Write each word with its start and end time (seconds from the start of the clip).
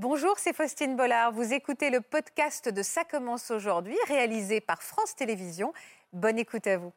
Bonjour, 0.00 0.34
c'est 0.38 0.52
Faustine 0.52 0.94
Bollard. 0.94 1.32
Vous 1.32 1.52
écoutez 1.52 1.90
le 1.90 2.00
podcast 2.00 2.68
de 2.68 2.82
Ça 2.84 3.02
commence 3.02 3.50
aujourd'hui, 3.50 3.96
réalisé 4.06 4.60
par 4.60 4.80
France 4.80 5.16
Télévisions. 5.16 5.72
Bonne 6.12 6.38
écoute 6.38 6.68
à 6.68 6.76
vous. 6.78 6.92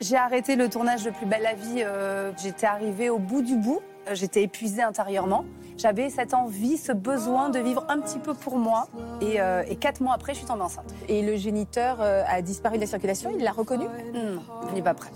J'ai 0.00 0.16
arrêté 0.16 0.56
le 0.56 0.68
tournage 0.68 1.04
de 1.04 1.10
Plus 1.10 1.26
belle 1.26 1.44
la 1.44 1.54
vie. 1.54 1.84
euh, 1.84 2.32
J'étais 2.42 2.66
arrivée 2.66 3.08
au 3.08 3.20
bout 3.20 3.42
du 3.42 3.56
bout. 3.56 3.80
Euh, 4.08 4.16
J'étais 4.16 4.42
épuisée 4.42 4.82
intérieurement. 4.82 5.44
J'avais 5.76 6.10
cette 6.10 6.34
envie, 6.34 6.76
ce 6.76 6.90
besoin 6.90 7.50
de 7.50 7.60
vivre 7.60 7.86
un 7.88 8.00
petit 8.00 8.18
peu 8.18 8.34
pour 8.34 8.56
moi. 8.58 8.88
Et, 9.20 9.40
euh, 9.40 9.62
et 9.68 9.76
quatre 9.76 10.00
mois 10.00 10.14
après, 10.14 10.32
je 10.34 10.38
suis 10.38 10.46
tombée 10.48 10.62
enceinte. 10.62 10.92
Et 11.08 11.22
le 11.22 11.36
géniteur 11.36 11.98
euh, 12.00 12.24
a 12.26 12.42
disparu 12.42 12.78
de 12.78 12.80
la 12.80 12.88
circulation, 12.88 13.30
il 13.30 13.44
l'a 13.44 13.52
reconnu? 13.52 13.86
Non, 14.12 14.42
je 14.68 14.74
n'ai 14.74 14.82
pas 14.82 14.94
prêt. 14.94 15.12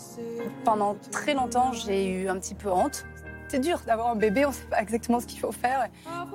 Pendant 0.65 0.95
très 1.11 1.35
longtemps, 1.35 1.73
j'ai 1.73 2.07
eu 2.07 2.29
un 2.29 2.39
petit 2.39 2.55
peu 2.55 2.71
honte. 2.71 3.05
C'est 3.49 3.61
dur 3.61 3.81
d'avoir 3.87 4.09
un 4.09 4.17
bébé, 4.17 4.45
on 4.45 4.49
ne 4.49 4.55
sait 4.55 4.65
pas 4.65 4.83
exactement 4.83 5.21
ce 5.21 5.27
qu'il 5.27 5.39
faut 5.39 5.53
faire. 5.53 5.89
Ah, 6.07 6.27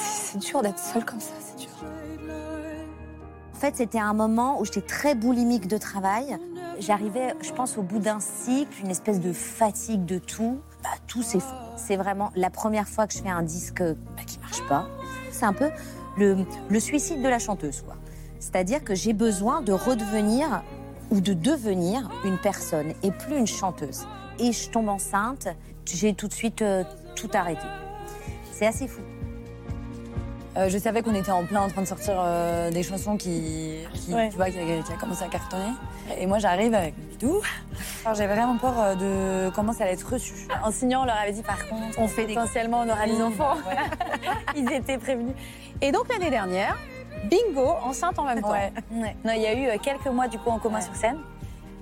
c'est 0.00 0.38
dur 0.38 0.62
d'être 0.62 0.78
seule 0.78 1.04
comme 1.04 1.20
ça, 1.20 1.32
c'est 1.40 1.56
dur. 1.56 1.70
En 3.54 3.56
fait, 3.56 3.76
c'était 3.76 4.00
un 4.00 4.14
moment 4.14 4.60
où 4.60 4.64
j'étais 4.64 4.80
très 4.80 5.14
boulimique 5.14 5.68
de 5.68 5.78
travail. 5.78 6.36
J'arrivais, 6.80 7.34
je 7.40 7.52
pense, 7.52 7.78
au 7.78 7.82
bout 7.82 8.00
d'un 8.00 8.18
cycle, 8.18 8.80
une 8.82 8.90
espèce 8.90 9.20
de 9.20 9.32
fatigue 9.32 10.04
de 10.04 10.18
tout. 10.18 10.58
Bah, 10.82 10.90
tout 11.06 11.22
fou. 11.22 11.40
C'est 11.76 11.96
vraiment 11.96 12.30
la 12.34 12.50
première 12.50 12.88
fois 12.88 13.06
que 13.06 13.14
je 13.14 13.22
fais 13.22 13.30
un 13.30 13.42
disque 13.42 13.82
bah, 13.82 14.22
qui 14.26 14.38
marche 14.40 14.62
pas. 14.68 14.88
C'est 15.30 15.46
un 15.46 15.52
peu 15.52 15.70
le, 16.18 16.44
le 16.68 16.80
suicide 16.80 17.22
de 17.22 17.28
la 17.28 17.38
chanteuse, 17.38 17.82
quoi. 17.82 17.94
C'est-à-dire 18.40 18.84
que 18.84 18.94
j'ai 18.94 19.12
besoin 19.12 19.62
de 19.62 19.72
redevenir 19.72 20.62
ou 21.10 21.20
de 21.20 21.32
devenir 21.32 22.10
une 22.24 22.38
personne 22.38 22.92
et 23.02 23.10
plus 23.10 23.38
une 23.38 23.46
chanteuse. 23.46 24.06
Et 24.38 24.52
je 24.52 24.68
tombe 24.68 24.88
enceinte, 24.88 25.48
j'ai 25.86 26.14
tout 26.14 26.28
de 26.28 26.32
suite 26.32 26.62
euh, 26.62 26.84
tout 27.16 27.30
arrêté. 27.34 27.66
C'est 28.52 28.66
assez 28.66 28.86
fou. 28.88 29.00
Euh, 30.56 30.68
Je 30.68 30.78
savais 30.78 31.02
qu'on 31.02 31.14
était 31.14 31.32
en 31.32 31.44
plein 31.44 31.62
en 31.62 31.68
train 31.68 31.82
de 31.82 31.86
sortir 31.86 32.14
euh, 32.18 32.70
des 32.70 32.82
chansons 32.84 33.16
qui, 33.16 33.78
qui, 33.92 34.14
Ouais. 34.14 34.28
tu 34.28 34.36
vois, 34.36 34.50
qui, 34.50 34.58
a, 34.60 34.82
qui 34.82 34.92
a 34.92 34.96
commencé 34.96 35.24
à 35.24 35.28
cartonner. 35.28 35.72
Et 36.18 36.26
moi, 36.26 36.38
j'arrive 36.38 36.72
avec. 36.74 36.94
Alors, 38.04 38.14
j'avais 38.14 38.34
vraiment 38.34 38.56
peur 38.58 38.74
euh, 38.78 38.94
de 39.48 39.50
comment 39.54 39.72
ça 39.72 39.84
allait 39.84 39.94
être 39.94 40.12
reçu. 40.12 40.46
En 40.62 40.70
signant, 40.70 41.02
on 41.02 41.04
leur 41.06 41.16
avait 41.16 41.32
dit 41.32 41.42
par 41.42 41.66
contre, 41.68 41.98
On 41.98 42.06
fait 42.06 42.26
potentiellement, 42.26 42.82
on 42.86 42.88
aura 42.88 43.06
des 43.06 43.20
enfants. 43.20 43.56
Ouais. 43.66 43.76
Ils 44.56 44.70
étaient 44.72 44.98
prévenus. 44.98 45.34
Et 45.80 45.90
donc 45.90 46.06
l'année 46.08 46.30
dernière, 46.30 46.76
bingo, 47.28 47.70
enceinte 47.82 48.18
en 48.18 48.24
même 48.24 48.40
temps. 48.42 48.50
Ouais. 48.52 48.72
Non, 49.24 49.32
il 49.34 49.40
y 49.42 49.46
a 49.46 49.74
eu 49.74 49.78
quelques 49.80 50.06
mois 50.06 50.28
du 50.28 50.38
coup 50.38 50.50
en 50.50 50.60
Ouais. 50.60 50.80
sur 50.82 50.94
scène. 50.94 51.18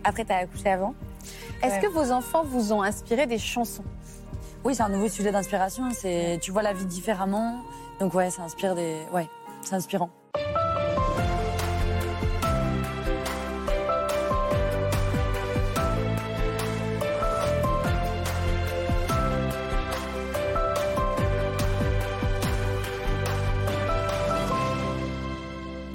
Après, 0.05 0.25
t'as 0.25 0.37
accouché 0.39 0.71
avant. 0.71 0.95
Est-ce 1.63 1.81
que 1.81 1.87
vos 1.87 2.11
enfants 2.11 2.43
vous 2.45 2.73
ont 2.73 2.83
inspiré 2.83 3.27
des 3.27 3.39
chansons? 3.39 3.85
Oui, 4.65 4.75
c'est 4.75 4.83
un 4.83 4.89
nouveau 4.89 5.09
sujet 5.09 5.31
d'inspiration. 5.31 5.91
C'est 5.93 6.39
tu 6.41 6.51
vois 6.51 6.63
la 6.63 6.73
vie 6.73 6.87
différemment. 6.87 7.63
Donc 8.01 8.15
ouais, 8.15 8.31
ça 8.31 8.43
inspire 8.43 8.75
des. 8.75 9.03
Ouais, 9.13 9.29
c'est 9.63 9.75
inspirant. 9.75 10.11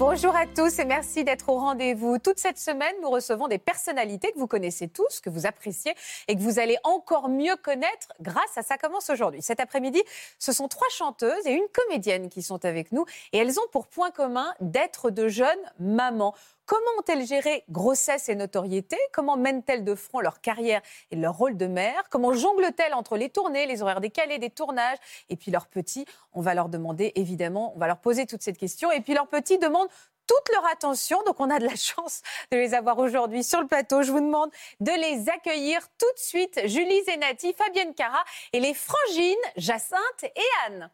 Bonjour 0.09 0.33
à 0.37 0.45
tous 0.45 0.79
et 0.79 0.85
merci 0.85 1.25
d'être 1.25 1.49
au 1.49 1.57
rendez-vous. 1.57 2.17
Toute 2.17 2.39
cette 2.39 2.57
semaine, 2.57 2.95
nous 3.01 3.09
recevons 3.09 3.49
des 3.49 3.57
personnalités 3.57 4.31
que 4.31 4.39
vous 4.39 4.47
connaissez 4.47 4.87
tous, 4.87 5.19
que 5.19 5.29
vous 5.29 5.45
appréciez 5.45 5.93
et 6.29 6.35
que 6.37 6.39
vous 6.39 6.59
allez 6.59 6.77
encore 6.85 7.27
mieux 7.27 7.57
connaître 7.57 8.13
grâce 8.21 8.57
à 8.57 8.61
Ça 8.61 8.77
commence 8.77 9.09
aujourd'hui. 9.09 9.41
Cet 9.41 9.59
après-midi, 9.59 10.01
ce 10.39 10.53
sont 10.53 10.69
trois 10.69 10.87
chanteuses 10.91 11.45
et 11.45 11.51
une 11.51 11.67
comédienne 11.73 12.29
qui 12.29 12.41
sont 12.41 12.63
avec 12.63 12.93
nous 12.93 13.03
et 13.33 13.39
elles 13.39 13.59
ont 13.59 13.67
pour 13.73 13.87
point 13.87 14.09
commun 14.09 14.53
d'être 14.61 15.09
de 15.09 15.27
jeunes 15.27 15.49
mamans. 15.77 16.33
Comment 16.67 16.99
ont-elles 16.99 17.25
géré 17.25 17.63
grossesse 17.69 18.27
et 18.27 18.35
notoriété? 18.35 18.97
Comment 19.13 19.37
mènent-elles 19.37 19.85
de 19.85 19.95
front 19.95 20.19
leur 20.19 20.41
carrière 20.41 20.81
et 21.11 21.15
leur 21.15 21.33
rôle 21.37 21.55
de 21.55 21.65
mère? 21.65 22.03
Comment 22.09 22.33
jonglent-elles 22.33 22.93
entre 22.93 23.15
les 23.15 23.29
tournées, 23.29 23.65
les 23.67 23.81
horaires 23.81 24.01
décalés 24.01 24.37
des 24.37 24.49
tournages? 24.49 24.97
Et 25.29 25.37
puis 25.37 25.49
leurs 25.49 25.67
petits 25.67 26.05
On 26.33 26.41
va 26.41 26.53
leur 26.53 26.67
demander 26.67 27.13
évidemment, 27.15 27.71
on 27.77 27.79
va 27.79 27.87
leur 27.87 27.99
poser 27.99 28.25
toutes 28.25 28.41
ces 28.41 28.51
questions 28.51 28.91
et 28.91 28.99
puis 28.99 29.13
leurs 29.13 29.27
petits 29.27 29.57
demandent 29.57 29.87
toute 30.27 30.53
leur 30.53 30.65
attention. 30.69 31.23
Donc 31.25 31.39
on 31.39 31.49
a 31.49 31.57
de 31.57 31.63
la 31.63 31.77
chance 31.77 32.21
de 32.51 32.57
les 32.57 32.73
avoir 32.73 32.97
aujourd'hui 32.99 33.45
sur 33.45 33.61
le 33.61 33.67
plateau. 33.67 34.03
Je 34.03 34.11
vous 34.11 34.19
demande 34.19 34.51
de 34.81 34.91
les 34.91 35.29
accueillir 35.29 35.79
tout 35.97 36.13
de 36.15 36.19
suite. 36.19 36.59
Julie 36.65 37.01
Zenati, 37.05 37.53
Fabienne 37.53 37.93
Cara 37.93 38.25
et 38.51 38.59
les 38.59 38.73
frangines 38.73 39.35
Jacinthe 39.55 40.25
et 40.25 40.67
Anne. 40.67 40.91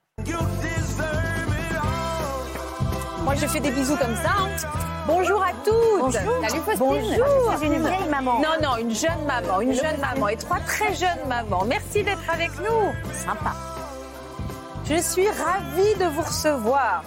Moi 3.24 3.34
je 3.34 3.48
fais 3.48 3.60
des 3.60 3.72
bisous 3.72 3.98
comme 3.98 4.16
ça. 4.18 4.34
hein. 4.38 4.93
Bonjour 5.06 5.44
à 5.44 5.52
toutes. 5.66 6.14
Salut 6.14 6.62
Faustine. 6.64 6.78
Bonjour. 6.80 7.64
Une 7.64 7.88
vieille 7.88 8.10
maman. 8.10 8.40
Non, 8.40 8.56
non, 8.62 8.78
une 8.78 8.96
jeune 8.96 9.26
maman, 9.28 9.62
une 9.62 9.74
jeune 9.74 10.00
maman 10.00 10.30
et 10.30 10.38
trois 10.38 10.60
très 10.62 10.94
jeunes 10.94 11.28
mamans. 11.28 11.66
Merci 11.66 12.04
d'être 12.04 12.30
avec 12.30 12.52
nous. 12.60 13.14
Sympa. 13.14 13.54
Je 14.86 15.02
suis 15.02 15.28
ravie 15.28 15.96
de 16.00 16.06
vous 16.06 16.22
recevoir. 16.22 17.04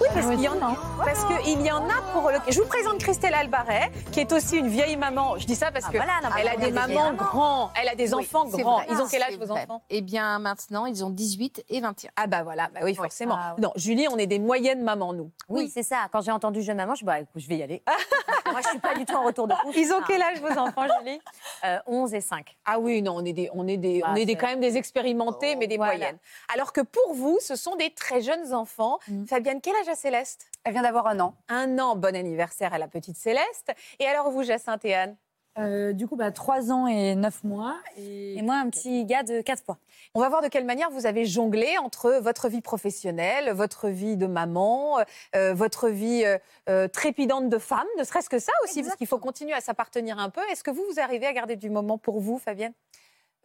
Oui, 0.00 0.06
parce 0.14 0.26
qu'il 0.26 0.40
y 0.40 0.48
en 0.48 0.56
a. 0.62 0.76
Parce 1.04 1.24
qu'il 1.24 1.60
y 1.66 1.70
en 1.70 1.88
a 1.88 2.02
pour 2.12 2.30
le. 2.30 2.38
Je 2.48 2.60
vous 2.60 2.66
présente 2.68 2.98
Christelle 2.98 3.34
Albaret, 3.34 3.90
qui 4.12 4.20
est 4.20 4.32
aussi 4.32 4.56
une 4.58 4.68
vieille 4.68 4.96
maman. 4.96 5.36
Je 5.38 5.46
dis 5.46 5.54
ça 5.56 5.70
parce 5.72 5.86
Ah, 5.88 5.92
que 5.92 5.96
voilà, 5.96 6.12
non, 6.22 6.28
mais 6.34 6.42
elle 6.42 6.48
a 6.48 6.56
des 6.56 6.70
mamans 6.72 7.12
grands, 7.14 7.70
elle 7.80 7.88
a 7.88 7.94
des 7.94 8.14
enfants 8.14 8.44
grands. 8.46 8.76
vrai. 8.78 8.86
Ils 8.90 9.00
ont 9.00 9.06
quel 9.10 9.22
âge 9.22 9.36
vos 9.38 9.50
enfants? 9.50 9.82
Eh 9.90 10.00
bien, 10.00 10.38
maintenant, 10.38 10.86
ils 10.86 11.04
ont 11.04 11.10
18 11.10 11.64
et 11.68 11.80
21. 11.80 12.10
Ah 12.16 12.26
bah 12.26 12.42
voilà, 12.42 12.68
bah 12.72 12.80
oui, 12.84 12.94
forcément. 12.94 13.36
Ah, 13.38 13.54
ouais. 13.56 13.62
Non, 13.62 13.72
Julie, 13.76 14.06
on 14.10 14.16
est 14.18 14.26
des 14.26 14.38
moyennes 14.38 14.82
mamans 14.82 15.12
nous. 15.12 15.30
Oui, 15.48 15.70
c'est 15.72 15.82
ça. 15.82 16.06
Quand 16.12 16.20
j'ai 16.20 16.32
entendu 16.32 16.62
jeune 16.62 16.76
maman, 16.76 16.94
je 16.94 17.04
bah, 17.04 17.20
écoute, 17.20 17.30
je 17.40 17.48
vais 17.48 17.56
y 17.56 17.62
aller. 17.62 17.82
Moi, 18.50 18.60
je 18.62 18.68
suis 18.68 18.78
pas 18.78 18.94
du 18.94 19.04
tout 19.04 19.14
en 19.14 19.24
retour 19.24 19.46
de 19.48 19.54
pouce. 19.62 19.74
Ils 19.76 19.92
ont 19.92 20.00
quel 20.06 20.22
âge 20.22 20.40
vos 20.40 20.58
enfants, 20.58 20.86
Julie? 21.00 21.20
Euh, 21.64 21.78
11 21.86 22.14
et 22.14 22.20
5. 22.20 22.56
Ah 22.66 22.78
oui, 22.78 23.02
non, 23.02 23.16
on 23.16 23.24
est 23.24 23.32
des, 23.32 23.50
on 23.52 23.66
est 23.66 23.76
des, 23.78 24.00
Ah, 24.04 24.10
on 24.12 24.14
est 24.14 24.24
des 24.26 24.36
quand 24.36 24.46
même 24.46 24.60
des 24.60 24.76
expérimentés, 24.76 25.56
mais 25.56 25.66
des 25.66 25.76
Voilà. 25.76 25.96
moyennes. 25.96 26.18
Alors 26.54 26.72
que 26.72 26.80
pour 26.80 27.14
vous, 27.14 27.36
ce 27.40 27.56
sont 27.56 27.74
des 27.74 27.90
très 27.90 28.20
jeunes 28.20 28.54
enfants. 28.54 29.00
Mm. 29.08 29.24
Fabienne, 29.26 29.60
quel 29.60 29.74
âge 29.74 29.87
a 29.88 29.94
Céleste 29.94 30.46
Elle 30.64 30.72
vient 30.72 30.82
d'avoir 30.82 31.06
un 31.06 31.20
an. 31.20 31.34
Un 31.48 31.78
an, 31.78 31.96
bon 31.96 32.14
anniversaire 32.14 32.72
à 32.74 32.78
la 32.78 32.88
petite 32.88 33.16
Céleste. 33.16 33.72
Et 33.98 34.06
alors 34.06 34.30
vous, 34.30 34.42
Jacinthe 34.42 34.84
et 34.84 34.94
Anne 34.94 35.16
Euh, 35.58 35.92
du 35.92 36.06
coup, 36.06 36.14
bah, 36.14 36.30
3 36.30 36.70
ans 36.70 36.86
et 36.86 37.16
9 37.16 37.42
mois. 37.42 37.76
Et, 37.96 38.38
Et 38.38 38.42
moi, 38.42 38.56
un 38.56 38.70
petit 38.70 39.04
gars 39.04 39.24
de 39.24 39.40
4 39.40 39.64
mois. 39.66 39.78
On 40.14 40.20
va 40.20 40.28
voir 40.28 40.40
de 40.40 40.48
quelle 40.48 40.64
manière 40.64 40.90
vous 40.90 41.04
avez 41.06 41.24
jonglé 41.24 41.76
entre 41.78 42.12
votre 42.22 42.48
vie 42.48 42.60
professionnelle, 42.60 43.50
votre 43.52 43.88
vie 43.88 44.16
de 44.16 44.26
maman, 44.26 44.98
euh, 45.34 45.54
votre 45.54 45.88
vie 45.88 46.24
euh, 46.24 46.38
euh, 46.68 46.86
trépidante 46.86 47.48
de 47.48 47.58
femme, 47.58 47.86
ne 47.98 48.04
serait-ce 48.04 48.28
que 48.28 48.38
ça 48.38 48.52
aussi, 48.64 48.82
parce 48.82 48.94
qu'il 48.96 49.08
faut 49.08 49.18
continuer 49.18 49.52
à 49.54 49.60
s'appartenir 49.60 50.18
un 50.18 50.30
peu. 50.30 50.42
Est-ce 50.52 50.62
que 50.62 50.70
vous, 50.70 50.84
vous 50.92 51.00
arrivez 51.00 51.26
à 51.26 51.32
garder 51.32 51.56
du 51.56 51.70
moment 51.70 51.98
pour 51.98 52.20
vous, 52.20 52.38
Fabienne 52.38 52.72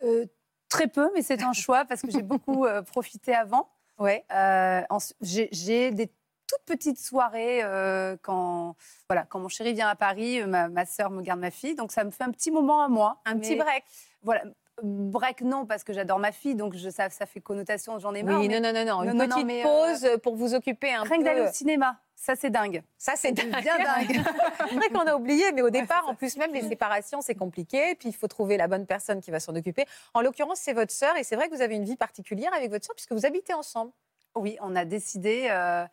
Euh, 0.04 0.26
très 0.70 0.88
peu, 0.88 1.10
mais 1.16 1.22
c'est 1.24 1.42
un 1.44 1.54
choix 1.64 1.86
parce 1.86 2.02
que 2.02 2.12
j'ai 2.12 2.22
beaucoup 2.22 2.66
euh, 2.66 2.82
profité 2.84 3.34
avant. 3.34 3.70
Ouais. 4.00 4.24
Euh, 4.34 4.82
j'ai 5.22 5.92
des 5.92 6.12
toutes 6.54 6.66
petites 6.66 7.00
soirées 7.00 7.64
euh, 7.64 8.16
quand, 8.22 8.76
voilà, 9.10 9.24
quand 9.24 9.40
mon 9.40 9.48
chéri 9.48 9.74
vient 9.74 9.88
à 9.88 9.96
Paris, 9.96 10.42
euh, 10.42 10.48
ma, 10.48 10.68
ma 10.70 10.86
sœur 10.86 11.10
me 11.10 11.22
garde 11.22 11.40
ma 11.40 11.52
fille, 11.52 11.76
donc 11.76 11.92
ça 11.92 12.04
me 12.04 12.12
fait 12.12 12.24
un 12.24 12.32
petit 12.32 12.52
moment 12.52 12.82
à 12.84 12.88
moi. 12.88 13.22
Un 13.26 13.38
petit 13.38 13.56
break. 13.56 13.84
Voilà, 14.22 14.44
break 14.82 15.42
non 15.42 15.66
parce 15.66 15.84
que 15.84 15.94
j'adore 15.94 16.20
ma 16.20 16.32
fille, 16.32 16.56
donc 16.56 16.76
je, 16.76 16.90
ça, 16.90 17.10
ça 17.10 17.26
fait 17.26 17.42
connotation, 17.42 18.00
j'en 18.00 18.14
ai 18.14 18.24
marre. 18.24 18.40
Oui, 18.40 18.48
mais 18.48 18.60
non, 18.60 18.74
non, 18.74 18.86
non, 18.86 18.86
non. 18.86 19.04
Non, 19.06 19.12
Une 19.12 19.18
non, 19.18 19.28
non, 19.28 19.36
petite 19.36 19.46
mais, 19.48 19.62
euh, 19.62 19.64
pause 19.64 20.10
pour 20.22 20.36
vous 20.36 20.54
occuper 20.54 20.94
un 20.94 21.04
Rien 21.04 21.12
que 21.12 21.18
peu. 21.18 21.24
d'aller 21.24 21.42
au 21.42 21.52
cinéma, 21.52 21.98
ça 22.16 22.36
c'est 22.36 22.50
dingue. 22.50 22.84
Ça, 22.98 23.14
c'est 23.16 23.32
dingue. 23.32 23.50
Bien 23.62 23.78
dingue. 23.78 24.22
C'est 24.70 24.76
vrai 24.76 24.90
qu'on 24.90 25.06
a 25.06 25.16
oublié, 25.16 25.52
mais 25.52 25.62
au 25.62 25.70
départ, 25.70 26.08
en 26.08 26.16
plus, 26.16 26.38
même 26.38 26.54
les 26.54 26.62
séparations, 26.62 27.22
c'est 27.22 27.36
compliqué. 27.36 27.96
Puis 27.96 28.10
il 28.10 28.16
faut 28.16 28.28
trouver 28.28 28.56
la 28.58 28.68
bonne 28.68 28.86
personne 28.88 29.20
qui 29.22 29.30
va 29.30 29.40
s'en 29.40 29.54
occuper. 29.56 29.86
En 30.14 30.22
l'occurrence, 30.22 30.60
c'est 30.60 30.74
votre 30.74 30.92
sœur. 30.92 31.16
Et 31.18 31.24
c'est 31.24 31.36
vrai 31.36 31.50
que 31.50 31.54
vous 31.56 31.62
avez 31.62 31.76
une 31.76 31.84
vie 31.84 31.98
particulière 31.98 32.52
avec 32.54 32.72
votre 32.72 32.86
sœur, 32.86 32.96
puisque 32.96 33.12
vous 33.12 33.26
habitez 33.26 33.54
ensemble. 33.54 33.92
Oui, 34.36 34.58
on 34.62 34.76
a 34.76 34.86
décidé, 34.86 35.48
euh, 35.52 35.86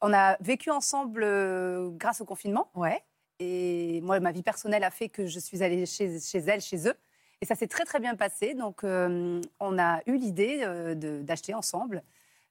on 0.00 0.12
a 0.12 0.36
vécu 0.40 0.70
ensemble 0.70 1.22
euh, 1.24 1.90
grâce 1.92 2.20
au 2.20 2.24
confinement. 2.24 2.70
Ouais. 2.74 3.02
Et 3.40 4.00
moi, 4.02 4.20
ma 4.20 4.32
vie 4.32 4.42
personnelle 4.42 4.84
a 4.84 4.90
fait 4.90 5.08
que 5.08 5.26
je 5.26 5.38
suis 5.40 5.62
allée 5.62 5.86
chez, 5.86 6.20
chez 6.20 6.38
elle, 6.38 6.60
chez 6.60 6.88
eux. 6.88 6.94
Et 7.40 7.46
ça 7.46 7.54
s'est 7.56 7.66
très, 7.66 7.84
très 7.84 7.98
bien 8.00 8.14
passé. 8.14 8.54
Donc, 8.54 8.84
euh, 8.84 9.40
on 9.60 9.78
a 9.78 10.00
eu 10.06 10.16
l'idée 10.16 10.60
euh, 10.62 10.94
d'acheter 10.94 11.52
ensemble. 11.52 12.02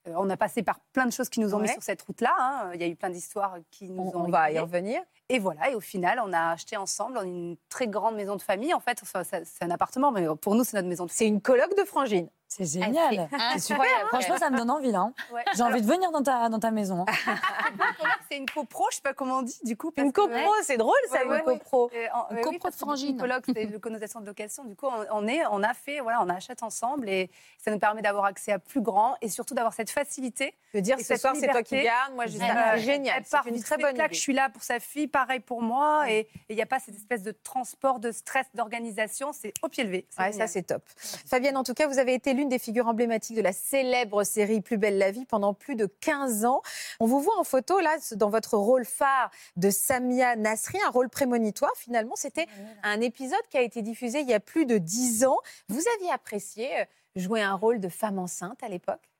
Euh, 0.06 0.12
on 0.16 0.28
a 0.28 0.36
passé 0.36 0.62
par 0.62 0.78
plein 0.92 1.06
de 1.06 1.12
choses 1.12 1.30
qui 1.30 1.40
nous 1.40 1.54
ont 1.54 1.58
mis 1.58 1.68
sur 1.68 1.82
cette 1.82 2.02
route-là. 2.02 2.34
hein. 2.38 2.70
Il 2.74 2.80
y 2.80 2.84
a 2.84 2.86
eu 2.86 2.94
plein 2.94 3.08
d'histoires 3.08 3.56
qui 3.70 3.88
nous 3.88 4.02
On, 4.14 4.18
ont 4.20 4.24
on 4.26 4.30
va 4.30 4.52
y 4.52 4.58
revenir. 4.58 5.00
Et 5.30 5.38
voilà, 5.38 5.70
et 5.70 5.74
au 5.74 5.80
final, 5.80 6.20
on 6.22 6.32
a 6.34 6.50
acheté 6.50 6.76
ensemble 6.76 7.18
une 7.24 7.56
très 7.70 7.88
grande 7.88 8.14
maison 8.14 8.36
de 8.36 8.42
famille. 8.42 8.74
En 8.74 8.80
fait, 8.80 8.98
enfin, 9.02 9.22
c'est 9.24 9.64
un 9.64 9.70
appartement, 9.70 10.12
mais 10.12 10.26
pour 10.40 10.54
nous, 10.54 10.64
c'est 10.64 10.76
notre 10.76 10.88
maison 10.88 11.06
de 11.06 11.10
famille. 11.10 11.16
C'est 11.18 11.26
une 11.28 11.40
colloque 11.40 11.76
de 11.78 11.84
frangines. 11.84 12.28
C'est 12.56 12.64
génial. 12.80 13.28
Ah, 13.32 13.50
C'est 13.54 13.60
super. 13.74 13.84
Franchement, 14.08 14.36
ça 14.38 14.48
me 14.50 14.56
donne 14.56 14.70
envie 14.70 14.92
là. 14.92 15.00
hein. 15.00 15.12
Ouais. 15.32 15.42
J'ai 15.56 15.62
envie 15.62 15.82
de 15.82 15.86
venir 15.86 16.10
dans 16.12 16.22
ta, 16.22 16.48
dans 16.48 16.60
ta 16.60 16.70
maison. 16.70 17.04
hein. 17.08 17.12
C'est 18.30 18.36
une 18.38 18.46
copro, 18.48 18.84
je 18.90 18.96
sais 18.96 19.02
pas 19.02 19.12
comment 19.12 19.38
on 19.38 19.42
dit, 19.42 19.58
du 19.64 19.76
coup. 19.76 19.90
parce 19.90 20.04
Une 20.06 20.12
copro, 20.12 20.52
c'est 20.62 20.76
drôle 20.76 20.94
ça, 21.10 21.18
Ouais, 21.18 21.24
une 21.24 21.30
ouais, 21.30 21.36
ouais. 21.38 21.58
copro. 21.58 21.90
Euh, 21.94 22.06
en- 22.14 22.30
Une 22.30 22.36
euh, 22.36 22.38
oui, 22.38 22.42
copro 22.42 22.58
parce 22.62 22.76
de 22.76 22.80
frangine. 22.80 23.16
coloc, 23.16 23.44
c'est 23.46 23.62
une 23.64 23.78
connotation 23.80 24.20
de 24.20 24.26
location. 24.26 24.64
Du 24.64 24.74
coup, 24.76 24.86
on, 24.86 25.04
on 25.24 25.26
est, 25.28 25.42
on 25.50 25.62
a 25.62 25.74
fait, 25.74 26.00
voilà, 26.00 26.22
on 26.22 26.28
achète 26.28 26.62
ensemble 26.62 27.08
et 27.08 27.30
ça 27.62 27.70
nous 27.70 27.78
permet 27.78 28.02
d'avoir 28.02 28.24
accès 28.26 28.52
à 28.52 28.58
plus 28.58 28.80
grand 28.80 29.16
et 29.20 29.28
surtout 29.28 29.54
d'avoir 29.54 29.72
cette 29.74 29.90
facilité. 29.90 30.54
De 30.74 30.80
dire 30.80 30.98
ce 30.98 31.16
soir 31.16 31.34
c'est 31.38 31.48
toi 31.48 31.62
qui 31.62 31.80
gardes, 31.82 32.14
moi 32.14 32.26
je 32.26 32.36
Ouais, 32.38 32.46
c'est 32.46 32.70
ouais. 32.72 32.78
génial, 32.80 33.18
Elle 33.18 33.24
part 33.24 33.42
c'est 33.44 33.50
une 33.50 33.62
très 33.62 33.76
bonne 33.76 33.94
clac, 33.94 34.06
idée. 34.08 34.14
Je 34.16 34.20
suis 34.20 34.32
là 34.32 34.48
pour 34.48 34.62
sa 34.62 34.80
fille, 34.80 35.06
pareil 35.06 35.40
pour 35.40 35.62
moi. 35.62 36.10
Et 36.10 36.28
il 36.48 36.56
n'y 36.56 36.62
a 36.62 36.66
pas 36.66 36.80
cette 36.80 36.96
espèce 36.96 37.22
de 37.22 37.30
transport, 37.30 38.00
de 38.00 38.10
stress, 38.12 38.46
d'organisation. 38.54 39.32
C'est 39.32 39.54
au 39.62 39.68
pied 39.68 39.84
levé. 39.84 40.06
C'est 40.10 40.22
Ouais, 40.22 40.32
ça 40.32 40.46
c'est 40.46 40.62
top. 40.62 40.82
Fabienne, 41.26 41.56
en 41.56 41.62
tout 41.64 41.74
cas, 41.74 41.86
vous 41.86 41.98
avez 41.98 42.14
été 42.14 42.32
l'une 42.32 42.43
des 42.48 42.58
figures 42.58 42.86
emblématiques 42.88 43.36
de 43.36 43.42
la 43.42 43.52
célèbre 43.52 44.24
série 44.24 44.60
Plus 44.60 44.78
belle 44.78 44.98
la 44.98 45.10
vie 45.10 45.24
pendant 45.26 45.54
plus 45.54 45.76
de 45.76 45.86
15 45.86 46.44
ans. 46.44 46.62
On 47.00 47.06
vous 47.06 47.20
voit 47.20 47.38
en 47.38 47.44
photo 47.44 47.80
là 47.80 47.96
dans 48.12 48.30
votre 48.30 48.56
rôle 48.56 48.84
phare 48.84 49.30
de 49.56 49.70
Samia 49.70 50.36
Nasri, 50.36 50.78
un 50.86 50.90
rôle 50.90 51.08
prémonitoire. 51.08 51.72
Finalement, 51.76 52.16
c'était 52.16 52.46
un 52.82 53.00
épisode 53.00 53.42
qui 53.50 53.56
a 53.58 53.62
été 53.62 53.82
diffusé 53.82 54.20
il 54.20 54.28
y 54.28 54.34
a 54.34 54.40
plus 54.40 54.66
de 54.66 54.78
10 54.78 55.24
ans. 55.24 55.38
Vous 55.68 55.82
aviez 55.96 56.10
apprécié 56.10 56.80
euh, 56.80 56.84
jouer 57.16 57.42
un 57.42 57.54
rôle 57.54 57.80
de 57.80 57.88
femme 57.88 58.18
enceinte 58.18 58.62
à 58.62 58.68
l'époque? 58.68 59.10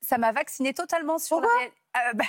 Ça 0.00 0.18
m'a 0.18 0.32
vaccinée 0.32 0.74
totalement 0.74 1.18
sur 1.18 1.40
Pourquoi? 1.40 1.52
la 1.54 1.58
réelle- 1.60 1.72
Euh, 2.08 2.12
bah, 2.14 2.24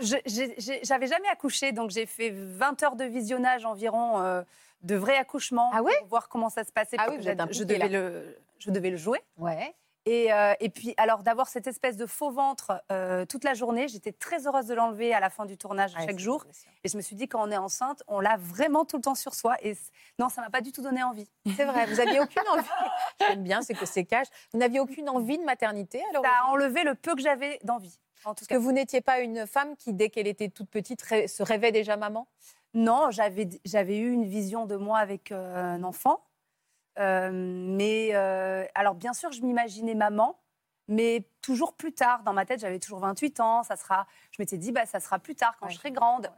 J'avais 0.82 1.06
jamais 1.06 1.28
accouché, 1.28 1.72
donc 1.72 1.90
j'ai 1.90 2.06
fait 2.06 2.30
20 2.30 2.82
heures 2.82 2.96
de 2.96 3.04
visionnage 3.04 3.64
environ 3.64 4.20
euh, 4.20 4.42
de 4.82 4.94
vrai 4.94 5.16
accouchement 5.16 5.70
Ah 5.72 5.82
ouais 5.82 5.96
pour 6.00 6.08
voir 6.08 6.28
comment 6.28 6.50
ça 6.50 6.64
se 6.64 6.72
passait. 6.72 6.96
Ah 6.98 7.04
parce 7.04 7.10
oui, 7.10 7.16
que 7.18 7.22
vous 7.22 7.28
êtes 7.28 7.52
je 7.54 7.64
devais 7.64 7.88
le, 7.88 8.36
je 8.58 8.70
devais 8.70 8.90
le 8.90 8.96
jouer. 8.96 9.20
Ouais. 9.38 9.74
Et, 10.04 10.32
euh, 10.32 10.54
et 10.58 10.68
puis, 10.68 10.94
alors 10.96 11.22
d'avoir 11.22 11.48
cette 11.48 11.68
espèce 11.68 11.96
de 11.96 12.06
faux 12.06 12.32
ventre 12.32 12.82
euh, 12.90 13.24
toute 13.24 13.44
la 13.44 13.54
journée, 13.54 13.86
j'étais 13.86 14.10
très 14.10 14.46
heureuse 14.48 14.66
de 14.66 14.74
l'enlever 14.74 15.14
à 15.14 15.20
la 15.20 15.30
fin 15.30 15.46
du 15.46 15.56
tournage 15.56 15.92
chaque 15.92 16.18
jour. 16.18 16.44
Et 16.82 16.88
je 16.88 16.96
me 16.96 17.02
suis 17.02 17.14
dit, 17.14 17.28
quand 17.28 17.40
on 17.46 17.50
est 17.52 17.56
enceinte, 17.56 18.02
on 18.08 18.18
l'a 18.18 18.36
vraiment 18.36 18.84
tout 18.84 18.96
le 18.96 19.02
temps 19.02 19.14
sur 19.14 19.34
soi. 19.34 19.56
Et 19.62 19.76
non, 20.18 20.28
ça 20.28 20.40
m'a 20.40 20.50
pas 20.50 20.60
du 20.60 20.72
tout 20.72 20.82
donné 20.82 21.04
envie. 21.04 21.28
C'est 21.56 21.64
vrai, 21.64 21.86
vous 21.86 22.00
aviez 22.00 22.18
aucune 22.18 22.42
envie. 22.48 22.68
J'aime 23.28 23.44
bien, 23.44 23.62
c'est 23.62 23.74
que 23.74 23.86
c'est 23.86 24.04
cash. 24.04 24.26
Vous 24.52 24.58
n'aviez 24.58 24.80
aucune 24.80 25.08
envie 25.08 25.38
de 25.38 25.44
maternité 25.44 26.02
alors 26.10 26.24
Ça 26.24 26.30
a 26.42 26.50
enlevé 26.50 26.82
le 26.82 26.96
peu 26.96 27.14
que 27.14 27.22
j'avais 27.22 27.60
d'envie. 27.62 28.00
En 28.24 28.34
tout 28.34 28.44
que 28.44 28.50
cas, 28.50 28.58
vous 28.58 28.72
n'étiez 28.72 29.00
pas 29.00 29.20
une 29.20 29.46
femme 29.46 29.76
qui, 29.76 29.92
dès 29.92 30.10
qu'elle 30.10 30.28
était 30.28 30.48
toute 30.48 30.70
petite, 30.70 31.02
se 31.02 31.42
rêvait 31.42 31.72
déjà 31.72 31.96
maman? 31.96 32.26
Non, 32.74 33.10
j'avais 33.10 33.48
j'avais 33.64 33.98
eu 33.98 34.12
une 34.12 34.24
vision 34.24 34.66
de 34.66 34.76
moi 34.76 34.98
avec 34.98 35.30
euh, 35.32 35.74
un 35.76 35.82
enfant. 35.84 36.24
Euh, 36.98 37.30
mais 37.32 38.10
euh, 38.14 38.64
alors, 38.74 38.94
bien 38.94 39.12
sûr, 39.12 39.32
je 39.32 39.42
m'imaginais 39.42 39.94
maman, 39.94 40.38
mais 40.88 41.24
toujours 41.40 41.74
plus 41.74 41.92
tard. 41.92 42.22
Dans 42.22 42.32
ma 42.32 42.44
tête, 42.44 42.60
j'avais 42.60 42.78
toujours 42.78 43.00
28 43.00 43.40
ans. 43.40 43.62
Ça 43.62 43.76
sera, 43.76 44.06
je 44.30 44.40
m'étais 44.40 44.58
dit, 44.58 44.72
bah, 44.72 44.86
ça 44.86 45.00
sera 45.00 45.18
plus 45.18 45.34
tard 45.34 45.56
quand 45.58 45.66
Ouais. 45.66 45.72
je 45.72 45.78
serai 45.78 45.90
grande. 45.90 46.30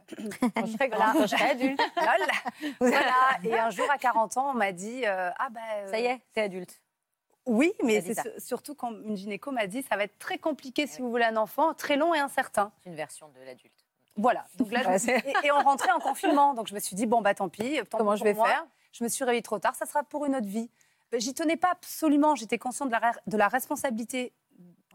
Quand 0.55 0.65
je 0.65 0.71
serai 0.71 0.89
grande, 0.89 1.13
quand 1.13 1.21
je 1.21 1.35
serai 1.35 1.51
adulte. 1.51 1.81
Voilà. 2.79 3.05
Et 3.43 3.57
un 3.57 3.69
jour, 3.69 3.89
à 3.91 3.97
40 3.97 4.37
ans, 4.37 4.51
on 4.51 4.53
m'a 4.53 4.71
dit, 4.71 5.05
ah 5.05 5.49
bah. 5.51 5.59
Ça 5.89 5.99
y 5.99 6.05
est, 6.05 6.21
t'es 6.33 6.41
adulte. 6.41 6.81
Oui, 7.45 7.73
mais 7.83 8.01
c'est 8.01 8.39
surtout 8.39 8.73
quand 8.73 8.91
une 8.91 9.15
gynéco 9.15 9.51
m'a 9.51 9.67
dit, 9.67 9.83
ça 9.83 9.95
va 9.95 10.03
être 10.03 10.17
très 10.17 10.37
compliqué 10.39 10.87
si 10.87 11.01
vous 11.01 11.09
voulez 11.11 11.25
un 11.25 11.37
enfant, 11.37 11.73
très 11.75 11.95
long 11.95 12.13
et 12.15 12.19
incertain. 12.19 12.71
C'est 12.81 12.89
une 12.89 12.95
version 12.95 13.29
de 13.29 13.39
l'adulte. 13.41 13.84
Voilà. 14.15 14.45
Donc 14.57 14.71
là, 14.71 14.81
Ouais, 14.87 14.97
et, 15.43 15.47
et 15.47 15.51
on 15.51 15.59
rentrait 15.59 15.91
en 15.91 15.99
confinement, 15.99 16.53
donc 16.53 16.67
je 16.67 16.73
me 16.73 16.79
suis 16.79 16.95
dit 16.95 17.05
bon 17.05 17.21
bah 17.21 17.33
tant 17.33 17.49
pis. 17.49 17.79
tant 17.89 17.97
Comment 17.97 18.15
je 18.15 18.23
vais 18.23 18.33
moi. 18.33 18.47
faire? 18.47 18.65
Je 18.93 19.03
me 19.03 19.09
suis 19.09 19.23
réveillée 19.25 19.41
trop 19.43 19.59
tard, 19.59 19.75
ça 19.75 19.85
sera 19.85 20.03
pour 20.03 20.25
une 20.25 20.35
autre 20.35 20.47
vie. 20.47 20.69
Ben, 21.11 21.19
J'y 21.19 21.33
tenais 21.33 21.57
pas 21.57 21.71
absolument. 21.71 22.35
J'étais 22.35 22.57
consciente 22.57 22.87
de 22.89 22.93
la, 22.93 23.11
de 23.27 23.37
la 23.37 23.47
responsabilité 23.47 24.33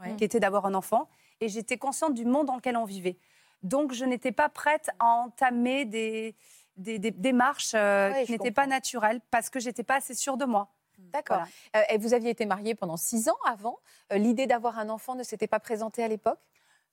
Ouais. 0.00 0.16
qui 0.16 0.24
était 0.24 0.40
d'avoir 0.40 0.64
un 0.64 0.72
enfant, 0.72 1.10
et 1.42 1.48
j'étais 1.50 1.76
consciente 1.76 2.14
du 2.14 2.24
monde 2.24 2.46
dans 2.46 2.56
lequel 2.56 2.74
on 2.78 2.86
vivait. 2.86 3.18
Donc 3.62 3.92
je 3.92 4.06
n'étais 4.06 4.32
pas 4.32 4.48
prête 4.48 4.88
à 4.98 5.04
entamer 5.06 5.84
des 5.84 6.34
des, 6.78 6.98
des 6.98 7.10
démarches 7.10 7.72
euh, 7.74 8.10
Ouais, 8.10 8.24
qui 8.24 8.32
n'étaient 8.32 8.50
pas 8.50 8.66
naturelles 8.66 9.20
parce 9.30 9.50
que 9.50 9.60
j'étais 9.60 9.82
pas 9.82 9.96
assez 9.96 10.14
sûre 10.14 10.38
de 10.38 10.46
moi. 10.46 10.68
D'accord. 10.98 11.42
Euh, 11.76 11.82
et 11.90 11.98
vous 11.98 12.14
aviez 12.14 12.30
été 12.30 12.46
mariée 12.46 12.74
pendant 12.74 12.96
six 12.96 13.28
ans 13.28 13.36
avant. 13.46 13.78
Euh, 14.12 14.16
L'idée 14.16 14.46
d'avoir 14.46 14.78
un 14.78 14.88
enfant 14.88 15.14
ne 15.14 15.22
s'était 15.22 15.46
pas 15.46 15.60
présentée 15.60 16.02
à 16.02 16.08
l'époque? 16.08 16.38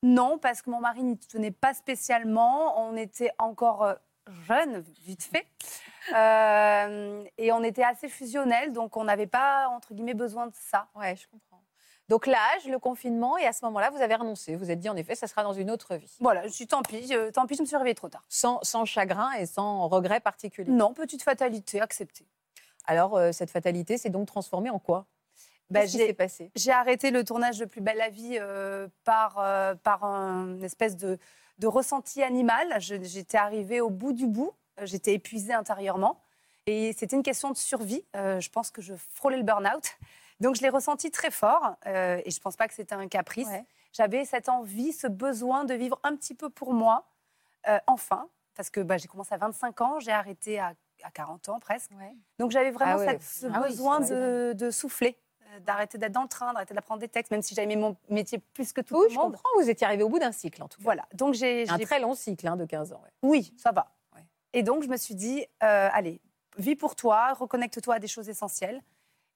Non, 0.04 0.38
parce 0.38 0.62
que 0.62 0.70
mon 0.70 0.80
mari 0.80 1.04
n'y 1.04 1.18
tenait 1.18 1.52
pas 1.52 1.74
spécialement. 1.74 2.80
On 2.88 2.96
était 2.96 3.32
encore 3.40 3.84
euh, 3.84 3.96
jeunes, 4.48 4.84
vite 5.06 5.24
fait. 5.24 5.48
Euh, 6.16 7.24
et 7.38 7.52
on 7.52 7.64
était 7.64 7.84
assez 7.84 8.08
fusionnels, 8.08 8.72
donc 8.72 8.96
on 8.96 9.04
n'avait 9.04 9.28
pas, 9.28 9.68
entre 9.70 9.94
guillemets, 9.94 10.14
besoin 10.14 10.48
de 10.48 10.54
ça. 10.56 10.88
Ouais, 10.96 11.16
je 11.16 11.28
comprends. 11.28 11.62
Donc 12.10 12.26
l'âge, 12.26 12.66
le 12.70 12.80
confinement, 12.80 13.38
et 13.38 13.46
à 13.46 13.52
ce 13.52 13.66
moment-là, 13.66 13.90
vous 13.90 14.02
avez 14.02 14.16
renoncé. 14.16 14.56
Vous 14.56 14.64
vous 14.64 14.72
êtes 14.72 14.80
dit, 14.80 14.88
en 14.88 14.96
effet, 14.96 15.16
ça 15.16 15.28
sera 15.28 15.44
dans 15.44 15.52
une 15.52 15.70
autre 15.70 15.96
vie. 15.96 16.16
Voilà, 16.22 16.48
je 16.48 16.54
suis 16.54 16.66
tant 16.66 16.82
pis, 16.82 17.14
euh, 17.14 17.32
tant 17.32 17.46
pis, 17.46 17.56
je 17.56 17.62
me 17.62 17.68
suis 17.68 17.76
réveillée 17.76 17.96
trop 17.96 18.08
tard. 18.08 18.24
Sans, 18.30 18.60
sans 18.64 18.86
chagrin 18.86 19.34
et 19.34 19.46
sans 19.46 19.90
regret 19.90 20.22
particulier. 20.22 20.72
Non, 20.72 20.94
petite 20.94 21.22
fatalité, 21.24 21.82
acceptée. 21.82 22.26
Alors, 22.86 23.18
euh, 23.18 23.34
cette 23.34 23.52
fatalité 23.52 23.98
s'est 23.98 24.10
donc 24.10 24.28
transformée 24.28 24.70
en 24.70 24.80
quoi? 24.80 25.06
Bah, 25.70 25.82
Qu'est-ce 25.82 25.92
qui 25.94 25.98
j'ai- 26.00 26.08
s'est 26.08 26.14
passé? 26.14 26.52
J'ai 26.56 26.72
arrêté 26.72 27.12
le 27.12 27.24
tournage 27.24 27.58
de 27.60 27.66
Plus 27.66 27.82
belle 27.82 27.98
la 27.98 28.10
vie 28.10 28.38
euh, 28.40 28.88
par, 29.04 29.38
euh, 29.40 29.76
par 29.76 30.04
un 30.06 30.62
espèce 30.62 30.96
de, 30.96 31.18
de 31.60 31.68
ressenti 31.68 32.24
animal. 32.24 32.76
J'étais 32.80 33.38
arrivée 33.38 33.82
au 33.82 33.90
bout 33.90 34.14
du 34.14 34.28
bout, 34.28 34.52
Euh, 34.80 34.86
j'étais 34.86 35.14
épuisée 35.14 35.54
intérieurement. 35.54 36.22
Et 36.68 36.94
c'était 36.94 37.16
une 37.16 37.24
question 37.24 37.50
de 37.52 37.58
survie. 37.58 38.06
Euh, 38.16 38.40
je 38.40 38.50
pense 38.50 38.70
que 38.72 38.82
je 38.82 38.94
frôlais 39.14 39.38
le 39.38 39.44
burn-out. 39.44 39.84
Donc 40.40 40.56
je 40.56 40.62
l'ai 40.62 40.70
ressenti 40.70 41.10
très 41.12 41.32
fort. 41.32 41.76
et 41.86 42.30
je 42.30 42.38
ne 42.38 42.42
pense 42.42 42.56
pas 42.56 42.68
que 42.68 42.74
c'était 42.76 42.94
un 42.96 43.08
caprice. 43.08 43.48
Ouais. 43.48 43.66
J'avais 43.92 44.24
cette 44.26 44.50
envie, 44.50 44.94
ce 44.94 45.08
besoin 45.08 45.66
de 45.66 45.74
vivre 45.74 46.00
un 46.04 46.16
petit 46.16 46.36
peu 46.36 46.50
pour 46.50 46.74
moi, 46.74 47.08
enfin. 47.88 48.30
Parce 48.56 48.70
que 48.70 48.80
bah, 48.82 48.98
j'ai 48.98 49.08
commencé 49.08 49.34
à 49.34 49.38
25 49.38 49.82
ans, 49.82 50.00
j'ai 50.00 50.12
arrêté 50.12 50.60
à, 50.60 50.74
à 51.04 51.12
40 51.12 51.50
ans 51.50 51.60
presque. 51.60 51.92
Donc 52.40 52.52
j'avais 52.52 52.72
vraiment 52.72 52.94
Ah 52.94 52.98
ouais. 52.98 53.08
cette- 53.20 53.24
ce 53.24 53.48
Ah 53.54 53.60
besoin 53.62 54.00
de, 54.00 54.54
de 54.56 54.70
souffler, 54.72 55.18
d'arrêter 55.66 55.98
d'être 55.98 56.12
dans 56.12 56.24
le 56.24 56.28
train, 56.28 56.54
d'arrêter 56.54 56.74
d'apprendre 56.74 57.00
des 57.00 57.08
textes, 57.08 57.32
même 57.32 57.42
si 57.42 57.56
j'aimais 57.56 57.76
mon 57.76 57.96
métier 58.10 58.40
plus 58.54 58.74
que 58.74 58.82
tout 58.82 58.96
Oui, 58.98 59.06
le 59.08 59.10
je 59.14 59.16
monde. 59.16 59.34
comprends. 59.34 59.50
Vous 59.62 59.70
étiez 59.70 59.86
arrivé 59.88 60.04
au 60.04 60.10
bout 60.10 60.20
d'un 60.20 60.32
cycle, 60.32 60.62
en 60.64 60.68
tout 60.68 60.78
cas. 60.80 60.84
Voilà, 60.84 61.06
donc 61.14 61.34
j'ai... 61.34 61.70
Un 61.70 61.78
très 61.80 62.00
long 62.00 62.14
cycle 62.16 62.48
hein, 62.48 62.56
de 62.56 62.66
15 62.66 62.94
ans. 62.94 63.02
ouais. 63.04 63.10
Oui, 63.24 63.54
ça 63.58 63.72
va. 63.72 63.88
Ouais. 64.16 64.26
Et 64.54 64.64
donc 64.64 64.84
je 64.84 64.88
me 64.90 64.98
suis 64.98 65.16
dit, 65.16 65.46
euh, 65.64 65.90
allez, 65.92 66.22
vis 66.58 66.76
pour 66.76 66.96
toi, 66.96 67.34
reconnecte-toi 67.34 67.96
à 67.96 68.00
des 68.00 68.08
choses 68.08 68.30
essentielles. 68.30 68.82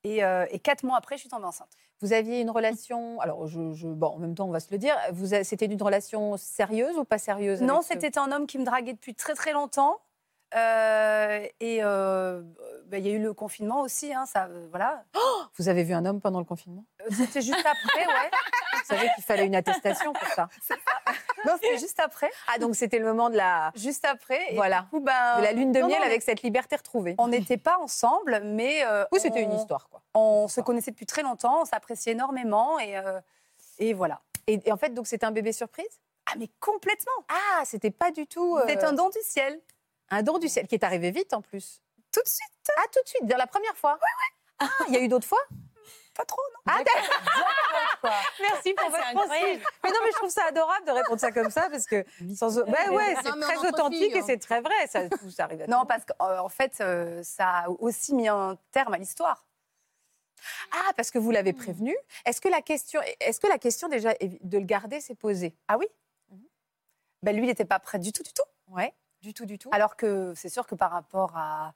Et, 0.04 0.24
euh, 0.24 0.48
et 0.50 0.58
quatre 0.58 0.84
mois 0.84 0.98
après, 0.98 1.16
je 1.18 1.22
suis 1.22 1.30
tombée 1.30 1.46
enceinte. 1.46 1.70
Vous 2.02 2.12
aviez 2.12 2.42
une 2.42 2.50
relation. 2.50 3.20
Alors, 3.22 3.46
je, 3.46 3.72
je- 3.74 3.88
bon, 3.88 4.08
en 4.08 4.18
même 4.18 4.34
temps, 4.34 4.48
on 4.48 4.52
va 4.52 4.60
se 4.60 4.72
le 4.72 4.80
dire. 4.80 4.98
C'était 5.44 5.68
une 5.68 5.84
relation 5.84 6.38
sérieuse 6.38 6.98
ou 6.98 7.04
pas 7.04 7.20
sérieuse 7.20 7.62
Non, 7.62 7.84
ce- 7.84 7.90
c'était 7.90 8.18
un 8.18 8.32
homme 8.32 8.48
qui 8.48 8.58
me 8.58 8.66
draguait 8.66 8.94
depuis 8.94 9.14
très 9.14 9.36
très 9.36 9.52
longtemps. 9.54 10.00
Euh, 10.56 11.46
et 11.60 11.84
euh, 11.84 12.42
bah, 12.92 12.98
il 13.00 13.08
y 13.08 13.10
a 13.10 13.14
eu 13.14 13.20
le 13.22 13.34
confinement 13.34 13.82
aussi, 13.82 14.14
hein, 14.14 14.26
ça, 14.26 14.46
euh, 14.46 14.68
voilà. 14.70 15.04
Vous 15.58 15.70
avez 15.70 15.84
vu 15.84 15.94
un 15.94 16.06
homme 16.06 16.20
pendant 16.22 16.40
le 16.40 16.46
confinement? 16.46 16.84
Euh, 17.02 17.06
C'était 17.10 17.42
juste 17.42 17.66
après, 17.66 18.06
ouais. 18.06 18.30
Vous 18.74 18.96
savez 18.98 19.10
qu'il 19.16 19.24
fallait 19.24 19.46
une 19.46 19.56
attestation 19.56 20.12
pour 20.14 20.28
ça. 20.30 20.50
Non, 21.44 21.54
c'était 21.60 21.80
juste 21.80 22.00
après. 22.00 22.30
Ah, 22.54 22.60
donc 22.60 22.76
c'était 22.76 23.00
le 23.00 23.06
moment 23.06 23.32
de 23.32 23.36
la, 23.36 23.72
Juste 23.74 24.06
après. 24.06 24.52
Et 24.54 24.56
Voilà. 24.56 24.82
du 24.82 24.88
coup, 24.90 25.00
ben, 25.00 25.38
de 25.40 25.42
la 25.44 25.54
lune 25.54 25.72
de 25.72 25.80
non, 25.80 25.88
miel 25.88 25.98
non, 26.00 26.06
avec 26.06 26.22
cette 26.22 26.44
liberté 26.44 26.76
retrouvée. 26.76 27.16
On 27.18 27.30
n'était 27.30 27.58
pas 27.58 27.80
ensemble, 27.80 28.42
mais 28.44 28.84
euh, 28.86 29.06
Oui, 29.12 29.20
c'était 29.20 29.42
une 29.42 29.52
histoire, 29.54 29.90
quoi. 29.90 30.04
On 30.14 30.48
se 30.48 30.62
connaissait 30.62 30.92
depuis 30.92 31.08
très 31.08 31.24
longtemps, 31.24 31.62
on 31.62 31.66
s'appréciait 31.66 32.12
énormément 32.12 32.78
et, 32.78 32.96
euh, 32.96 33.20
et 33.80 33.96
voilà. 33.96 34.22
Et, 34.46 34.60
et 34.66 34.72
en 34.72 34.78
fait, 34.78 34.94
donc 34.94 35.08
c'était 35.08 35.26
un 35.26 35.32
bébé 35.32 35.52
surprise? 35.52 36.00
Ah 36.28 36.34
mais 36.38 36.48
complètement. 36.60 37.12
Ah, 37.28 37.64
c'était 37.66 37.90
pas 37.90 38.12
du 38.12 38.28
tout. 38.28 38.58
euh, 38.58 38.66
C'est 38.68 38.84
un 38.84 38.94
don 38.94 39.10
du 39.10 39.18
ciel. 39.24 39.60
un 40.12 40.22
don 40.22 40.38
du 40.38 40.48
ciel 40.48 40.68
qui 40.68 40.76
est 40.76 40.84
arrivé 40.84 41.10
vite 41.10 41.34
en 41.34 41.42
plus. 41.42 41.82
Tout 42.12 42.22
de 42.22 42.28
suite. 42.28 42.72
Ah, 42.78 42.84
tout 42.92 43.00
de 43.04 43.08
suite, 43.08 43.26
dans 43.26 43.38
la 43.38 43.48
première 43.48 43.76
fois 43.78 43.98
Ah, 44.60 44.68
il 44.88 44.94
y 44.94 44.98
a 44.98 45.02
eu 45.02 45.08
d'autres 45.08 45.28
fois? 45.28 45.42
Pas 46.14 46.26
trop, 46.26 46.42
non. 46.54 46.74
Ah, 46.74 46.84
Merci 48.42 48.74
pour 48.74 48.90
votre 48.90 49.04
franchise. 49.12 49.62
Mais 49.84 49.90
non, 49.92 50.00
mais 50.04 50.12
je 50.12 50.18
trouve 50.18 50.30
ça 50.30 50.44
adorable 50.46 50.86
de 50.86 50.92
répondre 50.92 51.20
ça 51.20 51.32
comme 51.32 51.50
ça 51.50 51.70
parce 51.70 51.86
que 51.86 52.06
sans... 52.36 52.60
ouais, 52.60 52.90
ouais, 52.90 53.16
c'est 53.24 53.40
très 53.40 53.58
authentique 53.58 54.16
et 54.16 54.22
c'est 54.22 54.38
très 54.38 54.60
vrai. 54.62 54.88
Ça, 54.88 55.08
tout 55.10 55.32
ça 55.32 55.46
arrive 55.46 55.62
à 55.62 55.68
Non, 55.68 55.86
parce 55.86 56.04
qu'en 56.06 56.50
fait, 56.50 56.80
euh, 56.82 57.24
ça 57.24 57.60
a 57.60 57.70
aussi 57.70 58.14
mis 58.14 58.28
un 58.28 58.58
terme 58.72 58.94
à 58.94 58.98
l'histoire. 58.98 59.46
Ah, 60.72 60.92
parce 60.98 61.12
que 61.12 61.20
vous 61.20 61.32
l'avez 61.32 61.54
prévenu. 61.54 61.96
Est-ce 62.26 62.42
que 62.42 62.50
la 62.50 62.62
question, 62.62 63.00
est-ce 63.20 63.40
que 63.40 63.48
la 63.48 63.58
question 63.60 63.88
déjà 63.88 64.14
de 64.20 64.58
le 64.58 64.66
garder 64.66 65.00
s'est 65.00 65.16
posée? 65.16 65.56
Ah 65.68 65.78
oui? 65.78 65.88
Ben, 67.24 67.36
Lui, 67.36 67.44
il 67.44 67.48
n'était 67.48 67.66
pas 67.66 67.80
prêt 67.80 68.00
du 68.00 68.12
tout, 68.12 68.24
du 68.24 68.34
tout. 68.34 68.44
Ouais, 68.68 68.94
du 69.22 69.34
tout, 69.34 69.46
du 69.46 69.60
tout. 69.60 69.70
Alors 69.72 69.96
que 69.96 70.34
c'est 70.36 70.50
sûr 70.50 70.66
que 70.66 70.76
par 70.76 70.92
rapport 70.92 71.38
à, 71.38 71.74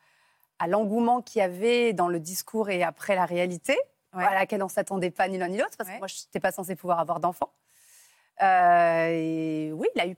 à 0.59 0.67
l'engouement 0.67 1.21
qu'il 1.21 1.39
y 1.39 1.41
avait 1.43 1.93
dans 1.93 2.07
le 2.07 2.19
discours 2.19 2.69
et 2.69 2.83
après 2.83 3.15
la 3.15 3.25
réalité, 3.25 3.77
Ouais. 4.13 4.23
à 4.23 4.33
laquelle 4.33 4.61
on 4.63 4.67
ne 4.67 4.71
s'attendait 4.71 5.11
pas 5.11 5.27
ni 5.27 5.37
l'un 5.37 5.49
ni 5.49 5.57
l'autre, 5.57 5.75
parce 5.77 5.89
Ouais. 5.89 5.95
que 5.95 5.99
moi, 5.99 6.07
je 6.07 6.15
n'étais 6.21 6.39
pas 6.39 6.51
censée 6.53 6.75
pouvoir 6.77 6.99
avoir 6.99 7.19
d'enfant. 7.19 7.51
Euh, 8.41 9.07
et 9.11 9.71
oui, 9.73 9.87
il 9.95 10.01
a 10.01 10.07
eu 10.07 10.15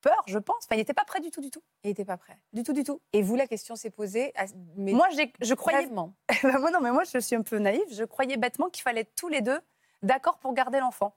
peur, 0.00 0.22
je 0.26 0.38
pense. 0.38 0.64
Enfin, 0.64 0.76
il 0.76 0.78
n'était 0.78 0.94
pas 0.94 1.04
prêt 1.04 1.20
du 1.20 1.30
tout, 1.30 1.40
du 1.40 1.50
tout. 1.50 1.62
Il 1.84 1.88
n'était 1.88 2.04
pas 2.04 2.16
prêt. 2.16 2.38
Du 2.52 2.62
tout, 2.62 2.72
du 2.72 2.84
tout. 2.84 3.00
Et 3.12 3.22
vous, 3.22 3.36
la 3.36 3.46
question 3.46 3.76
s'est 3.76 3.90
posée, 3.90 4.32
à- 4.36 4.46
mais 4.76 4.92
moi, 4.92 5.08
je 5.40 5.54
croyais. 5.54 5.86
Bah, 6.42 6.58
moi, 6.58 6.70
non, 6.70 6.80
mais 6.80 6.90
moi, 6.92 7.04
je 7.04 7.18
suis 7.18 7.36
un 7.36 7.42
peu 7.42 7.58
naïve. 7.58 7.84
Je 7.92 8.04
croyais 8.04 8.36
bêtement 8.36 8.68
qu'il 8.70 8.82
fallait 8.82 9.04
tous 9.04 9.28
les 9.28 9.40
deux 9.42 9.60
d'accord 10.02 10.38
pour 10.38 10.54
garder 10.54 10.78
l'enfant. 10.80 11.14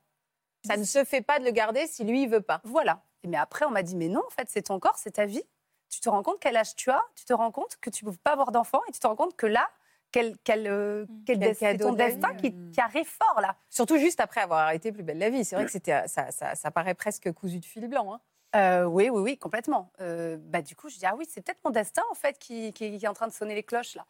Ça 0.65 0.75
ne 0.75 0.83
se 0.83 1.03
fait 1.05 1.21
pas 1.21 1.39
de 1.39 1.45
le 1.45 1.51
garder 1.51 1.87
si 1.87 2.03
lui, 2.03 2.23
il 2.23 2.29
veut 2.29 2.41
pas. 2.41 2.59
Voilà. 2.65 3.01
Mais 3.25 3.37
après, 3.37 3.65
on 3.65 3.69
m'a 3.69 3.83
dit, 3.83 3.95
mais 3.95 4.07
non, 4.09 4.21
en 4.25 4.29
fait, 4.31 4.49
c'est 4.49 4.63
ton 4.63 4.79
corps, 4.79 4.97
c'est 4.97 5.11
ta 5.11 5.25
vie. 5.25 5.43
Tu 5.89 5.99
te 6.01 6.09
rends 6.09 6.23
compte 6.23 6.37
quel 6.39 6.55
âge 6.55 6.75
tu 6.75 6.89
as, 6.91 7.01
tu 7.15 7.25
te 7.25 7.33
rends 7.33 7.51
compte 7.51 7.77
que 7.81 7.89
tu 7.89 8.05
ne 8.05 8.11
peux 8.11 8.17
pas 8.23 8.31
avoir 8.33 8.51
d'enfant 8.51 8.81
et 8.87 8.91
tu 8.91 8.99
te 8.99 9.07
rends 9.07 9.15
compte 9.15 9.35
que 9.35 9.45
là, 9.47 9.67
quel, 10.11 10.35
quel, 10.43 10.67
euh, 10.67 11.05
quel 11.25 11.39
Quel 11.39 11.55
c'est 11.55 11.77
ton 11.77 11.93
destin 11.93 12.29
qui, 12.39 12.53
qui 12.71 12.81
arrive 12.81 13.07
fort 13.07 13.41
là. 13.41 13.55
Surtout 13.69 13.97
juste 13.97 14.19
après 14.19 14.41
avoir 14.41 14.59
arrêté 14.61 14.91
Plus 14.91 15.03
belle 15.03 15.17
la 15.19 15.29
vie. 15.29 15.43
C'est 15.45 15.55
vrai 15.55 15.65
que 15.65 15.71
c'était, 15.71 16.07
ça, 16.07 16.31
ça, 16.31 16.55
ça 16.55 16.71
paraît 16.71 16.95
presque 16.95 17.31
cousu 17.33 17.59
de 17.59 17.65
fil 17.65 17.87
blanc. 17.87 18.13
hein. 18.13 18.19
Euh, 18.55 18.85
oui, 18.85 19.09
oui, 19.11 19.21
oui, 19.21 19.37
complètement. 19.37 19.91
Euh, 20.01 20.37
bah, 20.39 20.63
du 20.63 20.75
coup, 20.75 20.89
je 20.89 20.97
dis, 20.97 21.05
ah 21.05 21.15
oui, 21.15 21.27
c'est 21.29 21.41
peut-être 21.41 21.59
mon 21.63 21.69
destin, 21.69 22.01
en 22.09 22.15
fait, 22.15 22.39
qui, 22.39 22.73
qui- 22.73 22.97
qui 22.97 23.05
est 23.05 23.07
en 23.07 23.13
train 23.13 23.27
de 23.27 23.31
sonner 23.33 23.53
les 23.53 23.61
cloches, 23.61 23.93
là. 23.95 24.05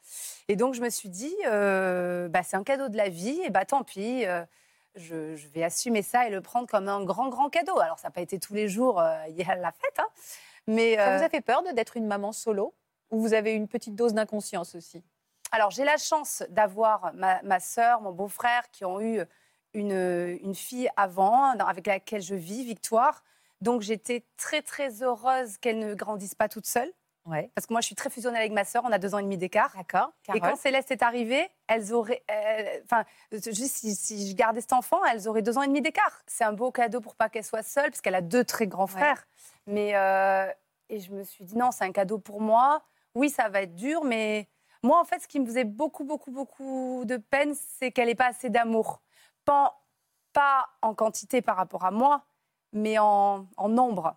Et 0.48 0.56
donc, 0.56 0.76
je 0.76 0.82
me 0.82 0.90
suis 0.90 1.10
dit, 1.10 1.36
euh, 1.46 2.30
bah, 2.30 2.44
c'est 2.44 2.56
un 2.56 2.64
cadeau 2.64 2.88
de 2.88 2.96
la 2.96 3.10
vie, 3.10 3.42
et 3.44 3.50
bah, 3.50 3.66
tant 3.66 3.84
pis, 3.84 4.26
euh, 4.26 4.46
je, 4.96 5.36
je 5.36 5.48
vais 5.50 5.62
assumer 5.64 6.02
ça 6.02 6.26
et 6.26 6.30
le 6.30 6.40
prendre 6.40 6.68
comme 6.70 6.88
un 6.88 7.04
grand, 7.04 7.28
grand 7.28 7.50
cadeau. 7.50 7.80
Alors, 7.80 8.00
ça 8.00 8.08
n'a 8.08 8.12
pas 8.14 8.22
été 8.22 8.40
tous 8.40 8.54
les 8.54 8.70
jours, 8.70 9.02
euh, 9.02 9.14
il 9.28 9.36
y 9.36 9.44
a 9.44 9.56
la 9.56 9.74
fête, 9.74 10.00
hein, 10.00 10.08
mais... 10.68 10.96
Ça 10.96 11.10
euh, 11.10 11.18
vous 11.18 11.24
a 11.24 11.30
fait 11.30 11.42
peur 11.42 11.64
d'être 11.74 11.98
une 11.98 12.08
maman 12.08 12.32
solo? 12.32 12.76
Ou 13.12 13.20
vous 13.22 13.34
avez 13.34 13.54
une 13.54 13.68
petite 13.68 13.96
dose 13.96 14.14
d'inconscience 14.14 14.76
aussi? 14.76 15.04
Alors, 15.52 15.72
j'ai 15.72 15.84
la 15.84 15.98
chance 15.98 16.44
d'avoir 16.50 17.12
ma, 17.16 17.42
ma 17.42 17.60
sœur, 17.60 18.02
mon 18.02 18.12
beau-frère, 18.12 18.70
qui 18.72 18.86
ont 18.86 19.02
eu 19.02 19.22
une, 19.74 20.38
une 20.44 20.56
fille 20.56 20.90
avant, 20.96 21.58
avec 21.60 21.88
laquelle 21.88 22.22
je 22.22 22.36
vis, 22.36 22.64
Victoire. 22.64 23.24
Donc, 23.62 23.82
j'étais 23.82 24.26
très, 24.38 24.62
très 24.62 25.02
heureuse 25.02 25.58
qu'elle 25.58 25.80
ne 25.80 25.96
grandisse 25.96 26.36
pas 26.36 26.50
toute 26.50 26.68
seule. 26.68 26.92
Ouais. 27.30 27.52
Parce 27.56 27.68
que 27.68 27.74
moi, 27.74 27.82
je 27.82 27.86
suis 27.86 27.96
très 27.96 28.10
fusionnelle 28.10 28.42
avec 28.42 28.52
ma 28.54 28.64
sœur, 28.64 28.84
on 28.86 28.92
a 28.92 28.98
deux 28.98 29.14
ans 29.14 29.20
et 29.20 29.24
demi 29.24 29.38
d'écart. 29.38 29.72
D'accord. 29.76 30.12
Et 30.34 30.40
quand 30.40 30.56
Céleste 30.56 30.90
est 30.92 31.04
arrivée, 31.04 31.48
elles 31.68 31.94
auraient. 31.94 32.24
euh, 32.32 32.80
Enfin, 32.86 33.04
juste 33.32 33.76
si, 33.78 33.94
si 33.96 34.30
je 34.30 34.36
gardais 34.36 34.62
cet 34.62 34.74
enfant, 34.74 35.04
elles 35.06 35.28
auraient 35.28 35.42
deux 35.42 35.58
ans 35.58 35.62
et 35.62 35.68
demi 35.68 35.82
d'écart. 35.82 36.22
C'est 36.28 36.44
un 36.44 36.54
beau 36.54 36.72
cadeau 36.72 37.02
pour 37.02 37.16
pas 37.16 37.30
qu'elle 37.30 37.44
soit 37.44 37.64
seule, 37.64 37.92
parce 37.92 38.02
qu'elle 38.02 38.16
a 38.16 38.22
deux 38.22 38.44
très 38.44 38.68
grands 38.68 38.88
frères. 38.88 39.28
Mais. 39.68 39.96
euh, 39.96 40.52
et 40.90 41.00
je 41.00 41.12
me 41.12 41.24
suis 41.24 41.44
dit, 41.44 41.56
non, 41.56 41.70
c'est 41.72 41.84
un 41.84 41.92
cadeau 41.92 42.18
pour 42.18 42.42
moi. 42.42 42.82
Oui, 43.14 43.30
ça 43.30 43.48
va 43.50 43.62
être 43.62 43.76
dur, 43.76 44.04
mais. 44.04 44.48
Moi, 44.82 44.98
en 45.00 45.04
fait, 45.04 45.20
ce 45.20 45.28
qui 45.28 45.40
me 45.42 45.46
faisait 45.46 45.66
beaucoup, 45.66 46.06
beaucoup, 46.06 46.32
beaucoup 46.32 47.04
de 47.06 47.18
peine, 47.18 47.54
c'est 47.78 47.92
qu'elle 47.92 48.08
n'ait 48.08 48.16
pas 48.16 48.28
assez 48.28 48.50
d'amour. 48.50 49.02
Pas, 49.44 49.78
pas 50.32 50.70
en 50.82 50.96
quantité 50.96 51.42
par 51.42 51.58
rapport 51.58 51.84
à 51.84 51.92
moi, 51.92 52.24
mais 52.72 52.98
en, 52.98 53.46
en 53.58 53.68
nombre. 53.70 54.16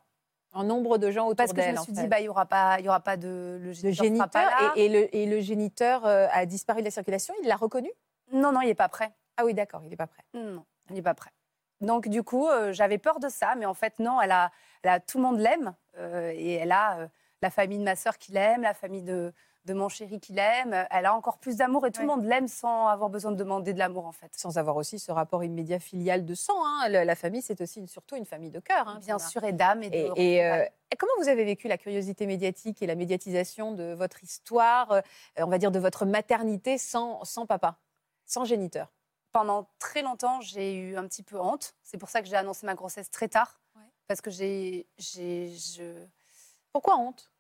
En 0.52 0.64
nombre 0.64 0.98
de 0.98 1.10
gens 1.10 1.24
autour 1.26 1.36
Parce 1.36 1.52
que 1.52 1.60
je 1.60 1.66
d'elle. 1.66 1.76
me 1.78 1.80
suis 1.82 1.92
dit, 1.92 2.06
bah, 2.06 2.20
il 2.20 2.24
n'y 2.24 2.28
aura, 2.28 2.46
pas- 2.46 2.76
il 2.78 2.84
y 2.84 2.88
aura 2.88 3.00
pas 3.00 3.16
de. 3.16 3.58
Le 3.60 3.68
le 3.68 3.72
géniteur, 3.92 4.28
pas 4.30 4.72
et, 4.76 4.84
et 4.84 4.88
le, 4.88 5.16
et 5.16 5.26
le 5.26 5.40
géniteur 5.40 6.04
euh, 6.06 6.26
a 6.30 6.46
disparu 6.46 6.80
de 6.80 6.84
la 6.84 6.90
circulation. 6.90 7.34
Il 7.42 7.48
l'a 7.48 7.56
reconnu? 7.56 7.90
Non, 8.32 8.52
non, 8.52 8.60
il 8.60 8.66
n'est 8.68 8.74
pas 8.74 8.88
prêt. 8.88 9.12
Ah 9.36 9.44
oui, 9.44 9.54
d'accord, 9.54 9.82
il 9.84 9.90
n'est 9.90 9.96
pas 9.96 10.06
prêt. 10.06 10.22
Non, 10.34 10.64
il 10.90 10.94
n'est 10.96 11.02
pas 11.02 11.14
prêt. 11.14 11.30
Donc, 11.80 12.08
du 12.08 12.22
coup, 12.22 12.48
euh, 12.48 12.72
j'avais 12.72 12.98
peur 12.98 13.18
de 13.18 13.28
ça, 13.28 13.54
mais 13.56 13.66
en 13.66 13.74
fait, 13.74 13.98
non, 13.98 14.20
elle 14.20 14.30
a, 14.32 14.50
elle 14.82 14.90
a- 14.90 15.00
tout 15.00 15.18
le 15.18 15.24
monde 15.24 15.38
l'aime. 15.38 15.74
euh, 15.98 16.32
et 16.34 16.52
elle 16.54 16.72
a 16.72 16.98
euh, 17.00 17.08
la 17.42 17.50
famille 17.50 17.78
de 17.78 17.84
ma 17.84 17.96
sœur 17.96 18.18
qui 18.18 18.32
l'aime, 18.32 18.62
la 18.62 18.72
famille 18.74 19.02
de, 19.02 19.32
de 19.64 19.74
mon 19.74 19.88
chéri 19.88 20.18
qui 20.20 20.32
l'aime. 20.32 20.86
Elle 20.90 21.06
a 21.06 21.14
encore 21.14 21.38
plus 21.38 21.56
d'amour 21.56 21.86
et 21.86 21.92
tout 21.92 22.00
le 22.00 22.06
monde 22.08 22.24
l'aime 22.24 22.48
sans 22.48 22.88
avoir 22.88 23.10
besoin 23.10 23.30
de 23.30 23.36
demander 23.36 23.72
de 23.72 23.78
l'amour, 23.78 24.06
en 24.06 24.12
fait. 24.12 24.32
Sans 24.34 24.58
avoir 24.58 24.76
aussi 24.76 24.98
ce 24.98 25.12
rapport 25.12 25.44
immédiat 25.44 25.78
filial 25.78 26.24
de 26.24 26.34
sang. 26.34 26.56
hein. 26.64 26.88
La 26.88 27.14
famille, 27.14 27.42
c'est 27.42 27.60
aussi 27.60 27.78
une- 27.80 27.86
surtout 27.86 28.16
une 28.16 28.26
famille 28.26 28.50
de 28.50 28.60
cœur. 28.60 28.88
hein, 28.88 28.98
Bien 29.00 29.18
sûr, 29.18 29.44
et 29.44 29.52
d'âme. 29.52 29.82
Et, 29.84 29.90
de 29.90 29.96
Et, 30.16 30.34
et, 30.36 30.44
euh, 30.44 30.64
comment 30.98 31.12
vous 31.18 31.28
avez 31.28 31.44
vécu 31.44 31.68
la 31.68 31.78
curiosité 31.78 32.26
médiatique 32.26 32.82
et 32.82 32.86
la 32.86 32.94
médiatisation 32.96 33.72
de 33.72 33.92
votre 33.94 34.22
histoire, 34.24 34.90
euh, 34.92 35.00
on 35.38 35.46
va 35.46 35.58
dire 35.58 35.70
de 35.70 35.78
votre 35.78 36.04
maternité 36.06 36.76
sans, 36.78 37.24
sans 37.24 37.46
papa, 37.46 37.78
sans 38.26 38.44
géniteur? 38.44 38.92
Pendant 39.32 39.70
très 39.78 40.02
longtemps, 40.02 40.40
j'ai 40.42 40.74
eu 40.74 40.96
un 40.98 41.06
petit 41.06 41.22
peu 41.22 41.40
honte. 41.40 41.74
C'est 41.82 41.96
pour 41.96 42.10
ça 42.10 42.20
que 42.20 42.28
j'ai 42.28 42.36
annoncé 42.36 42.66
ma 42.66 42.74
grossesse 42.74 43.10
très 43.10 43.28
tard. 43.28 43.60
Ouais. 43.76 43.82
Parce 44.06 44.20
que 44.20 44.30
j'ai. 44.30 44.86
je... 44.98 46.04
Pourquoi 46.72 46.96
honte? 46.98 47.31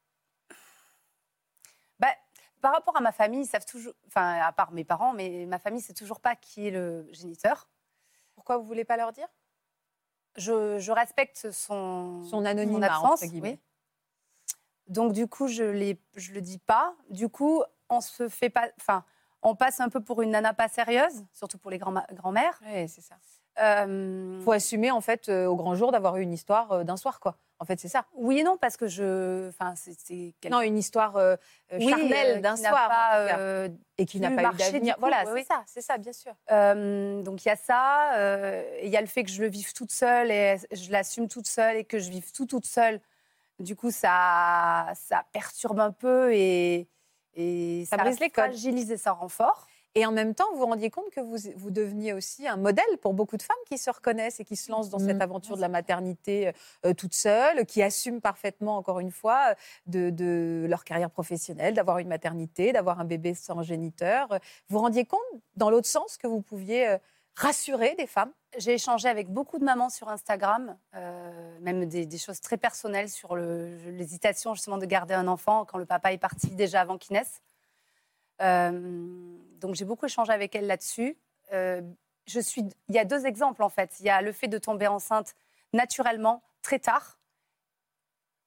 Par 2.62 2.72
rapport 2.72 2.96
à 2.96 3.00
ma 3.00 3.12
famille, 3.12 3.42
ils 3.42 3.46
savent 3.46 3.66
toujours. 3.66 3.92
Enfin, 4.06 4.38
à 4.40 4.52
part 4.52 4.72
mes 4.72 4.84
parents, 4.84 5.12
mais 5.12 5.44
ma 5.46 5.58
famille, 5.58 5.82
c'est 5.82 5.92
toujours 5.92 6.20
pas 6.20 6.34
qui 6.36 6.68
est 6.68 6.70
le 6.70 7.06
géniteur. 7.12 7.68
Pourquoi 8.34 8.56
vous 8.56 8.64
voulez 8.64 8.84
pas 8.84 8.96
leur 8.96 9.12
dire? 9.12 9.28
Je, 10.36 10.78
je 10.78 10.92
respecte 10.92 11.50
son, 11.50 12.24
Son 12.24 12.44
anonymat, 12.46 12.86
absence, 12.86 13.22
entre 13.22 13.30
guillemets. 13.30 13.58
oui. 13.60 13.60
Donc 14.88 15.12
du 15.12 15.26
coup, 15.26 15.46
je 15.48 15.62
ne 15.64 15.94
je 16.14 16.32
le 16.32 16.40
dis 16.40 16.58
pas. 16.58 16.94
Du 17.10 17.28
coup, 17.28 17.62
on 17.88 18.00
se 18.00 18.28
fait 18.28 18.50
pas. 18.50 18.68
Enfin, 18.80 19.04
on 19.42 19.54
passe 19.54 19.80
un 19.80 19.88
peu 19.88 20.00
pour 20.02 20.22
une 20.22 20.30
nana 20.30 20.54
pas 20.54 20.68
sérieuse, 20.68 21.24
surtout 21.32 21.58
pour 21.58 21.70
les 21.70 21.78
grands- 21.78 22.04
grands-mères. 22.12 22.58
Oui, 22.64 22.88
c'est 22.88 23.00
ça. 23.00 23.16
Euh, 23.58 24.40
faut 24.42 24.52
assumer 24.52 24.90
en 24.90 25.02
fait 25.02 25.28
euh, 25.28 25.46
au 25.46 25.56
grand 25.56 25.74
jour 25.74 25.92
d'avoir 25.92 26.16
eu 26.16 26.22
une 26.22 26.32
histoire 26.32 26.72
euh, 26.72 26.84
d'un 26.84 26.96
soir 26.96 27.20
quoi. 27.20 27.36
En 27.62 27.64
fait, 27.64 27.78
c'est 27.78 27.86
ça. 27.86 28.06
Oui 28.14 28.40
et 28.40 28.42
non, 28.42 28.56
parce 28.56 28.76
que 28.76 28.88
je. 28.88 29.48
Enfin, 29.50 29.74
c'est- 29.76 30.34
Non, 30.50 30.62
une 30.62 30.76
histoire 30.76 31.16
euh, 31.16 31.36
euh, 31.72 31.78
Oui, 31.78 31.90
charnelle 31.90 32.38
euh, 32.38 32.40
d'un 32.40 32.56
soir 32.56 32.88
pas, 32.88 33.18
euh, 33.38 33.68
et 33.98 34.04
qui 34.04 34.18
n'a 34.18 34.32
pas 34.32 34.50
eu 34.50 34.56
d'avenir. 34.56 34.96
Voilà, 34.98 35.18
oui, 35.18 35.26
c'est 35.26 35.32
oui. 35.34 35.44
ça, 35.44 35.62
c'est 35.68 35.80
ça, 35.80 35.96
bien 35.96 36.12
sûr. 36.12 36.32
Donc 37.22 37.44
il 37.44 37.48
y 37.48 37.52
a 37.52 37.54
ça, 37.56 38.56
il 38.82 38.88
y 38.88 38.96
a 38.96 39.00
le 39.00 39.06
fait 39.06 39.22
que 39.22 39.30
je 39.30 39.40
le 39.40 39.48
vive 39.48 39.72
toute 39.74 39.92
seule 39.92 40.32
et 40.32 40.56
je 40.72 40.90
l'assume 40.90 41.28
toute 41.28 41.46
seule 41.46 41.76
et 41.76 41.84
que 41.84 42.00
je 42.00 42.10
vive 42.10 42.32
tout 42.32 42.46
toute 42.46 42.66
seule. 42.66 43.00
Du 43.60 43.76
coup, 43.76 43.92
ça, 43.92 44.88
ça 44.96 45.24
perturbe 45.30 45.78
un 45.78 45.92
peu 45.92 46.34
et, 46.34 46.88
et 47.34 47.84
Ça 47.88 47.96
brise 47.96 48.18
les 48.18 48.30
codes. 48.30 48.46
fragilise 48.46 48.90
et 48.90 48.96
ça 48.96 49.12
rend 49.12 49.28
fort. 49.28 49.68
Et 49.94 50.06
en 50.06 50.12
même 50.12 50.34
temps, 50.34 50.46
vous 50.52 50.58
vous 50.60 50.66
rendiez 50.66 50.88
compte 50.88 51.10
que 51.10 51.20
vous, 51.20 51.36
vous 51.56 51.70
deveniez 51.70 52.14
aussi 52.14 52.48
un 52.48 52.56
modèle 52.56 52.96
pour 53.02 53.12
beaucoup 53.12 53.36
de 53.36 53.42
femmes 53.42 53.56
qui 53.68 53.76
se 53.76 53.90
reconnaissent 53.90 54.40
et 54.40 54.44
qui 54.44 54.56
se 54.56 54.70
lancent 54.70 54.88
dans 54.88 54.98
cette 54.98 55.16
Mhm. 55.16 55.22
aventure 55.22 55.56
de 55.56 55.60
la 55.60 55.68
maternité 55.68 56.52
euh, 56.86 56.94
toute 56.94 57.12
seule, 57.14 57.66
qui 57.66 57.82
assument 57.82 58.22
parfaitement, 58.22 58.78
encore 58.78 59.00
une 59.00 59.10
fois, 59.10 59.50
euh, 59.50 59.54
de, 59.86 60.08
de 60.10 60.66
leur 60.66 60.84
carrière 60.84 61.10
professionnelle, 61.10 61.74
d'avoir 61.74 61.98
une 61.98 62.08
maternité, 62.08 62.72
d'avoir 62.72 63.00
un 63.00 63.04
bébé 63.04 63.34
sans 63.34 63.62
géniteur. 63.62 64.28
Vous 64.68 64.76
vous 64.76 64.78
rendiez 64.78 65.04
compte, 65.04 65.20
dans 65.56 65.68
l'autre 65.68 65.88
sens, 65.88 66.16
que 66.16 66.26
vous 66.26 66.40
pouviez 66.40 66.88
euh, 66.88 66.98
rassurer 67.36 67.94
des 67.98 68.06
femmes? 68.06 68.32
J'ai 68.56 68.72
échangé 68.74 69.08
avec 69.08 69.28
beaucoup 69.28 69.58
de 69.58 69.64
mamans 69.64 69.90
sur 69.90 70.08
Instagram, 70.08 70.76
euh, 70.94 71.58
même 71.60 71.84
des, 71.86 72.06
des 72.06 72.18
choses 72.18 72.40
très 72.40 72.56
personnelles 72.56 73.08
sur 73.10 73.36
l'hésitation 73.36 74.54
justement 74.54 74.78
de 74.78 74.86
garder 74.86 75.12
un 75.14 75.28
enfant 75.28 75.66
quand 75.66 75.78
le 75.78 75.86
papa 75.86 76.12
est 76.14 76.18
parti 76.18 76.48
déjà 76.54 76.80
avant 76.80 76.96
qu'il 76.98 77.14
naisse. 77.14 77.42
Euh, 78.40 79.36
donc 79.62 79.74
j'ai 79.74 79.84
beaucoup 79.84 80.06
échangé 80.06 80.32
avec 80.32 80.54
elles 80.54 80.66
là-dessus. 80.66 81.16
Euh, 81.52 81.80
je 82.26 82.40
suis, 82.40 82.62
il 82.88 82.94
y 82.94 82.98
a 82.98 83.04
deux 83.04 83.24
exemples 83.26 83.62
en 83.62 83.68
fait. 83.68 83.96
Il 84.00 84.06
y 84.06 84.10
a 84.10 84.20
le 84.20 84.32
fait 84.32 84.48
de 84.48 84.58
tomber 84.58 84.86
enceinte 84.86 85.34
naturellement 85.72 86.42
très 86.62 86.78
tard. 86.78 87.18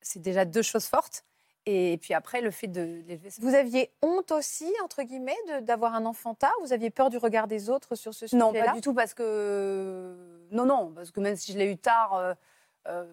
C'est 0.02 0.22
déjà 0.22 0.46
deux 0.46 0.62
choses 0.62 0.86
fortes. 0.86 1.24
Et 1.68 1.98
puis 2.00 2.14
après, 2.14 2.42
le 2.42 2.52
fait 2.52 2.68
de 2.68 2.82
l'élever. 3.08 3.30
Vous 3.40 3.56
aviez 3.56 3.92
honte 4.04 4.32
aussi, 4.32 4.72
entre 4.84 5.02
guillemets, 5.02 5.36
d'avoir 5.62 5.96
un 5.96 6.06
enfant 6.06 6.36
tard? 6.36 6.54
Vous 6.62 6.74
aviez 6.74 6.92
peur 6.92 7.10
du 7.10 7.18
regard 7.18 7.48
des 7.48 7.72
autres 7.72 7.96
sur 7.96 8.14
ce 8.14 8.28
sujet-là 8.28 8.46
Non, 8.46 8.54
pas 8.54 8.74
du 8.74 8.82
tout, 8.82 8.94
parce 8.94 9.16
que. 9.16 10.16
Non, 10.52 10.66
non, 10.66 10.92
parce 10.94 11.10
que 11.10 11.20
même 11.20 11.36
si 11.36 11.54
je 11.54 11.58
l'ai 11.58 11.72
eu 11.72 11.78
tard. 11.78 12.14
euh, 12.14 12.34
euh, 12.88 13.12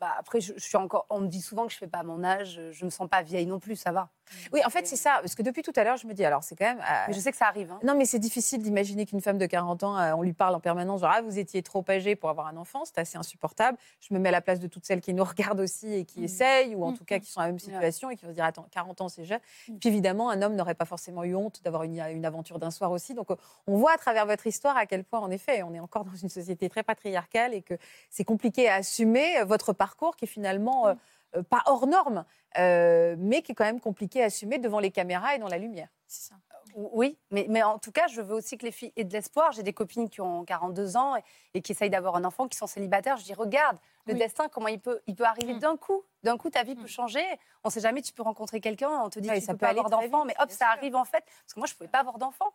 bah, 0.00 0.14
après, 0.18 0.40
je, 0.40 0.52
je 0.56 0.62
suis 0.64 0.76
encore. 0.76 1.06
On 1.10 1.20
me 1.20 1.26
dit 1.28 1.40
souvent 1.42 1.66
que 1.66 1.72
je 1.72 1.78
fais 1.78 1.86
pas 1.86 2.02
mon 2.02 2.24
âge, 2.24 2.60
je 2.72 2.84
me 2.84 2.90
sens 2.90 3.08
pas 3.08 3.22
vieille 3.22 3.46
non 3.46 3.58
plus, 3.58 3.76
ça 3.76 3.92
va. 3.92 4.08
Oui, 4.52 4.60
en 4.64 4.70
fait, 4.70 4.86
c'est 4.86 4.94
ça. 4.96 5.18
Parce 5.20 5.34
que 5.34 5.42
depuis 5.42 5.62
tout 5.62 5.72
à 5.74 5.82
l'heure, 5.82 5.96
je 5.96 6.06
me 6.06 6.14
dis, 6.14 6.24
alors 6.24 6.44
c'est 6.44 6.54
quand 6.54 6.64
même. 6.64 6.78
euh, 6.78 7.04
Mais 7.08 7.14
je 7.14 7.18
sais 7.18 7.32
que 7.32 7.36
ça 7.36 7.46
arrive. 7.48 7.72
hein. 7.72 7.80
Non, 7.82 7.96
mais 7.96 8.04
c'est 8.04 8.20
difficile 8.20 8.62
d'imaginer 8.62 9.04
qu'une 9.04 9.20
femme 9.20 9.38
de 9.38 9.46
40 9.46 9.82
ans, 9.82 9.98
euh, 9.98 10.12
on 10.14 10.22
lui 10.22 10.32
parle 10.32 10.54
en 10.54 10.60
permanence, 10.60 11.00
genre, 11.00 11.10
ah, 11.12 11.20
vous 11.20 11.38
étiez 11.38 11.62
trop 11.64 11.84
âgée 11.88 12.14
pour 12.14 12.30
avoir 12.30 12.46
un 12.46 12.56
enfant, 12.56 12.84
c'est 12.84 12.98
assez 12.98 13.18
insupportable. 13.18 13.76
Je 14.00 14.14
me 14.14 14.20
mets 14.20 14.28
à 14.28 14.32
la 14.32 14.40
place 14.40 14.60
de 14.60 14.68
toutes 14.68 14.86
celles 14.86 15.00
qui 15.00 15.14
nous 15.14 15.24
regardent 15.56 15.60
aussi 15.60 15.92
et 15.92 16.04
qui 16.04 16.20
Mm. 16.20 16.24
essayent, 16.24 16.74
ou 16.76 16.84
en 16.84 16.92
Mm, 16.92 16.96
tout 16.96 17.04
cas 17.04 17.18
qui 17.18 17.30
sont 17.30 17.40
dans 17.40 17.46
la 17.46 17.52
même 17.52 17.58
situation 17.58 18.08
et 18.10 18.16
qui 18.16 18.24
vont 18.24 18.30
se 18.30 18.36
dire, 18.36 18.44
attends, 18.44 18.66
40 18.70 19.00
ans, 19.00 19.08
c'est 19.08 19.24
jeune. 19.24 19.40
Puis 19.66 19.88
évidemment, 19.88 20.30
un 20.30 20.40
homme 20.42 20.54
n'aurait 20.54 20.74
pas 20.76 20.84
forcément 20.84 21.24
eu 21.24 21.34
honte 21.34 21.60
d'avoir 21.64 21.82
une, 21.82 21.98
une 22.00 22.24
aventure 22.24 22.60
d'un 22.60 22.70
soir 22.70 22.92
aussi. 22.92 23.14
Donc, 23.14 23.32
euh, 23.32 23.36
on 23.66 23.76
voit 23.78 23.92
à 23.94 23.98
travers 23.98 24.26
votre 24.26 24.46
histoire 24.46 24.76
à 24.76 24.86
quel 24.86 25.02
point, 25.02 25.18
en 25.18 25.30
effet, 25.32 25.64
on 25.64 25.74
est 25.74 25.80
encore 25.80 26.04
dans 26.04 26.14
une 26.14 26.28
société 26.28 26.68
très 26.70 26.84
patriarcale 26.84 27.52
et 27.52 27.62
que 27.62 27.74
c'est 28.10 28.24
compliqué 28.24 28.68
à 28.68 28.76
assumer 28.76 29.38
euh, 29.40 29.44
votre 29.44 29.72
parcours 29.72 29.89
qui 30.16 30.24
est 30.24 30.28
finalement 30.28 30.88
euh, 30.88 30.94
euh, 31.36 31.42
pas 31.42 31.62
hors 31.66 31.86
norme, 31.86 32.24
euh, 32.58 33.14
mais 33.18 33.42
qui 33.42 33.52
est 33.52 33.54
quand 33.54 33.64
même 33.64 33.80
compliqué 33.80 34.22
à 34.22 34.26
assumer 34.26 34.58
devant 34.58 34.80
les 34.80 34.90
caméras 34.90 35.34
et 35.34 35.38
dans 35.38 35.48
la 35.48 35.58
lumière. 35.58 35.88
C'est 36.06 36.28
ça. 36.30 36.34
Oui, 36.74 37.18
mais, 37.30 37.46
mais 37.48 37.62
en 37.64 37.78
tout 37.78 37.90
cas, 37.90 38.06
je 38.06 38.20
veux 38.20 38.34
aussi 38.34 38.56
que 38.56 38.64
les 38.64 38.70
filles 38.70 38.92
aient 38.96 39.02
de 39.04 39.12
l'espoir. 39.12 39.50
J'ai 39.52 39.62
des 39.64 39.72
copines 39.72 40.08
qui 40.08 40.20
ont 40.20 40.44
42 40.44 40.96
ans 40.96 41.16
et, 41.16 41.22
et 41.54 41.62
qui 41.62 41.72
essayent 41.72 41.90
d'avoir 41.90 42.14
un 42.16 42.24
enfant, 42.24 42.46
qui 42.48 42.56
sont 42.56 42.66
célibataires. 42.68 43.16
Je 43.16 43.24
dis, 43.24 43.34
regarde, 43.34 43.76
le 44.06 44.12
Oui. 44.12 44.18
destin, 44.20 44.48
comment 44.48 44.68
il 44.68 44.78
peut, 44.80 45.00
il 45.08 45.14
peut 45.16 45.24
arriver 45.24 45.54
Mm. 45.54 45.58
d'un 45.58 45.76
coup. 45.76 46.02
D'un 46.22 46.36
coup, 46.36 46.48
ta 46.50 46.62
vie 46.62 46.74
Mm. 46.76 46.82
peut 46.82 46.86
changer. 46.86 47.24
On 47.64 47.68
ne 47.68 47.72
sait 47.72 47.80
jamais, 47.80 48.02
tu 48.02 48.12
peux 48.12 48.22
rencontrer 48.22 48.60
quelqu'un, 48.60 48.90
on 49.02 49.08
te 49.10 49.18
dit 49.18 49.28
Ouais, 49.28 49.36
que 49.36 49.40
tu 49.40 49.46
ça 49.46 49.52
peux 49.52 49.58
peut 49.58 49.66
pas 49.66 49.70
aller 49.70 49.80
avoir 49.80 50.00
d'enfant, 50.02 50.24
mais 50.24 50.34
hop, 50.38 50.50
ça 50.50 50.56
sûr. 50.56 50.66
arrive 50.66 50.94
en 50.96 51.04
fait. 51.04 51.24
Parce 51.24 51.54
que 51.54 51.60
moi, 51.60 51.66
je 51.66 51.74
ne 51.74 51.78
pouvais 51.78 51.88
pas 51.90 52.00
avoir 52.00 52.18
d'enfant. 52.18 52.52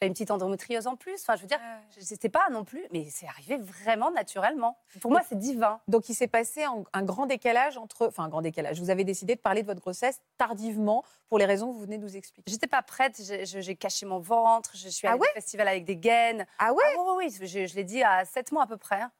J'avais 0.00 0.06
une 0.08 0.12
petite 0.14 0.30
endométriose 0.30 0.86
en 0.86 0.96
plus. 0.96 1.14
Enfin, 1.22 1.34
je 1.36 1.42
veux 1.42 1.48
dire, 1.48 1.60
je 1.96 2.00
sais 2.04 2.28
pas 2.28 2.48
non 2.50 2.64
plus, 2.64 2.84
mais 2.92 3.08
c'est 3.10 3.26
arrivé 3.26 3.56
vraiment 3.56 4.10
naturellement. 4.10 4.78
Pour 5.00 5.10
moi, 5.10 5.22
c'est 5.28 5.38
divin. 5.38 5.80
Donc, 5.88 6.08
il 6.08 6.14
s'est 6.14 6.28
passé 6.28 6.62
un, 6.64 6.84
un 6.92 7.02
grand 7.02 7.26
décalage 7.26 7.76
entre. 7.78 8.06
Enfin, 8.06 8.24
un 8.24 8.28
grand 8.28 8.42
décalage. 8.42 8.80
Vous 8.80 8.90
avez 8.90 9.04
décidé 9.04 9.34
de 9.34 9.40
parler 9.40 9.62
de 9.62 9.66
votre 9.66 9.80
grossesse 9.80 10.20
tardivement 10.36 11.04
pour 11.28 11.38
les 11.38 11.44
raisons 11.46 11.68
que 11.68 11.72
vous 11.74 11.80
venez 11.80 11.98
de 11.98 12.02
nous 12.04 12.16
expliquer. 12.16 12.50
J'étais 12.50 12.66
pas 12.68 12.82
prête, 12.82 13.20
j'ai- 13.20 13.76
caché 13.76 14.06
mon 14.06 14.18
ventre, 14.18 14.72
je 14.76 14.88
suis 14.88 15.06
Ah 15.06 15.12
allée 15.12 15.20
ouais 15.20 15.28
au 15.30 15.34
festival 15.34 15.68
avec 15.68 15.84
des 15.84 15.96
gaines. 15.96 16.46
Ah 16.58 16.72
ouais 16.72 16.82
Ah 16.86 17.00
oui, 17.00 17.04
oui, 17.18 17.26
oui, 17.40 17.48
je, 17.48 17.66
je 17.66 17.74
l'ai 17.74 17.84
dit 17.84 18.02
à 18.02 18.24
7 18.24 18.52
mois 18.52 18.62
à 18.62 18.66
peu 18.66 18.76
près. 18.76 19.00
hein. 19.02 19.10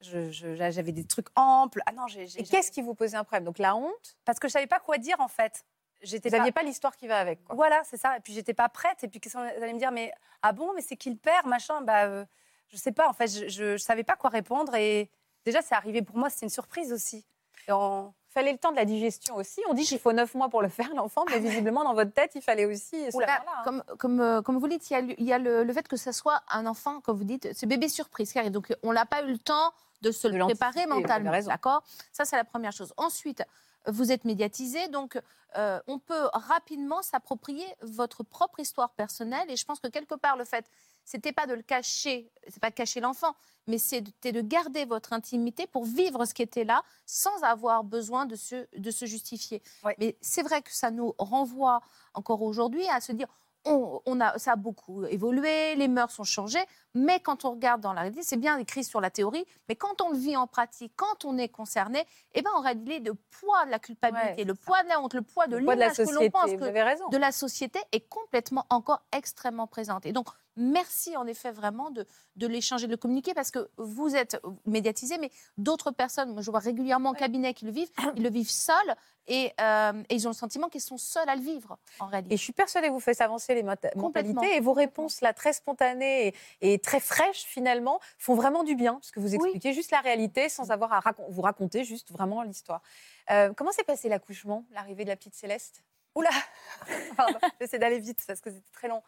J'avais 0.00 0.92
des 0.92 1.04
trucs 1.04 1.28
amples. 1.36 1.80
Ah 1.86 1.92
non, 1.92 2.06
j'ai- 2.08 2.24
Et 2.38 2.42
qu'est-ce 2.44 2.70
qui 2.72 2.82
vous 2.82 2.94
posait 2.94 3.16
un 3.16 3.24
problème? 3.24 3.44
Donc 3.44 3.58
la 3.58 3.76
honte, 3.76 4.16
Parce 4.24 4.38
que 4.40 4.48
je 4.48 4.52
savais 4.52 4.66
pas 4.66 4.80
quoi 4.80 4.98
dire 4.98 5.20
en 5.20 5.28
fait. 5.28 5.64
J'étais 6.02 6.28
vous 6.28 6.32
pas- 6.32 6.38
n'aviez 6.38 6.52
pas 6.52 6.62
l'histoire 6.62 6.96
qui 6.96 7.06
va 7.06 7.18
avec. 7.18 7.42
Quoi. 7.44 7.54
Voilà, 7.54 7.82
c'est 7.84 7.96
ça. 7.96 8.16
Et 8.16 8.20
puis 8.20 8.32
j'étais 8.32 8.54
pas 8.54 8.68
prête. 8.68 9.02
Et 9.04 9.08
puis 9.08 9.20
qu'est-ce 9.20 9.34
qu'on 9.36 9.42
allait 9.42 9.72
me 9.72 9.78
dire 9.78 9.92
Mais 9.92 10.12
ah 10.42 10.52
bon, 10.52 10.72
mais 10.74 10.82
c'est 10.82 10.96
qui 10.96 11.10
le 11.10 11.16
père, 11.16 11.46
machin 11.46 11.80
Bah, 11.82 12.04
euh, 12.06 12.24
je 12.68 12.76
sais 12.76 12.92
pas. 12.92 13.08
En 13.08 13.12
fait, 13.12 13.28
je, 13.28 13.48
je, 13.48 13.72
je 13.76 13.82
savais 13.82 14.02
pas 14.04 14.16
quoi 14.16 14.30
répondre. 14.30 14.74
Et 14.74 15.08
déjà, 15.44 15.62
c'est 15.62 15.74
arrivé 15.74 16.02
pour 16.02 16.16
moi. 16.16 16.28
C'était 16.30 16.46
une 16.46 16.50
surprise 16.50 16.92
aussi. 16.92 17.24
Et 17.68 17.70
Il 17.70 18.10
fallait 18.28 18.50
le 18.52 18.58
temps 18.58 18.72
de 18.72 18.76
la 18.76 18.84
digestion 18.84 19.36
aussi. 19.36 19.60
On 19.68 19.74
dit 19.74 19.84
qu'il 19.84 19.98
faut 20.00 20.12
neuf 20.12 20.34
mois 20.34 20.48
pour 20.48 20.62
le 20.62 20.68
faire, 20.68 20.92
l'enfant, 20.94 21.24
mais 21.30 21.38
visiblement, 21.38 21.84
dans 21.84 21.94
votre 21.94 22.12
tête, 22.12 22.32
il 22.34 22.42
fallait 22.42 22.64
aussi. 22.64 23.10
ce 23.10 23.16
Oula. 23.16 23.26
temps-là, 23.26 23.52
hein. 23.58 23.62
Comme, 23.64 23.82
comme, 23.98 24.20
euh, 24.20 24.42
comme 24.42 24.58
vous 24.58 24.66
dites, 24.68 24.90
il 24.90 24.94
y 24.94 24.96
a, 24.96 25.00
le- 25.02 25.20
il 25.20 25.26
y 25.26 25.32
a 25.32 25.38
le, 25.38 25.62
le 25.62 25.72
fait 25.72 25.86
que 25.86 25.96
ce 25.96 26.10
soit 26.10 26.42
un 26.50 26.66
enfant, 26.66 27.00
comme 27.02 27.16
vous 27.18 27.24
dites, 27.24 27.52
ce 27.56 27.66
bébé 27.66 27.88
surprise. 27.88 28.32
qui 28.32 28.38
arrive. 28.40 28.50
Donc, 28.50 28.74
on 28.82 28.92
n'a 28.92 29.06
pas 29.06 29.22
eu 29.22 29.30
le 29.32 29.38
temps 29.38 29.72
de 30.00 30.10
se 30.10 30.26
De 30.26 30.36
le 30.38 30.44
préparer 30.46 30.84
vous 30.86 30.94
mentalement. 31.00 31.30
D'accord? 31.30 31.84
Ça, 32.10 32.24
c'est 32.24 32.34
la 32.36 32.42
première 32.44 32.72
chose. 32.72 32.92
Ensuite, 32.96 33.44
vous 33.86 34.12
êtes 34.12 34.24
médiatisé, 34.24 34.88
donc 34.88 35.20
euh, 35.56 35.80
on 35.86 35.98
peut 35.98 36.28
rapidement 36.32 37.02
s'approprier 37.02 37.66
votre 37.82 38.22
propre 38.22 38.60
histoire 38.60 38.90
personnelle. 38.90 39.50
Et 39.50 39.56
je 39.56 39.64
pense 39.64 39.80
que 39.80 39.88
quelque 39.88 40.14
part, 40.14 40.36
le 40.36 40.44
fait, 40.44 40.66
c'était 41.04 41.32
pas 41.32 41.46
de 41.46 41.54
le 41.54 41.62
cacher, 41.62 42.30
c'est 42.48 42.60
pas 42.60 42.70
de 42.70 42.74
cacher 42.74 43.00
l'enfant, 43.00 43.34
mais 43.66 43.78
c'était 43.78 44.32
de 44.32 44.40
garder 44.40 44.84
votre 44.84 45.12
intimité 45.12 45.66
pour 45.66 45.84
vivre 45.84 46.24
ce 46.24 46.34
qui 46.34 46.42
était 46.42 46.64
là 46.64 46.82
sans 47.06 47.42
avoir 47.42 47.84
besoin 47.84 48.26
de 48.26 48.36
se, 48.36 48.66
de 48.76 48.90
se 48.90 49.06
justifier. 49.06 49.62
Ouais. 49.84 49.96
Mais 49.98 50.16
c'est 50.20 50.42
vrai 50.42 50.62
que 50.62 50.72
ça 50.72 50.90
nous 50.90 51.14
renvoie 51.18 51.80
encore 52.14 52.42
aujourd'hui 52.42 52.86
à 52.88 53.00
se 53.00 53.12
dire 53.12 53.28
on, 53.64 54.00
on 54.06 54.20
a, 54.20 54.38
ça 54.38 54.52
a 54.52 54.56
beaucoup 54.56 55.04
évolué, 55.04 55.74
les 55.76 55.88
mœurs 55.88 56.18
ont 56.18 56.24
changé, 56.24 56.58
mais 56.94 57.20
quand 57.20 57.44
on 57.44 57.52
regarde 57.52 57.80
dans 57.80 57.92
la 57.92 58.02
réalité, 58.02 58.22
c'est 58.22 58.36
bien 58.36 58.58
écrit 58.58 58.84
sur 58.84 59.00
la 59.00 59.10
théorie, 59.10 59.44
mais 59.68 59.76
quand 59.76 60.00
on 60.02 60.10
le 60.10 60.18
vit 60.18 60.36
en 60.36 60.46
pratique, 60.46 60.92
quand 60.96 61.24
on 61.24 61.38
est 61.38 61.48
concerné, 61.48 62.06
eh 62.34 62.42
ben, 62.42 62.50
en 62.54 62.60
réalité, 62.60 63.00
le 63.00 63.14
poids 63.14 63.64
de 63.66 63.70
la 63.70 63.78
culpabilité, 63.78 64.42
Ouais, 64.42 64.44
le 64.44 64.54
poids 64.54 64.82
de 64.82 64.88
la 64.88 65.00
honte, 65.00 65.14
le 65.14 65.22
poids 65.22 65.46
de 65.46 65.56
l'image 65.56 65.96
que 65.96 66.02
l'on 66.02 66.30
pense 66.30 66.50
que 66.50 67.10
de 67.10 67.16
la 67.16 67.32
société 67.32 67.78
est 67.92 68.08
complètement 68.08 68.66
encore 68.70 69.02
extrêmement 69.16 69.66
présente. 69.66 70.06
Et 70.06 70.12
donc, 70.12 70.26
merci 70.56 71.16
en 71.16 71.26
effet 71.26 71.50
vraiment 71.52 71.90
de, 71.90 72.06
de 72.36 72.46
l'échanger, 72.46 72.86
de 72.86 72.92
le 72.92 72.96
communiquer, 72.96 73.34
parce 73.34 73.50
que 73.50 73.70
vous 73.76 74.14
êtes 74.16 74.40
médiatisé, 74.66 75.18
mais 75.18 75.30
d'autres 75.58 75.90
personnes, 75.90 76.32
moi 76.32 76.42
je 76.42 76.50
vois 76.50 76.60
régulièrement 76.60 77.10
en 77.10 77.14
cabinet 77.14 77.54
qui 77.54 77.64
le 77.64 77.72
vivent, 77.72 77.90
ils 78.16 78.22
le 78.22 78.30
vivent 78.30 78.50
seuls 78.50 78.94
et, 79.28 79.52
euh, 79.60 79.92
et 80.08 80.14
ils 80.16 80.26
ont 80.26 80.30
le 80.30 80.34
sentiment 80.36 80.68
qu'ils 80.68 80.80
sont 80.80 80.98
seuls 80.98 81.28
à 81.28 81.36
le 81.36 81.42
vivre 81.42 81.78
en 82.00 82.06
réalité. 82.06 82.34
Et 82.34 82.36
je 82.36 82.42
suis 82.42 82.52
persuadée 82.52 82.88
que 82.88 82.92
vous 82.92 83.00
faites 83.00 83.20
avancer 83.20 83.54
les 83.54 83.62
mentalités 83.62 84.56
et 84.56 84.60
vos 84.60 84.72
réponses 84.72 85.20
là 85.20 85.32
très 85.32 85.52
spontanées 85.52 86.28
et, 86.28 86.34
et 86.72 86.78
très 86.80 86.98
fraîches 87.00 87.44
finalement 87.44 88.00
font 88.18 88.34
vraiment 88.34 88.64
du 88.64 88.74
bien 88.74 88.94
parce 88.94 89.10
que 89.12 89.20
vous 89.20 89.34
expliquez 89.34 89.72
juste 89.72 89.90
la 89.92 90.00
réalité 90.00 90.48
sans 90.48 90.70
avoir 90.72 90.92
à 90.92 91.00
racon- 91.00 91.26
vous 91.30 91.42
raconter 91.42 91.84
juste 91.84 92.10
vraiment 92.10 92.42
l'histoire. 92.42 92.82
Euh, 93.30 93.52
comment 93.56 93.70
s'est 93.70 93.84
passé 93.84 94.08
l'accouchement, 94.08 94.64
l'arrivée 94.72 95.04
de 95.04 95.10
la 95.10 95.16
petite 95.16 95.34
Céleste? 95.34 95.84
Oula 96.16 96.30
Pardon, 97.16 97.38
j'essaie 97.60 97.78
d'aller 97.78 97.98
vite 98.00 98.22
parce 98.26 98.40
que 98.40 98.50
c'était 98.50 98.72
très 98.72 98.88
long. 98.88 99.02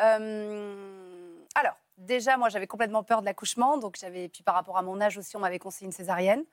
Euh, 0.00 1.36
alors, 1.54 1.76
déjà, 1.98 2.36
moi, 2.36 2.48
j'avais 2.48 2.66
complètement 2.66 3.02
peur 3.02 3.20
de 3.20 3.26
l'accouchement. 3.26 3.78
Donc, 3.78 3.96
j'avais. 4.00 4.28
Puis, 4.28 4.42
par 4.42 4.54
rapport 4.54 4.76
à 4.76 4.82
mon 4.82 5.00
âge 5.00 5.18
aussi, 5.18 5.36
on 5.36 5.40
m'avait 5.40 5.58
conseillé 5.58 5.86
une 5.86 5.92
césarienne. 5.92 6.44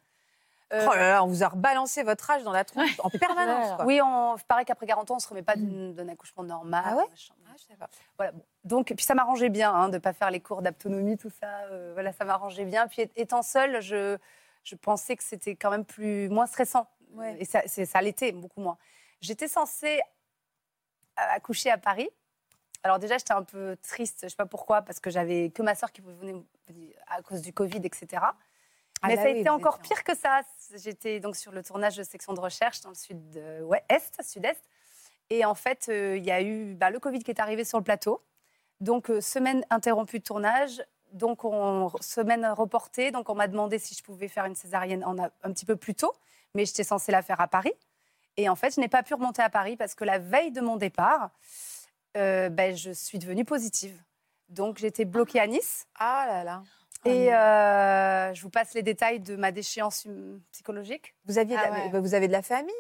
Euh, 0.72 0.88
Oh 0.90 0.94
là 0.96 1.08
là, 1.10 1.24
on 1.24 1.28
vous 1.28 1.44
a 1.44 1.50
rebalancé 1.50 2.02
votre 2.02 2.30
âge 2.32 2.42
dans 2.44 2.52
la 2.52 2.64
tronche 2.64 3.00
en 3.00 3.10
permanence. 3.10 3.76
quoi. 3.76 3.86
oui, 3.86 4.02
on, 4.02 4.36
paraît 4.48 4.66
qu'après 4.66 4.88
40 4.88 5.12
ans, 5.12 5.14
on 5.16 5.18
ne 5.18 5.22
se 5.22 5.28
remet 5.28 5.44
pas 5.44 5.56
d'une- 5.56 5.94
d'un 5.94 6.08
accouchement 6.08 6.44
normal. 6.44 6.84
Ah 6.88 6.96
ouais? 6.96 7.04
Ah, 7.12 7.54
je 7.58 7.64
sais 7.64 7.76
pas. 7.76 7.90
Voilà, 8.18 8.32
bon. 8.32 8.44
Donc, 8.64 8.88
puis 8.96 9.06
ça 9.06 9.14
m'arrangeait 9.14 9.50
bien 9.50 9.72
hein, 9.72 9.90
de 9.90 9.96
ne 9.96 10.00
pas 10.00 10.14
faire 10.14 10.32
les 10.32 10.40
cours 10.40 10.64
d'autonomie, 10.64 11.18
tout 11.18 11.30
ça. 11.30 11.48
euh, 11.70 11.92
voilà, 11.94 12.12
ça 12.14 12.26
m'arrangeait 12.26 12.66
bien. 12.66 12.88
Puis, 12.88 13.04
étant 13.16 13.44
seule, 13.44 13.82
je, 13.82 14.18
je 14.64 14.76
pensais 14.76 15.16
que 15.16 15.24
c'était 15.24 15.56
quand 15.56 15.70
même 15.70 15.86
plus, 15.86 16.28
moins 16.30 16.48
stressant. 16.48 16.88
Ouais. 17.12 17.36
Et 17.40 17.46
ça, 17.46 17.62
ça 17.68 18.02
l'était, 18.02 18.32
beaucoup 18.32 18.62
moins. 18.62 18.78
J'étais 19.22 19.48
censée 19.48 20.02
accoucher 21.16 21.70
à 21.70 21.78
Paris. 21.78 22.10
Alors 22.84 23.00
déjà, 23.00 23.18
j'étais 23.18 23.34
un 23.34 23.44
peu 23.44 23.78
triste, 23.82 24.20
je 24.22 24.26
ne 24.26 24.30
sais 24.30 24.36
pas 24.36 24.46
pourquoi, 24.46 24.82
parce 24.82 25.00
que 25.00 25.10
j'avais 25.10 25.50
que 25.50 25.62
ma 25.62 25.74
soeur 25.74 25.92
qui 25.92 26.02
venait 26.02 26.36
à 27.08 27.22
cause 27.22 27.42
du 27.42 27.54
Covid, 27.54 27.82
etc. 27.84 28.22
Ah 29.04 29.08
Mais 29.08 29.16
bah 29.16 29.24
ça 29.24 29.28
a 29.30 29.32
oui, 29.32 29.40
été 29.40 29.50
encore 29.50 29.76
en- 29.76 29.82
pire 29.82 30.04
que 30.04 30.16
ça. 30.16 30.42
J'étais 30.76 31.20
donc 31.20 31.36
sur 31.36 31.52
le 31.52 31.64
tournage 31.64 31.96
de 31.98 32.04
section 32.04 32.34
de 32.34 32.40
recherche 32.40 32.82
dans 32.82 32.90
le 32.90 32.96
sud 32.96 33.30
de, 33.32 33.62
ouais, 33.64 33.84
est, 33.90 34.22
sud-est. 34.22 34.62
Et 35.30 35.46
en 35.46 35.56
fait, 35.56 35.88
euh, 35.90 36.18
il 36.18 36.26
y 36.26 36.32
a 36.32 36.42
eu 36.42 36.76
bah, 36.76 36.90
le 36.90 37.00
Covid 37.00 37.20
qui 37.20 37.32
est 37.32 37.40
arrivé 37.40 37.64
sur 37.64 37.78
le 37.78 37.84
plateau. 37.84 38.22
Donc, 38.82 39.10
euh, 39.10 39.22
semaine 39.22 39.66
interrompue 39.70 40.20
de 40.20 40.24
tournage. 40.24 40.84
Donc, 41.12 41.46
on, 41.46 41.92
semaine 42.02 42.46
reportée. 42.46 43.12
Donc, 43.12 43.30
on 43.30 43.36
m'a 43.36 43.48
demandé 43.48 43.80
si 43.80 43.96
je 43.96 44.04
pouvais 44.04 44.28
faire 44.28 44.46
une 44.46 44.56
césarienne 44.56 45.04
en 45.06 45.18
un 45.20 45.54
petit 45.54 45.66
peu 45.66 45.76
plus 45.76 45.96
tôt. 45.96 46.14
Mais 46.54 46.66
j'étais 46.66 46.84
censée 46.84 47.12
la 47.12 47.22
faire 47.22 47.40
à 47.40 47.48
Paris. 47.48 47.74
Et 48.38 48.50
en 48.50 48.56
fait, 48.56 48.76
je 48.76 48.80
n'ai 48.80 48.88
pas 48.88 49.04
pu 49.04 49.14
remonter 49.14 49.42
à 49.42 49.50
Paris 49.50 49.76
parce 49.78 49.96
que 49.96 50.04
la 50.04 50.18
veille 50.18 50.52
de 50.52 50.62
mon 50.62 50.76
départ, 50.76 51.30
euh, 52.18 52.50
ben, 52.50 52.76
je 52.76 52.92
suis 52.92 53.20
devenue 53.20 53.46
positive. 53.46 53.98
Donc, 54.50 54.78
j'étais 54.78 55.06
bloquée 55.06 55.40
à 55.40 55.48
Nice. 55.48 55.86
Ah 55.96 56.26
là 56.28 56.44
là. 56.44 56.64
Et 57.06 57.34
euh, 57.34 58.34
je 58.34 58.42
vous 58.42 58.50
passe 58.50 58.74
les 58.76 58.82
détails 58.82 59.20
de 59.20 59.36
ma 59.36 59.52
déchéance 59.52 60.06
hum, 60.06 60.40
psychologique. 60.54 61.16
Vous 61.26 61.38
aviez, 61.38 61.58
Ah 61.58 61.70
ouais. 61.92 62.00
vous 62.00 62.14
avez 62.14 62.28
de 62.28 62.32
la 62.32 62.42
famille 62.42 62.74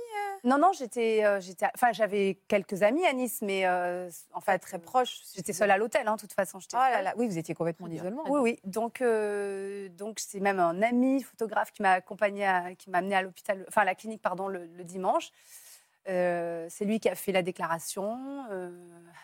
Non, 0.45 0.57
non, 0.57 0.71
j'étais, 0.71 1.25
euh, 1.25 1.41
j'étais, 1.41 1.65
enfin, 1.75 1.91
j'avais 1.91 2.39
quelques 2.47 2.83
amis 2.83 3.05
à 3.05 3.11
Nice, 3.11 3.39
mais 3.41 3.65
euh, 3.65 4.09
en 4.33 4.39
fait, 4.39 4.59
très 4.59 4.79
proche. 4.79 5.19
J'étais 5.35 5.51
seule 5.51 5.71
à 5.71 5.77
l'hôtel, 5.77 6.07
hein, 6.07 6.15
de 6.15 6.21
toute 6.21 6.31
façon. 6.31 6.59
Oh 6.73 6.77
là 6.77 7.01
là. 7.01 7.13
Oui, 7.17 7.27
vous 7.27 7.37
étiez 7.37 7.53
complètement 7.53 7.87
d'isolement. 7.89 8.23
Oui, 8.29 8.39
oui. 8.39 8.59
Donc, 8.63 9.01
euh, 9.01 9.89
donc 9.89 10.19
c'est 10.21 10.39
même 10.39 10.59
un 10.59 10.81
ami 10.81 11.21
photographe 11.21 11.71
qui 11.73 11.81
m'a 11.81 11.91
accompagné, 11.93 12.45
à- 12.45 12.75
qui 12.75 12.89
m'a 12.91 12.99
amené 12.99 13.15
à 13.15 13.23
l'hôpital, 13.23 13.65
enfin 13.67 13.81
à 13.81 13.85
la 13.85 13.95
clinique, 13.95 14.21
pardon, 14.21 14.47
le, 14.47 14.67
le 14.67 14.83
dimanche. 14.85 15.31
Euh, 16.09 16.67
c'est 16.69 16.85
lui 16.85 16.99
qui 16.99 17.09
a 17.09 17.15
fait 17.15 17.31
la 17.31 17.41
déclaration, 17.41 18.45
euh, 18.51 18.69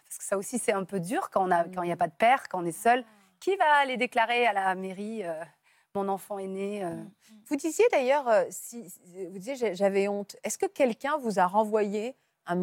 parce 0.06 0.18
que 0.18 0.24
ça 0.24 0.38
aussi 0.38 0.60
c'est 0.60 0.72
un 0.72 0.86
peu 0.86 1.00
dur 1.00 1.30
quand 1.30 1.46
il 1.48 1.82
n'y 1.82 1.92
a 1.92 1.98
pas 1.98 2.08
de 2.08 2.14
père, 2.14 2.48
quand 2.48 2.62
on 2.62 2.66
est 2.66 2.72
seul. 2.72 3.04
Qui 3.40 3.56
va 3.56 3.76
aller 3.76 3.98
déclarer 3.98 4.46
à 4.48 4.54
la 4.54 4.76
mairie 4.76 5.24
euh, 5.24 5.44
mon 5.96 6.08
enfant 6.08 6.40
est 6.40 6.48
né 6.48 6.84
euh, 6.84 6.96
Vous 7.48 7.56
disiez 7.56 7.86
d'ailleurs, 7.92 8.28
si, 8.50 8.84
vous 9.32 9.40
disiez 9.40 9.76
j'avais 9.76 10.08
honte. 10.08 10.36
Est-ce 10.44 10.58
que 10.58 10.68
quelqu'un 10.68 11.18
vous 11.18 11.40
a 11.40 11.48
renvoyé 11.48 12.16
un, 12.46 12.56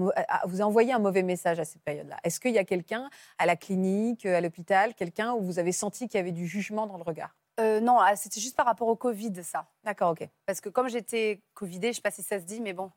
vous 0.45 0.63
a 0.63 0.65
envoyé 0.65 0.93
un 0.93 0.99
mauvais 0.99 1.23
message 1.23 1.59
à 1.61 1.65
cette 1.65 1.83
période-là? 1.83 2.17
Est-ce 2.25 2.41
qu'il 2.41 2.53
y 2.53 2.59
a 2.59 2.65
quelqu'un 2.65 3.11
à 3.39 3.47
la 3.47 3.57
clinique, 3.57 4.27
à 4.27 4.41
l'hôpital, 4.41 4.95
quelqu'un 4.95 5.33
où 5.35 5.43
vous 5.43 5.59
avez 5.59 5.73
senti 5.73 6.09
qu'il 6.09 6.19
y 6.19 6.21
avait 6.21 6.33
du 6.33 6.47
jugement 6.47 6.87
dans 6.87 6.97
le 6.97 7.03
regard? 7.03 7.35
Euh, 7.59 7.81
Non, 7.81 7.99
ah, 7.99 8.17
c'était 8.17 8.41
juste 8.41 8.57
par 8.57 8.67
rapport 8.67 8.89
au 8.89 8.97
Covid, 8.97 9.43
ça. 9.43 9.67
D'accord, 9.85 10.11
ok. 10.11 10.29
Parce 10.45 10.61
que 10.61 10.69
comme 10.69 10.89
j'étais 10.89 11.43
Covidée, 11.55 11.89
je 11.89 11.91
ne 11.91 11.95
sais 11.95 12.03
pas 12.03 12.11
si 12.11 12.23
ça 12.23 12.39
se 12.39 12.45
dit, 12.45 12.61
mais 12.61 12.73
bon, 12.73 12.87
euh, 12.87 12.89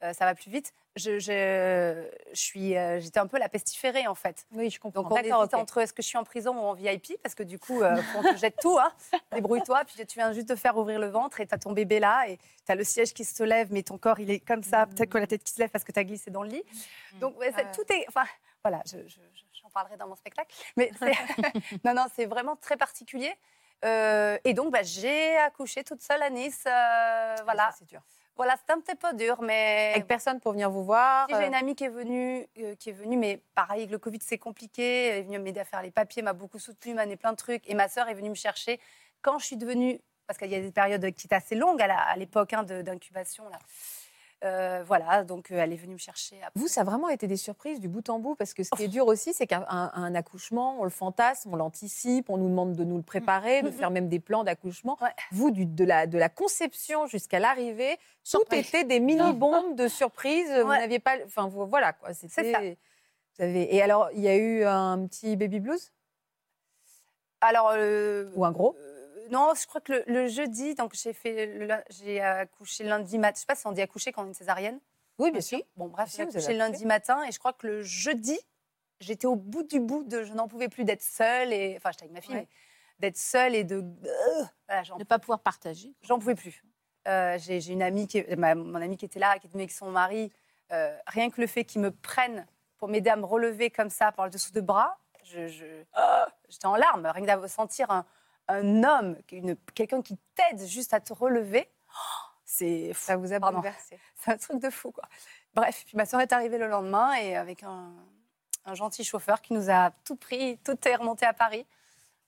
ça 0.00 0.24
va 0.24 0.34
plus 0.34 0.50
vite. 0.50 0.72
Je, 0.96 1.18
je, 1.18 2.08
je 2.32 2.40
suis, 2.40 2.76
euh, 2.76 2.98
j'étais 3.00 3.18
un 3.20 3.26
peu 3.26 3.38
la 3.38 3.48
pestiférée 3.48 4.06
en 4.06 4.14
fait. 4.14 4.46
Oui, 4.52 4.70
je 4.70 4.78
comprends. 4.80 5.02
Donc 5.02 5.12
on 5.12 5.16
hésite 5.16 5.54
entre 5.54 5.78
est-ce 5.78 5.92
que 5.92 6.02
je 6.02 6.08
suis 6.08 6.18
en 6.18 6.24
prison 6.24 6.54
ou 6.56 6.66
en 6.66 6.74
VIP 6.74 7.20
parce 7.22 7.34
que 7.34 7.42
du 7.42 7.58
coup, 7.58 7.82
euh, 7.82 7.96
on 8.16 8.22
te 8.22 8.36
jette 8.36 8.56
tout, 8.60 8.78
hein. 8.78 8.92
débrouille-toi. 9.32 9.84
Puis 9.84 10.04
tu 10.06 10.18
viens 10.18 10.32
juste 10.32 10.48
de 10.48 10.54
faire 10.56 10.76
ouvrir 10.76 10.98
le 10.98 11.08
ventre 11.08 11.40
et 11.40 11.46
tu 11.46 11.54
as 11.54 11.58
ton 11.58 11.72
bébé 11.72 12.00
là 12.00 12.24
et 12.28 12.36
tu 12.38 12.72
as 12.72 12.74
le 12.74 12.84
siège 12.84 13.12
qui 13.14 13.24
se 13.24 13.42
lève, 13.42 13.68
mais 13.72 13.82
ton 13.82 13.98
corps 13.98 14.18
il 14.20 14.30
est 14.30 14.40
comme 14.40 14.62
ça, 14.62 14.86
peut-être 14.86 15.10
que 15.10 15.18
la 15.18 15.26
tête 15.26 15.42
qui 15.44 15.52
se 15.52 15.60
lève 15.60 15.70
parce 15.70 15.84
que 15.84 15.92
tu 15.92 15.98
as 16.00 16.04
glissé 16.04 16.30
dans 16.30 16.42
le 16.42 16.48
lit. 16.50 16.62
Donc 17.20 17.38
ouais, 17.38 17.52
c'est- 17.56 17.64
Ouais. 17.64 17.72
tout 17.72 17.92
est. 17.92 18.04
Enfin 18.08 18.24
voilà, 18.64 18.82
je- 18.86 18.98
je- 19.06 19.20
je- 19.34 19.44
j'en 19.62 19.68
parlerai 19.70 19.96
dans 19.96 20.08
mon 20.08 20.16
spectacle. 20.16 20.54
Mais 20.76 20.90
non, 21.84 21.94
non, 21.94 22.06
c'est 22.14 22.26
vraiment 22.26 22.56
très 22.56 22.76
particulier. 22.76 23.32
Euh, 23.84 24.36
et 24.44 24.54
donc, 24.54 24.72
bah, 24.72 24.82
j'ai 24.82 25.36
accouché 25.38 25.84
toute 25.84 26.02
seule 26.02 26.20
à 26.22 26.30
Nice. 26.30 26.64
euh, 26.66 27.36
voilà, 27.44 27.70
c'est 27.78 27.84
dur. 27.84 28.00
Voilà 28.38 28.56
c'était 28.56 28.72
un 28.72 28.80
petit 28.80 28.94
peu 28.94 29.12
dur, 29.14 29.42
mais 29.42 29.90
Avec 29.94 30.06
personne 30.06 30.38
pour 30.38 30.52
venir 30.52 30.70
vous 30.70 30.84
voir. 30.84 31.26
si, 31.28 31.34
J'ai 31.34 31.42
euh, 31.42 31.46
une 31.48 31.54
amie 31.54 31.74
qui 31.74 31.84
est 31.84 31.88
venue, 31.88 32.46
euh, 32.60 32.76
qui 32.76 32.90
est 32.90 32.92
venue, 32.92 33.16
mais 33.16 33.42
pareil, 33.56 33.80
avec 33.80 33.90
le 33.90 33.98
Covid, 33.98 34.20
c'est 34.22 34.38
compliqué. 34.38 35.06
Elle 35.08 35.18
est 35.18 35.22
venue 35.22 35.40
m'aider 35.40 35.58
à 35.58 35.64
faire 35.64 35.82
les 35.82 35.90
papiers, 35.90 36.22
m'a 36.22 36.32
beaucoup 36.32 36.60
soutenue, 36.60 36.94
m'a 36.94 37.02
donné 37.02 37.16
plein 37.16 37.32
de 37.32 37.36
trucs. 37.36 37.68
Et 37.68 37.74
ma 37.74 37.88
sœur 37.88 38.08
est 38.08 38.14
venue 38.14 38.30
me 38.30 38.36
chercher 38.36 38.80
quand 39.22 39.38
je 39.40 39.46
suis 39.46 39.56
devenue, 39.56 40.00
parce 40.28 40.38
qu'il 40.38 40.50
y 40.50 40.54
a 40.54 40.60
des 40.60 40.70
périodes 40.70 41.10
qui 41.12 41.26
étaient 41.26 41.34
assez 41.34 41.56
longues 41.56 41.82
à 41.82 42.16
l'époque 42.16 42.52
hein, 42.52 42.62
d'incubation. 42.62 43.48
là. 43.48 43.58
Euh, 44.44 44.84
voilà, 44.86 45.24
donc 45.24 45.50
euh, 45.50 45.56
elle 45.58 45.72
est 45.72 45.76
venue 45.76 45.94
me 45.94 45.98
chercher. 45.98 46.36
après. 46.36 46.52
Vous, 46.54 46.68
ça 46.68 46.82
a 46.82 46.84
vraiment 46.84 47.08
été 47.08 47.26
des 47.26 47.36
surprises 47.36 47.80
du 47.80 47.88
bout 47.88 48.08
en 48.08 48.20
bout, 48.20 48.36
parce 48.36 48.54
que 48.54 48.62
ce 48.62 48.70
qui 48.70 48.84
est 48.84 48.88
dur 48.88 49.06
aussi, 49.08 49.32
c'est 49.34 49.48
qu'un 49.48 49.66
un- 49.68 49.90
un 49.94 50.14
accouchement, 50.14 50.76
on 50.80 50.84
le 50.84 50.90
fantasme, 50.90 51.52
on 51.52 51.56
l'anticipe, 51.56 52.30
on 52.30 52.36
nous 52.36 52.48
demande 52.48 52.74
de 52.74 52.84
nous 52.84 52.96
le 52.98 53.02
préparer, 53.02 53.62
de 53.62 53.68
Mm, 53.68 53.70
mm. 53.72 53.74
faire 53.74 53.90
même 53.90 54.08
des 54.08 54.20
plans 54.20 54.44
d'accouchement. 54.44 54.96
Ouais. 55.00 55.08
Vous, 55.32 55.50
du- 55.50 55.66
de, 55.66 55.84
la, 55.84 56.06
de 56.06 56.18
la 56.18 56.28
conception 56.28 57.06
jusqu'à 57.06 57.40
l'arrivée, 57.40 57.96
tout 58.30 58.42
était 58.52 58.84
des 58.84 59.00
mini-bombes 59.00 59.74
de 59.76 59.88
surprises. 59.88 60.52
Vous 60.52 60.68
n'aviez 60.68 61.00
pas... 61.00 61.16
Enfin, 61.24 61.48
vous- 61.48 61.66
voilà, 61.66 61.92
quoi. 61.92 62.14
C'était... 62.14 62.78
Vous 63.36 63.44
avez, 63.44 63.74
et 63.74 63.82
alors, 63.82 64.08
il 64.14 64.20
y 64.20 64.28
a 64.28 64.36
eu 64.36 64.62
un 64.64 65.04
petit 65.08 65.34
baby 65.36 65.58
blues? 65.58 65.92
Alors, 67.40 67.70
euh, 67.74 68.30
Ou 68.34 68.44
un 68.44 68.52
gros? 68.52 68.76
Non, 69.30 69.52
je 69.60 69.66
crois 69.66 69.80
que 69.80 69.92
le, 69.92 70.04
le 70.06 70.26
jeudi, 70.28 70.74
donc 70.74 70.94
j'ai 70.94 71.12
fait, 71.12 71.68
j'ai 71.90 72.20
accouché 72.20 72.84
lundi 72.84 73.18
matin. 73.18 73.34
Je 73.36 73.40
sais 73.40 73.46
pas 73.46 73.54
si 73.54 73.66
on 73.66 73.72
dit 73.72 73.82
accoucher 73.82 74.12
quand 74.12 74.22
on 74.22 74.26
a 74.26 74.28
une 74.28 74.34
césarienne. 74.34 74.80
Oui, 75.18 75.30
bien 75.30 75.40
sûr. 75.40 75.60
Bon, 75.76 75.88
bref, 75.88 76.10
j'ai 76.14 76.22
accouché 76.22 76.54
lundi 76.54 76.86
matin 76.86 77.22
et 77.24 77.32
je 77.32 77.38
crois 77.38 77.52
que 77.52 77.66
le 77.66 77.82
jeudi, 77.82 78.38
j'étais 79.00 79.26
au 79.26 79.36
bout 79.36 79.62
du 79.64 79.80
bout 79.80 80.04
de. 80.04 80.22
Je 80.22 80.32
n'en 80.32 80.46
pouvais 80.48 80.68
plus 80.68 80.84
d'être 80.84 81.02
seule. 81.02 81.52
Et, 81.52 81.74
enfin, 81.76 81.90
j'étais 81.92 82.04
avec 82.04 82.14
ma 82.14 82.20
fille, 82.20 82.34
Ouais. 82.36 82.48
d'être 83.00 83.16
seule 83.16 83.54
et 83.54 83.64
de. 83.64 83.76
euh, 83.78 84.44
voilà, 84.68 84.82
Ne 84.98 85.04
pas 85.04 85.18
pouvoir 85.18 85.40
partager. 85.40 85.92
J'en 86.02 86.18
pouvais 86.18 86.34
plus. 86.36 86.62
Euh, 87.08 87.36
J'ai 87.38 87.66
une 87.72 87.82
amie, 87.82 88.06
qui, 88.06 88.18
est- 88.18 88.36
ma- 88.36 88.54
mon 88.54 88.80
amie 88.80 88.96
qui 88.96 89.04
était 89.06 89.18
là, 89.18 89.32
qui 89.38 89.46
était 89.46 89.52
venue 89.54 89.62
avec 89.62 89.72
son 89.72 89.90
mari. 89.90 90.30
Euh, 90.72 90.96
rien 91.06 91.30
que 91.30 91.40
le 91.40 91.46
fait 91.46 91.64
qu'ils 91.64 91.80
me 91.80 91.90
prennent 91.90 92.46
pour 92.76 92.88
m'aider 92.88 93.10
à 93.10 93.16
me 93.16 93.24
relever 93.24 93.70
comme 93.70 93.90
ça 93.90 94.12
par 94.12 94.26
le 94.26 94.30
dessous 94.30 94.52
de 94.52 94.60
bras, 94.60 94.98
je- 95.24 95.48
je- 95.48 95.82
ah, 95.94 96.28
j'étais 96.48 96.66
en 96.66 96.76
larmes. 96.76 97.06
Rien 97.06 97.24
que 97.36 97.42
de 97.42 97.46
sentir 97.48 97.90
un, 97.90 98.04
un 98.48 98.82
homme, 98.84 99.16
quelqu'un 99.74 100.02
qui 100.02 100.18
t'aide 100.34 100.66
juste 100.66 100.94
à 100.94 101.00
te 101.00 101.12
relever, 101.12 101.68
oh, 101.90 102.26
c'est. 102.44 102.92
Ça 102.94 103.16
vous 103.16 103.32
a 103.32 103.38
bouleversé. 103.38 103.98
C'est 104.16 104.32
un 104.32 104.36
truc 104.36 104.60
de 104.60 104.70
fou, 104.70 104.90
quoi. 104.90 105.04
Bref, 105.54 105.84
puis 105.86 105.96
ma 105.96 106.06
soeur 106.06 106.20
est 106.20 106.32
arrivée 106.32 106.58
le 106.58 106.66
lendemain 106.68 107.14
et 107.14 107.36
avec 107.36 107.62
un, 107.62 107.92
un 108.64 108.74
gentil 108.74 109.04
chauffeur 109.04 109.40
qui 109.42 109.52
nous 109.52 109.70
a 109.70 109.90
tout 110.04 110.16
pris, 110.16 110.58
tout 110.58 110.76
est 110.88 110.94
remonté 110.96 111.24
à 111.26 111.32
Paris. 111.32 111.66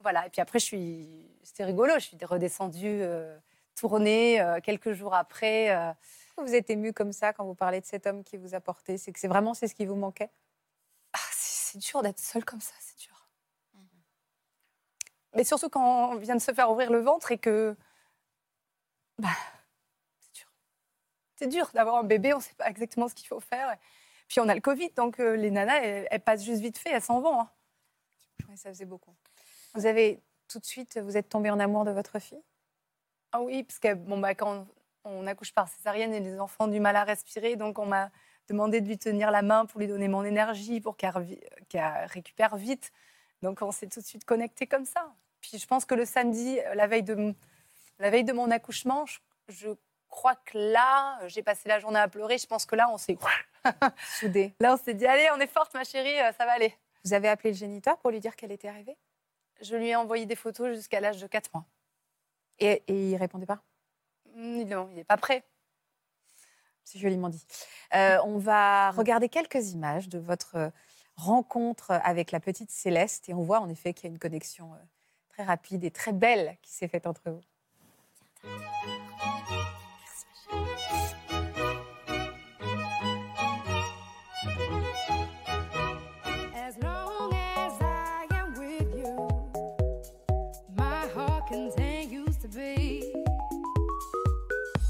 Voilà, 0.00 0.26
et 0.26 0.30
puis 0.30 0.40
après, 0.40 0.58
je 0.58 0.64
suis, 0.64 1.30
c'était 1.42 1.64
rigolo, 1.64 1.92
je 1.94 2.04
suis 2.04 2.16
redescendue, 2.24 3.00
euh, 3.02 3.36
tournée 3.76 4.40
euh, 4.40 4.60
quelques 4.62 4.92
jours 4.92 5.14
après. 5.14 5.70
euh. 5.76 5.92
Vous 6.38 6.54
êtes 6.54 6.70
ému 6.70 6.92
comme 6.94 7.12
ça 7.12 7.32
quand 7.34 7.44
vous 7.44 7.54
parlez 7.54 7.80
de 7.82 7.86
cet 7.86 8.06
homme 8.06 8.24
qui 8.24 8.38
vous 8.38 8.54
a 8.54 8.60
porté? 8.60 8.96
C'est 8.96 9.12
que 9.12 9.20
c'est 9.20 9.28
vraiment 9.28 9.52
c'est 9.52 9.68
ce 9.68 9.74
qui 9.74 9.84
vous 9.84 9.96
manquait? 9.96 10.30
Ah, 11.12 11.18
c'est 11.32 11.60
c'est 11.70 11.78
dur 11.78 12.02
d'être 12.02 12.18
seule 12.18 12.44
comme 12.44 12.60
ça, 12.60 12.72
c'est 12.80 12.98
dur. 12.98 13.19
Mais 15.34 15.44
surtout 15.44 15.68
quand 15.68 16.10
on 16.12 16.16
vient 16.16 16.34
de 16.36 16.40
se 16.40 16.52
faire 16.52 16.70
ouvrir 16.70 16.90
le 16.90 17.00
ventre 17.00 17.32
et 17.32 17.38
que. 17.38 17.76
Bah, 19.18 19.28
c'est 20.18 20.32
dur. 20.34 20.52
C'est 21.36 21.46
dur 21.48 21.70
d'avoir 21.74 21.96
un 21.96 22.04
bébé, 22.04 22.32
on 22.32 22.38
ne 22.38 22.42
sait 22.42 22.54
pas 22.54 22.68
exactement 22.68 23.08
ce 23.08 23.14
qu'il 23.14 23.28
faut 23.28 23.40
faire. 23.40 23.76
Puis 24.28 24.40
on 24.40 24.48
a 24.48 24.54
le 24.54 24.60
Covid, 24.60 24.90
donc 24.90 25.20
euh, 25.20 25.36
les 25.36 25.50
nanas, 25.50 25.78
elles, 25.80 26.08
elles 26.10 26.20
passent 26.20 26.44
juste 26.44 26.62
vite 26.62 26.78
fait, 26.78 26.90
elles 26.90 27.02
s'en 27.02 27.20
vont. 27.20 27.40
hein. 27.40 27.50
Oui, 28.48 28.56
ça 28.56 28.70
faisait 28.70 28.84
beaucoup. 28.86 29.14
Vous 29.74 29.86
avez 29.86 30.20
tout 30.48 30.58
de 30.58 30.64
suite, 30.64 30.98
vous 30.98 31.16
êtes 31.16 31.28
tombé 31.28 31.50
en 31.50 31.60
amour 31.60 31.84
de 31.84 31.90
votre 31.90 32.18
fille? 32.18 32.42
Ah 33.32 33.40
oui, 33.40 33.62
parce 33.62 33.78
que 33.78 33.94
bon, 33.94 34.18
bah, 34.18 34.34
quand 34.34 34.66
on, 35.04 35.22
on 35.22 35.26
accouche 35.26 35.52
par 35.52 35.68
césarienne, 35.68 36.12
et 36.12 36.20
les 36.20 36.40
enfants 36.40 36.64
ont 36.64 36.68
du 36.68 36.80
mal 36.80 36.96
à 36.96 37.04
respirer, 37.04 37.56
donc 37.56 37.78
on 37.78 37.86
m'a 37.86 38.10
demandé 38.48 38.80
de 38.80 38.88
lui 38.88 38.98
tenir 38.98 39.30
la 39.30 39.42
main 39.42 39.66
pour 39.66 39.78
lui 39.78 39.86
donner 39.86 40.08
mon 40.08 40.24
énergie, 40.24 40.80
pour 40.80 40.96
qu'elle 40.96 41.12
récupère 42.06 42.56
vite. 42.56 42.92
Donc 43.42 43.62
on 43.62 43.72
s'est 43.72 43.86
tout 43.88 44.00
de 44.00 44.04
suite 44.06 44.24
connecté 44.24 44.66
comme 44.66 44.84
ça. 44.84 45.12
Puis 45.40 45.58
je 45.58 45.66
pense 45.66 45.84
que 45.84 45.94
le 45.94 46.04
samedi, 46.04 46.58
euh, 46.60 46.74
la 46.74 46.86
veille 46.86 47.02
de, 47.02 47.14
mon- 47.14 47.34
la 47.98 48.10
veille 48.10 48.24
de 48.24 48.32
mon 48.32 48.50
accouchement, 48.50 49.06
je, 49.06 49.18
je 49.48 49.68
crois 50.08 50.34
que 50.36 50.58
là, 50.58 51.18
euh, 51.22 51.28
j'ai 51.28 51.42
passé 51.42 51.68
la 51.68 51.78
journée 51.80 51.98
à 52.00 52.08
pleurer. 52.08 52.36
Je 52.38 52.46
pense 52.46 52.66
que 52.66 52.76
là, 52.76 52.88
on 52.90 52.98
s'est 52.98 53.16
Soudée. 54.20 54.54
là, 54.60 54.74
on 54.74 54.76
s'est 54.76 54.94
dit 54.94 55.06
allez, 55.06 55.28
on 55.34 55.40
est 55.40 55.46
forte, 55.46 55.72
ma 55.74 55.84
chérie, 55.84 56.18
euh, 56.20 56.32
ça 56.32 56.44
va 56.44 56.52
aller. 56.52 56.74
Vous 57.04 57.14
avez 57.14 57.28
appelé 57.28 57.50
le 57.52 57.56
géniteur 57.56 57.96
pour 57.98 58.10
lui 58.10 58.20
dire 58.20 58.36
qu'elle 58.36 58.52
était 58.52 58.68
arrivée? 58.68 58.96
Je 59.62 59.76
lui 59.76 59.88
ai 59.88 59.96
envoyé 59.96 60.26
des 60.26 60.36
photos 60.36 60.74
jusqu'à 60.76 61.00
l'âge 61.00 61.20
de 61.20 61.26
4 61.26 61.50
mois. 61.54 61.64
et, 62.58 62.82
et 62.88 63.10
il 63.10 63.16
répondait 63.16 63.46
pas? 63.46 63.62
Non, 64.34 64.88
il 64.90 64.96
n'est 64.96 65.04
pas 65.04 65.16
prêt. 65.16 65.42
C'est 66.84 66.98
joliment 66.98 67.28
dit. 67.28 67.44
Euh, 67.94 68.18
on 68.24 68.38
va 68.38 68.90
regarder 68.90 69.28
quelques 69.28 69.72
images 69.72 70.08
de 70.08 70.18
votre 70.18 70.72
rencontre 71.20 71.92
avec 72.02 72.32
la 72.32 72.40
petite 72.40 72.70
Céleste 72.70 73.28
et 73.28 73.34
on 73.34 73.42
voit 73.42 73.60
en 73.60 73.68
effet 73.68 73.92
qu'il 73.92 74.04
y 74.04 74.06
a 74.08 74.12
une 74.12 74.18
connexion 74.18 74.72
euh, 74.72 74.78
très 75.28 75.44
rapide 75.44 75.84
et 75.84 75.90
très 75.90 76.12
belle 76.12 76.56
qui 76.62 76.72
s'est 76.72 76.88
faite 76.88 77.06
entre 77.06 77.30
vous. 77.30 77.40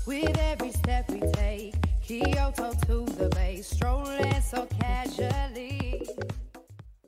With 0.07 0.37
every 0.39 0.73
step 0.73 1.09
we 1.11 1.21
take, 1.35 1.90
Kyoto 2.11 2.73
to 2.89 3.05
the 3.19 3.33
bay, 3.37 3.63
strolling 3.63 4.43
so 4.43 4.67
casually. 4.81 6.03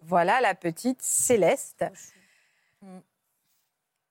Voilà 0.02 0.40
la 0.40 0.54
petite 0.54 1.02
Céleste. 1.02 1.84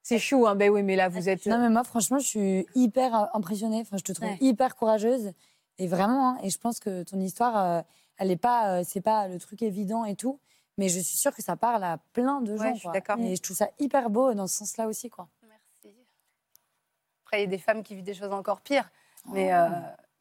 C'est 0.01 0.19
chou, 0.19 0.45
hein 0.47 0.56
Ben 0.56 0.69
oui, 0.69 0.84
mais 0.84 0.97
là, 0.97 1.08
vous 1.08 1.30
êtes... 1.30 1.45
Non, 1.45 1.60
mais 1.60 1.69
moi, 1.69 1.86
franchement, 1.86 2.19
je 2.19 2.27
suis 2.27 2.67
hyper 2.75 3.34
impressionnée. 3.34 3.80
Enfin, 3.80 3.95
je 3.95 4.04
te 4.04 4.12
trouve 4.12 4.27
Ouais. 4.27 4.38
hyper 4.41 4.75
courageuse. 4.75 5.32
Et 5.77 5.88
vraiment, 5.88 6.32
hein, 6.32 6.38
et 6.43 6.49
je 6.49 6.58
pense 6.58 6.82
que 6.82 7.04
ton 7.04 7.21
histoire, 7.21 7.56
euh, 7.58 7.82
elle 8.17 8.30
est 8.30 8.36
pas, 8.36 8.80
euh, 8.80 8.84
c'est 8.86 8.99
pas 8.99 9.30
le 9.30 9.39
truc 9.39 9.62
évident 9.62 10.04
et 10.04 10.17
tout. 10.17 10.41
Mais 10.77 10.89
je 10.89 10.99
suis 10.99 11.17
sûre 11.17 11.34
que 11.34 11.41
ça 11.41 11.56
parle 11.56 11.86
à 11.86 11.99
plein 12.12 12.41
de 12.41 12.58
gens. 12.58 12.63
Ouais, 12.63 12.73
je 12.73 12.80
suis 12.80 12.89
d'accord. 12.91 13.17
Et 13.19 13.38
je 13.38 13.41
trouve 13.41 13.56
ça 13.56 13.69
hyper 13.80 14.10
beau 14.10 14.34
dans 14.34 14.47
ce 14.47 14.58
sens-là 14.58 14.88
aussi, 14.88 15.10
quoi. 15.10 15.30
Merci. 15.47 15.95
Après, 17.23 17.38
il 17.38 17.45
y 17.45 17.47
a 17.47 17.49
des 17.49 17.60
femmes 17.60 17.82
qui 17.82 17.95
vivent 17.95 18.04
des 18.04 18.13
choses 18.13 18.34
encore 18.34 18.60
pires. 18.60 18.91
Mais, 19.32 19.54
euh, 19.54 19.69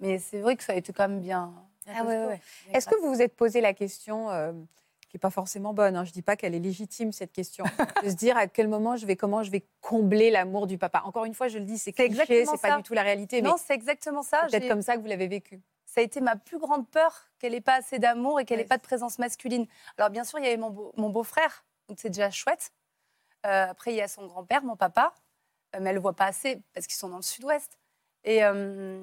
mais 0.01 0.19
c'est 0.19 0.41
vrai 0.41 0.57
que 0.57 0.65
ça 0.65 0.73
a 0.73 0.77
été 0.77 0.93
quand 0.93 1.09
même 1.09 1.21
bien. 1.21 1.53
bien 1.87 1.95
Ah 1.99 2.05
ouais, 2.05 2.27
ouais. 2.27 2.41
Est-ce 2.73 2.87
que 2.89 2.97
vous 3.01 3.09
vous 3.15 3.23
êtes 3.23 3.37
posé 3.37 3.61
la 3.61 3.73
question, 3.75 4.31
euh, 4.31 4.53
qui 5.09 5.17
n'est 5.17 5.21
pas 5.21 5.31
forcément 5.31 5.73
bonne, 5.75 5.97
hein, 5.97 6.05
je 6.05 6.11
ne 6.11 6.15
dis 6.15 6.23
pas 6.23 6.37
qu'elle 6.37 6.55
est 6.55 6.59
légitime, 6.61 7.13
cette 7.13 7.33
question, 7.33 7.65
de 8.05 8.09
se 8.11 8.15
dire 8.15 8.37
à 8.37 8.47
quel 8.47 8.69
moment 8.69 8.97
je 8.97 9.07
vais, 9.07 9.17
comment 9.17 9.43
je 9.43 9.51
vais 9.51 9.65
combler 9.81 10.31
l'amour 10.31 10.67
du 10.67 10.79
papa? 10.79 11.03
Encore 11.05 11.25
une 11.25 11.35
fois, 11.35 11.49
je 11.49 11.59
le 11.59 11.65
dis, 11.65 11.79
c'est 11.79 11.93
cliché, 11.93 12.45
c'est 12.47 12.61
pas 12.61 12.77
du 12.77 12.83
tout 12.83 12.95
la 12.95 13.03
réalité, 13.03 13.43
Non, 13.43 13.57
c'est 13.59 13.75
exactement 13.75 14.23
ça. 14.23 14.43
c'est 14.49 14.59
peut-être 14.59 14.71
comme 14.71 14.83
ça 14.83 14.97
que 14.97 15.01
vous 15.01 15.09
l'avez 15.09 15.29
vécu. 15.29 15.61
Ça 15.87 16.01
a 16.01 16.05
été 16.05 16.21
ma 16.21 16.37
plus 16.37 16.59
grande 16.59 16.89
peur 16.89 17.27
qu'elle 17.41 17.51
n'ait 17.53 17.61
pas 17.61 17.75
assez 17.75 17.99
d'amour 17.99 18.39
et 18.39 18.45
qu'elle 18.45 18.59
n'ait 18.59 18.63
Ouais. 18.63 18.69
pas 18.69 18.77
de 18.77 18.83
présence 18.83 19.19
masculine. 19.19 19.67
Alors, 19.99 20.11
bien 20.11 20.23
sûr, 20.23 20.39
il 20.39 20.45
y 20.45 20.47
avait 20.49 20.57
mon, 20.57 20.71
beau- 20.71 20.93
mon 20.97 21.09
beau-frère, 21.11 21.65
donc 21.89 21.99
c'est 22.01 22.11
déjà 22.11 22.31
chouette. 22.31 22.71
Euh, 23.45 23.67
après, 23.69 23.93
il 23.93 23.97
y 23.97 24.01
a 24.01 24.07
son 24.07 24.25
grand-père, 24.27 24.63
mon 24.63 24.77
papa, 24.77 25.13
euh, 25.75 25.79
mais 25.81 25.89
elle 25.91 25.97
le 25.97 26.01
voit 26.01 26.13
pas 26.15 26.27
assez 26.27 26.63
parce 26.75 26.87
qu'ils 26.87 26.97
sont 26.97 27.09
dans 27.09 27.17
le 27.17 27.23
sud-ouest. 27.23 27.77
Et 28.23 28.45
euh, 28.45 29.01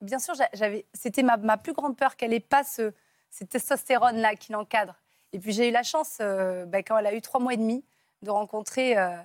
bien 0.00 0.18
sûr, 0.18 0.34
j'a- 0.34 0.48
j'avais, 0.52 0.86
c'était 0.94 1.22
ma, 1.22 1.36
ma 1.36 1.56
plus 1.56 1.72
grande 1.72 1.96
peur 1.96 2.16
qu'elle 2.16 2.30
n'ait 2.30 2.40
pas 2.40 2.64
ce, 2.64 2.92
cette 3.30 3.48
testostérone-là 3.50 4.34
qui 4.36 4.52
l'encadre. 4.52 4.94
Et 5.32 5.38
puis, 5.38 5.52
j'ai 5.52 5.68
eu 5.68 5.72
la 5.72 5.82
chance, 5.82 6.18
euh, 6.20 6.64
bah, 6.66 6.82
quand 6.82 6.96
elle 6.98 7.06
a 7.06 7.14
eu 7.14 7.20
trois 7.20 7.40
mois 7.40 7.54
et 7.54 7.56
demi, 7.56 7.84
de 8.22 8.30
rencontrer 8.30 8.96
euh, 8.96 9.16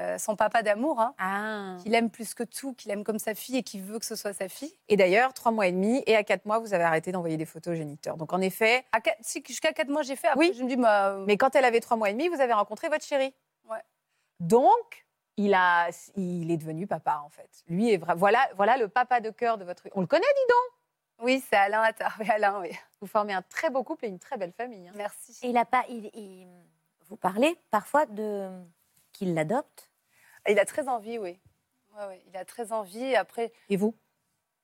euh, 0.00 0.16
son 0.18 0.34
papa 0.34 0.62
d'amour, 0.62 0.98
hein, 1.00 1.14
Ah. 1.18 1.76
qu'il 1.82 1.94
aime 1.94 2.08
plus 2.10 2.32
que 2.32 2.42
tout, 2.42 2.72
qu'il 2.72 2.90
aime 2.90 3.04
comme 3.04 3.18
sa 3.18 3.34
fille 3.34 3.58
et 3.58 3.62
qui 3.62 3.78
veut 3.80 3.98
que 3.98 4.06
ce 4.06 4.16
soit 4.16 4.32
sa 4.32 4.48
fille. 4.48 4.72
Et 4.88 4.96
d'ailleurs, 4.96 5.34
trois 5.34 5.52
mois 5.52 5.66
et 5.66 5.72
demi, 5.72 6.02
et 6.06 6.16
à 6.16 6.24
quatre 6.24 6.46
mois, 6.46 6.58
vous 6.58 6.72
avez 6.72 6.84
arrêté 6.84 7.12
d'envoyer 7.12 7.36
des 7.36 7.44
photos 7.44 7.74
aux 7.74 7.76
géniteurs. 7.76 8.16
Donc 8.16 8.32
en 8.32 8.40
effet, 8.40 8.86
À 8.92 9.00
quatre- 9.02 9.18
si, 9.20 9.42
Jusqu'à 9.46 9.72
4 9.74 9.88
mois, 9.88 10.02
j'ai 10.02 10.16
fait. 10.16 10.28
Après, 10.28 10.48
Oui. 10.48 10.54
je 10.56 10.62
me 10.64 10.68
dis, 10.68 10.76
bah, 10.76 11.18
mais 11.26 11.36
quand 11.36 11.54
elle 11.54 11.64
avait 11.66 11.80
trois 11.80 11.96
mois 11.98 12.08
et 12.08 12.12
demi, 12.14 12.28
vous 12.28 12.40
avez 12.40 12.54
rencontré 12.54 12.88
votre 12.88 13.04
chéri. 13.04 13.34
Ouais. 13.68 13.82
Donc, 14.40 15.06
il, 15.44 15.54
a, 15.54 15.88
il 16.16 16.50
est 16.50 16.56
devenu 16.56 16.86
papa, 16.86 17.22
en 17.24 17.28
fait. 17.30 17.50
Lui 17.68 17.92
est 17.92 17.96
vrai. 17.96 18.14
Voilà, 18.14 18.48
voilà 18.56 18.76
le 18.76 18.88
papa 18.88 19.20
de 19.20 19.30
cœur 19.30 19.58
de 19.58 19.64
votre. 19.64 19.82
On 19.94 20.00
le 20.00 20.06
connaît, 20.06 20.22
dis 20.22 20.48
donc 20.48 20.76
oui, 21.22 21.44
c'est 21.50 21.56
Alain 21.56 21.82
Attard. 21.82 22.16
Oui, 22.18 22.30
Alain, 22.30 22.60
oui. 22.60 22.70
Vous 23.02 23.06
formez 23.06 23.34
un 23.34 23.42
très 23.42 23.68
beau 23.68 23.82
couple 23.84 24.06
et 24.06 24.08
une 24.08 24.18
très 24.18 24.38
belle 24.38 24.52
famille. 24.52 24.88
hein. 24.88 24.92
Merci. 24.94 25.38
Et 25.42 25.50
il 25.50 25.56
a 25.58 25.66
pas, 25.66 25.84
il, 25.90 26.10
il- 26.14 26.48
vous 27.08 27.16
parlez 27.16 27.58
parfois 27.70 28.06
de 28.06 28.48
qu'il 29.12 29.34
l'adopte? 29.34 29.90
Il 30.48 30.58
a 30.58 30.64
très 30.64 30.88
envie, 30.88 31.18
oui. 31.18 31.38
Ouais, 31.94 32.06
ouais, 32.06 32.22
il 32.26 32.34
a 32.38 32.44
très 32.46 32.72
envie. 32.72 33.14
Après, 33.16 33.52
Et 33.68 33.76
vous? 33.76 33.94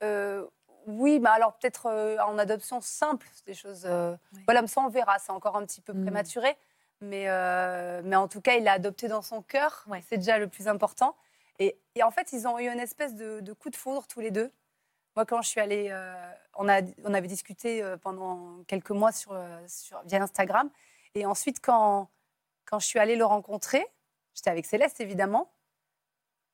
Euh, 0.03 0.47
oui, 0.87 1.19
mais 1.21 1.29
alors 1.29 1.53
peut-être 1.59 1.87
euh, 1.87 2.17
en 2.21 2.39
adoption 2.39 2.81
simple, 2.81 3.27
des 3.45 3.53
choses. 3.55 3.85
euh, 3.85 4.17
Voilà, 4.47 4.63
mais 4.63 4.69
ça, 4.69 4.81
on 4.81 4.89
verra. 4.89 5.19
C'est 5.19 5.33
encore 5.33 5.57
un 5.57 5.67
petit 5.67 5.83
peu 5.83 5.93
Mm. 5.93 6.03
prématuré. 6.05 6.57
Mais, 7.01 7.29
euh, 7.29 8.01
mais 8.05 8.17
en 8.17 8.29
tout 8.29 8.41
cas, 8.41 8.55
il 8.55 8.65
l'a 8.65 8.73
adopté 8.73 9.09
dans 9.09 9.23
son 9.23 9.43
cœur. 9.43 9.85
Ouais. 9.87 10.03
C'est 10.09 10.17
déjà 10.19 10.39
le 10.39 10.49
plus 10.49 10.69
important. 10.69 11.17
Et, 11.59 11.79
et 11.95 12.03
en 12.03 12.11
fait, 12.11 12.33
ils 12.33 12.47
ont 12.47 12.59
eu 12.59 12.69
une 12.69 12.81
espèce 12.81 13.15
de, 13.15 13.41
de 13.41 13.53
coup 13.53 13.71
de 13.71 13.77
foudre 13.77 14.07
tous 14.07 14.21
les 14.21 14.31
deux. 14.31 14.51
Moi, 15.15 15.25
quand 15.25 15.41
je 15.43 15.49
suis 15.49 15.61
allée, 15.61 15.89
euh, 15.91 16.15
on, 16.55 16.69
a, 16.69 16.83
on 17.05 17.15
avait 17.15 17.29
discuté 17.29 17.83
euh, 17.83 17.97
pendant 17.97 18.63
quelques 18.67 18.91
mois 18.91 19.13
sur, 19.13 19.39
sur, 19.67 20.03
via 20.05 20.23
Instagram. 20.23 20.71
Et 21.15 21.25
ensuite, 21.25 21.61
quand, 21.61 22.11
quand 22.65 22.79
je 22.79 22.87
suis 22.87 22.99
allée 22.99 23.17
le 23.17 23.25
rencontrer, 23.25 23.87
j'étais 24.35 24.51
avec 24.51 24.67
Céleste, 24.67 25.01
évidemment, 25.01 25.51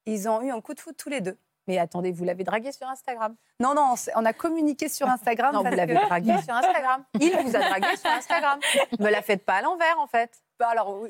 ils 0.07 0.29
ont 0.29 0.43
eu 0.43 0.51
un 0.51 0.61
coup 0.61 0.75
de 0.75 0.81
foudre 0.81 0.97
tous 0.97 1.09
les 1.09 1.21
deux. 1.21 1.37
Mais 1.68 1.79
attendez, 1.79 2.11
vous 2.12 2.25
l'avez 2.25 2.42
dragué 2.44 2.72
sur 2.72 2.88
Instagram 2.88 3.37
Non, 3.61 3.75
non, 3.75 3.94
on 4.16 4.25
a 4.25 4.33
communiqué 4.33 4.88
sur 4.88 5.09
Instagram. 5.09 5.55
Non, 5.55 5.62
vous 5.62 5.75
l'avez 5.77 5.94
que- 5.94 6.07
dragué 6.07 6.37
sur 6.42 6.55
Instagram. 6.55 7.05
Il 7.20 7.37
vous 7.37 7.55
a 7.57 7.59
dragué 7.61 7.96
sur 7.96 8.11
Instagram. 8.11 8.59
Me 8.98 9.09
la 9.11 9.22
faites 9.22 9.44
pas 9.44 9.55
à 9.57 9.62
l'envers, 9.62 9.98
en 10.01 10.07
fait. 10.09 10.42
Bah, 10.59 10.68
alors, 10.70 11.05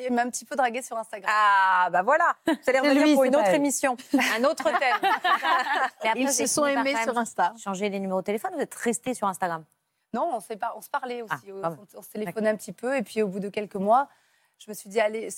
il 0.00 0.12
m'a 0.12 0.22
un 0.22 0.30
petit 0.30 0.44
peu 0.44 0.54
dragué 0.56 0.82
sur 0.82 0.96
Instagram. 0.96 1.30
Ah, 1.32 1.88
bah 1.90 2.02
voilà. 2.02 2.34
Vous 2.46 2.54
allez 2.68 2.78
revenir 2.80 3.02
lui, 3.04 3.14
pour 3.14 3.24
une 3.24 3.34
autre 3.36 3.46
elle. 3.48 3.56
émission, 3.56 3.96
un 4.38 4.44
autre 4.44 4.64
thème. 4.64 4.96
Mais 6.04 6.08
après, 6.10 6.20
Ils 6.20 6.32
se 6.32 6.46
sont 6.46 6.66
aimés 6.66 6.94
sur 7.02 7.16
Insta. 7.18 7.52
Changer 7.62 7.88
les 7.88 8.00
numéros 8.00 8.20
de 8.20 8.26
téléphone, 8.26 8.52
vous 8.54 8.60
êtes 8.60 8.74
resté 8.74 9.14
sur 9.14 9.26
Instagram. 9.28 9.64
Non, 10.12 10.38
on, 10.50 10.56
pas, 10.56 10.72
on 10.76 10.80
se 10.80 10.90
parlait 10.90 11.22
aussi. 11.22 11.34
Ah, 11.62 11.70
on, 11.94 11.98
on 11.98 12.02
se 12.02 12.10
téléphonait 12.10 12.50
un 12.50 12.56
petit 12.56 12.72
peu. 12.72 12.96
Et 12.96 13.02
puis, 13.02 13.22
au 13.22 13.28
bout 13.28 13.38
de 13.40 13.48
quelques 13.48 13.76
mois, 13.76 14.08
je 14.62 14.70
me 14.70 14.74
suis 14.74 14.90
dit, 14.90 15.00
allez, 15.00 15.28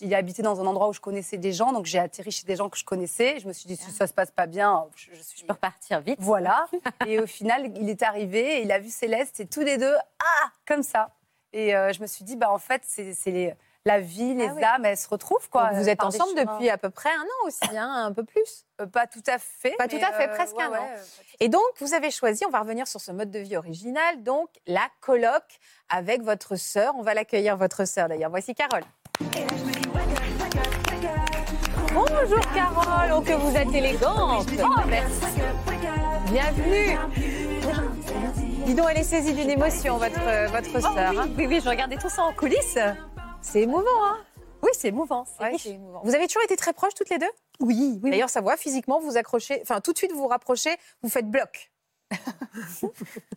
il 0.00 0.14
habitait 0.14 0.42
dans 0.42 0.60
un 0.60 0.66
endroit 0.66 0.88
où 0.88 0.92
je 0.92 1.00
connaissais 1.00 1.36
des 1.36 1.52
gens. 1.52 1.72
Donc, 1.72 1.84
j'ai 1.86 1.98
atterri 1.98 2.30
chez 2.30 2.46
des 2.46 2.54
gens 2.54 2.68
que 2.68 2.78
je 2.78 2.84
connaissais. 2.84 3.40
Je 3.40 3.48
me 3.48 3.52
suis 3.52 3.66
dit, 3.66 3.76
si 3.76 3.90
ça 3.90 4.06
se 4.06 4.12
passe 4.12 4.30
pas 4.30 4.46
bien, 4.46 4.86
je, 4.94 5.10
je 5.14 5.20
suis. 5.20 5.40
Je 5.40 5.44
peux 5.44 5.52
repartir 5.52 6.00
vite. 6.00 6.20
Voilà. 6.20 6.68
et 7.06 7.18
au 7.18 7.26
final, 7.26 7.72
il 7.76 7.88
est 7.90 8.02
arrivé, 8.04 8.58
et 8.58 8.62
il 8.62 8.70
a 8.70 8.78
vu 8.78 8.88
Céleste 8.88 9.40
et 9.40 9.46
tous 9.46 9.62
les 9.62 9.78
deux, 9.78 9.96
ah, 10.20 10.50
comme 10.64 10.84
ça. 10.84 11.10
Et 11.52 11.74
euh, 11.74 11.92
je 11.92 12.00
me 12.00 12.06
suis 12.06 12.24
dit, 12.24 12.36
bah, 12.36 12.52
en 12.52 12.58
fait, 12.58 12.82
c'est 12.86 13.14
les- 13.26 13.54
la 13.84 14.00
vie, 14.00 14.34
les 14.34 14.48
Ah 14.48 14.52
oui. 14.54 14.64
âmes, 14.64 14.84
elles 14.84 14.96
se 14.98 15.08
retrouvent. 15.08 15.48
Quoi, 15.48 15.68
Donc, 15.70 15.78
vous 15.78 15.88
êtes 15.88 16.02
ensemble 16.02 16.34
depuis 16.34 16.68
à 16.68 16.76
peu 16.76 16.90
près 16.90 17.08
un 17.10 17.22
an 17.22 17.46
aussi, 17.46 17.76
hein, 17.76 18.04
un 18.06 18.12
peu 18.12 18.22
plus. 18.24 18.64
Euh, 18.80 18.86
Pas 18.86 19.06
tout 19.06 19.22
à 19.26 19.38
fait. 19.38 19.74
Pas 19.78 19.88
tout 19.88 19.96
à 19.96 20.12
fait, 20.12 20.28
euh, 20.28 20.34
presque 20.34 20.56
ouais, 20.56 20.64
un 20.64 20.70
ouais, 20.70 20.78
an. 20.78 20.88
euh, 20.90 21.02
Et 21.40 21.48
donc, 21.48 21.62
vous 21.80 21.94
avez 21.94 22.10
choisi, 22.10 22.44
on 22.46 22.50
va 22.50 22.60
revenir 22.60 22.86
sur 22.86 23.00
ce 23.00 23.12
mode 23.12 23.30
de 23.30 23.38
vie 23.38 23.56
original, 23.56 24.22
donc 24.22 24.48
la 24.66 24.86
coloc 25.00 25.42
avec 25.88 26.22
votre 26.22 26.56
sœur. 26.56 26.94
On 26.98 27.02
va 27.02 27.14
l'accueillir, 27.14 27.56
votre 27.56 27.86
sœur 27.86 28.08
d'ailleurs. 28.08 28.30
Voici 28.30 28.54
Carole. 28.54 28.82
Bonjour 31.94 32.40
Carole, 32.54 33.12
oh 33.16 33.20
que 33.22 33.32
vous 33.32 33.56
êtes 33.56 33.72
élégante. 33.74 34.46
Oh, 34.62 34.66
merci. 34.86 35.20
Bienvenue. 36.30 36.98
Dis 38.66 38.74
donc, 38.74 38.86
elle 38.90 38.98
est 38.98 39.02
saisie 39.02 39.32
d'une 39.32 39.48
émotion, 39.50 39.96
votre, 39.96 40.50
votre 40.52 40.80
sœur. 40.80 41.18
hein. 41.18 41.28
Oui, 41.38 41.46
oui, 41.48 41.60
je 41.64 41.68
regardais 41.68 41.96
tout 41.96 42.10
ça 42.10 42.22
en 42.24 42.32
coulisses. 42.34 42.78
C'est 43.40 43.62
émouvant, 43.62 44.04
hein 44.04 44.18
Oui, 44.62 44.70
c'est 44.74 44.88
émouvant. 44.88 45.24
Ouais. 45.40 45.56
Vous 46.04 46.14
avez 46.14 46.26
toujours 46.26 46.42
été 46.42 46.56
très 46.56 46.72
proches 46.72 46.94
toutes 46.94 47.10
les 47.10 47.18
deux? 47.18 47.30
Oui, 47.60 47.98
oui. 48.02 48.10
D'ailleurs, 48.10 48.30
ça 48.30 48.40
voit 48.40 48.56
physiquement, 48.56 49.00
vous 49.00 49.10
vous 49.10 49.16
accrochez, 49.16 49.60
enfin 49.62 49.80
tout 49.80 49.92
de 49.92 49.98
suite 49.98 50.12
vous 50.12 50.18
vous 50.18 50.28
rapprochez, 50.28 50.76
vous 51.02 51.08
faites 51.08 51.30
bloc. 51.30 51.72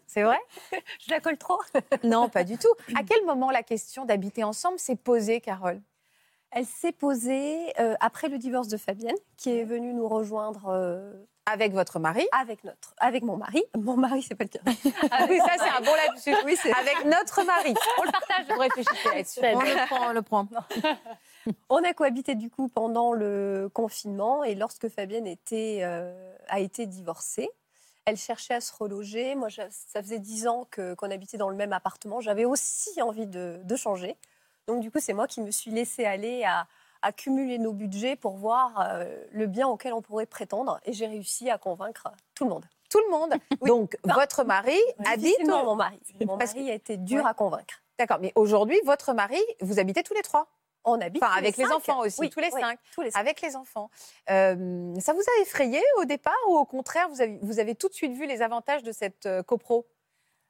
C'est 0.08 0.24
vrai? 0.24 0.40
Je 1.00 1.12
la 1.12 1.20
colle 1.20 1.38
trop. 1.38 1.60
Non, 2.04 2.30
pas 2.30 2.44
du 2.44 2.58
tout. 2.58 2.74
À 2.96 3.04
quel 3.04 3.26
moment 3.26 3.52
la 3.52 3.64
question 3.64 4.06
d'habiter 4.06 4.44
ensemble 4.44 4.80
s'est 4.80 4.96
posée, 4.96 5.42
Carole? 5.42 5.82
Elle 6.52 6.66
s'est 6.66 6.92
posée 6.92 7.58
euh, 7.80 7.96
après 8.02 8.28
le 8.28 8.38
divorce 8.38 8.68
de 8.68 8.78
Fabienne, 8.78 9.16
qui 9.38 9.52
est 9.52 9.64
venue 9.64 9.94
nous 9.94 10.08
rejoindre 10.08 10.68
euh, 10.68 11.14
Avec 11.48 11.74
votre 11.74 11.98
mari 12.00 12.28
avec 12.32 12.64
notre, 12.64 12.94
avec 13.00 13.24
mon 13.24 13.36
mari. 13.36 13.64
Mon 13.76 13.98
mari, 13.98 14.22
c'est 14.22 14.36
pas 14.36 14.44
le 14.44 14.50
cas. 14.50 14.60
Ah 15.12 15.26
oui, 15.28 15.40
ça 15.40 15.54
c'est 15.58 15.70
un 15.70 15.82
bon 15.82 15.94
là-dessus. 15.96 16.36
Oui, 16.46 16.56
c'est- 16.62 16.72
Avec 16.74 17.04
notre 17.06 17.44
mari. 17.44 17.74
On 17.98 18.04
le 18.04 18.12
partage. 18.12 18.46
Vous 18.50 18.60
réfléchissez 18.60 19.10
là-dessus. 19.10 19.40
On 19.44 19.60
le 19.62 19.86
prend, 19.88 20.10
on 20.10 20.14
le 20.14 20.22
prend. 20.22 20.48
On 21.70 21.84
a 21.84 21.94
cohabité 21.94 22.36
du 22.36 22.52
coup 22.52 22.68
pendant 22.68 23.14
le 23.14 23.70
confinement 23.74 24.44
et 24.44 24.54
lorsque 24.54 24.88
Fabienne 24.90 25.26
était, 25.26 25.80
euh, 25.82 26.14
a 26.50 26.60
été 26.60 26.86
divorcée, 26.86 27.50
elle 28.06 28.18
cherchait 28.18 28.54
à 28.54 28.62
se 28.62 28.72
reloger. 28.76 29.34
Moi, 29.34 29.50
je- 29.50 29.62
ça 29.70 30.04
faisait 30.04 30.20
dix 30.20 30.48
ans 30.48 30.68
que- 30.70 30.94
qu'on 30.94 31.10
habitait 31.10 31.38
dans 31.38 31.50
le 31.50 31.56
même 31.56 31.74
appartement. 31.74 32.22
J'avais 32.22 32.46
aussi 32.46 33.02
envie 33.02 33.26
de, 33.26 33.60
de 33.64 33.76
changer. 33.76 34.16
Donc 34.68 34.82
du 34.82 34.92
coup, 34.92 35.00
c'est 35.02 35.14
moi 35.14 35.26
qui 35.26 35.42
me 35.42 35.50
suis 35.50 35.72
laissée 35.72 36.06
aller 36.06 36.44
à, 36.44 36.68
à 37.02 37.12
cumuler 37.12 37.58
nos 37.58 37.74
budgets 37.74 38.16
pour 38.16 38.38
voir 38.38 38.80
euh, 38.92 39.06
le 39.32 39.48
bien 39.48 39.68
auquel 39.68 39.94
on 39.94 40.02
pourrait 40.02 40.26
prétendre. 40.26 40.80
Et 40.86 40.94
j'ai 40.94 41.08
réussi 41.08 41.50
à 41.50 41.58
convaincre 41.58 42.08
tout 42.36 42.44
le 42.44 42.50
monde. 42.52 42.66
Tout 42.90 43.00
le 43.06 43.10
monde. 43.12 43.34
Donc 43.66 43.98
votre 44.04 44.44
mari 44.44 44.78
habite. 45.06 45.20
Difficilement, 45.22 45.64
mon 45.66 45.76
mari. 45.76 46.00
Mon 46.26 46.38
Parce 46.38 46.54
mari 46.56 46.70
a 46.72 46.74
été 46.74 46.98
dur 46.98 47.24
Ouais. 47.24 47.30
à 47.30 47.34
convaincre. 47.34 47.82
D'accord, 47.98 48.18
mais 48.20 48.32
aujourd'hui, 48.36 48.80
votre 48.86 49.14
mari, 49.14 49.40
vous 49.62 49.80
habitez 49.80 50.04
tous 50.04 50.14
les 50.14 50.22
trois 50.24 50.48
On 50.86 51.00
habite 51.00 51.22
Enfin, 51.24 51.34
tous 51.34 51.40
avec 51.40 51.58
les 51.58 51.66
cinq. 51.66 51.76
enfants 51.76 52.00
aussi, 52.00 52.20
Oui, 52.20 52.30
tous 52.30 52.40
les 52.40 52.50
oui, 52.54 52.62
cinq. 52.62 52.80
tous 52.94 53.02
les 53.02 53.12
cinq. 53.12 53.20
Avec 53.20 53.42
les 53.42 53.56
enfants. 53.56 53.90
Euh, 54.30 54.94
ça 55.00 55.14
vous 55.14 55.20
a 55.22 55.42
effrayé 55.42 55.82
au 55.98 56.06
départ 56.06 56.34
ou 56.48 56.58
au 56.58 56.66
contraire, 56.66 57.08
vous 57.10 57.22
avez, 57.22 57.38
vous 57.42 57.60
avez 57.60 57.76
tout 57.76 57.88
de 57.90 57.94
suite 57.94 58.14
vu 58.14 58.26
les 58.26 58.42
avantages 58.42 58.82
de 58.84 58.92
cette 58.92 59.26
euh, 59.28 59.44
copro? 59.44 59.88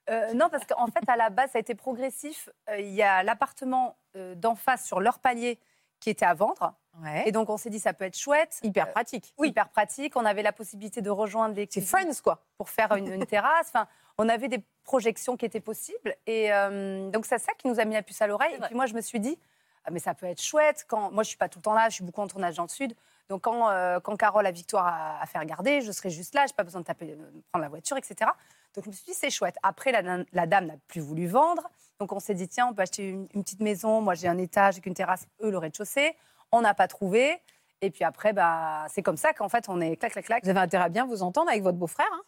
Euh, 0.10 0.34
non, 0.34 0.50
parce 0.50 0.66
qu'en 0.66 0.88
fait, 0.88 1.04
à 1.08 1.16
la 1.16 1.30
base, 1.30 1.52
ça 1.52 1.58
a 1.58 1.62
été 1.62 1.76
progressif. 1.76 2.50
Euh, 2.70 2.80
Il 2.80 2.92
y 2.94 3.04
a 3.04 3.22
l'appartement 3.24 3.98
euh, 4.16 4.34
d'en 4.36 4.56
face 4.56 4.86
sur 4.86 5.00
leur 5.00 5.20
palier 5.20 5.60
qui 6.02 6.10
était 6.10 6.26
à 6.26 6.34
vendre. 6.34 6.74
Ouais. 7.02 7.24
Et 7.26 7.32
donc, 7.32 7.50
on 7.50 7.56
s'est 7.56 7.70
dit, 7.70 7.80
ça 7.80 7.94
peut 7.94 8.04
être 8.04 8.18
chouette. 8.18 8.60
Hyper 8.64 8.88
Euh, 8.90 8.92
pratique. 8.92 9.34
oui, 9.38 9.48
hyper 9.50 9.70
pratique. 9.70 10.18
On 10.18 10.26
avait 10.26 10.42
la 10.44 10.52
possibilité 10.52 11.02
de 11.02 11.10
rejoindre 11.10 11.56
les 11.56 11.68
C'est 11.72 11.80
Friends, 11.80 12.22
quoi. 12.22 12.44
pour 12.58 12.70
faire 12.70 12.92
une, 12.96 13.08
une 13.14 13.26
terrasse. 13.28 13.70
Enfin, 13.70 13.88
on 14.18 14.28
avait 14.28 14.50
des 14.50 14.62
projections 14.84 15.38
qui 15.38 15.46
étaient 15.46 15.62
possibles. 15.62 16.16
Et 16.28 16.52
euh, 16.52 17.10
donc, 17.10 17.26
c'est 17.26 17.38
ça 17.40 17.54
qui 17.54 17.68
nous 17.70 17.80
a 17.80 17.86
mis 17.86 17.94
la 17.94 18.02
puce 18.04 18.22
à 18.22 18.28
l'oreille. 18.28 18.56
Et 18.56 18.60
puis, 18.60 18.76
moi, 18.76 18.88
je 18.88 18.94
me 18.94 19.00
suis 19.02 19.22
dit, 19.22 19.40
ah, 19.86 19.92
mais 19.92 20.00
ça 20.00 20.14
peut 20.14 20.26
être 20.26 20.42
chouette. 20.42 20.84
Quand... 20.90 21.12
Moi, 21.12 21.24
je 21.24 21.30
suis 21.30 21.38
pas 21.38 21.48
tout 21.48 21.60
le 21.60 21.64
temps 21.64 21.74
là. 21.74 21.88
Je 21.88 21.94
suis 21.96 22.04
beaucoup 22.04 22.22
en 22.22 22.28
tournage 22.28 22.56
dans 22.56 22.64
le 22.64 22.68
Sud. 22.70 22.94
Donc, 23.30 23.44
quand, 23.44 23.70
euh, 23.70 24.00
quand 24.02 24.18
Carole 24.18 24.46
a 24.46 24.52
Victoire 24.52 24.86
à, 24.88 25.22
à 25.22 25.26
faire 25.28 25.46
garder, 25.46 25.80
je 25.82 25.92
serai 25.94 26.10
juste 26.10 26.36
là. 26.36 26.46
Je 26.46 26.52
n'ai 26.52 26.56
pas 26.56 26.64
besoin 26.64 26.82
de 26.82 26.86
taper, 26.86 27.06
de 27.16 27.42
prendre 27.52 27.64
la 27.64 27.70
voiture, 27.70 27.96
etc. 27.96 28.30
Donc, 28.76 28.84
je 28.84 28.90
me 28.90 28.94
suis 28.94 29.06
dit, 29.06 29.14
c'est 29.14 29.30
chouette. 29.30 29.56
Après, 29.64 29.92
la, 29.94 30.24
la 30.34 30.46
dame 30.46 30.66
n'a 30.66 30.74
plus 30.88 31.00
voulu 31.02 31.28
vendre. 31.28 31.70
Donc, 32.02 32.14
on 32.14 32.20
s'est 32.20 32.34
dit, 32.34 32.48
tiens, 32.48 32.66
on 32.68 32.74
peut 32.74 32.82
acheter 32.82 33.08
une, 33.10 33.28
une 33.36 33.44
petite 33.44 33.60
maison. 33.60 34.02
Moi, 34.02 34.16
j'ai 34.16 34.28
un 34.28 34.40
étage 34.40 34.74
avec 34.74 34.88
une 34.88 34.96
terrasse, 34.96 35.28
eux, 35.44 35.52
le 35.52 35.58
rez-de-chaussée. 35.60 36.16
On 36.52 36.62
n'a 36.62 36.74
pas 36.74 36.88
trouvé. 36.88 37.40
Et 37.82 37.92
puis 37.92 38.04
après, 38.04 38.34
bah, 38.34 38.86
c'est 38.90 39.04
comme 39.04 39.18
ça 39.18 39.34
qu'en 39.34 39.50
fait, 39.50 39.66
on 39.70 39.80
est 39.80 39.96
clac, 39.98 40.12
clac, 40.14 40.26
clac. 40.26 40.44
Vous 40.44 40.50
avez 40.50 40.60
intérêt 40.60 40.86
à 40.86 40.90
bien 40.90 41.06
vous 41.06 41.22
entendre 41.22 41.50
avec 41.52 41.62
votre 41.62 41.78
beau-frère. 41.78 42.10
Hein? 42.12 42.22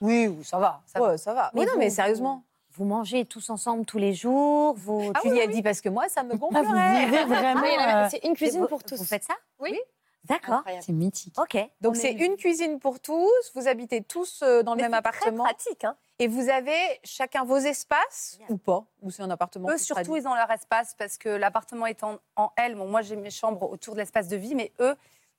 Oui, 0.00 0.34
ça 0.42 0.58
va. 0.58 0.80
Ça 0.86 1.00
va. 1.00 1.08
Ouais, 1.10 1.18
ça 1.18 1.34
va. 1.34 1.50
Mais 1.52 1.60
oui, 1.60 1.66
non, 1.66 1.72
vous- 1.74 1.78
mais 1.80 1.90
sérieusement. 1.90 2.44
Vous 2.72 2.84
mangez 2.86 3.26
tous 3.26 3.50
ensemble 3.50 3.84
tous 3.84 3.98
les 3.98 4.14
jours 4.14 4.74
vous... 4.78 5.12
Tu 5.20 5.28
lui 5.30 5.40
as 5.42 5.48
dit 5.48 5.60
parce 5.60 5.82
que 5.82 5.90
moi, 5.90 6.08
ça 6.08 6.22
me 6.22 6.30
Ah, 6.32 6.36
vous 6.36 6.38
gonflerait. 6.38 7.04
vivez 7.04 7.24
vraiment. 7.26 7.62
euh, 7.66 8.06
C'est 8.10 8.24
une 8.24 8.34
cuisine 8.34 8.60
vous- 8.62 8.68
pour 8.68 8.82
tous. 8.84 8.96
Vous 8.96 9.04
faites 9.04 9.24
ça? 9.24 9.34
Oui. 9.58 9.78
D'accord. 10.24 10.62
C'est 10.80 10.92
mythique. 10.92 11.34
Ok. 11.38 11.56
Donc 11.82 11.92
On 11.96 11.98
c'est 11.98 12.12
est- 12.12 12.24
une 12.26 12.36
cuisine 12.36 12.78
pour 12.78 13.00
tous. 13.00 13.28
Vous 13.54 13.68
habitez 13.68 14.02
tous 14.02 14.40
euh, 14.42 14.62
dans 14.62 14.72
le 14.74 14.82
Mais 14.82 14.88
même 14.88 14.92
c'est 15.04 15.10
très 15.10 15.18
appartement 15.18 15.44
pratique. 15.44 15.84
Hein. 15.84 15.96
Et 16.20 16.28
vous 16.28 16.48
avez 16.48 16.78
chacun 17.02 17.44
vos 17.44 17.56
espaces 17.56 18.38
ou 18.48 18.56
pas? 18.58 18.84
Ou 19.02 19.10
c'est 19.10 19.22
un 19.22 19.30
appartement 19.30 19.68
Eux, 19.70 19.78
surtout, 19.78 20.16
ils 20.16 20.28
ont 20.28 20.34
leur 20.34 20.50
espace 20.50 20.94
parce 20.94 21.16
que 21.18 21.28
l'appartement 21.28 21.86
est 21.86 22.04
en, 22.04 22.18
en 22.36 22.52
L. 22.56 22.76
Bon, 22.76 22.86
moi, 22.86 23.02
j'ai 23.02 23.16
mes 23.16 23.30
chambres 23.30 23.70
autour 23.70 23.94
de 23.94 24.00
l'espace 24.00 24.28
de 24.28 24.36
vie, 24.36 24.54
mais 24.54 24.72
eux, 24.80 24.94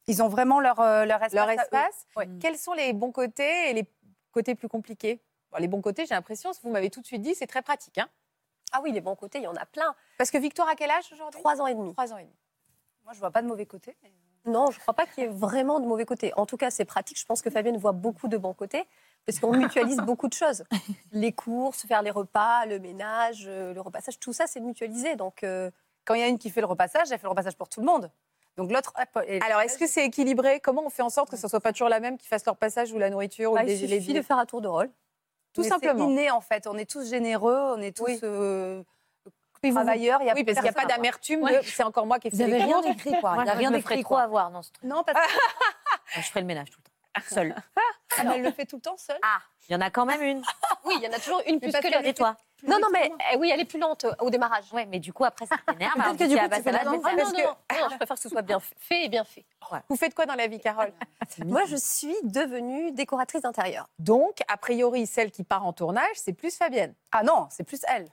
ils 0.08 0.22
ont 0.24 0.28
vraiment 0.28 0.60
leur, 0.60 0.80
euh, 0.80 1.06
leur 1.06 1.22
espace. 1.24 1.70
leur. 1.72 1.88
Ouais. 2.18 2.28
Quels 2.42 2.58
sont 2.58 2.74
les 2.74 2.92
bons 2.94 3.12
côtés 3.12 3.70
et 3.70 3.74
les 3.74 3.86
côtés 4.32 4.56
plus 4.56 4.68
compliqués? 4.68 5.22
Bon, 5.52 5.60
Les 5.60 5.68
bons 5.68 5.82
côtés, 5.82 6.06
j'ai 6.06 6.16
l'impression, 6.16 6.52
vous 6.64 6.72
m'avez 6.72 6.90
tout 6.90 7.02
de 7.02 7.06
suite 7.06 7.22
dit, 7.22 7.36
c'est 7.36 7.48
très 7.48 7.62
pratique. 7.62 7.98
Hein 8.00 8.10
Ah 8.72 8.82
oui, 8.82 8.92
les 8.92 9.02
bons 9.02 9.16
côtés, 9.16 9.38
il 9.38 9.44
y 9.44 9.48
en 9.48 9.56
a 9.56 9.66
plein. 9.66 9.96
Parce 10.18 10.32
que 10.32 10.38
Victoire 10.40 10.68
a 10.68 10.76
quel 10.76 10.90
âge 10.90 11.12
aujourd'hui? 11.14 11.40
Trois 11.40 11.62
ans 11.62 11.68
et 11.68 11.76
demi. 11.76 11.94
Trois 11.94 12.12
ans 12.12 12.18
et 12.18 12.24
demi. 12.24 12.36
Moi, 13.04 13.14
je 13.14 13.20
vois 13.20 13.32
pas 13.32 13.42
de 13.42 13.48
mauvais 13.48 13.66
côté. 13.66 13.96
mais- 14.02 14.12
Non, 14.46 14.72
je 14.72 14.78
ne 14.78 14.82
crois 14.82 14.96
pas 14.96 15.06
qu'il 15.06 15.24
y 15.24 15.28
ait 15.28 15.30
vraiment 15.30 15.80
de 15.80 15.86
mauvais 15.86 16.06
côtés. 16.06 16.34
En 16.36 16.46
tout 16.48 16.58
cas, 16.58 16.72
c'est 16.72 16.86
pratique. 16.86 17.20
Je 17.20 17.26
pense 17.26 17.42
que 17.44 17.50
Fabienne 17.52 17.78
voit 17.78 17.92
beaucoup 17.92 18.28
de 18.28 18.38
bons 18.38 18.54
côtés 18.56 18.88
parce 19.26 19.40
qu'on 19.40 19.54
mutualise 19.56 19.98
beaucoup 19.98 20.28
de 20.28 20.34
choses. 20.34 20.64
Les 21.12 21.32
courses, 21.32 21.86
faire 21.86 22.02
les 22.02 22.12
repas, 22.12 22.66
le 22.66 22.80
ménage, 22.80 23.46
euh, 23.48 23.74
le 23.74 23.82
repassage, 23.82 24.20
tout 24.20 24.34
ça, 24.34 24.48
c'est 24.48 24.60
mutualisé. 24.60 25.16
Donc, 25.16 25.44
euh, 25.44 25.70
Quand 26.06 26.16
il 26.16 26.20
y 26.22 26.24
a 26.24 26.28
une 26.28 26.40
qui 26.40 26.50
fait 26.50 26.62
le 26.62 26.68
repassage, 26.68 27.12
elle 27.12 27.18
fait 27.20 27.24
le 27.26 27.30
repassage 27.30 27.56
pour 27.56 27.70
tout 27.70 27.80
le 27.80 27.86
monde. 27.86 28.10
Donc 28.58 28.72
l'autre. 28.72 28.92
Alors, 29.46 29.62
est-ce 29.62 29.78
que 29.78 29.88
c'est 29.88 30.04
équilibré? 30.06 30.60
Comment 30.60 30.84
on 30.86 30.90
fait 30.90 31.04
en 31.04 31.10
sorte 31.10 31.30
que 31.30 31.38
ce 31.38 31.48
soit 31.48 31.60
pas 31.62 31.72
toujours 31.72 31.90
la 31.90 32.00
même 32.00 32.18
qui 32.18 32.28
fasse 32.28 32.46
leur 32.46 32.58
passage 32.58 32.92
ou 32.92 32.98
la 32.98 33.10
nourriture 33.10 33.52
ou 33.52 33.56
bah, 33.56 33.64
le 33.64 33.72
il 33.72 33.78
suffit 33.88 34.14
de 34.14 34.22
faire 34.22 34.38
un 34.38 34.46
tour 34.46 34.62
de 34.62 34.68
rôle. 34.68 34.90
Tout 35.54 35.62
mais 35.62 35.68
simplement. 35.70 36.06
C'est 36.08 36.12
inné, 36.12 36.32
en 36.32 36.42
fait. 36.42 36.66
On 36.68 36.78
est 36.78 36.90
tous 36.90 37.08
généreux, 37.10 37.74
on 37.78 37.82
est 37.82 37.96
tous 37.96 38.06
Oui. 38.06 38.20
euh, 38.24 38.84
Puis 39.62 39.70
vous- 39.72 39.76
travailleurs. 39.78 40.22
Il 40.22 40.28
y 40.28 40.30
a 40.32 40.34
Oui, 40.34 40.44
parce 40.44 40.56
qu'il 40.58 40.64
n'y 40.64 40.70
a 40.70 40.74
pas 40.74 40.86
d'amertume. 40.86 41.42
de 41.46 41.60
C'est 41.64 41.84
encore 41.84 42.06
moi 42.08 42.20
qui 42.20 42.28
ai 42.28 42.32
Vous 42.32 42.38
fait 42.38 42.44
avez 42.44 42.54
les 42.58 42.64
rien 42.64 42.82
courses. 42.82 42.88
écrit, 42.96 43.20
quoi. 43.22 43.36
Il 43.40 43.44
n'y 43.44 43.50
a 43.50 43.54
rien 43.54 43.72
d'écrit, 43.72 44.04
quoi. 44.04 44.22
avoir 44.22 44.50
dans 44.52 44.64
ce 44.64 44.72
truc. 44.72 44.84
Non, 44.90 45.04
parce 45.06 45.18
que 45.26 45.32
Je 46.16 46.22
ferai 46.28 46.42
le 46.42 46.48
ménage 46.48 46.70
tout 46.72 46.80
le 46.80 46.84
temps. 46.84 46.91
Seule. 47.30 47.56
ah, 48.18 48.24
mais 48.24 48.36
elle 48.36 48.44
le 48.44 48.52
fait 48.52 48.66
tout 48.66 48.78
le 48.78 48.82
temps 48.82 48.98
seule. 48.98 49.20
Ah, 49.22 49.40
il 49.70 49.74
y 49.74 49.76
en 49.76 49.82
a 49.82 49.90
quand 49.90 50.06
même 50.06 50.22
une. 50.22 50.42
Oui, 50.86 50.96
il 50.98 51.04
y 51.04 51.08
en 51.08 51.12
a 51.12 51.20
toujours 51.20 51.42
une 51.48 51.60
plus 51.60 51.72
que 51.72 51.88
l'autre. 51.88 52.06
Et 52.06 52.14
toi 52.14 52.36
Non, 52.68 52.80
non, 52.80 52.88
mais 52.92 53.12
eh 53.32 53.38
oui, 53.38 53.50
elle 53.54 53.60
est 53.60 53.66
plus 53.66 53.80
lente 53.80 54.06
euh, 54.06 54.14
au 54.20 54.30
démarrage. 54.30 54.66
Ouais, 54.74 54.86
mais 54.86 55.00
du 55.00 55.14
coup, 55.14 55.24
après, 55.26 55.46
ça 55.46 55.56
t'énerve. 55.68 55.94
Peut-être 55.94 56.02
alors 56.04 56.14
que 56.14 56.18
tu 56.18 56.24
du 56.24 56.30
dis, 56.30 56.36
coup, 56.36 56.42
ah 56.44 56.50
tu 56.50 56.56
ça 56.56 56.64
fais 56.64 56.72
va, 56.72 56.78
la 56.78 56.80
Ah 56.82 56.84
non, 56.86 56.92
non, 56.92 57.02
non, 57.02 57.56
non, 57.82 57.90
je 57.92 57.96
préfère 57.98 58.16
que 58.16 58.22
ce 58.22 58.30
soit 58.30 58.42
bien 58.42 58.60
fait 58.60 59.06
et 59.06 59.10
bien 59.10 59.24
fait. 59.24 59.46
Vous 59.90 59.96
faites 59.96 60.14
quoi 60.16 60.26
dans 60.26 60.36
la 60.36 60.48
vie, 60.48 60.60
Carole? 60.60 60.92
Moi, 61.46 61.64
je 61.66 61.76
suis 61.76 62.16
devenue 62.24 62.92
décoratrice 62.92 63.42
d'intérieur. 63.44 63.88
Donc, 64.00 64.40
a 64.48 64.58
priori, 64.58 65.06
celle 65.08 65.32
qui 65.32 65.44
part 65.44 65.66
en 65.66 65.74
tournage, 65.74 66.16
c'est 66.16 66.34
plus 66.34 66.58
Fabienne. 66.58 66.94
Ah 67.12 67.24
non, 67.24 67.48
c'est 67.52 67.64
plus 67.64 67.82
elle. 67.88 68.10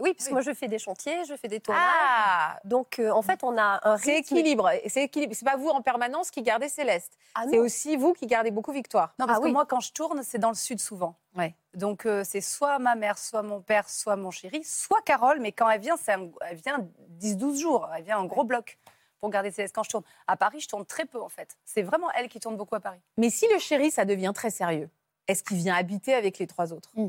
Oui, 0.00 0.14
parce 0.14 0.24
que 0.26 0.30
Oui. 0.30 0.34
moi, 0.34 0.40
je 0.42 0.52
fais 0.54 0.68
des 0.68 0.78
chantiers, 0.78 1.24
je 1.26 1.34
fais 1.36 1.48
des 1.48 1.60
tournages. 1.60 1.82
Ah 1.84 2.58
Donc, 2.64 2.98
euh, 2.98 3.10
en 3.10 3.22
fait, 3.22 3.44
on 3.44 3.56
a 3.58 3.80
un 3.88 3.96
C'est 3.98 4.16
rythme. 4.16 4.34
équilibre. 4.36 4.70
C'est 4.88 5.04
équilibre. 5.04 5.34
C'est 5.34 5.44
pas 5.44 5.56
vous 5.56 5.68
en 5.68 5.82
permanence 5.82 6.30
qui 6.30 6.42
gardez 6.42 6.68
Céleste. 6.68 7.12
Ah 7.34 7.44
C'est 7.50 7.58
aussi 7.58 7.96
vous 7.96 8.12
qui 8.12 8.26
gardez 8.26 8.50
beaucoup 8.50 8.72
Victoire. 8.72 9.14
Non, 9.18 9.26
parce 9.26 9.38
Ah 9.38 9.40
que 9.42 9.46
oui. 9.46 9.52
moi, 9.52 9.66
quand 9.66 9.80
je 9.80 9.92
tourne, 9.92 10.22
c'est 10.22 10.38
dans 10.38 10.48
le 10.50 10.54
sud 10.54 10.80
souvent. 10.80 11.16
Ouais. 11.36 11.54
Donc, 11.74 12.06
euh, 12.06 12.22
c'est 12.24 12.40
soit 12.40 12.78
ma 12.78 12.94
mère, 12.94 13.18
soit 13.18 13.42
mon 13.42 13.60
père, 13.60 13.88
soit 13.88 14.16
mon 14.16 14.30
chéri, 14.30 14.64
soit 14.64 15.02
Carole. 15.02 15.38
Mais 15.40 15.52
quand 15.52 15.68
elle 15.70 15.80
vient, 15.80 15.96
c'est 15.96 16.12
un- 16.12 16.30
elle 16.40 16.56
vient 16.56 16.78
10-12 17.08 17.60
jours. 17.60 17.88
Elle 17.96 18.04
vient 18.04 18.18
en 18.18 18.24
gros 18.26 18.44
bloc 18.44 18.78
pour 19.20 19.28
garder 19.30 19.50
Céleste 19.50 19.74
quand 19.74 19.82
je 19.82 19.90
tourne. 19.90 20.04
À 20.26 20.36
Paris, 20.36 20.60
je 20.60 20.68
tourne 20.68 20.86
très 20.86 21.04
peu, 21.04 21.20
en 21.20 21.28
fait. 21.28 21.56
C'est 21.64 21.82
vraiment 21.82 22.10
elle 22.12 22.28
qui 22.28 22.40
tourne 22.40 22.56
beaucoup 22.56 22.74
à 22.74 22.80
Paris. 22.80 23.00
Mais 23.18 23.28
si 23.30 23.46
le 23.52 23.58
chéri, 23.58 23.90
ça 23.90 24.04
devient 24.06 24.32
très 24.34 24.50
sérieux, 24.50 24.88
est-ce 25.28 25.42
qu'il 25.42 25.58
vient 25.58 25.74
habiter 25.74 26.14
avec 26.14 26.38
les 26.38 26.46
trois 26.46 26.72
autres? 26.72 26.90
Mm. 26.94 27.08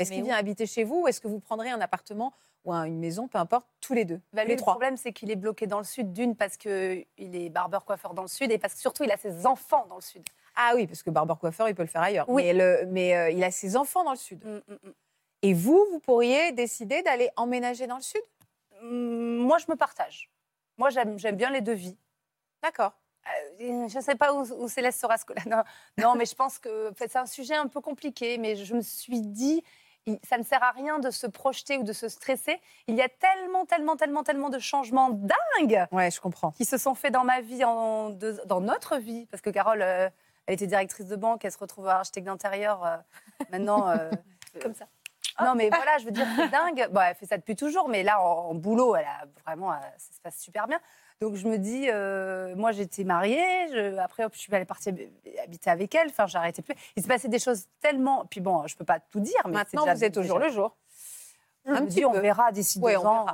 Est-ce 0.00 0.12
qu'il 0.12 0.22
vient 0.24 0.36
habiter 0.36 0.66
chez 0.66 0.84
vous 0.84 1.02
ou 1.02 1.08
est-ce 1.08 1.20
que 1.20 1.28
vous 1.28 1.40
prendrez 1.40 1.70
un 1.70 1.80
appartement 1.80 2.32
ou 2.64 2.72
un- 2.72 2.84
une 2.84 2.98
maison, 2.98 3.26
peu 3.28 3.38
importe, 3.38 3.66
tous 3.80 3.94
les 3.94 4.04
deux 4.04 4.20
Bah, 4.32 4.42
lui, 4.42 4.50
Les 4.50 4.54
le 4.56 4.60
trois? 4.60 4.74
problème, 4.74 4.96
c'est 4.96 5.12
qu'il 5.12 5.30
est 5.30 5.36
bloqué 5.36 5.66
dans 5.66 5.78
le 5.78 5.84
sud, 5.84 6.12
d'une, 6.12 6.36
parce 6.36 6.56
qu'il 6.56 7.06
est 7.18 7.48
barbeur-coiffeur 7.50 8.12
dans 8.12 8.22
le 8.22 8.28
sud, 8.28 8.50
et 8.52 8.58
parce 8.58 8.74
que 8.74 8.80
surtout, 8.80 9.02
il 9.04 9.10
a 9.10 9.16
ses 9.16 9.46
enfants 9.46 9.86
dans 9.88 9.94
le 9.96 10.02
sud. 10.02 10.22
Ah 10.56 10.72
oui, 10.74 10.86
parce 10.86 11.02
que 11.02 11.10
Barber 11.10 11.34
Coiffeur, 11.40 11.68
il 11.68 11.74
peut 11.74 11.82
le 11.82 11.88
faire 11.88 12.02
ailleurs. 12.02 12.28
Oui. 12.28 12.42
Mais, 12.42 12.52
le- 12.52 12.86
mais 12.86 13.16
euh, 13.16 13.30
il 13.30 13.42
a 13.44 13.50
ses 13.50 13.76
enfants 13.76 14.04
dans 14.04 14.10
le 14.10 14.16
sud. 14.18 14.44
Mm, 14.44 14.60
mm, 14.72 14.74
mm. 14.88 14.92
Et 15.42 15.54
vous, 15.54 15.86
vous 15.90 16.00
pourriez 16.00 16.52
décider 16.52 17.02
d'aller 17.02 17.30
emménager 17.36 17.86
dans 17.86 17.96
le 17.96 18.02
sud? 18.02 18.20
Moi, 18.82 19.58
je 19.58 19.66
me 19.70 19.76
partage. 19.76 20.30
Moi, 20.76 20.90
j'aime 20.90 21.36
bien 21.36 21.50
les 21.50 21.60
deux 21.60 21.72
vies. 21.72 21.96
D'accord. 22.62 22.92
Euh, 23.26 23.88
je 23.88 23.96
ne 23.96 24.02
sais 24.02 24.14
pas 24.16 24.32
où, 24.34 24.40
où 24.40 24.68
Céleste 24.68 25.00
sera 25.00 25.16
scolaire. 25.18 25.44
Non, 25.46 25.62
non, 25.98 26.14
mais 26.14 26.24
je 26.26 26.34
pense 26.34 26.58
que 26.58 26.90
c'est 26.98 27.16
un 27.16 27.26
sujet 27.26 27.54
un 27.54 27.68
peu 27.68 27.80
compliqué. 27.80 28.38
Mais 28.38 28.56
je 28.56 28.74
me 28.74 28.80
suis 28.80 29.20
dit, 29.20 29.62
ça 30.28 30.38
ne 30.38 30.42
sert 30.42 30.62
à 30.62 30.70
rien 30.72 30.98
de 30.98 31.10
se 31.10 31.26
projeter 31.26 31.78
ou 31.78 31.82
de 31.82 31.92
se 31.92 32.08
stresser. 32.08 32.60
Il 32.86 32.94
y 32.96 33.02
a 33.02 33.08
tellement, 33.08 33.64
tellement, 33.66 33.96
tellement, 33.96 34.22
tellement 34.24 34.48
de 34.50 34.58
changements 34.58 35.10
dingues 35.10 35.86
Ouais, 35.92 36.10
je 36.10 36.20
comprends. 36.20 36.50
qui 36.52 36.64
se 36.64 36.78
sont 36.78 36.94
faits 36.94 37.12
dans 37.12 37.24
ma 37.24 37.40
vie, 37.40 37.64
en 37.64 38.10
dans 38.10 38.60
notre 38.60 38.96
vie. 38.96 39.26
Parce 39.26 39.40
que 39.42 39.50
Carole, 39.50 39.82
euh, 39.82 40.08
elle 40.46 40.54
était 40.54 40.66
directrice 40.66 41.06
de 41.06 41.16
banque, 41.16 41.44
elle 41.44 41.52
se 41.52 41.58
retrouve 41.58 41.86
architecte 41.88 42.26
d'intérieur. 42.26 42.84
euh, 42.84 42.96
maintenant. 43.50 43.88
euh, 43.88 44.10
Comme 44.62 44.74
ça. 44.74 44.86
Non, 45.42 45.54
mais 45.54 45.68
voilà, 45.70 45.96
je 45.98 46.04
veux 46.04 46.10
dire, 46.10 46.26
c'est 46.36 46.48
dingue. 46.48 46.88
Bon, 46.90 47.00
elle 47.00 47.14
fait 47.14 47.24
ça 47.26 47.38
depuis 47.38 47.56
toujours, 47.56 47.88
mais 47.88 48.02
là, 48.02 48.20
en, 48.20 48.50
en 48.50 48.54
boulot, 48.54 48.96
elle 48.96 49.06
a 49.06 49.24
vraiment, 49.46 49.72
euh, 49.72 49.76
ça 49.96 50.12
se 50.14 50.20
passe 50.20 50.38
super 50.38 50.66
bien. 50.66 50.78
Donc, 51.20 51.34
je 51.34 51.46
me 51.46 51.58
dis, 51.58 51.84
euh, 51.90 52.54
moi, 52.56 52.72
j'étais 52.72 53.04
mariée. 53.04 53.68
je- 53.72 53.98
après, 53.98 54.24
hop, 54.24 54.32
je 54.34 54.38
suis 54.38 54.54
allée 54.54 54.64
partir 54.64 54.94
habiter 55.42 55.68
avec 55.68 55.94
elle. 55.94 56.08
Enfin, 56.08 56.26
j'arrêtais 56.26 56.62
plus. 56.62 56.74
Il 56.96 57.02
se 57.02 57.08
passait 57.08 57.28
des 57.28 57.38
choses 57.38 57.66
tellement. 57.80 58.24
Puis 58.30 58.40
bon, 58.40 58.66
je 58.66 58.74
peux 58.74 58.86
pas 58.86 59.00
tout 59.00 59.20
dire, 59.20 59.34
mais 59.44 59.52
Maintenant, 59.52 59.82
c'est 59.84 59.92
déjà- 59.92 59.94
vous 59.96 60.04
êtes 60.04 60.16
au 60.16 60.22
jour 60.22 60.38
le 60.38 60.48
jour. 60.48 60.76
Je 61.66 61.72
Un 61.72 61.82
me 61.82 62.06
on 62.06 62.12
verra 62.20 62.50
d'ici 62.52 62.78
Ouais, 62.80 62.92
deux 62.94 63.00
on 63.00 63.06
ans. 63.06 63.26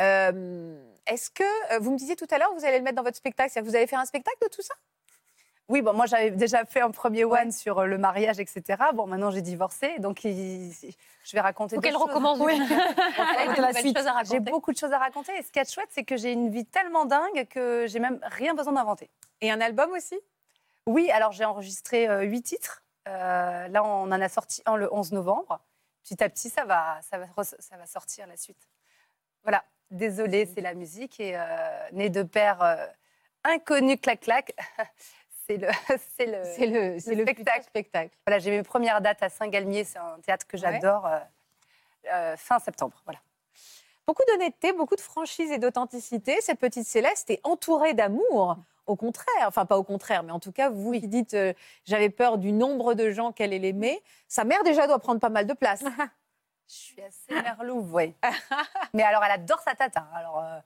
Euh, 0.00 0.82
Est-ce 1.06 1.28
que 1.28 1.42
euh, 1.74 1.78
vous 1.80 1.90
me 1.92 1.98
disiez 1.98 2.16
tout 2.16 2.26
à 2.30 2.38
l'heure, 2.38 2.50
vous 2.56 2.64
allez 2.64 2.78
le 2.78 2.82
mettre 2.84 2.96
dans 2.96 3.02
votre 3.02 3.18
spectacle 3.18 3.50
C'est-à-dire 3.52 3.66
que 3.66 3.70
vous 3.72 3.76
allez 3.76 3.86
faire 3.86 4.00
un 4.00 4.06
spectacle 4.06 4.38
de 4.40 4.48
tout 4.48 4.62
ça? 4.62 4.72
Oui, 5.68 5.80
bon, 5.80 5.94
moi 5.94 6.04
j'avais 6.06 6.30
déjà 6.30 6.64
fait 6.66 6.80
un 6.82 6.90
premier 6.90 7.24
one 7.24 7.50
sur 7.50 7.78
euh, 7.78 7.86
le 7.86 7.96
mariage, 7.96 8.38
etc. 8.38 8.62
Bon, 8.92 9.06
maintenant 9.06 9.30
j'ai 9.30 9.40
divorcé, 9.40 9.98
donc 9.98 10.22
il- 10.24 10.72
je 11.24 11.32
vais 11.32 11.40
raconter. 11.40 11.76
Faut 11.76 11.80
qu'elle 11.82 11.96
recommence. 11.96 12.38
Oui. 12.38 12.60
J'ai 14.30 14.40
beaucoup 14.40 14.72
de 14.72 14.76
choses 14.76 14.92
à 14.92 14.98
raconter. 14.98 15.32
Et 15.38 15.42
ce 15.42 15.50
qui 15.50 15.58
est 15.58 15.72
chouette, 15.72 15.88
c'est 15.90 16.04
que 16.04 16.16
j'ai 16.18 16.32
une 16.32 16.50
vie 16.50 16.66
tellement 16.66 17.06
dingue 17.06 17.46
que 17.48 17.86
j'ai 17.88 17.98
même 17.98 18.20
rien 18.24 18.52
besoin 18.54 18.74
d'inventer. 18.74 19.10
Et 19.40 19.50
un 19.50 19.60
album 19.62 19.90
aussi? 19.92 20.18
Oui, 20.86 21.10
alors 21.10 21.32
j'ai 21.32 21.46
enregistré 21.46 22.08
euh, 22.08 22.22
huit 22.24 22.42
titres. 22.42 22.82
Euh, 23.08 23.68
là, 23.68 23.82
on 23.84 24.02
en 24.12 24.20
a 24.20 24.28
sorti 24.28 24.62
un 24.66 24.76
le 24.76 24.92
11 24.92 25.12
novembre. 25.12 25.60
Petit 26.02 26.22
à 26.22 26.28
petit, 26.28 26.50
ça 26.50 26.66
va, 26.66 26.98
ça 27.00 27.16
va, 27.16 27.26
ça 27.42 27.76
va 27.78 27.86
sortir 27.86 28.26
la 28.26 28.36
suite. 28.36 28.68
Voilà. 29.44 29.64
Désolée, 29.90 30.44
c'est 30.54 30.60
la 30.60 30.74
musique. 30.74 31.20
Et 31.20 31.36
euh, 31.36 31.40
né 31.92 32.10
de 32.10 32.22
père 32.22 32.88
inconnu, 33.44 33.96
clac-clac. 33.96 34.54
c'est 35.46 35.56
le, 35.58 35.68
c'est 36.16 36.26
le, 36.26 36.44
C'est 36.44 36.66
le, 36.66 36.98
c'est 36.98 37.14
le 37.14 37.26
spectacle. 37.62 38.16
Voilà, 38.26 38.38
j'ai 38.38 38.50
mes 38.50 38.62
premières 38.62 39.00
dates 39.00 39.22
à 39.22 39.28
Saint-Galmier. 39.28 39.84
C'est 39.84 39.98
un 39.98 40.18
théâtre 40.22 40.46
que 40.46 40.56
j'adore. 40.56 41.06
euh, 41.06 41.18
euh, 42.12 42.36
fin 42.36 42.58
septembre. 42.58 43.00
Voilà. 43.04 43.18
Beaucoup 44.06 44.22
d'honnêteté, 44.28 44.72
beaucoup 44.72 44.96
de 44.96 45.00
franchise 45.00 45.50
et 45.50 45.58
d'authenticité. 45.58 46.38
Cette 46.40 46.58
petite 46.58 46.86
Céleste 46.86 47.30
est 47.30 47.40
entourée 47.44 47.94
d'amour. 47.94 48.56
Au 48.86 48.96
contraire, 48.96 49.46
enfin 49.46 49.64
pas 49.64 49.78
au 49.78 49.82
contraire, 49.82 50.22
mais 50.24 50.32
en 50.32 50.40
tout 50.40 50.52
cas, 50.52 50.68
vous 50.68 50.92
qui 50.92 51.08
dites 51.08 51.32
euh, 51.32 51.54
j'avais 51.86 52.10
peur 52.10 52.36
du 52.36 52.52
nombre 52.52 52.92
de 52.92 53.10
gens 53.10 53.32
qu'elle 53.32 53.54
allait 53.54 53.68
aimer, 53.68 54.02
sa 54.28 54.44
mère 54.44 54.62
déjà 54.62 54.86
doit 54.86 54.98
prendre 54.98 55.20
pas 55.20 55.30
mal 55.30 55.46
de 55.46 55.54
place. 55.54 55.82
Je 56.68 56.74
suis 56.74 57.02
assez 57.02 57.42
merlouve, 57.42 57.94
oui. 57.94 58.14
Mais 58.94 59.02
alors, 59.02 59.22
elle 59.24 59.32
adore 59.32 59.60
sa 59.60 59.74
tata. 59.74 60.06
Alors, 60.14 60.38
euh, 60.38 60.58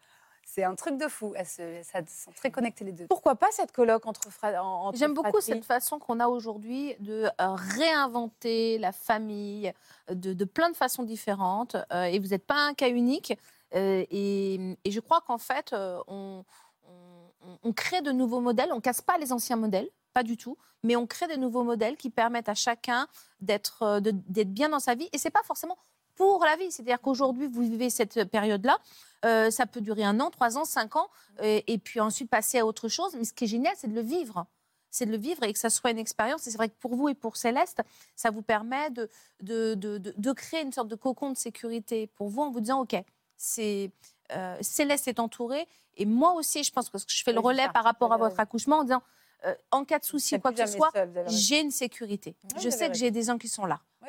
c'est 0.58 0.64
un 0.64 0.74
truc 0.74 0.96
de 0.98 1.06
fou. 1.06 1.32
Elles, 1.36 1.46
se- 1.46 1.62
elles 1.62 2.08
sont 2.08 2.32
très 2.32 2.50
connectées 2.50 2.84
les 2.84 2.90
deux. 2.92 3.06
Pourquoi 3.06 3.36
pas 3.36 3.46
cette 3.52 3.70
colloque 3.70 4.06
entre 4.06 4.28
frères 4.30 4.64
entre 4.64 4.98
J'aime 4.98 5.14
beaucoup 5.14 5.40
cette 5.40 5.64
façon 5.64 5.98
qu'on 6.00 6.18
a 6.18 6.26
aujourd'hui 6.26 6.96
de 6.98 7.26
euh, 7.40 7.54
réinventer 7.54 8.78
la 8.78 8.92
famille 8.92 9.72
de, 10.10 10.32
de 10.32 10.44
plein 10.44 10.70
de 10.70 10.76
façons 10.76 11.02
différentes. 11.04 11.76
euh, 11.92 12.04
et 12.04 12.18
vous 12.18 12.28
n'êtes 12.28 12.44
pas 12.46 12.56
un 12.56 12.74
cas 12.74 12.88
unique. 12.88 13.38
euh, 13.74 14.04
et, 14.10 14.76
et 14.84 14.90
je 14.90 15.00
crois 15.00 15.20
qu'en 15.20 15.38
fait, 15.38 15.72
euh, 15.72 16.00
on, 16.08 16.44
on- 16.88 17.58
on 17.62 17.72
crée 17.72 18.02
de 18.02 18.10
nouveaux 18.12 18.40
modèles. 18.40 18.72
On 18.72 18.80
casse 18.80 19.00
pas 19.00 19.16
les 19.18 19.32
anciens 19.32 19.56
modèles, 19.56 19.88
pas 20.12 20.22
du 20.22 20.36
tout. 20.36 20.56
Mais 20.82 20.96
on 20.96 21.06
crée 21.06 21.26
des 21.28 21.36
nouveaux 21.36 21.62
modèles 21.64 21.96
qui 21.96 22.10
permettent 22.10 22.48
à 22.48 22.54
chacun 22.54 23.06
d'être 23.40 24.00
de- 24.00 24.10
d'être 24.28 24.52
bien 24.52 24.68
dans 24.68 24.80
sa 24.80 24.94
vie. 24.94 25.08
Et 25.12 25.18
c'est 25.18 25.30
pas 25.30 25.42
forcément 25.44 25.76
pour 26.16 26.44
la 26.44 26.56
vie. 26.56 26.70
C'est-à-dire 26.72 27.00
qu'aujourd'hui, 27.00 27.46
vous 27.46 27.62
vivez 27.62 27.90
cette 27.90 28.24
période-là. 28.24 28.78
Euh, 29.24 29.50
ça 29.50 29.66
peut 29.66 29.80
durer 29.80 30.04
un 30.04 30.20
an, 30.20 30.30
trois 30.30 30.56
ans, 30.58 30.64
cinq 30.64 30.96
ans, 30.96 31.08
et, 31.42 31.72
et 31.72 31.78
puis 31.78 32.00
ensuite 32.00 32.30
passer 32.30 32.58
à 32.58 32.66
autre 32.66 32.88
chose. 32.88 33.14
Mais 33.16 33.24
ce 33.24 33.32
qui 33.32 33.44
est 33.44 33.48
génial, 33.48 33.74
c'est 33.76 33.88
de 33.88 33.94
le 33.94 34.02
vivre 34.02 34.46
c'est 34.90 35.04
de 35.04 35.10
le 35.10 35.18
vivre 35.18 35.42
et 35.42 35.52
que 35.52 35.58
ça 35.58 35.68
soit 35.68 35.90
une 35.90 35.98
expérience. 35.98 36.46
Et 36.46 36.50
c'est 36.50 36.56
vrai 36.56 36.70
que 36.70 36.74
pour 36.80 36.94
vous 36.96 37.10
et 37.10 37.14
pour 37.14 37.36
Céleste, 37.36 37.82
ça 38.16 38.30
vous 38.30 38.40
permet 38.40 38.88
de, 38.88 39.10
de, 39.42 39.74
de, 39.74 39.98
de- 39.98 40.32
créer 40.32 40.62
une 40.62 40.72
sorte 40.72 40.88
de 40.88 40.94
cocon 40.94 41.30
de 41.30 41.36
sécurité 41.36 42.06
pour 42.06 42.30
vous 42.30 42.40
en 42.40 42.50
vous 42.50 42.60
disant, 42.60 42.80
OK, 42.80 42.96
c'est, 43.36 43.90
euh, 44.32 44.56
Céleste 44.62 45.06
est 45.06 45.20
entourée. 45.20 45.68
Et 45.98 46.06
moi 46.06 46.32
aussi, 46.32 46.64
je 46.64 46.72
pense 46.72 46.88
que 46.88 46.96
je 47.06 47.22
fais 47.22 47.32
le 47.34 47.40
relais 47.40 47.64
par 47.74 47.84
rapport 47.84 48.12
à 48.14 48.16
votre 48.16 48.40
accouchement 48.40 48.78
en 48.78 48.84
disant, 48.84 49.02
euh, 49.44 49.54
en 49.70 49.84
cas 49.84 49.98
de 49.98 50.04
souci, 50.04 50.30
quoi 50.40 50.52
que 50.52 50.56
ce 50.66 50.72
soit, 50.78 50.90
j'ai 51.28 51.60
une 51.60 51.70
sécurité. 51.70 52.34
je 52.58 52.70
sais 52.70 52.88
que 52.88 52.94
j'ai 52.94 53.10
des 53.10 53.22
gens 53.24 53.36
qui 53.36 53.48
sont 53.48 53.66
là. 53.66 53.80
Oui, 54.02 54.08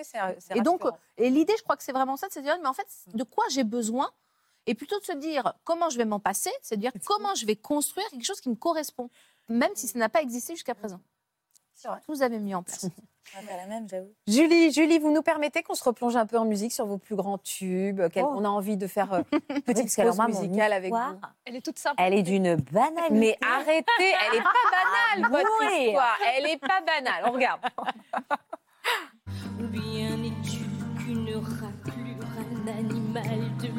Et 0.55 0.61
donc, 0.61 0.79
et 1.17 1.29
l'idée, 1.29 1.53
je 1.57 1.63
crois 1.63 1.75
que 1.75 1.83
c'est 1.83 1.91
vraiment 1.91 2.15
ça, 2.15 2.27
c'est 2.31 2.39
de 2.39 2.45
dire, 2.45 2.57
mais 2.61 2.67
en 2.69 2.73
fait, 2.73 2.87
de 3.13 3.23
quoi 3.23 3.43
j'ai 3.51 3.65
besoin 3.65 4.09
Et 4.69 4.75
plutôt 4.75 4.99
de 4.99 5.03
se 5.03 5.13
dire 5.13 5.55
comment 5.63 5.89
je 5.89 5.97
vais 5.97 6.05
m'en 6.05 6.19
passer, 6.19 6.51
c'est 6.61 6.75
de 6.75 6.81
dire 6.81 6.91
comment 7.03 7.33
je 7.33 7.47
vais 7.47 7.55
construire 7.55 8.07
quelque 8.09 8.23
chose 8.23 8.39
qui 8.39 8.49
me 8.49 8.55
correspond, 8.55 9.09
même 9.47 9.71
si 9.73 9.87
ça 9.87 9.97
n'a 9.97 10.09
pas 10.09 10.21
existé 10.21 10.53
jusqu'à 10.53 10.75
présent. 10.75 11.01
Vous 12.07 12.21
avez 12.21 12.37
mis 12.37 12.53
en 12.53 12.61
place. 12.61 12.85
la 13.47 13.65
même, 13.65 13.89
j'avoue. 13.89 14.13
Julie, 14.27 14.71
Julie, 14.71 14.99
vous 14.99 15.11
nous 15.11 15.23
permettez 15.23 15.63
qu'on 15.63 15.73
se 15.73 15.83
replonge 15.83 16.15
un 16.17 16.27
peu 16.27 16.37
en 16.37 16.45
musique 16.45 16.71
sur 16.71 16.85
vos 16.85 16.99
plus 16.99 17.15
grands 17.15 17.39
tubes 17.39 17.99
Oh. 18.15 18.33
On 18.35 18.45
a 18.45 18.49
envie 18.49 18.77
de 18.77 18.85
faire 18.85 19.11
euh, 19.11 19.21
une 19.49 19.61
petite 19.61 19.95
pause 19.95 20.19
musicale 20.27 20.73
avec 20.73 20.93
vous. 20.93 21.19
Elle 21.45 21.55
est 21.55 21.65
toute 21.65 21.79
simple. 21.79 21.95
Elle 21.97 22.13
est 22.13 22.21
d'une 22.21 22.55
banalité. 22.55 23.11
Mais 23.11 23.37
arrêtez, 23.41 23.87
elle 23.99 24.37
est 24.37 24.43
pas 24.43 25.17
banale, 25.17 25.31
votre 25.31 25.49
oui. 25.61 25.85
histoire. 25.87 26.17
Elle 26.35 26.45
est 26.45 26.57
pas 26.57 26.81
banale. 26.81 27.23
On 27.25 27.31
regarde. 27.31 27.61
Ou 29.59 29.67
bien 29.67 30.15
n'es-tu 30.15 30.59
qu'une 31.03 31.35
raclure, 31.37 32.27
un 32.37 32.67
animal 32.67 33.57
de 33.57 33.78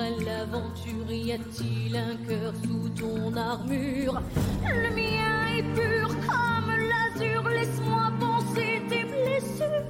l'aventure 0.00 1.10
Y 1.10 1.32
a-t-il 1.32 1.96
un 1.96 2.16
cœur 2.26 2.52
sous 2.64 2.88
ton 2.90 3.36
armure? 3.36 4.20
Le 4.64 4.90
mien 4.94 5.56
est 5.56 5.62
pur 5.74 6.08
comme 6.08 6.70
l'azur, 6.70 7.48
laisse-moi 7.48 8.12
penser 8.18 8.82
tes 8.88 9.04
blessures. 9.04 9.88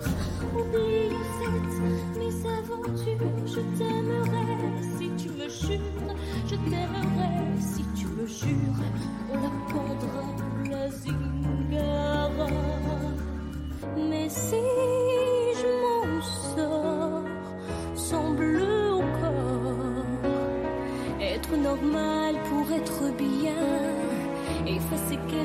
Oublie 0.55 1.17
cette 1.41 2.19
mésaventure, 2.19 3.47
je 3.47 3.61
t'aimerai 3.79 4.45
si 4.99 5.11
tu 5.17 5.31
me 5.31 5.49
jures, 5.49 6.15
je 6.47 6.55
t'aimerai 6.55 7.61
si 7.61 7.85
tu 7.97 8.07
me 8.07 8.27
jures. 8.27 9.14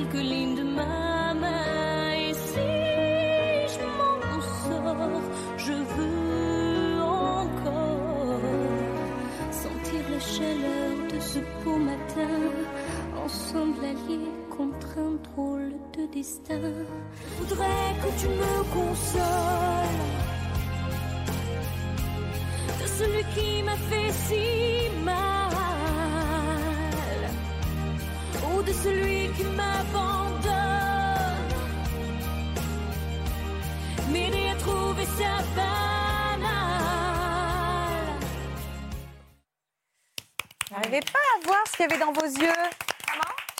que 0.09 0.23
qu'il 41.79 41.89
y 41.89 41.93
avait 41.93 42.03
dans 42.03 42.11
vos 42.11 42.25
yeux. 42.25 42.53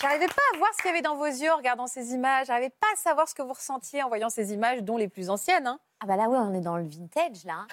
J'arrivais 0.02 0.26
pas 0.26 0.42
à 0.54 0.58
voir 0.58 0.68
ce 0.74 0.78
qu'il 0.82 0.86
y 0.86 0.92
avait 0.92 1.00
dans 1.02 1.16
vos 1.16 1.24
yeux 1.24 1.50
en 1.52 1.56
regardant 1.56 1.86
ces 1.86 2.12
images. 2.12 2.46
J'arrivais 2.48 2.68
pas 2.70 2.86
à 2.92 2.96
savoir 2.96 3.26
ce 3.28 3.34
que 3.34 3.40
vous 3.42 3.52
ressentiez 3.54 4.02
en 4.02 4.08
voyant 4.08 4.28
ces 4.28 4.52
images, 4.52 4.82
dont 4.82 4.96
les 4.98 5.08
plus 5.08 5.30
anciennes. 5.30 5.66
hein. 5.66 5.78
Ah 6.00 6.06
bah 6.06 6.16
là, 6.16 6.28
ouais, 6.28 6.36
on 6.38 6.52
est 6.54 6.60
dans 6.60 6.76
le 6.76 6.84
vintage, 6.86 7.44
là. 7.44 7.66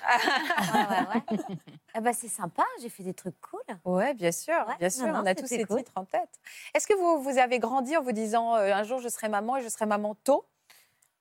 ouais, 0.73 0.79
ouais, 1.33 1.37
ouais. 1.39 1.57
Ah 1.93 2.01
bah 2.01 2.11
c'est 2.13 2.27
sympa, 2.29 2.63
j'ai 2.81 2.89
fait 2.89 3.03
des 3.03 3.13
trucs 3.13 3.39
cool. 3.41 3.61
Ouais, 3.85 4.13
bien 4.13 4.31
sûr, 4.33 4.53
bien 4.79 4.87
non, 4.87 4.89
sûr. 4.89 5.07
non, 5.07 5.19
on 5.21 5.25
a 5.25 5.35
tous 5.35 5.47
ces 5.47 5.63
cool. 5.65 5.77
titres 5.79 5.93
en 5.95 6.05
tête. 6.05 6.29
Est-ce 6.73 6.87
que 6.87 6.93
vous, 6.93 7.21
vous 7.23 7.37
avez 7.37 7.59
grandi 7.59 7.95
en 7.97 8.01
vous 8.01 8.11
disant 8.13 8.55
euh, 8.55 8.73
un 8.73 8.83
jour 8.83 8.99
je 8.99 9.07
serai 9.09 9.27
maman 9.29 9.57
et 9.57 9.61
je 9.63 9.69
serai 9.69 9.85
maman 9.85 10.15
tôt? 10.15 10.45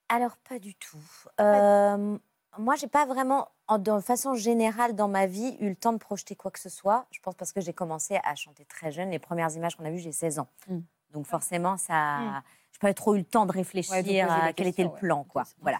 Alors, 0.08 0.36
pas 0.48 0.58
du 0.60 0.74
tout. 0.76 0.98
Euh, 1.40 2.16
moi, 2.58 2.74
j'ai 2.76 2.86
pas 2.88 3.06
vraiment, 3.06 3.48
en, 3.68 3.78
de 3.78 4.00
façon 4.00 4.34
générale, 4.34 4.94
dans 4.94 5.08
ma 5.08 5.26
vie, 5.26 5.56
eu 5.60 5.68
le 5.68 5.76
temps 5.76 5.92
de 5.92 5.98
projeter 5.98 6.36
quoi 6.36 6.50
que 6.50 6.60
ce 6.60 6.68
soit. 6.68 7.06
Je 7.10 7.20
pense 7.20 7.34
parce 7.34 7.52
que 7.52 7.60
j'ai 7.60 7.72
commencé 7.72 8.18
à 8.24 8.34
chanter 8.34 8.64
très 8.64 8.92
jeune. 8.92 9.10
Les 9.10 9.18
premières 9.18 9.54
images 9.54 9.76
qu'on 9.76 9.84
a 9.84 9.90
vues, 9.90 9.98
j'ai 9.98 10.12
16 10.12 10.38
ans. 10.38 10.48
Mm. 10.68 10.78
Donc 11.12 11.26
forcément, 11.26 11.76
ça, 11.76 12.42
j'ai 12.72 12.78
pas 12.78 12.92
trop 12.92 13.14
eu 13.14 13.18
le 13.18 13.24
temps 13.24 13.46
de 13.46 13.52
réfléchir 13.52 13.94
Ouais, 13.94 14.20
à 14.20 14.52
quel 14.52 14.66
était 14.66 14.82
le 14.82 14.90
ouais. 14.90 14.98
plan, 14.98 15.24
quoi. 15.24 15.44
Voilà. 15.62 15.78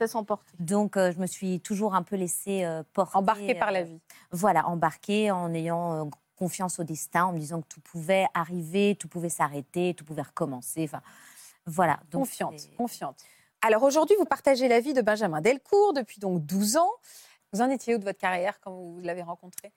Donc 0.59 0.97
euh, 0.97 1.13
je 1.13 1.19
me 1.19 1.27
suis 1.27 1.61
toujours 1.61 1.95
un 1.95 2.03
peu 2.03 2.17
laissée 2.17 2.65
euh, 2.65 2.83
porter. 2.95 3.19
Embarqué 3.19 3.55
par 3.55 3.71
la 3.71 3.81
euh, 3.81 3.85
vie. 3.85 4.01
Voilà, 4.31 4.67
embarquée 4.67 5.31
en 5.31 5.53
ayant 5.53 6.07
euh, 6.07 6.11
confiance 6.37 6.79
au 6.79 6.85
destin, 6.85 7.27
en 7.27 7.33
me 7.33 7.39
disant 7.39 7.61
que 7.61 7.67
tout 7.69 7.81
pouvait 7.81 8.27
arriver, 8.33 8.97
tout 8.99 9.09
pouvait 9.09 9.29
s'arrêter, 9.29 9.93
tout 9.95 10.07
pouvait 10.07 10.23
recommencer. 10.23 10.85
Enfin, 10.85 11.03
voilà. 11.67 12.01
Donc, 12.11 12.23
Confiante, 12.23 12.71
confiante. 12.77 13.23
Alors 13.67 13.83
aujourd'hui, 13.83 14.15
vous 14.17 14.27
partagez 14.27 14.69
la 14.69 14.79
vie 14.79 14.93
de 14.93 15.03
Benjamin 15.03 15.41
Delcourt 15.41 15.93
depuis 15.93 16.21
donc 16.21 16.47
12 16.47 16.77
ans. 16.77 16.89
Vous 17.53 17.61
en 17.63 17.69
étiez 17.69 17.97
où 17.97 17.99
de 17.99 18.05
votre 18.05 18.19
carrière 18.21 18.61
quand 18.61 18.71
vous 18.71 19.01
l'avez 19.01 19.23
rencontré? 19.23 19.73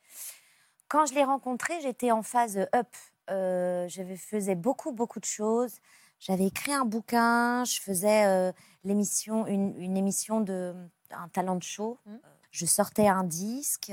Quand 0.87 1.07
je 1.07 1.15
l'ai 1.15 1.23
rencontré, 1.23 1.73
j'étais 1.81 2.11
en 2.11 2.21
phase 2.21 2.59
up. 2.75 2.87
Euh, 3.31 3.87
je 3.87 4.03
faisais 4.15 4.53
beaucoup, 4.53 4.91
beaucoup 4.91 5.19
de 5.19 5.25
choses. 5.25 5.79
J'avais 6.19 6.45
écrit 6.45 6.71
un 6.71 6.85
bouquin, 6.85 7.63
je 7.65 7.81
faisais 7.81 8.25
euh, 8.27 8.51
l'émission, 8.83 9.47
une, 9.47 9.75
une 9.81 9.97
émission 9.97 10.39
de 10.39 10.75
un 11.09 11.27
talent 11.29 11.59
show. 11.59 11.97
Mm. 12.05 12.15
Je 12.51 12.65
sortais 12.67 13.07
un 13.07 13.23
disque. 13.23 13.91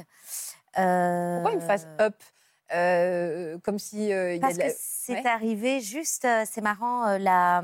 Euh, 0.79 1.37
Pourquoi 1.37 1.55
une 1.55 1.67
phase 1.67 1.89
up? 2.03 2.23
Euh, 2.75 3.57
Comme 3.61 3.79
si 3.79 4.13
euh, 4.13 4.35
il 4.35 4.37
y 4.37 4.39
a 4.41 4.43
Parce 4.43 4.55
de 4.57 4.59
la- 4.61 4.69
que 4.73 4.77
c'est 4.79 5.13
Ouais. 5.23 5.27
arrivé 5.27 5.81
juste, 5.81 6.27
c'est 6.45 6.61
marrant, 6.61 7.17
la... 7.17 7.63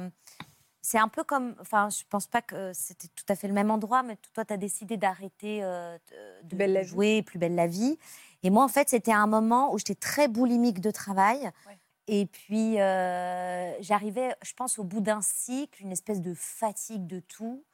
c'est 0.82 0.98
un 0.98 1.08
peu 1.08 1.22
comme, 1.22 1.54
enfin, 1.60 1.88
je 1.90 2.02
pense 2.10 2.26
pas 2.26 2.42
que 2.42 2.72
c'était 2.74 3.06
tout 3.08 3.24
à 3.28 3.36
fait 3.36 3.46
le 3.46 3.54
même 3.54 3.70
endroit, 3.70 4.02
mais 4.02 4.16
toi, 4.34 4.44
tu 4.44 4.52
as 4.52 4.56
décidé 4.56 4.96
d'arrêter 4.96 5.62
euh, 5.62 5.96
de, 6.42 6.56
belle 6.56 6.72
la 6.72 6.82
vie. 6.82 6.88
jouer 6.88 7.22
Plus 7.22 7.38
belle 7.38 7.54
la 7.54 7.68
vie. 7.68 7.98
Et 8.42 8.50
moi, 8.50 8.64
en 8.64 8.68
fait, 8.68 8.88
c'était 8.88 9.12
un 9.12 9.28
moment 9.28 9.72
où 9.72 9.78
j'étais 9.78 9.94
très 9.94 10.26
boulimique 10.26 10.80
de 10.80 10.90
travail. 10.90 11.50
Ouais. 11.68 11.78
Et 12.08 12.26
puis, 12.26 12.80
euh, 12.80 13.80
j'arrivais, 13.80 14.34
je 14.42 14.52
pense, 14.54 14.80
au 14.80 14.82
bout 14.82 15.00
d'un 15.00 15.22
cycle, 15.22 15.80
une 15.80 15.92
espèce 15.92 16.20
de 16.20 16.34
fatigue 16.34 17.06
de 17.06 17.20
tout. 17.20 17.64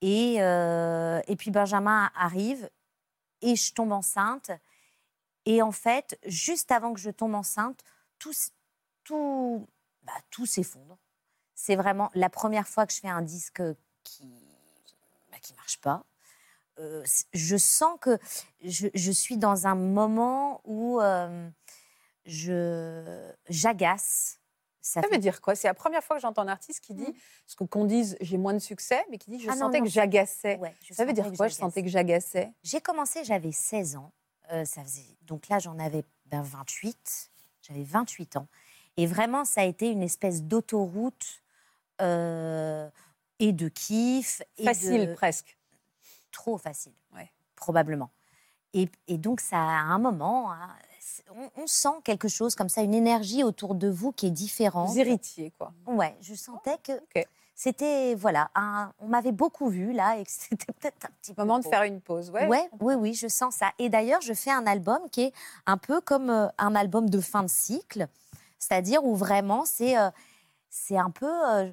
Et, 0.00 0.36
euh, 0.38 1.20
et 1.28 1.36
puis, 1.36 1.50
Benjamin 1.50 2.10
arrive 2.16 2.70
et 3.42 3.56
je 3.56 3.74
tombe 3.74 3.92
enceinte. 3.92 4.50
Et 5.44 5.60
en 5.60 5.72
fait, 5.72 6.18
juste 6.24 6.72
avant 6.72 6.94
que 6.94 7.00
je 7.00 7.10
tombe 7.10 7.34
enceinte, 7.34 7.84
tout, 8.18 8.32
tout, 9.04 9.68
bah, 10.02 10.14
tout 10.30 10.46
s'effondre. 10.46 10.96
C'est 11.60 11.74
vraiment 11.74 12.08
la 12.14 12.30
première 12.30 12.68
fois 12.68 12.86
que 12.86 12.92
je 12.92 13.00
fais 13.00 13.08
un 13.08 13.20
disque 13.20 13.60
qui 14.04 14.30
bah, 15.32 15.38
qui 15.42 15.54
marche 15.54 15.78
pas. 15.80 16.04
Euh, 16.78 17.02
je 17.34 17.56
sens 17.56 17.98
que 18.00 18.16
je, 18.62 18.86
je 18.94 19.10
suis 19.10 19.36
dans 19.38 19.66
un 19.66 19.74
moment 19.74 20.60
où 20.64 21.00
euh, 21.00 21.50
je 22.26 23.32
j'agace. 23.48 24.38
Ça 24.80 25.02
Ça 25.02 25.08
fait- 25.08 25.16
veut 25.16 25.20
dire 25.20 25.40
quoi? 25.40 25.56
C'est 25.56 25.66
la 25.66 25.74
première 25.74 26.04
fois 26.04 26.14
que 26.16 26.22
j'entends 26.22 26.42
un 26.42 26.48
artiste 26.48 26.78
qui 26.80 26.94
dit, 26.94 27.12
ce 27.48 27.56
que- 27.56 27.64
qu'on 27.64 27.84
dise 27.86 28.16
j'ai 28.20 28.38
moins 28.38 28.54
de 28.54 28.60
succès, 28.60 29.04
mais 29.10 29.18
qui 29.18 29.28
dit 29.30 29.40
je 29.40 29.50
Ah 29.50 29.56
sentais 29.56 29.78
non, 29.80 29.84
que 29.84 29.90
ça- 29.90 29.94
j'agaçais. 30.02 30.56
Ouais, 30.58 30.72
Ça 30.92 31.04
veut 31.04 31.12
dire 31.12 31.30
quoi? 31.36 31.48
Je 31.48 31.54
sentais 31.54 31.82
que 31.82 31.88
j'agaçais. 31.88 32.52
J'ai 32.62 32.80
commencé, 32.80 33.24
j'avais 33.24 33.50
16 33.52 33.96
ans. 33.96 34.12
Euh, 34.52 34.64
ça 34.64 34.82
faisait... 34.84 35.04
Donc 35.22 35.48
là, 35.48 35.58
j'en 35.58 35.76
avais 35.80 36.04
ben, 36.26 36.40
28. 36.40 37.30
J'avais 37.62 37.82
28 37.82 38.36
ans. 38.36 38.46
Et 38.96 39.06
vraiment, 39.06 39.44
ça 39.44 39.62
a 39.62 39.64
été 39.64 39.90
une 39.90 40.02
espèce 40.04 40.42
d'autoroute 40.44 41.42
euh, 42.00 42.88
et 43.38 43.52
de 43.52 43.68
kiff. 43.68 44.42
et 44.56 44.64
Facile 44.64 45.06
de- 45.08 45.14
presque. 45.14 45.56
Trop 46.32 46.58
facile, 46.58 46.92
Ouais. 47.14 47.30
probablement. 47.56 48.10
Et, 48.74 48.88
et 49.06 49.16
donc, 49.18 49.40
ça, 49.40 49.56
à 49.56 49.60
un 49.82 49.98
moment, 49.98 50.52
hein, 50.52 50.68
on, 51.34 51.62
on 51.62 51.66
sent 51.66 51.88
quelque 52.04 52.28
chose 52.28 52.54
comme 52.54 52.68
ça, 52.68 52.82
une 52.82 52.94
énergie 52.94 53.42
autour 53.44 53.74
de 53.74 53.88
vous 53.88 54.12
qui 54.12 54.26
est 54.26 54.30
différente. 54.30 54.88
Vous 54.90 54.98
héritiez, 54.98 55.52
quoi. 55.58 55.72
Ouais, 55.86 56.14
je 56.20 56.34
sentais 56.34 56.76
que 56.84 56.92
c'était, 57.54 58.14
voilà, 58.14 58.50
un- 58.54 58.92
on 59.00 59.08
m'avait 59.08 59.32
beaucoup 59.32 59.68
vu 59.68 59.92
là 59.92 60.16
et 60.18 60.24
que 60.24 60.30
c'était 60.30 60.72
peut-être 60.72 61.06
un 61.06 61.10
petit 61.22 61.32
peu 61.34 61.42
Moment 61.42 61.58
de 61.58 61.64
faire 61.64 61.82
une 61.84 62.00
pause. 62.00 62.30
Ouais. 62.30 62.46
Ouais, 62.46 62.68
oui, 62.80 62.94
oui, 62.94 63.14
je 63.14 63.26
sens 63.26 63.54
ça. 63.54 63.72
Et 63.78 63.88
d'ailleurs, 63.88 64.20
je 64.20 64.34
fais 64.34 64.50
un 64.52 64.66
album 64.66 65.00
qui 65.10 65.22
est 65.22 65.32
un 65.66 65.78
peu 65.78 66.00
comme 66.02 66.28
euh, 66.30 66.48
un 66.58 66.74
album 66.74 67.08
de 67.08 67.20
fin 67.20 67.42
de 67.42 67.48
cycle, 67.48 68.06
c'est-à-dire 68.58 69.02
où 69.04 69.16
vraiment 69.16 69.64
c'est 69.64 69.98
euh, 69.98 70.10
c'est 70.68 70.98
un 70.98 71.10
peu 71.10 71.26
euh, 71.48 71.70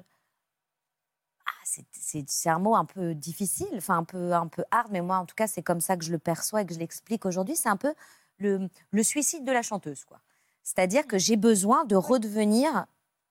c'est- 1.92 2.48
un 2.48 2.58
mot 2.58 2.74
un 2.74 2.84
peu 2.84 3.14
difficile, 3.14 3.68
enfin 3.76 3.96
un 3.98 4.04
peu 4.04 4.32
un 4.32 4.46
peu 4.46 4.64
hard, 4.70 4.88
mais 4.92 5.00
moi 5.00 5.16
en 5.18 5.26
tout 5.26 5.34
cas 5.34 5.46
c'est 5.46 5.62
comme 5.62 5.80
ça 5.80 5.96
que 5.96 6.04
je 6.04 6.12
le 6.12 6.18
perçois 6.18 6.62
et 6.62 6.66
que 6.66 6.74
je 6.74 6.78
l'explique 6.78 7.24
aujourd'hui. 7.26 7.56
C'est 7.56 7.68
un 7.68 7.76
peu 7.76 7.94
le, 8.38 8.68
le 8.90 9.02
suicide 9.02 9.44
de 9.44 9.52
la 9.52 9.62
chanteuse, 9.62 10.04
quoi. 10.04 10.20
C'est-à-dire 10.62 11.06
que 11.06 11.18
j'ai 11.18 11.36
besoin 11.36 11.84
de 11.84 11.96
redevenir 11.96 12.86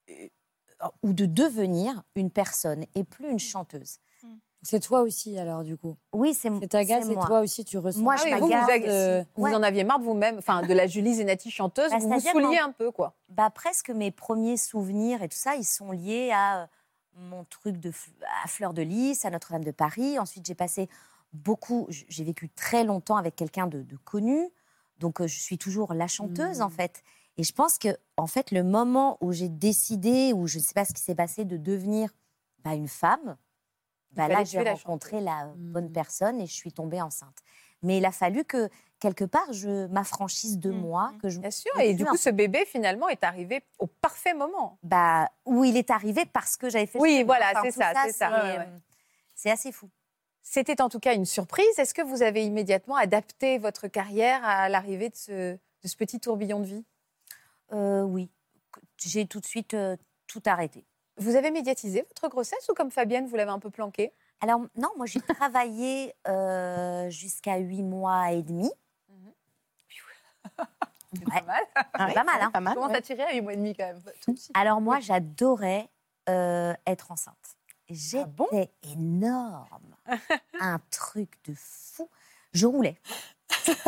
euh, 0.10 0.28
ou 1.04 1.14
de 1.14 1.26
devenir 1.26 2.04
une 2.16 2.30
personne 2.32 2.86
et 2.96 3.04
plus 3.04 3.30
une 3.30 3.40
chanteuse. 3.40 3.98
C'est 4.62 4.80
toi 4.80 5.02
aussi, 5.02 5.38
alors, 5.38 5.64
du 5.64 5.78
coup. 5.78 5.96
Oui, 6.12 6.34
c'est 6.34 6.50
C'est 6.60 6.68
ta 6.70 6.84
c'est 6.84 7.06
moi. 7.14 7.28
toi 7.28 7.42
aussi, 7.42 7.64
tu 7.64 7.78
ressens. 7.78 8.00
Moi, 8.00 8.16
Ah 8.18 8.24
je 8.26 8.36
vous, 8.40 8.48
vous, 8.48 8.54
euh, 8.90 9.24
vous 9.36 9.44
ouais. 9.44 9.54
en 9.54 9.62
aviez 9.62 9.84
marre 9.84 10.00
de 10.00 10.06
vous-même, 10.06 10.40
enfin 10.40 10.64
de 10.64 10.74
la 10.74 10.88
Julie 10.88 11.14
Zenati 11.14 11.52
chanteuse, 11.52 11.92
Bah, 11.92 11.98
vous 12.00 12.10
vous 12.10 12.20
souliez 12.20 12.58
un 12.58 12.72
peu, 12.72 12.90
quoi. 12.90 13.14
bah, 13.30 13.52
presque 13.52 13.92
mes 13.92 14.10
premiers 14.10 14.58
souvenirs 14.58 15.22
et 15.22 15.30
tout 15.30 15.38
ça, 15.38 15.56
ils 15.56 15.64
sont 15.66 15.92
liés 15.92 16.32
à 16.34 16.64
euh, 16.64 16.66
mon 17.16 17.44
truc 17.46 17.78
de 17.78 17.92
à 18.44 18.48
Fleur 18.48 18.74
de 18.74 18.82
Lys, 18.82 19.26
à 19.26 19.30
Notre-Dame 19.30 19.64
de 19.64 19.72
Paris. 19.72 20.20
Ensuite, 20.20 20.46
j'ai 20.46 20.56
passé 20.56 20.90
beaucoup, 21.34 21.88
j'ai 21.90 22.24
vécu 22.24 22.50
très 22.50 22.84
longtemps 22.84 23.18
avec 23.18 23.36
quelqu'un 23.36 23.68
de, 23.68 23.82
de 23.82 23.98
connu, 23.98 24.50
donc 25.00 25.22
euh, 25.22 25.28
je 25.28 25.40
suis 25.40 25.58
toujours 25.58 25.94
la 25.94 26.08
chanteuse 26.08 26.62
en 26.62 26.70
fait. 26.70 27.04
Et 27.38 27.44
je 27.44 27.52
pense 27.52 27.78
que 27.78 27.90
en 28.18 28.28
fait, 28.28 28.52
le 28.52 28.64
moment 28.64 29.18
où 29.22 29.34
j'ai 29.34 29.50
décidé, 29.50 30.32
ou 30.34 30.48
je 30.48 30.58
ne 30.60 30.64
sais 30.64 30.74
pas 30.74 30.86
ce 30.86 30.94
qui 30.94 31.02
s'est 31.02 31.16
passé, 31.16 31.44
de 31.44 31.58
devenir 31.58 32.10
bah, 32.64 32.74
une 32.74 32.88
femme, 32.88 33.38
bah, 34.12 34.28
là 34.30 34.44
j'ai 34.46 34.60
rencontré 34.62 35.20
la 35.20 35.52
bonne 35.58 35.90
Mm. 35.90 35.94
personne 35.94 36.42
et 36.42 36.48
je 36.48 36.54
suis 36.54 36.72
tombée 36.72 37.02
enceinte. 37.02 37.38
Mais 37.82 37.98
il 37.98 38.06
a 38.06 38.12
fallu 38.12 38.46
que 38.46 38.70
quelque 39.00 39.26
part 39.26 39.52
je 39.54 39.88
m'affranchisse 39.88 40.58
de 40.58 40.72
Mm, 40.72 40.78
moi, 40.82 41.12
mm. 41.14 41.18
que 41.20 41.30
je 41.30 41.40
Bien 41.40 41.52
sûr. 41.52 41.72
Et 41.80 41.94
du 41.94 42.06
coup, 42.06 42.16
un- 42.16 42.18
ce 42.18 42.30
bébé, 42.30 42.66
finalement, 42.66 43.08
est 43.10 43.24
arrivé 43.24 43.62
au 43.80 43.88
parfait 43.88 44.34
moment. 44.34 44.78
bah, 44.84 45.30
où 45.46 45.64
il 45.64 45.78
est 45.78 45.92
arrivé 45.92 46.26
parce 46.26 46.58
que 46.58 46.70
j'avais 46.70 46.86
fait 46.88 47.00
Oui, 47.00 47.24
voilà, 47.24 47.52
Enfin, 47.52 47.62
c'est 47.64 47.72
ça, 47.72 47.92
c'est 48.06 48.12
ça. 48.14 48.30
C'est 48.30 48.34
Ouais, 48.52 48.58
ouais. 48.58 48.66
euh, 48.68 48.78
c'est 49.36 49.52
assez 49.52 49.72
fou. 49.72 49.90
C'était 50.42 50.82
en 50.82 50.90
tout 50.90 51.00
cas 51.00 51.14
une 51.16 51.26
surprise. 51.26 51.78
Est-ce 51.80 51.94
que 51.94 52.02
vous 52.04 52.22
avez 52.22 52.46
immédiatement 52.46 52.96
adapté 52.96 53.58
votre 53.58 53.88
carrière 53.88 54.44
à 54.46 54.70
l'arrivée 54.70 55.10
de 55.10 55.16
ce, 55.16 55.54
de 55.54 55.88
ce 55.88 55.96
petit 55.96 56.20
tourbillon 56.20 56.60
de 56.60 56.66
vie? 56.66 56.86
Euh, 57.74 58.04
oui, 58.04 58.30
j'ai 59.04 59.26
tout 59.26 59.40
de 59.40 59.46
suite 59.46 59.74
euh, 59.74 59.98
tout 60.28 60.44
arrêté. 60.46 60.86
Vous 61.18 61.36
avez 61.36 61.50
médiatisé 61.50 62.02
votre 62.04 62.28
grossesse 62.30 62.68
ou 62.70 62.74
comme 62.74 62.92
Fabienne, 62.92 63.26
vous 63.28 63.36
l'avez 63.36 63.50
un 63.52 63.58
peu 63.60 63.70
planqué 63.72 64.12
Alors 64.42 64.60
non, 64.76 64.90
moi 64.98 65.06
j'ai 65.08 65.20
travaillé 65.40 66.14
euh, 66.28 67.10
jusqu'à 67.10 67.58
huit 67.58 67.82
mois 67.84 68.32
et 68.32 68.44
demi. 68.44 68.70
Ouais. 70.58 71.42
mal. 71.44 71.62
C'est 72.08 72.14
pas 72.14 72.24
mal, 72.24 72.42
hein 72.42 72.52
Pas 72.52 72.60
mal. 72.60 72.74
Comment 72.76 72.90
t'as 72.90 73.02
tiré 73.02 73.24
à 73.24 73.34
8 73.34 73.42
mois 73.42 73.54
et 73.54 73.58
demi 73.58 73.74
quand 73.76 73.86
même 73.86 74.02
Alors 74.54 74.82
moi, 74.82 75.00
j'adorais 75.00 75.90
euh, 76.30 76.74
être 76.86 77.12
enceinte. 77.12 77.36
J'étais 77.90 78.24
Ah 78.24 78.28
bon? 78.28 78.48
Énorme. 78.84 79.96
Un 80.60 80.80
truc 80.92 81.38
de 81.46 81.54
fou. 81.56 82.10
Je 82.54 82.66
roulais. 82.66 82.98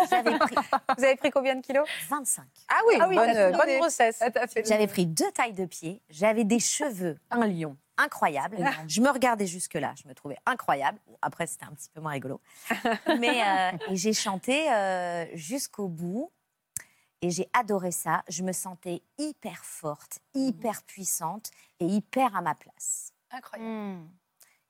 J'avais 0.09 0.37
pris 0.37 0.55
Vous 0.97 1.03
avez 1.03 1.15
pris 1.15 1.31
combien 1.31 1.55
de 1.55 1.61
kilos? 1.61 1.87
25. 2.09 2.45
Ah 2.69 2.75
oui, 2.87 2.95
Ah 2.99 3.07
oui, 3.07 3.15
bonne, 3.15 3.77
grossesse. 3.79 4.21
Ah, 4.21 4.29
J'avais 4.65 4.87
pris 4.87 5.05
deux 5.05 5.31
tailles 5.31 5.53
de 5.53 5.65
pied, 5.65 6.01
j'avais 6.09 6.43
des 6.43 6.59
cheveux, 6.59 7.17
un 7.31 7.47
lion, 7.47 7.75
incroyable. 7.97 8.57
Je 8.87 9.01
me 9.01 9.09
regardais 9.09 9.47
jusque-là, 9.47 9.93
je 10.01 10.07
me 10.07 10.13
trouvais 10.13 10.37
incroyable. 10.45 10.99
Après, 11.21 11.47
c'était 11.47 11.65
un 11.65 11.73
petit 11.73 11.89
peu 11.89 12.01
moins 12.01 12.11
rigolo. 12.11 12.39
Mais 13.19 13.41
euh, 13.41 13.71
j'ai 13.93 14.13
chanté 14.13 14.71
euh, 14.71 15.25
jusqu'au 15.33 15.87
bout 15.87 16.31
et 17.21 17.31
j'ai 17.31 17.49
adoré 17.53 17.91
ça. 17.91 18.23
Je 18.27 18.43
me 18.43 18.51
sentais 18.51 19.01
hyper 19.17 19.63
forte, 19.63 20.19
hyper 20.33 20.83
puissante 20.83 21.51
et 21.79 21.85
hyper 21.85 22.35
à 22.35 22.41
ma 22.41 22.55
place. 22.55 23.11
Incroyable. 23.31 23.69
Hmm. 23.69 24.07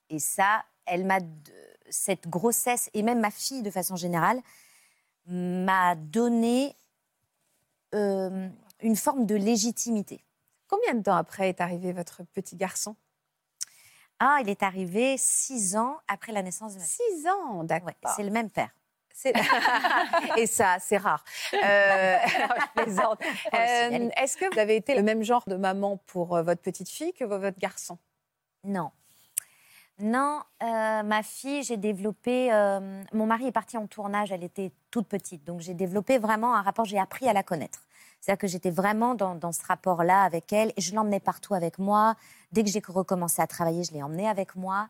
Et 0.09 0.19
ça, 0.19 0.63
elle 0.85 1.05
m'a 1.05 1.19
cette 1.89 2.27
grossesse 2.27 2.89
et 2.93 3.03
même 3.03 3.19
ma 3.19 3.31
fille 3.31 3.61
de 3.61 3.71
façon 3.71 3.95
générale 3.95 4.41
m'a 5.25 5.95
donné 5.95 6.75
euh, 7.93 8.49
une 8.81 8.95
forme 8.95 9.25
de 9.25 9.35
légitimité. 9.35 10.23
Combien 10.67 10.95
de 10.95 11.03
temps 11.03 11.15
après 11.15 11.49
est 11.49 11.61
arrivé 11.61 11.93
votre 11.93 12.23
petit 12.33 12.55
garçon? 12.55 12.95
Ah, 14.19 14.39
il 14.41 14.49
est 14.49 14.63
arrivé 14.63 15.17
six 15.17 15.75
ans 15.75 15.99
après 16.07 16.31
la 16.31 16.41
naissance 16.41 16.73
de 16.73 16.79
ma 16.79 16.85
fille. 16.85 17.05
Six 17.17 17.27
ans, 17.27 17.63
d'accord. 17.63 17.87
Ouais, 17.87 18.11
c'est 18.15 18.23
le 18.23 18.31
même 18.31 18.49
père. 18.49 18.71
Et 20.37 20.45
ça, 20.47 20.77
c'est 20.79 20.97
rare. 20.97 21.23
Euh, 21.53 22.17
je 22.25 22.83
plaisante. 22.83 23.19
Euh, 23.53 24.09
Est-ce 24.17 24.37
que 24.37 24.53
vous 24.53 24.59
avez 24.59 24.75
été 24.75 24.95
le 24.95 25.03
même 25.03 25.23
genre 25.23 25.43
de 25.47 25.55
maman 25.55 25.97
pour 26.07 26.35
euh, 26.35 26.43
votre 26.43 26.61
petite 26.61 26.89
fille 26.89 27.13
que 27.13 27.23
votre 27.23 27.57
garçon? 27.59 27.97
Non. 28.63 28.91
Non, 29.99 30.41
euh, 30.61 31.03
ma 31.03 31.23
fille, 31.23 31.63
j'ai 31.63 31.77
développé. 31.77 32.53
euh, 32.53 33.01
mon 33.13 33.25
mari 33.25 33.47
est 33.47 33.51
parti 33.51 33.77
en 33.77 33.87
tournage, 33.87 34.31
elle 34.31 34.43
était 34.43 34.71
toute 34.91 35.07
petite. 35.07 35.43
Donc 35.43 35.61
j'ai 35.61 35.73
développé 35.73 36.19
vraiment 36.19 36.55
un 36.55 36.61
rapport, 36.61 36.85
j'ai 36.85 36.99
appris 36.99 37.27
à 37.27 37.33
la 37.33 37.41
connaître. 37.41 37.79
C'est-à-dire 38.19 38.39
que 38.39 38.47
j'étais 38.47 38.69
vraiment 38.69 39.15
dans, 39.15 39.33
dans 39.35 39.51
ce 39.51 39.65
rapport-là 39.65 40.21
avec 40.23 40.53
elle 40.53 40.71
et 40.77 40.81
je 40.81 40.93
l'emmenais 40.93 41.19
partout 41.19 41.55
avec 41.55 41.79
moi. 41.79 42.15
Dès 42.51 42.63
que 42.63 42.69
j'ai 42.69 42.81
recommencé 42.87 43.41
à 43.41 43.47
travailler, 43.47 43.83
je 43.83 43.91
l'ai 43.93 44.03
emmenée 44.03 44.27
avec 44.27 44.55
moi. 44.55 44.89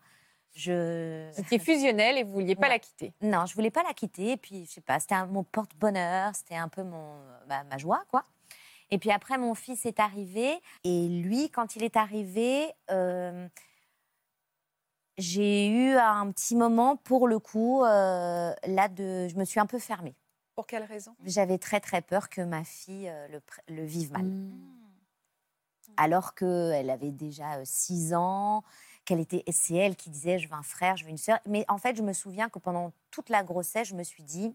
Je... 0.57 1.29
Étiez 1.39 1.59
fusionnel 1.59 2.17
et 2.17 2.23
vous 2.23 2.31
vouliez 2.33 2.55
pas 2.55 2.63
Ouais. 2.63 2.69
la 2.69 2.79
quitter. 2.79 3.13
Non, 3.21 3.45
je 3.45 3.53
voulais 3.53 3.69
pas 3.69 3.83
la 3.83 3.93
quitter. 3.93 4.31
Et 4.31 4.37
puis, 4.37 4.65
je 4.65 4.71
sais 4.71 4.81
pas, 4.81 4.99
c'était 4.99 5.23
mon 5.27 5.43
porte-bonheur, 5.43 6.33
c'était 6.35 6.55
un 6.55 6.67
peu 6.67 6.81
mon, 6.81 7.15
ma, 7.47 7.63
ma 7.65 7.77
joie, 7.77 8.03
quoi. 8.09 8.23
Et 8.89 8.97
puis 8.97 9.11
après, 9.11 9.37
mon 9.37 9.53
fils 9.53 9.85
est 9.85 9.99
arrivé. 9.99 10.59
Et 10.83 11.07
lui, 11.09 11.51
quand 11.51 11.75
il 11.75 11.83
est 11.83 11.95
arrivé, 11.95 12.71
euh, 12.89 13.47
j'ai 15.17 15.67
eu 15.67 15.95
un 15.95 16.31
petit 16.31 16.55
moment, 16.55 16.95
pour 16.95 17.27
le 17.27 17.37
coup, 17.39 17.83
euh, 17.83 18.53
là, 18.65 18.87
de, 18.87 19.27
je 19.27 19.35
me 19.35 19.45
suis 19.45 19.59
un 19.59 19.65
peu 19.65 19.77
fermée. 19.79 20.15
Pour 20.55 20.65
quelle 20.65 20.83
raison? 20.85 21.15
J'avais 21.23 21.57
très, 21.59 21.79
très 21.79 22.01
peur 22.01 22.29
que 22.29 22.41
ma 22.41 22.63
fille 22.63 23.09
euh, 23.09 23.27
le 23.67 23.83
vive 23.83 24.11
mal 24.11 24.23
Mmh. 24.23 25.93
alors 25.97 26.33
qu'elle 26.35 26.89
avait 26.89 27.11
déjà 27.11 27.63
6 27.63 28.13
ans, 28.15 28.63
qu'elle 29.07 29.19
était, 29.21 29.43
c'est 29.51 29.75
elle 29.75 29.95
qui 29.95 30.09
disait 30.09 30.37
je 30.37 30.47
veux 30.47 30.53
un 30.53 30.63
frère, 30.63 30.97
je 30.97 31.05
veux 31.05 31.09
une 31.09 31.17
sœur. 31.17 31.39
Mais 31.47 31.65
en 31.69 31.77
fait, 31.77 31.95
je 31.95 32.03
me 32.03 32.13
souviens 32.13 32.49
que 32.49 32.59
pendant 32.59 32.91
toute 33.09 33.29
la 33.29 33.41
grossesse, 33.41 33.87
je 33.87 33.95
me 33.95 34.03
suis 34.03 34.23
dit, 34.23 34.53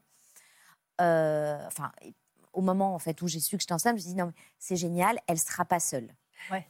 euh, 1.00 1.66
enfin, 1.66 1.90
au 2.52 2.60
moment 2.60 2.94
en 2.94 2.98
fait 2.98 3.20
où 3.22 3.28
j'ai 3.28 3.40
su 3.40 3.56
que 3.56 3.62
j'étais 3.62 3.72
enceinte, 3.72 3.92
je 3.92 3.96
me 3.96 4.00
suis 4.00 4.10
dit 4.10 4.16
non, 4.16 4.26
mais 4.26 4.42
c'est 4.58 4.76
génial, 4.76 5.18
elle 5.26 5.38
sera 5.38 5.64
pas 5.64 5.80
seule. 5.80 6.14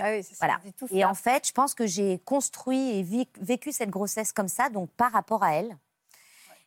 Ah 0.00 0.12
oui, 0.12 0.22
c'est 0.22 0.34
ça. 0.34 0.46
Voilà. 0.46 0.60
tout 0.76 0.86
Et 0.92 1.04
en 1.04 1.14
fait, 1.14 1.48
je 1.48 1.52
pense 1.52 1.74
que 1.74 1.84
j'ai 1.84 2.20
construit 2.20 3.00
et 3.00 3.26
vécu 3.40 3.72
cette 3.72 3.90
grossesse 3.90 4.32
comme 4.32 4.46
ça, 4.46 4.68
donc 4.70 4.90
par 4.92 5.10
rapport 5.10 5.42
à 5.42 5.56
elle. 5.56 5.76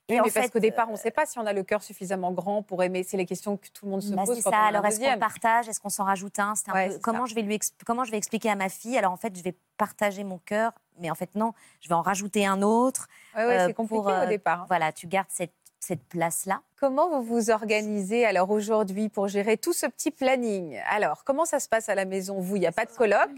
Oui, 0.09 0.19
en 0.19 0.23
mais 0.25 0.31
parce 0.31 0.47
fait, 0.47 0.51
qu'au 0.51 0.59
départ, 0.59 0.89
on 0.89 0.93
ne 0.93 0.97
sait 0.97 1.11
pas 1.11 1.25
si 1.25 1.39
on 1.39 1.45
a 1.45 1.53
le 1.53 1.63
cœur 1.63 1.81
suffisamment 1.83 2.31
grand 2.33 2.63
pour 2.63 2.83
aimer. 2.83 3.03
C'est 3.03 3.15
les 3.17 3.25
questions 3.25 3.55
que 3.55 3.67
tout 3.69 3.85
le 3.85 3.91
monde 3.91 4.01
se 4.01 4.13
Bah, 4.13 4.23
pose 4.25 4.35
c'est 4.35 4.43
quand 4.43 4.49
ça. 4.51 4.57
on 4.57 4.61
un 4.61 4.65
Alors, 4.65 4.85
est-ce 4.85 4.99
qu'on 4.99 5.19
partage? 5.19 5.69
Est-ce 5.69 5.79
qu'on 5.79 5.89
s'en 5.89 6.03
rajoute 6.03 6.37
un? 6.39 6.53
C'est 6.55 6.69
un 6.69 6.73
Ouais, 6.73 6.87
peu- 6.87 6.93
c'est 6.95 7.01
comment, 7.01 7.25
ça. 7.25 7.29
je 7.29 7.35
vais 7.35 7.41
lui 7.43 7.55
exp- 7.55 7.73
comment 7.85 8.03
je 8.03 8.11
vais 8.11 8.17
expliquer 8.17 8.49
à 8.49 8.55
ma 8.55 8.67
fille? 8.67 8.97
Alors, 8.97 9.11
en 9.13 9.17
fait, 9.17 9.35
je 9.37 9.41
vais 9.41 9.55
partager 9.77 10.23
mon 10.25 10.37
cœur, 10.39 10.73
mais 10.99 11.09
en 11.09 11.15
fait, 11.15 11.33
non, 11.35 11.53
je 11.79 11.87
vais 11.87 11.95
en 11.95 12.01
rajouter 12.01 12.45
un 12.45 12.61
autre. 12.61 13.07
Ouais, 13.35 13.45
ouais, 13.45 13.59
euh, 13.59 13.67
c'est 13.67 13.73
compliqué 13.73 14.01
pour, 14.01 14.09
euh, 14.09 14.25
au 14.25 14.27
départ. 14.27 14.61
hein. 14.61 14.65
Voilà, 14.67 14.91
tu 14.91 15.07
gardes 15.07 15.29
cette, 15.29 15.53
cette 15.79 16.03
place-là. 16.03 16.61
Comment 16.77 17.09
vous 17.09 17.23
vous 17.23 17.49
organisez 17.49 18.25
alors 18.25 18.49
aujourd'hui 18.51 19.07
pour 19.07 19.27
gérer 19.29 19.55
tout 19.57 19.71
ce 19.73 19.85
petit 19.85 20.11
planning? 20.11 20.77
Alors, 20.89 21.23
comment 21.23 21.45
ça 21.45 21.59
se 21.61 21.69
passe 21.69 21.87
à 21.89 21.95
la 21.95 22.05
maison 22.05 22.39
Vous, 22.41 22.57
il 22.57 22.59
n'y 22.59 22.67
a 22.67 22.71
pas 22.73 22.85
de 22.85 22.91
colloque? 22.91 23.31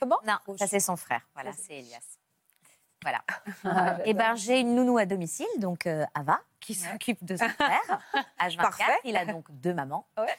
Comment? 0.00 0.18
Non, 0.26 0.36
ça, 0.58 0.66
c'est 0.66 0.80
son 0.80 0.96
frère. 0.96 1.26
Voilà, 1.34 1.52
c'est 1.56 1.78
Elias. 1.78 2.18
Voilà. 3.02 3.20
Ah, 3.64 3.96
Et 4.04 4.14
ben, 4.14 4.34
j'ai 4.36 4.60
une 4.60 4.74
nounou 4.74 4.98
à 4.98 5.06
domicile, 5.06 5.46
donc 5.58 5.86
euh, 5.86 6.04
Ava, 6.14 6.40
qui 6.60 6.74
s'occupe 6.74 7.22
de 7.24 7.36
son 7.36 7.48
frère. 7.48 8.00
H24, 8.40 8.56
Parfait. 8.62 8.98
il 9.04 9.16
a 9.16 9.24
donc 9.24 9.46
deux 9.50 9.74
mamans. 9.74 10.06
Ouais. 10.18 10.36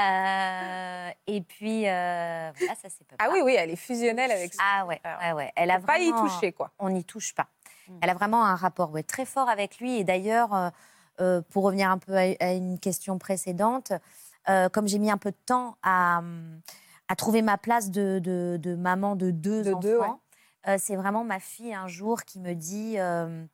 Euh, 0.00 1.10
et 1.26 1.40
puis, 1.42 1.88
euh, 1.88 2.50
voilà, 2.56 2.74
ça, 2.74 2.88
c'est 2.88 3.06
pas 3.06 3.16
Ah 3.18 3.28
oui, 3.32 3.40
oui, 3.44 3.54
elle 3.58 3.70
est 3.70 3.76
fusionnelle 3.76 4.30
avec 4.30 4.54
ça. 4.54 4.62
Ah 4.64 4.86
ouais, 4.86 5.00
ouais, 5.04 5.32
ouais. 5.32 5.52
Elle 5.56 5.70
a 5.70 5.80
Faut 5.80 5.86
pas 5.86 5.98
y 5.98 6.10
vraiment- 6.10 6.28
toucher, 6.28 6.52
quoi. 6.52 6.70
On 6.78 6.90
n'y 6.90 7.04
touche 7.04 7.34
pas. 7.34 7.46
Elle 8.00 8.10
a 8.10 8.14
vraiment 8.14 8.44
un 8.44 8.54
rapport 8.54 8.90
ouais, 8.92 9.02
très 9.02 9.24
fort 9.24 9.48
avec 9.48 9.78
lui. 9.78 9.98
Et 9.98 10.04
d'ailleurs, 10.04 10.72
pour 11.50 11.64
revenir 11.64 11.90
un 11.90 11.98
peu 11.98 12.16
à, 12.16 12.22
à 12.40 12.52
une 12.52 12.78
question 12.78 13.18
précédente, 13.18 13.92
comme 14.72 14.88
j'ai 14.88 14.98
mis 14.98 15.10
un 15.10 15.18
peu 15.18 15.30
de 15.30 15.36
temps 15.46 15.76
à, 15.82 16.22
à 17.08 17.16
trouver 17.16 17.42
ma 17.42 17.58
place 17.58 17.90
de, 17.90 18.18
de- 18.18 18.56
de 18.60 18.74
maman 18.74 19.14
de 19.16 19.30
deux 19.30 19.62
De 19.62 19.70
enfants, 19.74 19.80
deux. 19.80 19.98
Euh, 20.68 20.76
c'est 20.78 20.96
vraiment 20.96 21.24
ma 21.24 21.40
fille 21.40 21.74
un 21.74 21.88
jour 21.88 22.22
qui 22.24 22.38
me 22.40 22.54
dit, 22.54 22.94
euh, 22.98 23.44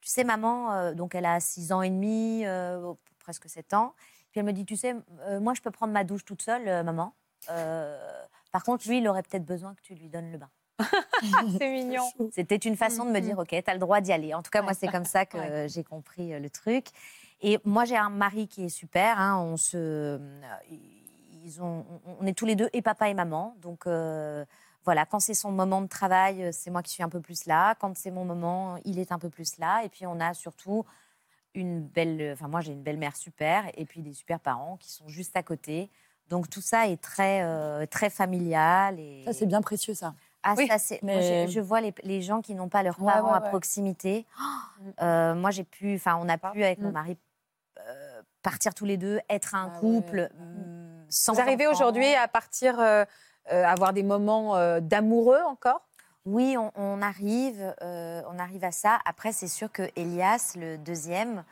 tu 0.00 0.08
sais 0.10 0.24
maman, 0.24 0.72
euh, 0.72 0.94
donc 0.94 1.14
elle 1.14 1.26
a 1.26 1.40
6 1.40 1.72
ans 1.72 1.82
et 1.82 1.90
demi, 1.90 2.42
euh, 2.46 2.92
presque 3.18 3.48
7 3.48 3.74
ans, 3.74 3.94
puis 4.30 4.40
elle 4.40 4.46
me 4.46 4.52
dit, 4.52 4.64
tu 4.64 4.76
sais, 4.76 4.94
euh, 5.20 5.40
moi 5.40 5.54
je 5.54 5.60
peux 5.62 5.70
prendre 5.70 5.92
ma 5.92 6.04
douche 6.04 6.24
toute 6.24 6.42
seule, 6.42 6.66
euh, 6.68 6.82
maman. 6.82 7.14
Euh, 7.50 7.98
par 8.52 8.62
contre, 8.64 8.88
lui, 8.88 8.98
il 8.98 9.08
aurait 9.08 9.22
peut-être 9.22 9.44
besoin 9.44 9.74
que 9.74 9.82
tu 9.82 9.94
lui 9.94 10.08
donnes 10.08 10.32
le 10.32 10.38
bain. 10.38 10.50
C'est 11.58 11.70
mignon. 11.70 12.02
C'était 12.32 12.56
une 12.56 12.76
façon 12.76 13.04
de 13.04 13.10
me 13.10 13.20
dire, 13.20 13.38
OK, 13.38 13.48
tu 13.48 13.70
as 13.70 13.72
le 13.74 13.78
droit 13.80 14.00
d'y 14.00 14.12
aller. 14.12 14.34
En 14.34 14.42
tout 14.42 14.50
cas, 14.50 14.60
moi, 14.62 14.72
c'est 14.74 14.86
comme 14.92 15.04
ça 15.04 15.24
que 15.66 15.66
j'ai 15.68 15.84
compris 15.84 16.38
le 16.38 16.50
truc. 16.50 16.86
Et 17.40 17.58
moi, 17.64 17.84
j'ai 17.84 17.96
un 17.96 18.10
mari 18.10 18.48
qui 18.48 18.64
est 18.64 18.68
super. 18.70 19.18
hein, 19.20 19.38
on, 19.38 19.56
se, 19.56 20.18
ils 21.44 21.62
ont, 21.62 21.84
on- 22.06 22.16
on 22.20 22.26
est 22.26 22.32
tous 22.36 22.46
les 22.46 22.56
deux, 22.56 22.68
et 22.72 22.82
papa 22.82 23.08
et 23.08 23.14
maman. 23.14 23.56
Donc, 23.60 23.86
euh, 23.86 24.44
voilà, 24.86 25.04
quand 25.04 25.20
c'est 25.20 25.34
son 25.34 25.50
moment 25.50 25.82
de 25.82 25.88
travail, 25.88 26.44
euh, 26.44 26.50
c'est 26.52 26.70
moi 26.70 26.82
qui 26.82 26.92
suis 26.92 27.02
un 27.02 27.08
peu 27.10 27.20
plus 27.20 27.44
là. 27.46 27.74
Quand 27.74 27.94
c'est 27.96 28.10
mon 28.12 28.24
moment, 28.24 28.76
il 28.84 28.98
est 28.98 29.12
un 29.12 29.18
peu 29.18 29.28
plus 29.28 29.58
là. 29.58 29.82
Et 29.84 29.88
puis, 29.90 30.06
on 30.06 30.18
a 30.20 30.32
surtout 30.32 30.86
une 31.54 31.80
belle... 31.82 32.30
Enfin, 32.32 32.48
moi, 32.48 32.60
j'ai 32.60 32.72
une 32.72 32.82
belle-mère 32.82 33.16
super. 33.16 33.64
Et 33.76 33.84
puis, 33.84 34.00
des 34.00 34.14
super 34.14 34.38
parents 34.40 34.76
qui 34.78 34.90
sont 34.90 35.08
juste 35.08 35.36
à 35.36 35.42
côté. 35.42 35.90
Donc, 36.28 36.48
tout 36.48 36.60
ça 36.60 36.86
est 36.88 37.00
très, 37.02 37.42
euh, 37.42 37.84
très 37.86 38.10
familial. 38.10 38.98
Et... 38.98 39.22
Ça, 39.24 39.32
c'est 39.32 39.46
bien 39.46 39.60
précieux, 39.60 39.94
ça. 39.94 40.14
Ah, 40.42 40.54
Oui, 40.56 40.68
ça, 40.68 40.78
c'est. 40.78 41.02
moi, 41.02 41.14
mais- 41.16 41.48
Je, 41.48 41.52
je 41.54 41.60
vois 41.60 41.80
les, 41.80 41.92
les 42.04 42.22
gens 42.22 42.40
qui 42.40 42.54
n'ont 42.54 42.68
pas 42.68 42.84
leurs 42.84 43.00
Ouais, 43.02 43.12
parents 43.12 43.30
ouais, 43.32 43.36
à 43.36 43.40
proximité. 43.40 44.24
Euh, 45.00 45.34
moi, 45.34 45.50
j'ai 45.50 45.64
pu. 45.64 45.94
Enfin, 45.96 46.16
on 46.22 46.28
a 46.28 46.36
pu, 46.36 46.62
avec 46.62 46.78
mon 46.78 46.90
Mm. 46.90 46.92
mari, 46.92 47.16
euh, 47.80 48.22
partir 48.42 48.74
tous 48.74 48.84
les 48.84 48.98
deux, 48.98 49.18
être 49.30 49.54
un 49.54 49.72
Ah 49.74 49.80
couple 49.80 50.28
mm, 50.34 51.06
sans. 51.08 51.32
Vous 51.32 51.40
arrivez 51.40 51.66
aujourd'hui 51.66 52.14
à 52.14 52.28
partir, 52.28 52.78
euh, 52.78 52.84
euh, 52.84 53.04
avoir 53.48 53.92
des 53.92 54.02
moments 54.02 54.56
euh, 54.56 54.80
d'amoureux 54.80 55.40
encore? 55.46 55.82
Oui, 56.24 56.56
on, 56.58 56.72
on 56.74 57.02
arrive, 57.02 57.74
euh, 57.82 58.22
on 58.28 58.38
arrive 58.38 58.64
à 58.64 58.72
ça. 58.72 58.98
Après, 59.04 59.32
c'est 59.32 59.46
sûr 59.48 59.70
que 59.70 59.88
Elias, 59.94 60.54
le 60.56 60.76
deuxième, 60.76 61.44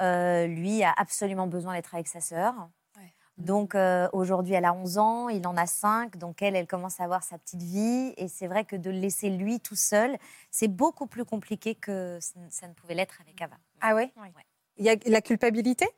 euh, 0.00 0.46
lui 0.46 0.82
a 0.82 0.92
absolument 0.96 1.46
besoin 1.46 1.74
d'être 1.74 1.94
avec 1.94 2.08
sa 2.08 2.20
sœur. 2.20 2.54
Donc 3.36 3.74
euh, 3.74 4.08
aujourd'hui, 4.12 4.54
elle 4.54 4.64
a 4.64 4.72
11 4.72 4.96
ans, 4.96 5.28
il 5.28 5.44
en 5.48 5.56
a 5.56 5.66
5, 5.66 6.16
donc 6.18 6.40
elle, 6.40 6.54
elle 6.54 6.68
commence 6.68 7.00
à 7.00 7.04
avoir 7.04 7.24
sa 7.24 7.36
petite 7.36 7.62
vie. 7.62 8.14
Et 8.16 8.28
c'est 8.28 8.46
vrai 8.46 8.64
que 8.64 8.76
de 8.76 8.90
le 8.90 8.96
laisser 8.98 9.28
lui 9.28 9.58
tout 9.58 9.74
seul, 9.74 10.16
c'est 10.52 10.68
beaucoup 10.68 11.08
plus 11.08 11.24
compliqué 11.24 11.74
que 11.74 12.16
ça 12.20 12.38
ne- 12.38 12.48
ça 12.50 12.68
ne 12.68 12.74
pouvait 12.74 12.94
l'être 12.94 13.20
avec 13.20 13.42
Ava. 13.42 13.56
Ah 13.80 13.96
ouais? 13.96 14.12
Ouais. 14.16 14.30
Il 14.76 14.84
y 14.84 14.88
a 14.88 14.94
la 15.06 15.20
culpabilité? 15.20 15.88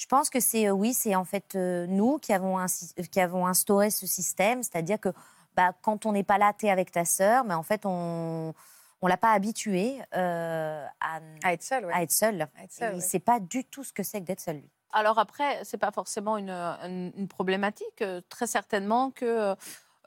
Je 0.00 0.06
pense 0.06 0.30
que 0.30 0.40
c'est 0.40 0.66
euh, 0.66 0.70
oui, 0.70 0.94
c'est 0.94 1.14
en 1.14 1.26
fait 1.26 1.54
euh, 1.56 1.86
nous 1.86 2.16
qui 2.18 2.32
avons, 2.32 2.58
insi- 2.58 2.94
euh, 2.98 3.02
qui 3.02 3.20
avons 3.20 3.46
instauré 3.46 3.90
ce 3.90 4.06
système, 4.06 4.62
c'est-à-dire 4.62 4.98
que 4.98 5.10
bah, 5.54 5.74
quand 5.82 6.06
on 6.06 6.12
n'est 6.12 6.24
pas 6.24 6.38
là, 6.38 6.54
tu 6.58 6.64
es 6.66 6.70
avec 6.70 6.90
ta 6.90 7.04
sœur, 7.04 7.44
mais 7.44 7.52
en 7.52 7.62
fait 7.62 7.82
on 7.84 8.54
on 9.02 9.06
l'a 9.06 9.18
pas 9.18 9.32
habitué 9.32 9.98
euh, 10.16 10.86
à, 11.00 11.20
À 11.44 11.52
être 11.52 11.62
seule, 11.62 11.84
ouais. 11.84 11.92
à 11.92 12.02
être 12.02 12.12
seul. 12.12 12.48
À 12.58 12.64
être 12.64 12.72
seule, 12.72 12.92
Et 12.92 12.96
ouais. 12.96 13.00
Sait 13.02 13.18
pas 13.18 13.40
du 13.40 13.64
tout 13.64 13.84
ce 13.84 13.92
que 13.92 14.02
c'est 14.02 14.20
que 14.20 14.26
d'être 14.26 14.40
seul 14.40 14.56
lui. 14.56 14.70
Alors 14.92 15.18
après, 15.18 15.60
c'est 15.64 15.78
pas 15.78 15.90
forcément 15.90 16.36
une, 16.38 16.50
une- 16.50 17.12
une 17.16 17.28
problématique. 17.28 18.02
Très 18.30 18.46
certainement 18.46 19.10
que, 19.10 19.54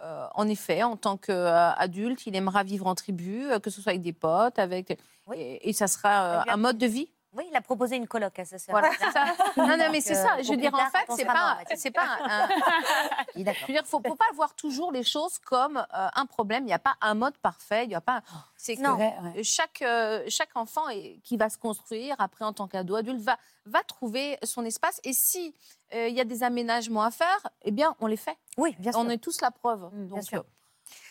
euh, 0.01 0.27
en 0.33 0.47
effet, 0.47 0.81
en 0.83 0.95
tant 0.97 1.17
qu'adulte, 1.17 2.25
il 2.27 2.35
aimera 2.35 2.63
vivre 2.63 2.87
en 2.87 2.95
tribu, 2.95 3.45
que 3.61 3.69
ce 3.69 3.79
soit 3.81 3.91
avec 3.91 4.01
des 4.01 4.13
potes, 4.13 4.57
avec 4.59 4.99
Oui. 5.27 5.37
et, 5.39 5.69
et 5.69 5.73
ça 5.73 5.87
sera 5.87 6.23
euh, 6.25 6.39
a 6.47 6.53
un 6.53 6.57
mode 6.57 6.77
de 6.79 6.87
vie. 6.87 7.09
Oui, 7.35 7.45
il 7.49 7.55
a 7.55 7.61
proposé 7.61 7.95
une 7.95 8.07
coloc 8.07 8.37
à 8.37 8.45
sa 8.45 8.59
sœur. 8.59 8.73
Voilà, 8.73 8.89
c'est 8.99 9.11
ça. 9.11 9.25
Non, 9.57 9.75
non, 9.77 9.89
mais 9.91 10.01
c'est 10.01 10.15
euh, 10.15 10.23
ça. 10.23 10.35
pour 10.35 10.43
Je 10.43 10.49
veux 10.51 10.57
dire, 10.57 10.73
en 10.73 10.89
fait, 10.89 11.05
c'est 11.15 11.25
pas, 11.25 11.57
c'est 11.75 11.91
pas 11.91 12.05
un. 12.21 12.47
Je 13.35 13.39
veux 13.39 13.73
dire, 13.73 13.85
faut, 13.85 14.01
faut 14.05 14.15
pas 14.15 14.31
voir 14.35 14.53
toujours 14.55 14.91
les 14.91 15.03
choses 15.03 15.39
comme 15.39 15.77
euh, 15.77 16.07
un 16.13 16.25
problème. 16.27 16.63
Il 16.63 16.67
n'y 16.67 16.73
a 16.73 16.79
pas 16.79 16.95
un 17.01 17.15
mode 17.15 17.35
parfait. 17.39 17.85
Il 17.85 17.91
y 17.91 17.95
a 17.95 18.01
pas. 18.01 18.21
C'est 18.55 18.75
que 18.75 18.81
Non. 18.81 18.95
Ouais, 18.97 19.13
ouais. 19.35 19.43
chaque 19.43 19.81
euh, 19.81 20.23
chaque 20.27 20.55
enfant 20.55 20.87
est- 20.89 21.19
qui 21.23 21.37
va 21.37 21.49
se 21.49 21.57
construire 21.57 22.15
après 22.19 22.45
en 22.45 22.53
tant 22.53 22.67
qu'ado 22.67 22.95
adulte 22.95 23.21
va 23.21 23.37
va 23.65 23.81
trouver 23.83 24.37
son 24.43 24.63
espace. 24.65 24.99
Et 25.03 25.13
si 25.13 25.55
euh, 25.95 26.07
il 26.09 26.15
y 26.15 26.21
a 26.21 26.25
des 26.25 26.43
aménagements 26.43 27.03
à 27.03 27.11
faire, 27.11 27.47
eh 27.63 27.71
bien, 27.71 27.95
on 27.99 28.07
les 28.07 28.17
fait. 28.17 28.37
Oui, 28.57 28.75
bien 28.79 28.91
sûr. 28.91 29.01
On 29.01 29.09
est 29.09 29.17
tous 29.17 29.41
la 29.41 29.51
preuve. 29.51 29.89
bien 29.93 30.15
Donc, 30.17 30.23
sûr. 30.23 30.39
euh, 30.39 30.43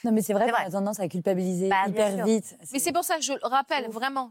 Non, 0.04 0.12
mais 0.12 0.22
c'est 0.22 0.34
vrai 0.34 0.44
qu'on 0.46 0.52
vrai. 0.56 0.66
a 0.66 0.70
tendance 0.70 1.00
à 1.00 1.08
culpabiliser 1.08 1.68
Bah, 1.68 1.88
hyper 1.88 2.24
vite. 2.24 2.56
mais 2.72 2.78
c'est 2.78 2.92
pour 2.92 3.04
ça 3.04 3.16
que 3.16 3.22
je 3.22 3.32
le 3.32 3.40
rappelle 3.46 3.88
vraiment. 3.90 4.30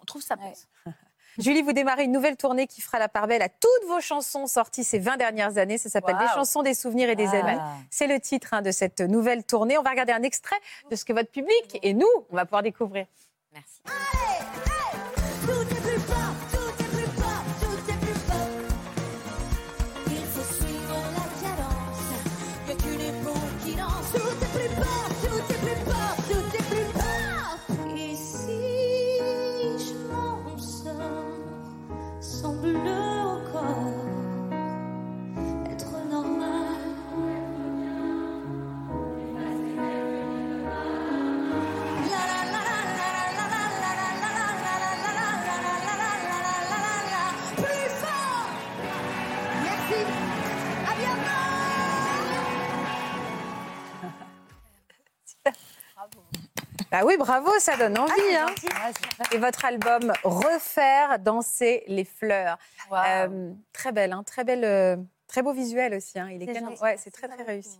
On 0.00 0.04
trouve 0.04 0.22
ça 0.22 0.36
Ouais. 0.36 0.52
Julie, 1.38 1.62
vous 1.62 1.72
démarrez 1.72 2.04
une 2.04 2.12
nouvelle 2.12 2.36
tournée 2.36 2.66
qui 2.66 2.80
fera 2.80 2.98
la 2.98 3.08
part 3.08 3.26
belle 3.26 3.42
à 3.42 3.48
toutes 3.48 3.88
vos 3.88 4.00
chansons 4.00 4.46
sorties 4.46 4.84
ces 4.84 4.98
20 4.98 5.16
dernières 5.16 5.58
années. 5.58 5.78
Ça 5.78 5.88
s'appelle 5.90 6.16
Des 6.18 6.24
Waouh. 6.24 6.34
chansons, 6.34 6.62
des 6.62 6.74
souvenirs 6.74 7.10
et 7.10 7.16
des 7.16 7.28
Ah. 7.32 7.46
amis. 7.46 7.58
C'est 7.90 8.06
le 8.06 8.18
titre 8.20 8.48
hein, 8.52 8.62
de 8.62 8.70
cette 8.70 9.00
nouvelle 9.00 9.44
tournée. 9.44 9.76
On 9.78 9.82
va 9.82 9.90
regarder 9.90 10.12
un 10.12 10.22
extrait 10.22 10.56
de 10.90 10.96
ce 10.96 11.04
que 11.04 11.12
votre 11.12 11.30
public 11.30 11.78
et 11.82 11.92
nous, 11.94 12.06
on 12.30 12.36
va 12.36 12.44
pouvoir 12.46 12.62
découvrir. 12.62 13.06
Merci. 13.52 13.80
Tout 15.46 15.62
est 15.62 15.80
plus 15.80 16.00
fort, 16.00 16.34
Bah 56.96 57.02
oui, 57.04 57.18
bravo, 57.18 57.50
ça 57.58 57.76
donne 57.76 57.98
envie. 57.98 58.12
hein. 58.34 58.46
Et 59.30 59.36
votre 59.36 59.66
album 59.66 60.14
Refaire 60.24 61.18
danser 61.18 61.84
les 61.88 62.04
fleurs. 62.06 62.56
Euh, 62.90 63.52
très 63.74 63.92
belle, 63.92 64.14
hein, 64.14 64.22
très 64.24 64.44
belle, 64.44 64.64
euh, 64.64 64.96
très 65.28 65.42
beau 65.42 65.52
visuel 65.52 65.92
aussi. 65.92 66.18
hein. 66.18 66.30
Il 66.32 66.42
est 66.42 66.46
canon. 66.54 66.74
Ouais, 66.80 66.96
c'est 66.96 67.10
très 67.10 67.28
très 67.28 67.42
réussi. 67.42 67.78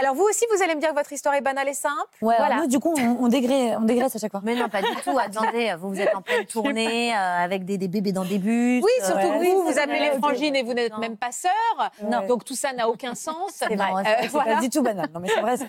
Alors 0.00 0.14
vous 0.14 0.22
aussi, 0.24 0.44
vous 0.54 0.62
allez 0.62 0.74
me 0.74 0.80
dire 0.80 0.90
que 0.90 0.94
votre 0.94 1.12
histoire 1.12 1.34
est 1.34 1.40
banale 1.40 1.68
et 1.68 1.74
simple. 1.74 1.96
Ouais, 2.22 2.36
Voilà. 2.38 2.56
nous, 2.56 2.66
du 2.68 2.78
coup, 2.78 2.94
on, 2.96 3.24
on, 3.24 3.28
dégraisse, 3.28 3.76
on 3.78 3.82
dégraisse 3.84 4.14
à 4.14 4.18
chaque 4.18 4.30
fois. 4.30 4.40
Mais 4.44 4.54
non, 4.54 4.68
pas 4.68 4.80
du 4.82 4.94
tout. 5.02 5.18
Attendez, 5.18 5.74
vous, 5.78 5.88
vous 5.90 6.00
êtes 6.00 6.14
en 6.14 6.22
pleine 6.22 6.44
tournée 6.46 7.12
euh, 7.12 7.16
avec 7.44 7.64
des, 7.64 7.78
des 7.78 7.88
bébés 7.88 8.12
dans 8.12 8.24
des 8.24 8.38
bus. 8.38 8.82
Oui, 8.82 8.90
surtout 9.04 9.26
euh, 9.26 9.38
que 9.40 9.44
vous, 9.44 9.62
vous 9.64 9.78
appelez 9.78 9.98
les 9.98 10.18
frangines 10.18 10.54
et 10.54 10.62
vous 10.62 10.74
n'êtes 10.74 10.96
même 10.98 11.16
pas 11.16 11.32
sœurs. 11.32 11.90
Non. 12.04 12.26
Donc 12.26 12.44
tout 12.44 12.54
ça 12.54 12.72
n'a 12.72 12.88
aucun 12.88 13.14
sens. 13.14 13.52
C'est 13.54 13.74
vrai, 13.74 13.90
Euh, 14.06 14.14
c'est 14.22 14.28
voilà. 14.28 14.54
pas 14.56 14.60
du 14.60 14.70
tout 14.70 14.82
banal. 14.82 15.08
Non, 15.12 15.20
mais 15.20 15.28
c'est 15.28 15.40
vrai. 15.40 15.56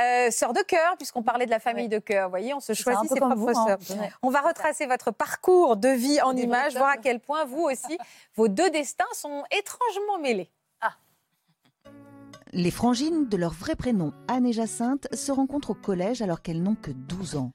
Euh, 0.00 0.28
sœur 0.32 0.52
de 0.52 0.60
cœur, 0.60 0.96
puisqu'on 0.96 1.22
parlait 1.22 1.46
de 1.46 1.52
la 1.52 1.60
famille 1.60 1.88
de 1.88 2.00
cœur. 2.00 2.24
Vous 2.26 2.30
voyez, 2.30 2.52
on 2.52 2.58
se 2.58 2.72
choisit 2.72 3.08
ses 3.08 3.16
comme 3.20 3.28
propres 3.30 3.52
vous, 3.52 3.58
hein. 3.60 3.76
sœurs. 3.86 3.98
Ouais. 4.00 4.10
On 4.24 4.30
va 4.30 4.40
retracer 4.40 4.86
votre 4.86 5.12
parcours 5.12 5.76
de 5.76 5.88
vie 5.88 6.20
en 6.20 6.34
images, 6.36 6.74
voir 6.76 6.88
à 6.90 6.96
quel 6.96 7.20
point 7.20 7.44
vous 7.44 7.62
aussi, 7.62 7.96
vos 8.34 8.48
deux 8.48 8.70
destins 8.70 9.04
sont 9.12 9.44
étrangement 9.56 10.18
mêlés. 10.20 10.50
Les 12.56 12.70
frangines, 12.70 13.26
de 13.28 13.36
leur 13.36 13.52
vrai 13.52 13.74
prénom 13.74 14.12
Anne 14.28 14.46
et 14.46 14.52
Jacinthe, 14.52 15.08
se 15.12 15.32
rencontrent 15.32 15.70
au 15.70 15.74
collège 15.74 16.22
alors 16.22 16.40
qu'elles 16.40 16.62
n'ont 16.62 16.76
que 16.76 16.92
12 16.92 17.34
ans. 17.34 17.50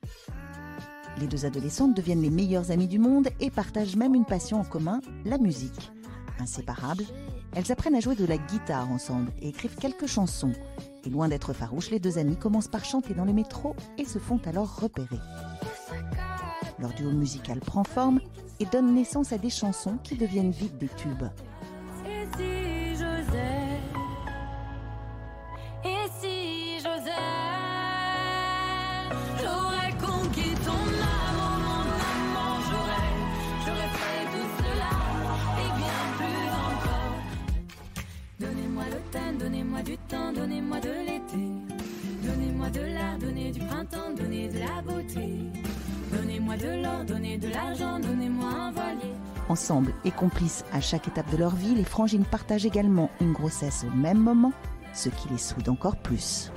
Les 1.22 1.28
deux 1.28 1.46
adolescentes 1.46 1.96
deviennent 1.96 2.22
les 2.22 2.30
meilleures 2.30 2.70
amies 2.72 2.90
du 2.90 3.00
monde 3.00 3.30
et 3.40 3.50
partagent 3.50 3.96
même 3.96 4.14
une 4.14 4.26
passion 4.26 4.60
en 4.60 4.66
commun, 4.66 5.00
la 5.24 5.38
musique. 5.38 5.94
Inséparables, 6.40 7.06
elles 7.56 7.72
apprennent 7.72 7.96
à 7.96 8.02
jouer 8.02 8.16
de 8.16 8.26
la 8.26 8.38
guitare 8.38 8.92
ensemble 8.92 9.32
et 9.42 9.48
écrivent 9.48 9.78
quelques 9.78 10.08
chansons. 10.08 10.52
Et 11.06 11.10
loin 11.10 11.30
d'être 11.30 11.54
farouches, 11.54 11.92
les 11.92 12.00
deux 12.00 12.18
amies 12.18 12.38
commencent 12.38 12.68
par 12.68 12.84
chanter 12.84 13.14
dans 13.14 13.26
le 13.26 13.32
métro 13.32 13.78
et 13.98 14.04
se 14.04 14.20
font 14.20 14.42
alors 14.46 14.82
repérer. 14.82 15.20
Leur 16.78 16.92
duo 16.92 17.12
musical 17.12 17.62
prend 17.62 17.86
forme 17.86 18.20
et 18.60 18.66
donne 18.66 18.94
naissance 18.94 19.32
à 19.32 19.38
des 19.38 19.50
chansons 19.50 19.98
qui 20.04 20.16
deviennent 20.16 20.52
vite 20.52 20.78
des 20.78 20.90
tubes. 20.90 21.24
Complices 50.20 50.66
à 50.74 50.82
chaque 50.82 51.08
étape 51.08 51.30
de 51.32 51.38
leur 51.38 51.56
vie, 51.56 51.74
les 51.76 51.86
frangines 51.86 52.26
partagent 52.26 52.66
également 52.66 53.10
une 53.22 53.32
grossesse 53.32 53.86
au 53.86 53.96
même 53.96 54.18
moment, 54.20 54.52
ce 54.94 55.08
qui 55.10 55.30
les 55.30 55.38
soude 55.38 55.70
encore 55.70 55.96
plus. 55.96 56.52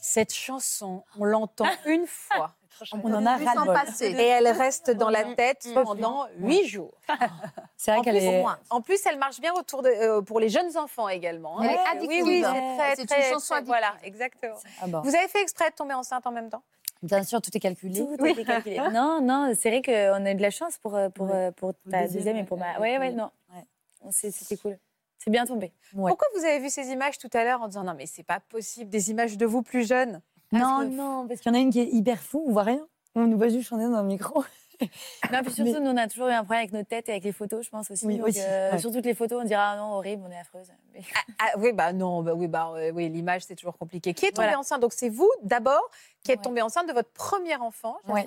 Cette 0.00 0.32
chanson, 0.32 1.04
on 1.18 1.24
l'entend 1.24 1.66
une 1.86 2.06
fois. 2.06 2.52
On 3.02 3.12
en 3.12 3.26
a 3.26 3.36
Plus 3.36 3.44
ras 3.44 3.64
le 3.66 3.72
passer. 3.72 4.06
Et 4.06 4.22
elle 4.26 4.46
reste 4.46 4.92
dans 4.92 5.10
la 5.10 5.24
tête 5.34 5.68
pendant 5.74 6.26
huit 6.38 6.64
jours. 6.68 6.94
C'est 7.76 7.90
vrai 7.90 7.98
En 7.98 8.02
qu'elle 8.04 8.16
plus, 8.16 8.24
est. 8.24 8.44
En 8.70 8.80
plus, 8.80 9.04
elle 9.04 9.18
marche 9.18 9.40
bien 9.40 9.52
autour 9.54 9.82
de, 9.82 9.88
euh, 9.88 10.22
pour 10.22 10.38
les 10.38 10.48
jeunes 10.48 10.76
enfants 10.78 11.08
également. 11.08 11.58
hein. 11.60 11.64
Elle 11.64 11.70
est 11.74 11.96
addictive. 11.96 12.24
Oui, 12.24 12.40
oui, 12.40 12.44
Ouais. 12.44 12.52
c'est 12.54 12.76
très, 12.78 12.94
C'est 12.94 13.02
une 13.02 13.06
très, 13.08 13.30
chanson 13.32 13.46
très- 13.48 13.54
addictive. 13.56 13.66
Voilà, 13.66 13.94
exactement. 14.04 14.54
Ah 14.80 14.86
bon. 14.86 15.00
Vous 15.00 15.14
avez 15.14 15.26
fait 15.26 15.42
exprès 15.42 15.70
de 15.70 15.74
tomber 15.74 15.94
enceinte 15.94 16.24
en 16.26 16.30
même 16.30 16.48
temps? 16.50 16.62
Bien 17.02 17.22
sûr, 17.22 17.40
tout 17.40 17.50
est 17.56 17.60
calculé. 17.60 18.04
Tout 18.18 18.26
été 18.26 18.44
calculé. 18.44 18.76
Non, 18.92 19.20
non, 19.22 19.52
c'est 19.58 19.70
vrai 19.70 19.82
qu'on 19.82 20.24
a 20.26 20.30
eu 20.32 20.34
de 20.34 20.42
la 20.42 20.50
chance 20.50 20.78
pour, 20.78 20.96
euh, 20.96 21.08
pour, 21.10 21.30
euh, 21.30 21.50
pour 21.52 21.72
ta 21.90 22.02
deuxième, 22.02 22.12
deuxième 22.18 22.36
et 22.38 22.44
pour 22.44 22.58
ma. 22.58 22.74
ouais, 22.74 22.80
Ouais, 22.80 22.98
ouais, 22.98 23.08
ouais. 23.08 23.12
non. 23.12 23.30
Ouais. 23.54 24.10
C'était 24.10 24.56
cool. 24.56 24.78
C'est 25.18 25.30
bien 25.30 25.44
tombé. 25.46 25.72
Ouais. 25.94 26.10
Pourquoi 26.10 26.28
vous 26.36 26.44
avez 26.44 26.58
vu 26.60 26.70
ces 26.70 26.88
images 26.90 27.18
tout 27.18 27.30
à 27.32 27.42
l'heure 27.44 27.60
en 27.62 27.66
disant 27.68 27.82
non 27.84 27.94
mais 27.94 28.06
c'est 28.06 28.22
pas 28.22 28.38
possible, 28.40 28.88
des 28.90 29.10
images 29.10 29.36
de 29.36 29.46
vous 29.46 29.62
plus 29.62 29.86
jeunes? 29.86 30.20
Non, 30.52 30.78
que- 30.80 30.84
non, 30.86 31.26
parce 31.28 31.40
qu'il 31.40 31.52
y 31.52 31.54
en 31.54 31.58
a 31.58 31.60
une 31.62 31.70
qui 31.70 31.80
est 31.80 31.88
hyper 31.88 32.20
fou, 32.22 32.44
on 32.46 32.52
voit 32.52 32.62
rien. 32.62 32.86
On 33.14 33.26
nous 33.26 33.36
voit 33.36 33.48
juste 33.48 33.68
chanter 33.68 33.84
dans 33.84 34.00
le 34.02 34.06
micro. 34.06 34.44
Non, 35.32 35.42
puis 35.42 35.52
surtout, 35.52 35.80
nous, 35.80 35.90
on 35.90 35.96
a 35.96 36.06
toujours 36.08 36.28
eu 36.28 36.32
un 36.32 36.44
problème 36.44 36.60
avec 36.60 36.72
nos 36.72 36.82
têtes 36.84 37.08
et 37.08 37.12
avec 37.12 37.24
les 37.24 37.32
photos, 37.32 37.64
je 37.64 37.70
pense 37.70 37.90
aussi. 37.90 38.06
Oui, 38.06 38.18
Donc, 38.18 38.28
aussi, 38.28 38.40
euh, 38.40 38.72
ouais. 38.72 38.78
Sur 38.78 38.92
toutes 38.92 39.04
les 39.04 39.14
photos, 39.14 39.42
on 39.42 39.44
dira 39.44 39.72
ah 39.72 39.76
non, 39.76 39.92
horrible, 39.94 40.22
on 40.26 40.30
est 40.30 40.38
affreuse. 40.38 40.68
Mais- 40.94 41.00
Ah 41.40 41.50
oui 41.58 41.72
bah 41.72 41.92
non 41.92 42.22
bah 42.22 42.34
oui 42.34 42.46
bah 42.48 42.72
euh, 42.76 42.90
oui 42.92 43.08
l'image 43.08 43.42
c'est 43.42 43.54
toujours 43.56 43.76
compliqué. 43.76 44.14
Qui 44.14 44.26
est 44.26 44.30
tombé 44.30 44.46
Voilà. 44.46 44.58
enceinte? 44.60 44.80
Donc 44.80 44.92
c'est 44.92 45.08
vous 45.08 45.30
d'abord 45.42 45.90
qui 46.22 46.30
êtes 46.32 46.38
Ouais. 46.38 46.42
tombée 46.44 46.62
enceinte 46.62 46.88
de 46.88 46.92
votre 46.92 47.10
premier 47.10 47.56
enfant. 47.56 47.96
Ouais. 48.08 48.24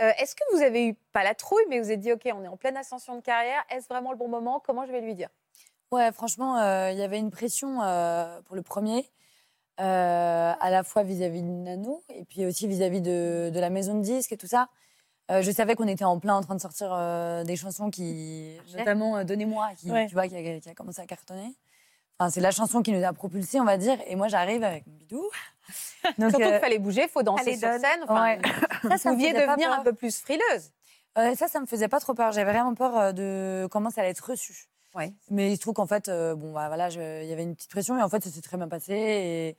Euh, 0.00 0.10
Est-ce 0.18 0.34
que 0.34 0.42
vous 0.54 0.62
avez 0.62 0.86
eu 0.88 0.94
pas 1.12 1.24
la 1.24 1.34
trouille 1.34 1.62
mais 1.68 1.78
vous 1.80 1.86
avez 1.86 1.96
dit 1.96 2.12
ok 2.12 2.28
on 2.34 2.42
est 2.44 2.48
en 2.48 2.56
pleine 2.56 2.76
ascension 2.76 3.16
de 3.16 3.20
carrière. 3.20 3.62
Est-ce 3.70 3.86
vraiment 3.88 4.12
le 4.12 4.16
bon 4.18 4.28
moment? 4.28 4.60
Comment 4.64 4.86
je 4.86 4.92
vais 4.92 5.00
lui 5.00 5.14
dire? 5.14 5.28
Ouais, 5.92 6.12
franchement, 6.12 6.56
il 6.88 6.98
y 6.98 7.02
avait 7.02 7.18
une 7.18 7.30
pression 7.32 7.78
pour 8.46 8.54
le 8.54 8.62
premier, 8.62 9.10
à 9.76 10.70
la 10.70 10.82
fois 10.84 11.02
vis-à-vis 11.02 11.42
de 11.42 11.48
Nano 11.48 12.02
et 12.14 12.24
puis 12.24 12.46
aussi 12.46 12.66
vis-à-vis 12.68 13.00
de, 13.00 13.50
de 13.52 13.60
la 13.60 13.70
maison 13.70 13.94
de 13.94 14.02
disques 14.02 14.32
et 14.32 14.36
tout 14.36 14.46
ça. 14.46 14.68
Euh, 15.30 15.42
je 15.42 15.50
savais 15.52 15.76
qu'on 15.76 15.86
était 15.86 16.04
en 16.04 16.18
plein 16.18 16.34
en 16.34 16.40
train 16.42 16.56
de 16.56 16.60
sortir 16.60 16.90
euh, 16.92 17.44
des 17.44 17.54
chansons 17.56 17.90
qui, 17.90 18.56
notamment 18.76 19.18
euh, 19.18 19.24
Donnez-moi, 19.24 19.70
qui, 19.78 19.90
Ouais. 19.90 20.06
tu 20.08 20.14
vois, 20.14 20.26
qui 20.26 20.36
a, 20.36 20.60
qui 20.60 20.68
a 20.68 20.74
commencé 20.74 21.00
à 21.00 21.06
cartonner. 21.06 21.54
Enfin, 22.18 22.30
c'est 22.30 22.40
la 22.40 22.50
chanson 22.50 22.82
qui 22.82 22.92
nous 22.92 23.04
a 23.04 23.12
propulsés, 23.12 23.60
on 23.60 23.64
va 23.64 23.76
dire. 23.78 23.96
Et 24.08 24.16
moi, 24.16 24.28
j'arrive 24.28 24.62
avec 24.64 24.86
mon 24.86 24.94
bidou. 24.94 25.22
Donc, 26.18 26.30
Surtout 26.30 26.44
euh, 26.44 26.50
qu'il 26.50 26.60
fallait 26.60 26.78
bouger, 26.78 27.06
faut 27.08 27.22
danser 27.22 27.50
allez, 27.50 27.56
sur 27.58 27.68
scène. 27.72 28.00
Enfin, 28.02 28.22
Ouais. 28.24 28.40
Vous 28.82 28.96
ça 28.98 29.10
pouviez 29.12 29.30
faisait 29.30 29.46
pas 29.46 29.52
devenir 29.56 29.72
un 29.72 29.82
peu 29.82 29.92
plus 29.92 30.18
frileuse. 30.20 30.72
Ça, 31.16 31.48
ça 31.48 31.60
me 31.60 31.66
faisait 31.66 31.88
pas 31.88 32.00
trop 32.00 32.14
peur. 32.14 32.32
J'avais 32.32 32.50
vraiment 32.50 32.74
peur 32.74 33.12
de 33.14 33.68
comment 33.70 33.90
ça 33.90 34.00
allait 34.00 34.10
être 34.10 34.30
reçu. 34.30 34.68
Ouais. 34.94 35.12
Mais 35.30 35.52
il 35.52 35.56
se 35.56 35.60
trouve 35.60 35.74
qu'en 35.74 35.86
fait, 35.86 36.08
bon, 36.08 36.52
bah, 36.52 36.68
voilà, 36.68 36.88
il 36.88 37.28
y 37.28 37.32
avait 37.32 37.42
une 37.42 37.54
petite 37.54 37.70
pression 37.70 37.96
et 37.98 38.02
en 38.02 38.08
fait, 38.08 38.24
ça 38.24 38.30
s'est 38.30 38.40
très 38.40 38.56
bien 38.56 38.68
passé. 38.68 38.94
Et 38.94 39.56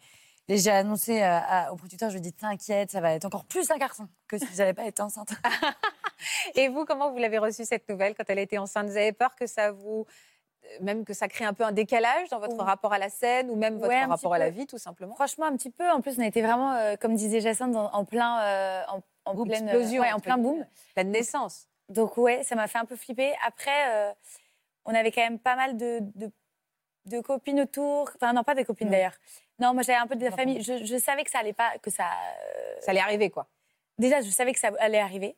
j'ai 0.58 0.72
annoncé 0.72 1.22
euh, 1.22 1.39
à- 1.47 1.72
au 1.72 1.76
producteur, 1.76 2.10
je 2.10 2.16
lui 2.16 2.20
ai 2.20 2.22
dit, 2.22 2.34
t'inquiète, 2.34 2.91
ça 2.91 2.99
va 3.02 3.14
être 3.14 3.26
encore 3.26 3.45
plus 3.45 3.70
un 3.72 3.78
garçon 3.78 4.08
que 4.28 4.38
si 4.38 4.47
j'avais 4.56 4.74
pas 4.74 4.86
été 4.86 5.02
enceinte. 5.02 5.30
Et 6.56 6.68
vous, 6.70 6.86
comment 6.86 7.12
vous 7.12 7.18
l'avez 7.18 7.38
reçue 7.38 7.66
cette 7.66 7.88
nouvelle 7.89 8.16
quand 8.16 8.24
elle 8.28 8.39
a 8.39 8.41
été 8.43 8.58
enceinte? 8.58 8.88
Vous 8.88 8.97
avez 8.97 9.12
peur 9.12 9.36
que 9.36 9.47
ça 9.47 9.72
vous. 9.72 10.06
euh, 10.66 10.68
Même 10.82 11.04
que 11.06 11.14
ça 11.14 11.28
crée 11.28 11.45
un 11.45 11.54
peu 11.54 11.64
un 11.64 11.72
décalage 11.72 12.30
dans 12.30 12.39
votre 12.39 12.58
rapport 12.58 12.93
à 12.93 12.99
la 12.99 13.10
scène 13.10 13.49
ou 13.49 13.56
même 13.56 13.76
votre 13.76 13.88
Ouais, 13.89 14.04
rapport 14.06 14.34
à 14.34 14.38
la 14.38 14.49
vie, 14.49 14.68
tout 14.68 14.78
simplement? 14.78 15.16
Franchement, 15.16 15.45
un 15.45 15.56
petit 15.58 15.72
peu. 15.72 15.89
En 15.89 16.02
plus, 16.02 16.18
on 16.20 16.22
était 16.24 16.41
vraiment, 16.41 16.74
euh, 16.74 16.95
comme 16.95 17.16
disait 17.16 17.39
Jacinthe, 17.41 17.76
en 17.76 18.06
plein, 18.06 18.41
euh, 18.41 18.84
en, 18.89 19.02
en 19.26 19.34
Boom, 19.36 19.47
pleine, 19.47 19.68
explosion, 19.68 20.02
ouais, 20.02 20.12
en 20.12 20.20
plein 20.20 20.38
boom. 20.38 20.66
La 20.95 21.04
naissance. 21.04 21.68
Donc 21.89 22.18
ouais, 22.18 22.43
ça 22.43 22.56
m'a 22.56 22.68
fait 22.68 22.78
un 22.78 22.86
peu 22.86 22.95
flipper. 22.95 23.34
Après, 23.45 23.89
euh, 23.89 24.12
on 24.86 24.93
avait 24.95 25.12
quand 25.12 25.22
même 25.22 25.39
pas 25.39 25.56
mal 25.56 25.76
de, 25.78 25.99
de, 26.16 26.32
de 27.06 27.20
copines 27.22 27.60
autour. 27.62 28.10
Enfin 28.16 28.32
non, 28.34 28.43
pas 28.43 28.56
des 28.56 28.64
copines 28.66 28.88
Non. 28.88 28.91
d'ailleurs. 28.93 29.16
Non, 29.62 29.74
moi 29.74 29.84
j'avais 29.84 29.99
un 29.99 30.07
peu 30.07 30.16
de 30.16 30.26
la 30.26 30.32
famille. 30.32 30.62
Je, 30.62 30.84
je 30.84 30.97
savais 30.97 31.24
que 31.24 31.32
ça 31.32 31.39
allait 31.39 31.53
pas, 31.53 31.72
que 31.82 31.89
ça. 31.91 32.05
euh, 32.05 32.76
Ça 32.82 32.91
allait 32.91 32.99
arriver, 32.99 33.30
quoi. 33.30 33.47
Déjà, 33.97 34.22
je 34.22 34.30
savais 34.30 34.53
que 34.53 34.59
ça 34.59 34.72
allait 34.80 34.99
arriver. 34.99 35.36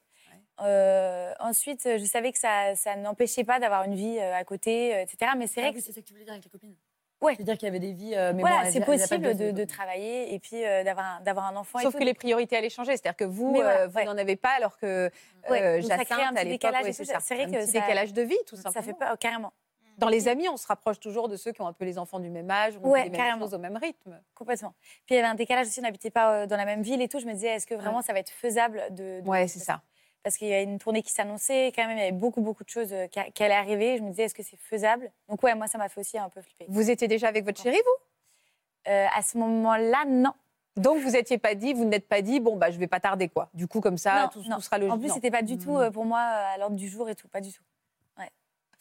Euh, 0.61 1.34
ensuite, 1.39 1.82
je 1.97 2.05
savais 2.05 2.32
que 2.32 2.38
ça, 2.39 2.76
ça 2.76 2.95
n'empêchait 2.95 3.43
pas 3.43 3.59
d'avoir 3.59 3.84
une 3.84 3.95
vie 3.95 4.17
euh, 4.19 4.36
à 4.36 4.43
côté, 4.43 5.01
etc. 5.01 5.32
Mais 5.38 5.47
c'est 5.47 5.61
vrai 5.61 5.74
que 5.74 5.80
c'est 5.82 5.91
ça 5.91 5.99
que 6.01 6.05
tu 6.05 6.13
voulais 6.13 6.26
dire 6.26 6.34
avec 6.34 6.45
les 6.45 6.49
copines 6.51 6.76
Ouais. 7.21 7.36
C'est-à-dire 7.36 7.57
qu'il 7.57 7.67
y 7.67 7.69
avait 7.69 7.80
des 7.80 7.93
vies. 7.93 8.15
euh, 8.15 8.34
mais 8.36 8.41
voilà, 8.41 8.63
bon, 8.65 8.71
c'est 8.71 8.84
possible 8.86 9.36
de, 9.53 9.63
travailler 9.63 10.34
et 10.34 10.39
puis 10.39 10.63
euh, 10.65 10.84
d'avoir 10.84 11.05
un, 11.05 11.21
d'avoir 11.21 11.45
un 11.45 11.55
enfant. 11.55 11.80
et 11.80 11.84
Sauf 11.84 11.93
tout. 11.93 11.99
que 11.99 12.03
les 12.03 12.13
priorités 12.13 12.57
allaient 12.57 12.69
changer. 12.69 12.91
C'est-à-dire 12.97 13.15
que 13.15 13.24
vous, 13.24 13.55
euh, 13.61 13.88
vous 13.88 13.95
ouais. 13.95 14.03
n'en 14.03 14.17
avez 14.17 14.36
pas, 14.36 14.49
alors 14.57 14.78
que 14.78 15.09
Ouais, 15.49 15.82
ça 15.82 15.97
Jacinthe, 15.97 16.38
à 16.38 16.43
l'époque, 16.43 16.76
c'est 16.84 17.05
ça. 17.05 17.13
ça. 17.15 17.19
C'est 17.21 17.36
vrai 17.36 17.43
un 17.45 17.47
que 17.51 17.57
petit 17.63 17.71
ça- 17.71 17.80
décalage 17.80 18.11
de 18.13 18.21
vie, 18.24 18.38
tout 18.45 18.57
Ça 18.57 18.63
simplement. 18.63 18.86
fait 18.86 18.93
pas 18.93 19.15
carrément. 19.17 19.53
Dans 19.97 20.09
les 20.09 20.27
amis, 20.27 20.47
on 20.49 20.57
se 20.57 20.67
rapproche 20.67 20.99
toujours 20.99 21.29
de 21.29 21.35
ceux 21.37 21.51
qui 21.51 21.61
ont 21.61 21.67
un 21.67 21.73
peu 21.73 21.85
les 21.85 21.97
enfants 21.97 22.19
du 22.19 22.29
même 22.29 22.49
âge, 22.49 22.73
on 22.83 22.89
Ouais, 22.89 23.03
fait 23.03 23.09
les 23.09 23.17
mêmes 23.17 23.39
choses 23.39 23.53
au 23.53 23.59
même 23.59 23.77
rythme. 23.77 24.19
Complètement. 24.35 24.73
Puis 25.05 25.13
il 25.13 25.15
y 25.15 25.19
avait 25.19 25.27
un 25.27 25.35
décalage 25.35 25.67
aussi, 25.67 25.79
on 25.79 25.83
n'habitait 25.83 26.09
pas 26.11 26.33
euh, 26.33 26.45
dans 26.47 26.57
la 26.57 26.65
même 26.65 26.81
ville 26.81 27.01
et 27.01 27.07
tout. 27.07 27.19
Je 27.19 27.25
me 27.25 27.33
disais, 27.33 27.47
est-ce 27.49 27.67
que 27.67 27.75
vraiment 27.75 28.01
ça 28.01 28.13
va 28.13 28.19
être 28.19 28.29
faisable 28.31 28.81
de. 28.91 29.21
de- 29.21 29.27
Ouais, 29.29 29.47
c'est 29.47 29.59
ça. 29.59 29.81
Parce 30.23 30.37
qu'il 30.37 30.47
y 30.47 30.53
a 30.53 30.61
une 30.61 30.79
tournée 30.79 31.01
qui 31.03 31.11
s'annonçait, 31.11 31.73
quand 31.75 31.85
même, 31.85 31.97
il 31.97 31.99
y 31.99 32.03
avait 32.03 32.11
beaucoup, 32.13 32.39
beaucoup 32.41 32.63
de 32.63 32.69
choses 32.69 32.93
euh, 32.93 33.07
qui, 33.07 33.19
qui 33.33 33.43
allaient 33.43 33.53
arriver. 33.53 33.97
Je 33.97 34.03
me 34.03 34.09
disais, 34.09 34.23
est-ce 34.23 34.33
que 34.35 34.41
c'est 34.43 34.55
faisable? 34.57 35.11
Donc, 35.27 35.43
ouais, 35.43 35.53
moi, 35.53 35.67
ça 35.67 35.77
m'a 35.77 35.89
fait 35.89 35.99
aussi 35.99 36.17
un 36.17 36.29
peu 36.29 36.41
flipper. 36.41 36.65
Vous 36.69 36.89
étiez 36.89 37.09
déjà 37.09 37.27
avec 37.27 37.43
votre 37.43 37.61
chéri, 37.61 37.75
vous? 37.75 38.91
Euh, 38.91 39.05
à 39.13 39.21
ce 39.21 39.37
moment-là, 39.37 40.05
non. 40.07 40.31
Donc 40.75 40.97
vous 40.97 41.11
n'étiez 41.11 41.37
pas 41.37 41.53
dit, 41.53 41.73
vous 41.73 41.85
n'êtes 41.85 42.07
pas 42.07 42.23
dit, 42.23 42.39
bon 42.39 42.55
bah 42.55 42.71
je 42.71 42.79
vais 42.79 42.87
pas 42.87 42.99
tarder 42.99 43.29
quoi. 43.29 43.47
Du 43.53 43.67
coup 43.67 43.79
comme 43.79 43.99
ça, 43.99 44.23
Non, 44.23 44.29
tout, 44.29 44.49
non. 44.49 44.55
tout 44.55 44.61
sera 44.63 44.79
logique. 44.79 44.93
En 44.95 44.97
plus, 44.97 45.09
c'était 45.13 45.29
pas 45.29 45.43
du 45.43 45.59
tout 45.59 45.77
euh, 45.77 45.91
pour 45.91 46.03
moi 46.03 46.17
euh, 46.19 46.55
à 46.55 46.57
l'ordre 46.57 46.75
du 46.75 46.89
jour 46.89 47.07
et 47.09 47.13
tout, 47.15 47.27
pas 47.27 47.41
du 47.41 47.53
tout. 47.53 47.61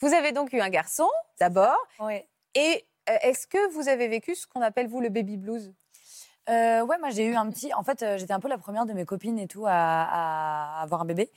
Vous 0.03 0.13
avez 0.13 0.33
donc 0.33 0.53
eu 0.53 0.61
un 0.61 0.69
garçon 0.69 1.09
d'abord, 1.39 1.79
Ouais. 2.01 2.29
et 2.55 2.85
euh, 3.09 3.17
est-ce 3.23 3.47
que 3.47 3.73
vous 3.73 3.89
avez 3.89 4.09
vécu 4.09 4.35
ce 4.35 4.47
qu'on 4.47 4.61
appelle 4.61 4.89
vous 4.89 5.01
le 5.01 5.09
baby 5.09 5.37
blues? 5.37 5.73
Euh, 6.49 6.83
ouais, 6.85 6.99
moi 6.99 7.11
j'ai 7.11 7.25
eu 7.25 7.35
un 7.37 7.49
petit. 7.51 7.73
En 7.73 7.85
fait, 7.85 8.03
euh, 8.03 8.19
j'étais 8.19 8.33
un 8.33 8.41
peu 8.41 8.49
la 8.49 8.59
première 8.59 8.85
de 8.85 8.93
mes 8.93 9.05
copines 9.05 9.39
et 9.39 9.47
tout 9.47 9.65
à, 9.67 9.73
à 9.73 10.83
avoir 10.83 11.03
un 11.03 11.05
bébé. 11.05 11.31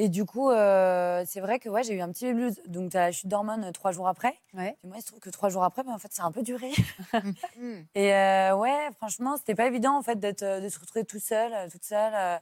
Et 0.00 0.08
du 0.08 0.24
coup, 0.24 0.50
euh, 0.50 1.24
c'est 1.26 1.40
vrai 1.40 1.58
que 1.58 1.68
ouais, 1.68 1.82
j'ai 1.82 1.92
eu 1.94 2.00
un 2.00 2.10
petit 2.10 2.24
baby 2.26 2.36
blues. 2.38 2.62
Donc, 2.66 2.92
t'as 2.92 3.00
la 3.06 3.12
chute 3.12 3.28
d'hormones 3.28 3.70
trois 3.72 3.90
jours 3.92 4.06
après. 4.08 4.38
Ouais. 4.54 4.76
Et 4.82 4.86
moi, 4.86 4.96
il 4.96 5.02
se 5.02 5.08
trouve 5.08 5.18
que 5.20 5.28
trois 5.28 5.48
jours 5.48 5.64
après, 5.64 5.82
ben, 5.82 5.92
en 5.92 5.98
fait, 5.98 6.08
c'est 6.12 6.22
un 6.22 6.30
peu 6.32 6.42
duré. 6.42 6.70
Et 7.94 8.08
ouais, 8.52 8.88
franchement, 8.96 9.36
c'était 9.36 9.54
pas 9.56 9.66
évident 9.66 9.96
en 9.98 10.02
fait 10.02 10.18
d'être, 10.18 10.44
de 10.62 10.68
se 10.68 10.78
retrouver 10.78 11.04
tout 11.04 11.18
seul, 11.20 11.52
toute 11.70 11.84
seule, 11.84 12.40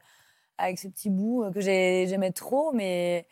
avec 0.59 0.79
ce 0.79 0.87
petit 0.89 1.11
bout 1.11 1.51
que 1.53 1.61
j'ai- 1.61 2.07
j'aimais 2.09 2.31
trop. 2.33 2.73
Mais, 2.73 3.27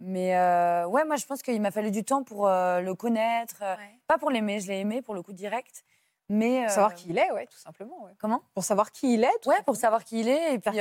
mais 0.00 0.36
euh, 0.36 0.86
ouais, 0.86 1.04
moi, 1.04 1.16
je 1.16 1.26
pense 1.26 1.42
qu'il 1.42 1.60
m'a 1.60 1.70
fallu 1.70 1.90
du 1.90 2.04
temps 2.04 2.22
pour 2.24 2.48
euh, 2.48 2.80
le 2.80 2.94
connaître. 2.94 3.56
euh, 3.62 3.76
Pas 4.06 4.18
pour 4.18 4.30
l'aimer, 4.30 4.58
je 4.60 4.68
l'ai 4.68 4.80
aimé 4.80 5.02
pour 5.02 5.14
le 5.14 5.22
coup 5.22 5.32
direct. 5.32 5.84
Mais 6.32 6.62
Pour 6.62 6.70
savoir 6.70 6.94
qui 6.94 7.08
il 7.10 7.18
est, 7.18 7.30
ouais, 7.32 7.46
tout 7.46 7.58
simplement. 7.58 8.04
ouais. 8.04 8.12
Comment? 8.20 8.42
Pour 8.54 8.62
savoir 8.62 8.92
qui 8.92 9.14
il 9.14 9.24
est. 9.24 9.38
tout 9.42 9.48
Ouais, 9.48 9.60
pour 9.66 9.74
savoir 9.74 10.04
qui 10.04 10.20
il 10.20 10.28
est. 10.28 10.54
Et 10.54 10.58
puis, 10.60 10.78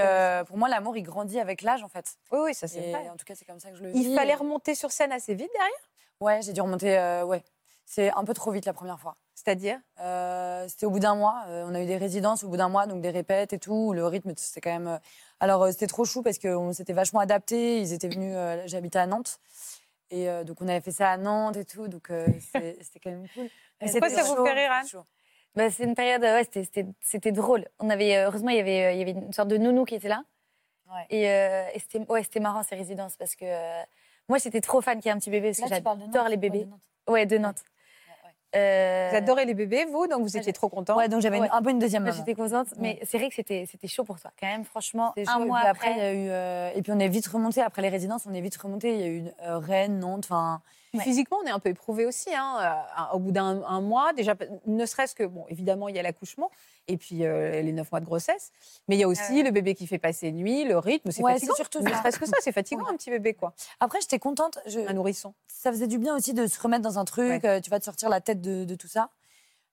pour 0.48 0.58
moi, 0.58 0.70
l'amour, 0.70 0.96
il 0.96 1.02
grandit 1.04 1.40
avec 1.40 1.62
l'âge, 1.64 1.84
en 1.84 1.90
fait. 1.90 2.18
Oui, 2.32 2.40
oui, 2.46 2.54
ça 2.54 2.68
c'est 2.68 2.92
vrai. 2.92 3.10
En 3.10 3.18
tout 3.18 3.26
cas, 3.26 3.34
c'est 3.36 3.46
comme 3.46 3.60
ça 3.60 3.72
que 3.72 3.76
je 3.76 3.84
le 3.84 3.90
vis. 3.90 4.00
Il 4.00 4.16
fallait 4.16 4.36
remonter 4.36 4.76
sur 4.76 4.92
scène 4.92 5.12
assez 5.12 5.34
vite 5.34 5.50
derrière? 5.54 5.90
Ouais, 6.22 6.42
j'ai 6.44 6.54
dû 6.54 6.62
remonter. 6.62 7.24
ouais, 7.26 7.44
c'est 7.86 8.12
un 8.12 8.24
peu 8.24 8.34
trop 8.36 8.52
vite 8.52 8.66
la 8.66 8.74
première 8.74 9.00
fois. 9.00 9.18
C'est-à-dire? 9.34 9.80
C'était 10.70 10.86
au 10.86 10.92
bout 10.92 11.00
d'un 11.00 11.16
mois. 11.16 11.44
on 11.48 11.74
a 11.74 11.82
eu 11.82 11.88
des 11.88 11.98
résidences 11.98 12.44
au 12.44 12.50
bout 12.50 12.58
d'un 12.58 12.70
mois, 12.70 12.86
donc 12.86 13.02
des 13.02 13.10
répètes 13.10 13.52
et 13.52 13.60
tout. 13.60 13.92
Le 13.94 14.06
rythme, 14.06 14.34
c'était 14.38 14.62
quand 14.62 14.80
même. 14.80 15.00
Alors, 15.40 15.64
euh, 15.64 15.72
c'était 15.72 15.88
trop 15.88 16.06
chou 16.06 16.22
parce 16.22 16.38
qu'on 16.40 16.74
s'était 16.74 16.94
vachement 16.94 17.20
adapté. 17.20 17.80
Ils 17.80 17.94
étaient 17.94 18.10
venus. 18.10 18.34
euh, 18.36 18.62
J'habitais 18.66 19.00
à 19.00 19.08
Nantes. 19.08 19.40
Et 20.12 20.30
euh, 20.30 20.44
donc, 20.44 20.62
on 20.62 20.68
avait 20.68 20.82
fait 20.82 20.92
ça 20.92 21.12
à 21.12 21.18
Nantes 21.18 21.58
et 21.58 21.66
tout. 21.66 21.88
Donc, 21.88 22.10
euh, 22.12 22.28
c'était 22.54 23.00
quand 23.04 23.12
même 23.12 23.28
cool. 23.34 23.48
Mais 23.82 23.90
Pourquoi 23.92 24.10
ça 24.10 24.24
vous 24.24 24.46
fait 24.46 24.54
rire, 24.54 24.72
Anne. 24.72 25.04
Bah, 25.56 25.70
c'est 25.72 25.84
une 25.84 25.96
période, 25.96 26.22
ouais, 26.22 26.48
c'était- 26.52 27.32
drôle. 27.32 27.66
On 27.80 27.90
avait, 27.90 28.18
heureusement, 28.24 28.50
il 28.50 28.58
y 28.58 28.60
avait, 28.60 28.96
il 28.96 29.00
y 29.00 29.02
avait 29.02 29.12
une 29.12 29.34
sorte 29.34 29.48
de 29.50 29.58
nounou 29.58 29.86
qui 29.86 29.96
était 29.96 30.08
là. 30.10 30.24
Ouais. 30.92 31.06
Et, 31.10 31.30
euh, 31.30 31.66
et 31.74 31.80
c'était 31.80 32.00
ouais, 32.12 32.24
marrant 32.40 32.64
ces 32.64 32.76
résidences 32.76 33.16
parce 33.16 33.36
que 33.36 33.46
euh, 33.46 33.82
moi, 34.28 34.38
j'étais 34.38 34.62
trop 34.62 34.82
fan 34.82 34.98
qu'il 35.00 35.08
y 35.08 35.10
ait 35.10 35.16
un 35.16 35.20
petit 35.20 35.30
bébé 35.32 35.50
parce 35.50 35.60
Là, 35.70 35.80
que 35.80 35.84
j'adore 35.84 36.24
les 36.26 36.30
ouais, 36.32 36.36
de 36.36 36.42
bébés. 36.42 36.66
Nantes. 36.66 36.80
Ouais, 37.08 37.26
de 37.26 37.38
Nantes. 37.38 37.64
Euh, 38.56 39.10
Vous 39.12 39.16
adorez 39.18 39.46
les 39.46 39.54
bébés, 39.54 39.86
vous, 39.86 40.08
donc 40.08 40.22
vous 40.22 40.36
étiez 40.38 40.54
trop 40.54 40.70
content. 40.70 40.98
Ouais, 40.98 41.08
donc 41.08 41.22
j'avais 41.22 41.40
Ouais. 41.40 41.50
un 41.52 41.62
peu 41.62 41.70
une 41.70 41.78
deuxième 41.80 42.04
maman. 42.04 42.16
J'étais 42.18 42.34
contente, 42.34 42.68
mais 42.78 43.00
c'est 43.04 43.18
vrai 43.20 43.30
que 43.30 43.36
c'était 43.36 43.66
c'était 43.70 43.88
chaud 43.88 44.04
pour 44.04 44.20
toi 44.20 44.32
quand 44.40 44.48
même, 44.48 44.64
franchement. 44.66 45.14
Un 45.18 45.24
chaud, 45.26 45.44
et 45.44 45.46
mois 45.46 45.60
après, 45.60 45.92
il 45.92 45.98
y 45.98 46.02
a 46.02 46.14
eu, 46.14 46.30
euh, 46.30 46.72
et 46.74 46.82
puis 46.82 46.92
on 46.92 47.00
est 47.00 47.08
vite 47.10 47.28
remonté 47.28 47.62
après 47.62 47.82
les 47.84 47.90
résidences, 47.90 48.26
on 48.30 48.34
est 48.34 48.42
vite 48.42 48.58
remonté. 48.58 48.94
Il 48.96 49.00
y 49.00 49.04
a 49.04 49.08
eu 49.08 49.24
euh, 49.44 49.58
Rennes, 49.60 50.00
Nantes, 50.00 50.26
enfin. 50.26 50.62
Physiquement, 50.98 51.38
on 51.44 51.46
est 51.46 51.52
un 51.52 51.60
peu 51.60 51.70
éprouvé 51.70 52.08
aussi. 52.08 52.34
hein, 52.34 52.58
euh, 52.60 53.16
Au 53.16 53.20
bout 53.20 53.32
d'un 53.32 53.62
un 53.64 53.80
mois, 53.80 54.12
déjà, 54.14 54.34
ne 54.66 54.86
serait-ce 54.88 55.14
que, 55.14 55.24
bon, 55.24 55.46
évidemment, 55.48 55.88
il 55.88 55.96
y 55.96 56.00
a 56.00 56.02
l'accouchement 56.02 56.50
et 56.90 56.98
puis 56.98 57.24
euh, 57.26 57.62
les 57.62 57.72
neuf 57.72 57.92
mois 57.92 58.00
de 58.02 58.06
grossesse. 58.06 58.52
Mais 58.88 58.96
il 58.98 59.00
y 59.00 59.04
a 59.04 59.08
aussi 59.08 59.42
le 59.44 59.52
bébé 59.52 59.76
qui 59.76 59.88
fait 59.88 59.98
passer 60.00 60.32
nuit, 60.32 60.66
le 60.66 60.78
rythme, 60.78 61.12
c'est 61.12 61.22
Ouais, 61.22 61.34
fatigant. 61.34 61.54
c'est 61.54 61.62
surtout 61.62 61.82
ça. 61.82 62.12
que 62.12 62.26
ça, 62.26 62.36
c'est 62.42 62.52
fatigant, 62.52 62.86
un 62.88 62.98
petit 62.98 63.10
bébé, 63.10 63.34
quoi. 63.34 63.54
Après, 63.80 64.00
j'étais 64.02 64.20
contente. 64.20 64.58
Je... 64.66 64.80
Un 64.82 64.94
nourrisson. 64.94 65.34
Ça 65.48 65.72
faisait 65.72 65.88
du 65.88 65.98
bien 65.98 66.16
aussi 66.16 66.34
de 66.34 66.48
se 66.48 66.60
remettre 66.60 66.84
dans 66.84 67.00
un 67.00 67.06
truc. 67.06 67.46
euh, 67.46 67.62
tu 67.62 67.70
vas 67.70 67.80
te 67.80 67.86
sortir 67.86 68.10
la 68.10 68.20
tête 68.22 68.42
de, 68.42 68.66
de 68.66 68.76
tout 68.76 68.88
ça. 68.88 69.10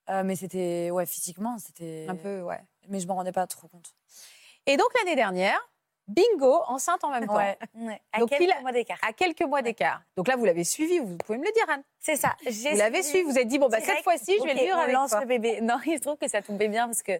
Euh, 0.08 0.22
mais 0.24 0.36
c'était, 0.36 0.90
ouais, 0.92 1.04
physiquement, 1.06 1.56
c'était. 1.58 2.06
Un 2.08 2.14
peu, 2.14 2.42
ouais. 2.42 2.60
Mais 2.88 3.00
je 3.00 3.06
m'en 3.08 3.16
rendais 3.16 3.32
pas 3.32 3.46
trop 3.48 3.66
compte. 3.68 3.94
Et 4.66 4.76
donc, 4.76 4.86
l'année 4.98 5.16
dernière, 5.16 5.58
bingo, 6.08 6.62
enceinte 6.68 7.02
en 7.04 7.10
même 7.10 7.26
temps. 7.26 7.36
Ouais. 7.36 7.58
ouais, 7.74 8.00
à 8.12 8.18
Donc, 8.20 8.28
quelques 8.30 8.42
pile- 8.42 8.54
mois 8.62 8.72
d'écart. 8.72 8.98
À 9.06 9.12
quelques 9.12 9.42
mois 9.42 9.62
d'écart. 9.62 10.02
Donc 10.16 10.28
là, 10.28 10.36
vous 10.36 10.44
l'avez 10.44 10.64
suivi, 10.64 10.98
vous 11.00 11.16
pouvez 11.16 11.38
me 11.38 11.44
le 11.44 11.52
dire, 11.52 11.64
Anne. 11.68 11.82
C'est 11.98 12.16
ça. 12.16 12.36
j'ai 12.46 12.70
Vous 12.72 12.76
l'avez 12.78 13.02
suivi, 13.02 13.24
vous 13.24 13.38
êtes 13.38 13.48
dit, 13.48 13.58
bon, 13.58 13.68
bah, 13.68 13.80
cette 13.80 14.02
fois-ci, 14.04 14.36
je 14.38 14.44
vais 14.44 14.54
le 14.54 14.60
vivre 14.60 14.76
on 14.76 14.80
avec 14.80 14.94
lance 14.94 15.10
toi. 15.10 15.20
le 15.20 15.26
bébé. 15.26 15.60
Non, 15.62 15.78
il 15.84 15.96
se 15.96 16.02
trouve 16.02 16.16
que 16.16 16.28
ça 16.28 16.42
tombait 16.42 16.68
bien 16.68 16.86
parce 16.86 17.02
que 17.02 17.18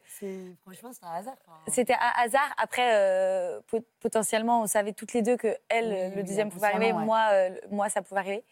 Franchement, 0.62 0.90
c'est 0.92 1.04
un 1.04 1.12
hasard. 1.14 1.34
C'était 1.68 1.94
un 1.94 2.12
hasard. 2.22 2.54
Après, 2.58 2.94
euh, 2.94 3.60
pot- 3.66 3.84
potentiellement, 4.00 4.62
on 4.62 4.66
savait 4.66 4.92
toutes 4.92 5.12
les 5.12 5.22
deux 5.22 5.36
que 5.36 5.56
elle, 5.68 6.10
Oui, 6.10 6.16
le 6.16 6.22
deuxième 6.22 6.50
pouvait 6.50 6.68
arriver, 6.68 6.92
ouais. 6.92 7.04
moi, 7.04 7.28
euh, 7.32 7.50
moi, 7.70 7.88
ça 7.88 8.02
pouvait 8.02 8.20
arriver. 8.20 8.44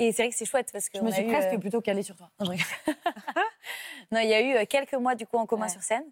Et 0.00 0.12
c'est 0.12 0.22
vrai 0.22 0.30
que 0.30 0.36
c'est 0.36 0.44
chouette 0.44 0.70
parce 0.72 0.88
que 0.88 0.98
Je 0.98 1.02
me 1.02 1.10
suis 1.10 1.22
eu, 1.24 1.26
presque 1.28 1.54
euh, 1.54 1.58
plutôt 1.58 1.80
calée 1.80 2.02
sur 2.04 2.14
toi. 2.14 2.28
Non, 2.38 2.46
je 2.46 2.50
rigole. 2.52 2.94
non, 4.12 4.20
il 4.20 4.28
y 4.28 4.34
a 4.34 4.40
eu 4.40 4.54
euh, 4.56 4.64
quelques 4.64 4.94
mois 4.94 5.14
du 5.14 5.26
coup 5.26 5.38
en 5.38 5.46
commun 5.46 5.64
Ouais. 5.64 5.68
sur 5.72 5.82
scène. 5.82 6.04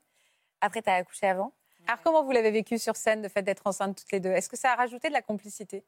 Après, 0.60 0.82
tu 0.82 0.90
as 0.90 0.94
accouché 0.94 1.26
avant. 1.28 1.52
Alors, 1.86 2.00
comment 2.02 2.22
vous 2.24 2.32
l'avez 2.32 2.50
vécu 2.50 2.78
sur 2.78 2.96
scène, 2.96 3.22
le 3.22 3.28
fait 3.28 3.42
d'être 3.42 3.66
enceinte 3.66 3.96
toutes 3.98 4.12
les 4.12 4.20
deux? 4.20 4.30
Est-ce 4.30 4.48
que 4.48 4.56
ça 4.56 4.72
a 4.72 4.76
rajouté 4.76 5.08
de 5.08 5.12
la 5.12 5.22
complicité? 5.22 5.84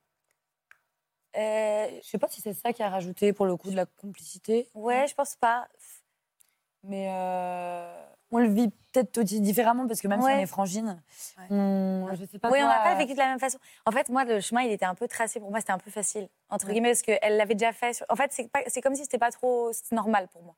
Euh, 1.36 1.88
Je 2.02 2.08
sais 2.08 2.18
pas 2.18 2.28
si 2.28 2.40
c'est 2.40 2.54
ça 2.54 2.72
qui 2.72 2.82
a 2.82 2.88
rajouté 2.88 3.32
pour 3.32 3.46
le 3.46 3.56
coup 3.56 3.70
de 3.70 3.76
la 3.76 3.86
complicité. 3.86 4.68
ouais, 4.74 5.06
je 5.08 5.14
pense 5.14 5.36
pas. 5.36 5.68
Mais 6.84 7.08
euh, 7.10 8.06
on 8.30 8.38
le 8.38 8.48
vit 8.48 8.68
peut-être 8.92 9.18
aussi 9.18 9.40
différemment 9.40 9.86
parce 9.88 10.00
que 10.00 10.06
même 10.08 10.20
si 10.20 10.26
Ouais. 10.26 10.36
on 10.36 10.38
est 10.38 10.46
frangine, 10.46 11.02
on, 11.50 12.08
je 12.14 12.24
sais 12.24 12.38
pas. 12.38 12.50
Oui, 12.50 12.60
on 12.62 12.66
n'a 12.68 12.80
pas 12.80 12.92
euh, 12.94 12.98
vécu 12.98 13.12
de 13.14 13.18
la 13.18 13.26
même 13.26 13.40
façon. 13.40 13.58
En 13.84 13.90
fait, 13.90 14.08
moi, 14.08 14.24
le 14.24 14.40
chemin, 14.40 14.62
il 14.62 14.70
était 14.70 14.84
un 14.84 14.94
peu 14.94 15.08
tracé. 15.08 15.40
Pour 15.40 15.50
moi, 15.50 15.58
c'était 15.60 15.72
un 15.72 15.78
peu 15.78 15.90
facile, 15.90 16.28
entre 16.48 16.68
guillemets, 16.68 16.90
parce 16.90 17.02
qu'elle 17.02 17.36
l'avait 17.36 17.56
déjà 17.56 17.72
fait. 17.72 17.92
sur- 17.94 18.06
En 18.08 18.16
fait, 18.16 18.32
c'est 18.68 18.80
comme 18.80 18.94
si 18.94 19.02
c'était 19.02 19.18
pas 19.18 19.32
trop 19.32 19.72
normal 19.90 20.28
pour 20.28 20.42
moi. 20.44 20.54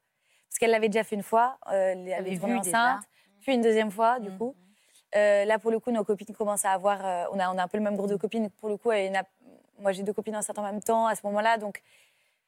Parce 0.48 0.58
qu'elle 0.58 0.70
l'avait 0.72 0.88
déjà 0.88 1.04
fait 1.04 1.16
une 1.16 1.22
fois, 1.22 1.58
euh, 1.68 1.92
elle 1.96 2.12
avait 2.12 2.34
vu 2.34 2.60
déjà. 2.60 2.94
enceinte, 2.96 3.04
puis 3.40 3.54
une 3.54 3.62
deuxième 3.62 3.90
fois, 3.90 4.20
du 4.20 4.30
Mhm. 4.30 4.38
coup. 4.38 4.54
Euh, 5.16 5.44
là, 5.44 5.58
pour 5.58 5.70
le 5.70 5.80
coup, 5.80 5.90
nos 5.90 6.04
copines 6.04 6.34
commencent 6.34 6.64
à 6.64 6.72
avoir. 6.72 7.04
euh, 7.04 7.24
on, 7.32 7.38
a, 7.38 7.52
on 7.52 7.58
a 7.58 7.62
un 7.62 7.68
peu 7.68 7.78
le 7.78 7.82
même 7.84 7.96
groupe 7.96 8.10
de 8.10 8.16
copines. 8.16 8.48
Pour 8.50 8.68
le 8.68 8.76
coup, 8.76 8.92
elle, 8.92 9.10
n'a- 9.12 9.24
moi, 9.78 9.92
j'ai 9.92 10.02
deux 10.02 10.12
copines 10.12 10.36
en 10.36 10.62
même 10.62 10.82
temps 10.82 11.06
à 11.06 11.14
ce 11.14 11.20
moment-là. 11.24 11.58
Donc, 11.58 11.82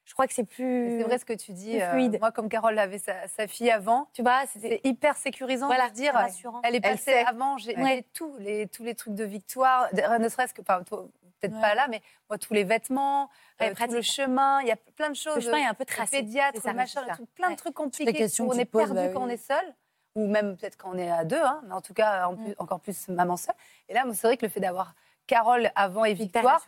je 0.04 0.12
crois 0.14 0.26
que 0.26 0.34
c'est 0.34 0.44
plus. 0.44 0.98
C'est 0.98 1.04
vrai 1.04 1.18
ce 1.18 1.24
que 1.24 1.32
tu 1.32 1.52
dis. 1.52 1.80
euh, 1.80 1.90
fluide. 1.92 2.18
moi, 2.20 2.30
comme 2.32 2.48
Carole 2.48 2.78
avait 2.78 2.98
sa, 2.98 3.26
sa 3.28 3.46
fille 3.46 3.70
avant, 3.70 4.08
Tu 4.12 4.22
vois, 4.22 4.42
c'était. 4.52 4.80
c'est 4.82 4.88
hyper 4.88 5.16
sécurisant 5.16 5.66
Voilà, 5.66 5.88
de 5.90 5.94
dire. 5.94 6.12
rassurant. 6.12 6.60
Elle 6.64 6.74
est 6.76 6.80
passée 6.80 7.14
avant, 7.26 7.56
j'ai 7.58 7.76
Ouais. 7.76 8.04
tous 8.14 8.32
les, 8.38 8.66
tous 8.68 8.82
les 8.84 8.94
trucs 8.94 9.14
de 9.14 9.24
victoire, 9.24 9.88
ne 10.18 10.28
serait-ce 10.28 10.54
que, 10.54 10.60
enfin, 10.60 10.82
toi, 10.82 11.06
peut-être 11.40 11.54
Ouais. 11.54 11.60
pas 11.60 11.74
là, 11.74 11.86
mais 11.88 12.00
moi, 12.28 12.38
tous 12.38 12.52
les 12.54 12.64
vêtements, 12.64 13.28
Ouais, 13.60 13.70
euh, 13.70 13.74
tout 13.86 13.92
le 13.92 14.02
chemin, 14.02 14.60
il 14.62 14.68
y 14.68 14.72
a 14.72 14.76
plein 14.76 15.10
de 15.10 15.14
choses. 15.16 15.36
Le 15.36 15.40
chemin 15.40 15.58
est 15.58 15.66
un 15.66 15.74
peu 15.74 15.82
le 15.88 15.92
tracé. 15.94 16.18
pédiatre, 16.18 16.60
ça, 16.60 16.70
le 16.70 16.76
machin, 16.76 17.00
c'est 17.00 17.06
ça. 17.06 17.10
le 17.12 17.16
truc, 17.16 17.34
plein 17.34 17.50
de 17.50 17.56
trucs 17.56 17.74
compliqués. 17.74 18.12
questions 18.12 18.46
où 18.46 18.50
on 18.52 18.58
est 18.58 18.64
perdu 18.64 18.94
bah 18.94 19.08
quand 19.08 19.20
oui. 19.20 19.26
on 19.26 19.28
est 19.28 19.36
seul, 19.36 19.74
ou 20.14 20.26
même 20.28 20.56
peut-être 20.56 20.76
quand 20.76 20.90
on 20.92 20.98
est 20.98 21.10
à 21.10 21.24
deux, 21.24 21.40
hein, 21.40 21.62
mais 21.66 21.74
en 21.74 21.80
tout 21.80 21.94
cas, 21.94 22.26
en 22.26 22.36
plus- 22.36 22.54
encore 22.58 22.80
plus 22.80 23.08
maman 23.08 23.36
seule. 23.36 23.54
Et 23.88 23.94
là, 23.94 24.04
c'est 24.12 24.26
vrai 24.26 24.36
que 24.36 24.44
le 24.46 24.50
fait 24.50 24.60
d'avoir 24.60 24.94
Carole 25.26 25.70
avant 25.74 26.04
et 26.04 26.14
Victoire, 26.14 26.62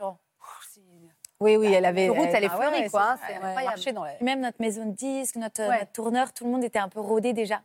Oui, 1.40 1.56
oui, 1.56 1.72
elle 1.74 1.84
avait. 1.84 2.06
La 2.06 2.12
route, 2.12 2.28
elle 2.32 2.44
est 2.44 2.48
ah 2.50 2.56
ouais, 2.58 2.66
fleurie, 2.66 2.82
ouais, 2.84 2.88
quoi, 2.90 3.02
hein, 3.12 3.18
c'est 3.26 3.32
elle 3.32 3.36
incroyable. 3.44 3.64
marchait 3.66 3.92
dans 3.92 4.04
la- 4.04 4.14
Même 4.22 4.40
notre 4.40 4.60
maison 4.60 4.86
de 4.86 4.92
disques, 4.92 5.36
notre, 5.36 5.62
Ouais. 5.68 5.80
notre 5.80 5.92
tourneur, 5.92 6.32
tout 6.32 6.44
le 6.44 6.50
monde 6.50 6.64
était 6.64 6.78
un 6.78 6.88
peu 6.88 7.00
rodé 7.00 7.32
déjà. 7.32 7.60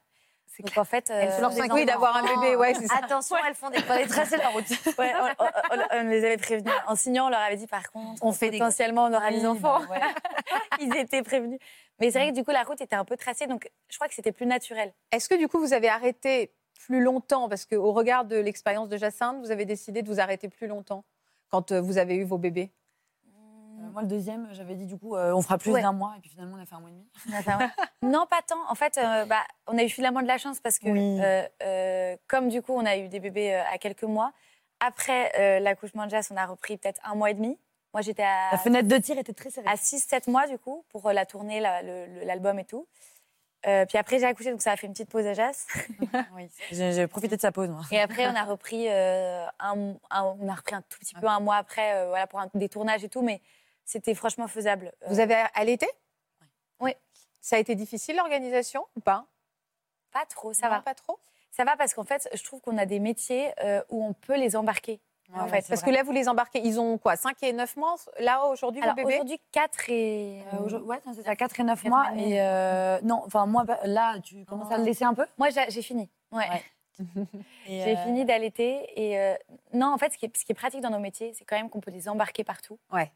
Donc 0.59 0.77
en 0.77 0.83
fait, 0.83 1.09
euh, 1.09 1.29
Oui, 1.71 1.85
d'avoir 1.85 2.15
un 2.17 2.23
bébé, 2.23 2.55
ouais, 2.55 2.73
c'est 2.73 2.87
ça. 2.87 2.95
Attention, 3.03 3.35
elles 3.47 3.53
font 3.55 3.69
des 3.69 3.79
fallait 3.81 4.07
tracer 4.07 4.37
la 4.37 4.49
route. 4.49 4.65
Ouais, 4.97 5.13
on, 5.39 5.43
on- 5.45 5.77
on- 5.77 5.99
on 5.99 6.09
les 6.09 6.25
avait 6.25 6.37
prévenus. 6.37 6.73
En 6.87 6.95
signant, 6.95 7.27
on 7.27 7.29
leur 7.29 7.39
avait 7.39 7.55
dit 7.55 7.67
par 7.67 7.89
contre, 7.91 8.23
On 8.23 8.31
fait 8.33 8.49
des- 8.49 8.57
potentiellement 8.59 9.05
on 9.05 9.13
aura 9.13 9.27
Oui, 9.29 9.39
des 9.39 9.45
enfants. 9.45 9.79
ouais. 9.89 9.99
Ils 10.81 10.95
étaient 10.97 11.23
prévenus. 11.23 11.59
Mais 11.99 12.11
c'est 12.11 12.19
vrai 12.19 12.29
que 12.31 12.35
du 12.35 12.43
coup, 12.43 12.51
la 12.51 12.63
route 12.63 12.79
était 12.81 12.95
un 12.95 13.05
peu 13.05 13.17
tracée, 13.17 13.47
donc 13.47 13.69
je 13.89 13.97
crois 13.97 14.07
que 14.07 14.13
c'était 14.13 14.31
plus 14.31 14.45
naturel. 14.45 14.93
Est-ce 15.11 15.27
que 15.29 15.35
du 15.35 15.47
coup, 15.47 15.59
vous 15.59 15.73
avez 15.73 15.89
arrêté 15.89 16.53
plus 16.85 17.01
longtemps? 17.01 17.49
Parce 17.49 17.65
qu'au 17.65 17.91
regard 17.91 18.25
de 18.25 18.37
l'expérience 18.37 18.89
de 18.89 18.97
Jacinthe, 18.97 19.37
vous 19.39 19.51
avez 19.51 19.65
décidé 19.65 20.01
de 20.01 20.07
vous 20.07 20.19
arrêter 20.19 20.47
plus 20.49 20.67
longtemps 20.67 21.03
quand 21.49 21.71
euh, 21.71 21.81
vous 21.81 21.97
avez 21.97 22.15
eu 22.15 22.23
vos 22.23 22.37
bébés? 22.37 22.71
Moi, 23.91 24.01
le 24.01 24.07
deuxième, 24.07 24.47
j'avais 24.51 24.75
dit 24.75 24.85
du 24.85 24.97
coup, 24.97 25.15
euh, 25.15 25.33
on 25.33 25.41
fera 25.41 25.57
plus 25.57 25.71
Ouais. 25.71 25.81
d'un 25.81 25.91
mois, 25.91 26.13
et 26.17 26.21
puis 26.21 26.29
finalement, 26.29 26.57
on 26.57 26.61
a 26.61 26.65
fait 26.65 26.75
un 26.75 26.79
mois 26.79 26.89
et 26.89 26.93
demi. 26.93 27.07
Non, 28.01 28.25
pas 28.29 28.41
tant. 28.47 28.59
En 28.69 28.75
fait, 28.75 28.97
euh, 28.97 29.25
bah, 29.25 29.43
on 29.67 29.77
a 29.77 29.83
eu 29.83 29.89
finalement 29.89 30.21
de 30.21 30.27
la 30.27 30.37
chance 30.37 30.59
parce 30.59 30.79
que, 30.79 30.89
Oui. 30.89 31.19
euh, 31.63 32.15
comme 32.27 32.49
du 32.49 32.61
coup, 32.61 32.73
on 32.73 32.85
a 32.85 32.97
eu 32.97 33.07
des 33.09 33.19
bébés 33.19 33.53
à 33.55 33.77
quelques 33.77 34.03
mois, 34.03 34.31
après 34.79 35.59
l'accouchement 35.59 36.05
de 36.05 36.11
Jas, 36.11 36.29
on 36.31 36.37
a 36.37 36.45
repris 36.45 36.77
peut-être 36.77 37.01
un 37.03 37.15
mois 37.15 37.31
et 37.31 37.33
demi. 37.33 37.57
Moi, 37.93 38.01
j'étais 38.01 38.23
à, 38.23 38.51
La 38.51 38.57
fenêtre 38.59 38.87
de 38.87 38.97
tir 38.97 39.17
était 39.17 39.33
très 39.33 39.49
serrée. 39.49 39.67
à 39.67 39.75
6-7 39.75 40.29
mois, 40.29 40.47
du 40.47 40.57
coup, 40.59 40.85
pour 40.89 41.11
la 41.11 41.25
tournée, 41.25 41.59
la- 41.59 41.81
l'album 41.81 42.59
et 42.59 42.65
tout. 42.65 42.87
Euh, 43.67 43.85
puis 43.85 43.97
après, 43.97 44.19
j'ai 44.19 44.25
accouché, 44.25 44.51
donc 44.51 44.61
ça 44.61 44.71
a 44.71 44.77
fait 44.77 44.87
une 44.87 44.93
petite 44.93 45.09
pause 45.09 45.25
à 45.25 45.33
Jas. 45.33 45.65
Oui, 46.35 46.49
j'ai 46.71 46.93
j'ai 46.93 47.07
profité 47.07 47.35
de 47.35 47.41
sa 47.41 47.51
pause, 47.51 47.67
moi. 47.69 47.81
Et 47.91 47.99
après, 47.99 48.25
on 48.27 48.35
a 48.35 48.43
repris, 48.43 48.87
euh, 48.87 49.43
un, 49.59 49.95
un- 50.11 50.23
on 50.39 50.47
a 50.47 50.53
repris 50.55 50.75
un 50.75 50.81
tout 50.83 50.97
petit 50.99 51.13
peu 51.15 51.27
un 51.27 51.41
mois 51.41 51.57
après, 51.57 51.95
euh, 51.95 52.07
voilà, 52.07 52.25
pour 52.27 52.39
un- 52.39 52.49
des 52.53 52.69
tournages 52.69 53.03
et 53.03 53.09
tout, 53.09 53.21
mais 53.21 53.41
c'était 53.89 54.13
franchement 54.13 54.47
faisable. 54.47 54.91
Euh, 55.03 55.07
Vous 55.09 55.19
avez 55.19 55.35
allaité 55.55 55.87
Oui. 56.79 56.93
Ça 57.41 57.55
a 57.55 57.59
été 57.59 57.73
difficile 57.73 58.15
l'organisation? 58.17 58.85
Ou 58.95 58.99
pas 58.99 59.25
Pas 60.11 60.25
trop, 60.27 60.53
ça 60.53 60.67
Non, 60.67 60.75
va. 60.75 60.81
Pas 60.81 60.93
trop? 60.93 61.17
Ça 61.49 61.63
va 61.65 61.75
parce 61.75 61.95
qu'en 61.95 62.03
fait, 62.03 62.29
je 62.33 62.43
trouve 62.43 62.61
qu'on 62.61 62.77
a 62.77 62.85
des 62.85 62.99
métiers 62.99 63.51
euh, 63.63 63.81
où 63.89 64.03
on 64.05 64.13
peut 64.13 64.37
les 64.37 64.55
embarquer. 64.55 64.99
en 65.33 65.47
fait. 65.47 65.65
Parce 65.67 65.81
vrai. 65.81 65.89
que 65.91 65.95
là, 65.95 66.03
vous 66.03 66.11
les 66.11 66.29
embarquez, 66.29 66.59
ils 66.63 66.79
ont 66.79 66.99
quoi 66.99 67.15
5 67.15 67.41
et 67.41 67.51
9 67.53 67.75
mois 67.77 67.95
là 68.19 68.45
aujourd'hui, 68.45 68.81
bébés? 68.81 69.03
aujourd'hui, 69.05 69.41
4 69.51 69.89
et. 69.89 70.43
Euh, 70.53 70.57
aujourd- 70.59 70.85
ouais, 70.85 70.99
c'est 71.15 71.23
ça, 71.23 71.35
4 71.35 71.59
et 71.59 71.63
9 71.63 71.81
Quatre 71.81 71.89
mois. 71.89 72.11
mois 72.11 72.21
et 72.21 72.39
euh, 72.41 72.99
non, 73.01 73.23
enfin, 73.25 73.47
moi, 73.47 73.63
bah, 73.63 73.79
là, 73.85 74.19
tu 74.19 74.45
commences 74.45 74.71
à 74.71 74.77
le 74.77 74.83
laisser 74.83 75.05
un 75.05 75.15
peu? 75.15 75.25
Moi, 75.39 75.49
j'ai 75.49 75.81
fini. 75.81 76.07
Ouais. 76.31 76.45
J'ai 77.65 77.97
euh, 77.97 78.03
fini 78.03 78.25
d'allaiter. 78.25 78.85
Et 79.01 79.17
euh, 79.19 79.33
non, 79.73 79.87
en 79.93 79.97
fait, 79.97 80.11
ce 80.13 80.17
qui, 80.17 80.25
est, 80.25 80.37
ce 80.37 80.43
qui 80.45 80.51
est 80.51 80.55
pratique 80.55 80.81
dans 80.81 80.89
nos 80.89 80.99
métiers, 80.99 81.33
c'est 81.33 81.45
quand 81.45 81.55
même 81.55 81.69
qu'on 81.69 81.79
peut 81.79 81.91
les 81.91 82.09
embarquer 82.09 82.43
partout. 82.43 82.77
Ouais. 82.91 83.09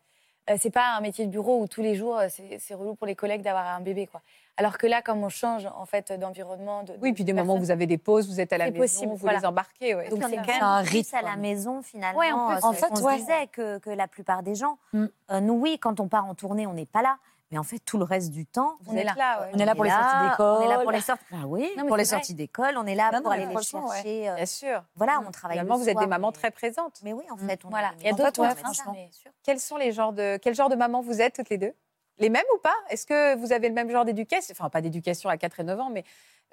Euh, 0.49 0.57
c'est 0.59 0.71
pas 0.71 0.95
un 0.97 1.01
métier 1.01 1.25
de 1.25 1.31
bureau 1.31 1.61
où 1.61 1.67
tous 1.67 1.81
les 1.81 1.95
jours 1.95 2.17
euh, 2.17 2.27
c'est 2.59 2.73
relou 2.73 2.95
pour 2.95 3.07
les 3.07 3.15
collègues 3.15 3.41
d'avoir 3.41 3.67
un 3.67 3.81
bébé 3.81 4.07
quoi. 4.07 4.21
Alors 4.55 4.77
que 4.77 4.85
là, 4.85 5.01
comme 5.01 5.23
on 5.23 5.29
change 5.29 5.65
en 5.65 5.85
fait 5.85 6.11
d'environnement, 6.11 6.83
de, 6.83 6.93
Oui, 7.01 7.13
puis 7.13 7.23
des 7.23 7.33
de 7.33 7.37
moments 7.37 7.55
où 7.55 7.59
vous 7.59 7.71
avez 7.71 7.87
des 7.87 7.97
pauses, 7.97 8.27
vous 8.27 8.39
êtes 8.39 8.53
à 8.53 8.59
la 8.59 8.65
maison, 8.65 8.77
possible, 8.77 9.11
vous 9.13 9.17
voilà. 9.17 9.39
les 9.39 9.45
embarquez. 9.45 9.95
ouais. 9.95 10.09
Donc 10.09 10.19
on 10.23 10.27
c'est 10.27 10.35
est 10.35 10.37
quand 10.37 10.47
même 10.47 10.61
un 10.61 10.81
rythme, 10.81 11.15
à 11.15 11.21
la 11.23 11.35
maison 11.37 11.81
finalement. 11.81 12.19
Ouais, 12.19 12.31
en 12.31 12.49
plus, 12.49 12.57
euh, 12.63 12.67
en 12.67 12.73
fait, 12.73 12.95
se 12.95 13.01
ouais. 13.03 13.17
disait 13.17 13.47
que, 13.51 13.79
que 13.79 13.89
la 13.89 14.07
plupart 14.07 14.43
des 14.43 14.53
gens. 14.53 14.77
Mm. 14.93 15.05
Euh, 15.31 15.39
nous, 15.39 15.55
oui, 15.55 15.79
quand 15.79 15.99
on 15.99 16.07
part 16.07 16.25
en 16.25 16.35
tournée, 16.35 16.67
on 16.67 16.73
n'est 16.73 16.85
pas 16.85 17.01
là. 17.01 17.17
Mais 17.53 17.59
en 17.59 17.63
fait, 17.63 17.77
tout 17.79 17.99
le 17.99 18.03
reste 18.03 18.31
du 18.31 18.47
temps, 18.47 18.77
là. 18.91 18.93
ouais. 18.93 19.51
On 19.53 19.59
est 19.59 19.65
là 19.65 19.75
pour 19.75 19.83
les 19.83 19.91
sorties 19.91 20.29
d'école. 20.29 20.57
On 20.57 20.61
est 20.61 20.67
là 20.67 20.79
pour 20.79 20.91
les 20.91 21.01
sorties. 21.01 21.23
Ah 21.31 21.35
oui, 21.45 21.69
Non, 21.77 21.83
mais 21.83 21.87
pour 21.87 21.97
les 21.97 22.05
c'est 22.05 22.15
vrai. 22.15 22.21
sorties 22.23 22.33
d'école. 22.33 22.73
On 22.77 22.85
est 22.87 22.95
là 22.95 23.11
Non, 23.13 23.19
pour 23.19 23.25
non, 23.27 23.29
aller 23.35 23.45
les 23.45 23.55
ouais. 23.55 23.61
chercher. 23.61 24.29
euh, 24.29 24.35
Bien 24.35 24.45
sûr. 24.47 24.83
Voilà, 24.95 25.21
on 25.25 25.29
travaille. 25.29 25.57
Finalement, 25.57 25.75
le 25.75 25.81
vous 25.81 25.87
êtes 25.89 25.95
des 25.95 25.99
soir, 25.99 26.07
mamans 26.09 26.29
mais- 26.29 26.33
très 26.33 26.49
présentes. 26.49 26.99
Mais 27.03 27.13
oui, 27.13 27.23
en 27.29 27.37
fait, 27.37 27.63
on 27.63 27.69
Voilà. 27.69 27.91
Il 27.99 28.07
y 28.07 28.09
a 28.09 28.13
d'autres, 28.13 28.41
ouais, 28.41 28.55
franchement. 28.55 28.93
bien 28.93 29.07
sûr. 29.11 29.29
Quels 29.43 29.59
sont 29.59 29.77
les 29.77 29.91
genres 29.91 30.13
de 30.13 30.37
quel 30.41 30.55
genre 30.55 30.69
de 30.69 30.75
maman 30.75 31.01
vous 31.01 31.21
êtes 31.21 31.35
toutes 31.35 31.49
les 31.49 31.59
deux? 31.59 31.73
Les 32.17 32.29
mêmes 32.29 32.43
ou 32.55 32.57
pas? 32.57 32.73
Est-ce 32.89 33.05
que 33.05 33.35
vous 33.35 33.53
avez 33.53 33.67
le 33.67 33.75
même 33.75 33.91
genre 33.91 34.03
d'éducation? 34.03 34.51
Enfin, 34.57 34.71
pas 34.71 34.81
d'éducation 34.81 35.29
à 35.29 35.37
4 35.37 35.59
et 35.59 35.63
9 35.63 35.79
ans, 35.79 35.89
mais 35.91 36.03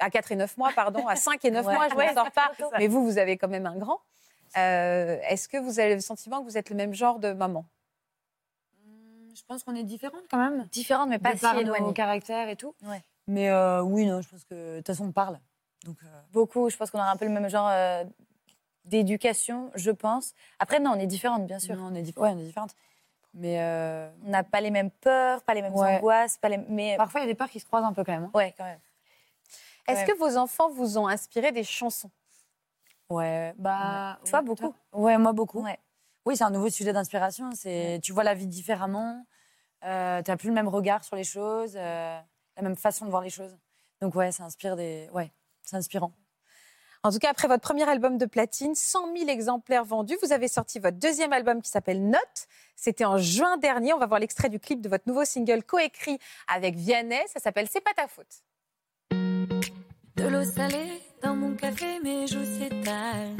à 0.00 0.10
4 0.10 0.32
et 0.32 0.36
9 0.36 0.58
mois, 0.58 0.70
pardon, 0.76 1.06
à 1.08 1.16
5 1.16 1.42
et 1.46 1.50
9 1.50 1.64
Ouais. 1.66 1.72
mois, 1.74 1.88
je 1.88 1.94
ne 1.94 2.14
sors 2.14 2.30
pas. 2.30 2.52
Mais 2.78 2.88
vous, 2.88 3.04
vous 3.06 3.16
avez 3.16 3.38
quand 3.38 3.48
même 3.48 3.64
un 3.64 3.76
grand. 3.76 4.00
Euh, 4.58 5.18
Est-ce 5.28 5.48
que 5.48 5.56
vous 5.56 5.80
avez 5.80 5.94
le 5.94 6.00
sentiment 6.02 6.40
que 6.40 6.44
vous 6.44 6.58
êtes 6.58 6.68
le 6.68 6.76
même 6.76 6.92
genre 6.92 7.20
de 7.20 7.32
maman? 7.32 7.64
Pense 9.50 9.64
qu'on 9.64 9.74
est 9.74 9.82
différentes 9.82 10.28
quand 10.30 10.38
même. 10.38 10.64
différentes 10.70 11.08
mais 11.08 11.18
pas 11.18 11.32
de 11.32 11.36
si 11.38 11.40
par 11.42 11.54
nos 11.54 11.60
éloignées. 11.60 11.92
caractères 11.92 12.48
et 12.48 12.54
tout. 12.54 12.72
Ouais. 12.84 13.02
Mais 13.26 13.50
euh, 13.50 13.82
oui, 13.82 14.06
non, 14.06 14.20
je 14.20 14.28
pense 14.28 14.44
que 14.44 14.74
de 14.74 14.76
toute 14.78 14.86
façon, 14.86 15.06
on 15.06 15.12
parle. 15.12 15.40
Donc, 15.84 15.96
euh, 16.04 16.20
Beaucoup, 16.32 16.70
je 16.70 16.76
pense 16.76 16.90
qu'on 16.90 17.00
a 17.00 17.10
un 17.10 17.16
peu 17.16 17.24
le 17.24 17.32
même 17.32 17.48
genre 17.48 17.68
euh, 17.68 18.04
d'éducation, 18.84 19.72
je 19.74 19.90
pense. 19.90 20.34
Après, 20.60 20.78
non, 20.78 20.92
on 20.92 20.98
est 21.00 21.06
différentes, 21.08 21.46
bien 21.46 21.58
sûr. 21.58 21.74
non, 21.74 21.88
on 21.90 21.94
est, 21.96 22.02
dif- 22.02 22.18
ouais, 22.18 22.30
on 22.30 22.38
est 22.38 22.44
différentes. 22.44 22.74
Mais 23.34 23.58
On 24.24 24.30
n'a 24.30 24.42
pas 24.44 24.60
les 24.60 24.70
mêmes 24.70 24.90
peurs, 24.90 25.42
pas 25.42 25.54
les 25.54 25.62
mêmes 25.62 25.74
Ouais. 25.74 25.96
angoisses, 25.96 26.38
pas 26.38 26.48
les... 26.48 26.58
mais 26.58 26.96
parfois, 26.96 27.20
il 27.20 27.24
y 27.24 27.26
a 27.26 27.32
des 27.32 27.36
peurs 27.36 27.50
qui 27.50 27.58
se 27.60 27.66
croisent 27.66 27.84
un 27.86 27.92
peu 27.92 28.04
quand 28.04 28.12
même. 28.12 28.24
hein. 28.24 28.30
ouais, 28.34 28.54
quand 28.56 28.64
même. 28.64 28.80
Est-ce 29.88 30.04
que 30.04 30.16
vos 30.16 30.36
enfants 30.36 30.70
vous 30.70 30.96
ont 30.98 31.08
inspiré 31.08 31.50
des 31.50 31.64
chansons? 31.64 32.10
Ouais, 33.08 33.52
bah. 33.58 34.20
Toi, 34.24 34.42
beaucoup? 34.42 34.72
Ouais, 34.92 35.18
moi, 35.18 35.32
beaucoup. 35.32 35.62
Ouais. 35.64 35.78
Oui, 36.26 36.36
c'est 36.36 36.44
un 36.44 36.50
nouveau 36.50 36.68
sujet 36.70 36.92
d'inspiration. 36.92 37.50
C'est 37.54 37.98
Tu 38.02 38.12
vois 38.12 38.22
la 38.24 38.34
vie 38.34 38.46
différemment. 38.46 39.24
Euh, 39.84 40.22
tu 40.22 40.30
n'as 40.30 40.36
plus 40.36 40.48
le 40.48 40.54
même 40.54 40.68
regard 40.68 41.04
sur 41.04 41.16
les 41.16 41.24
choses, 41.24 41.74
euh, 41.76 42.18
la 42.56 42.62
même 42.62 42.76
façon 42.76 43.06
de 43.06 43.10
voir 43.10 43.22
les 43.22 43.30
choses. 43.30 43.56
Donc, 44.00 44.14
ouais, 44.14 44.32
ça 44.32 44.44
inspire 44.44 44.76
des. 44.76 45.08
Ouais, 45.12 45.32
c'est 45.62 45.76
inspirant. 45.76 46.12
En 47.02 47.10
tout 47.10 47.18
cas, 47.18 47.30
après 47.30 47.48
votre 47.48 47.62
premier 47.62 47.88
album 47.88 48.18
de 48.18 48.26
platine, 48.26 48.74
100 48.74 49.16
000 49.16 49.30
exemplaires 49.30 49.84
vendus, 49.84 50.18
vous 50.22 50.32
avez 50.32 50.48
sorti 50.48 50.78
votre 50.78 50.98
deuxième 50.98 51.32
album 51.32 51.62
qui 51.62 51.70
s'appelle 51.70 52.10
Note. 52.10 52.46
C'était 52.76 53.06
en 53.06 53.16
juin 53.16 53.56
dernier. 53.56 53.94
On 53.94 53.98
va 53.98 54.06
voir 54.06 54.20
l'extrait 54.20 54.50
du 54.50 54.60
clip 54.60 54.82
de 54.82 54.88
votre 54.90 55.04
nouveau 55.06 55.24
single 55.24 55.62
coécrit 55.62 56.18
avec 56.46 56.74
Vianney. 56.74 57.22
Ça 57.32 57.40
s'appelle 57.40 57.68
C'est 57.70 57.80
pas 57.80 57.94
ta 57.94 58.06
faute. 58.06 58.42
De 59.10 60.28
l'eau 60.28 60.44
salée 60.44 61.00
dans 61.22 61.34
mon 61.34 61.56
café, 61.56 62.00
mes 62.00 62.26
joues 62.26 62.44
s'étalent. 62.44 63.36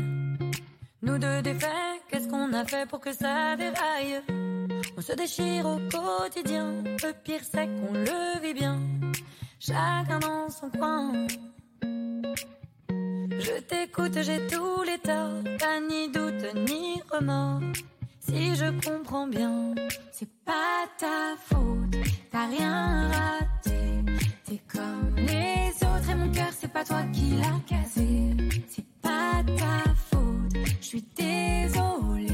Nous 1.03 1.18
deux 1.18 1.43
défaits, 1.43 1.70
qu'est-ce 2.09 2.28
qu'on 2.28 2.53
a 2.55 2.64
fait 2.64 2.86
pour 2.88 3.01
que 3.01 3.12
ça 3.12 3.57
déraille? 3.57 4.22
On 5.01 5.03
se 5.03 5.12
déchire 5.14 5.64
au 5.64 5.78
quotidien, 5.88 6.84
le 6.84 7.12
pire 7.24 7.40
c'est 7.42 7.66
qu'on 7.68 7.94
le 7.94 8.38
vit 8.42 8.53
bien. 8.53 8.78
Chacun 9.59 10.18
dans 10.18 10.51
son 10.51 10.68
coin. 10.68 11.26
Je 11.80 13.61
t'écoute, 13.62 14.18
j'ai 14.20 14.46
tous 14.46 14.82
les 14.82 14.98
torts, 14.98 15.42
pas 15.59 15.80
ni 15.80 16.11
doute 16.11 16.55
ni 16.68 17.01
remords. 17.11 17.62
Si 18.18 18.55
je 18.55 18.66
comprends 18.86 19.26
bien, 19.26 19.74
c'est 20.12 20.28
pas 20.44 20.84
ta 20.98 21.34
faute, 21.46 21.96
t'as 22.30 22.48
rien 22.48 23.09
raté. 23.09 24.05
T'es 24.44 24.61
comme 24.68 25.16
les 25.16 25.70
autres 25.82 26.11
et 26.11 26.14
mon 26.14 26.30
cœur, 26.30 26.51
c'est 26.53 26.70
pas 26.70 26.84
toi 26.84 27.03
qui 27.11 27.36
l'as 27.36 27.61
cassé. 27.66 28.36
C'est 28.68 28.86
pas 29.01 29.42
ta 29.46 29.94
faute, 30.11 30.59
je 30.78 30.86
suis 30.86 31.05
désolée. 31.16 32.30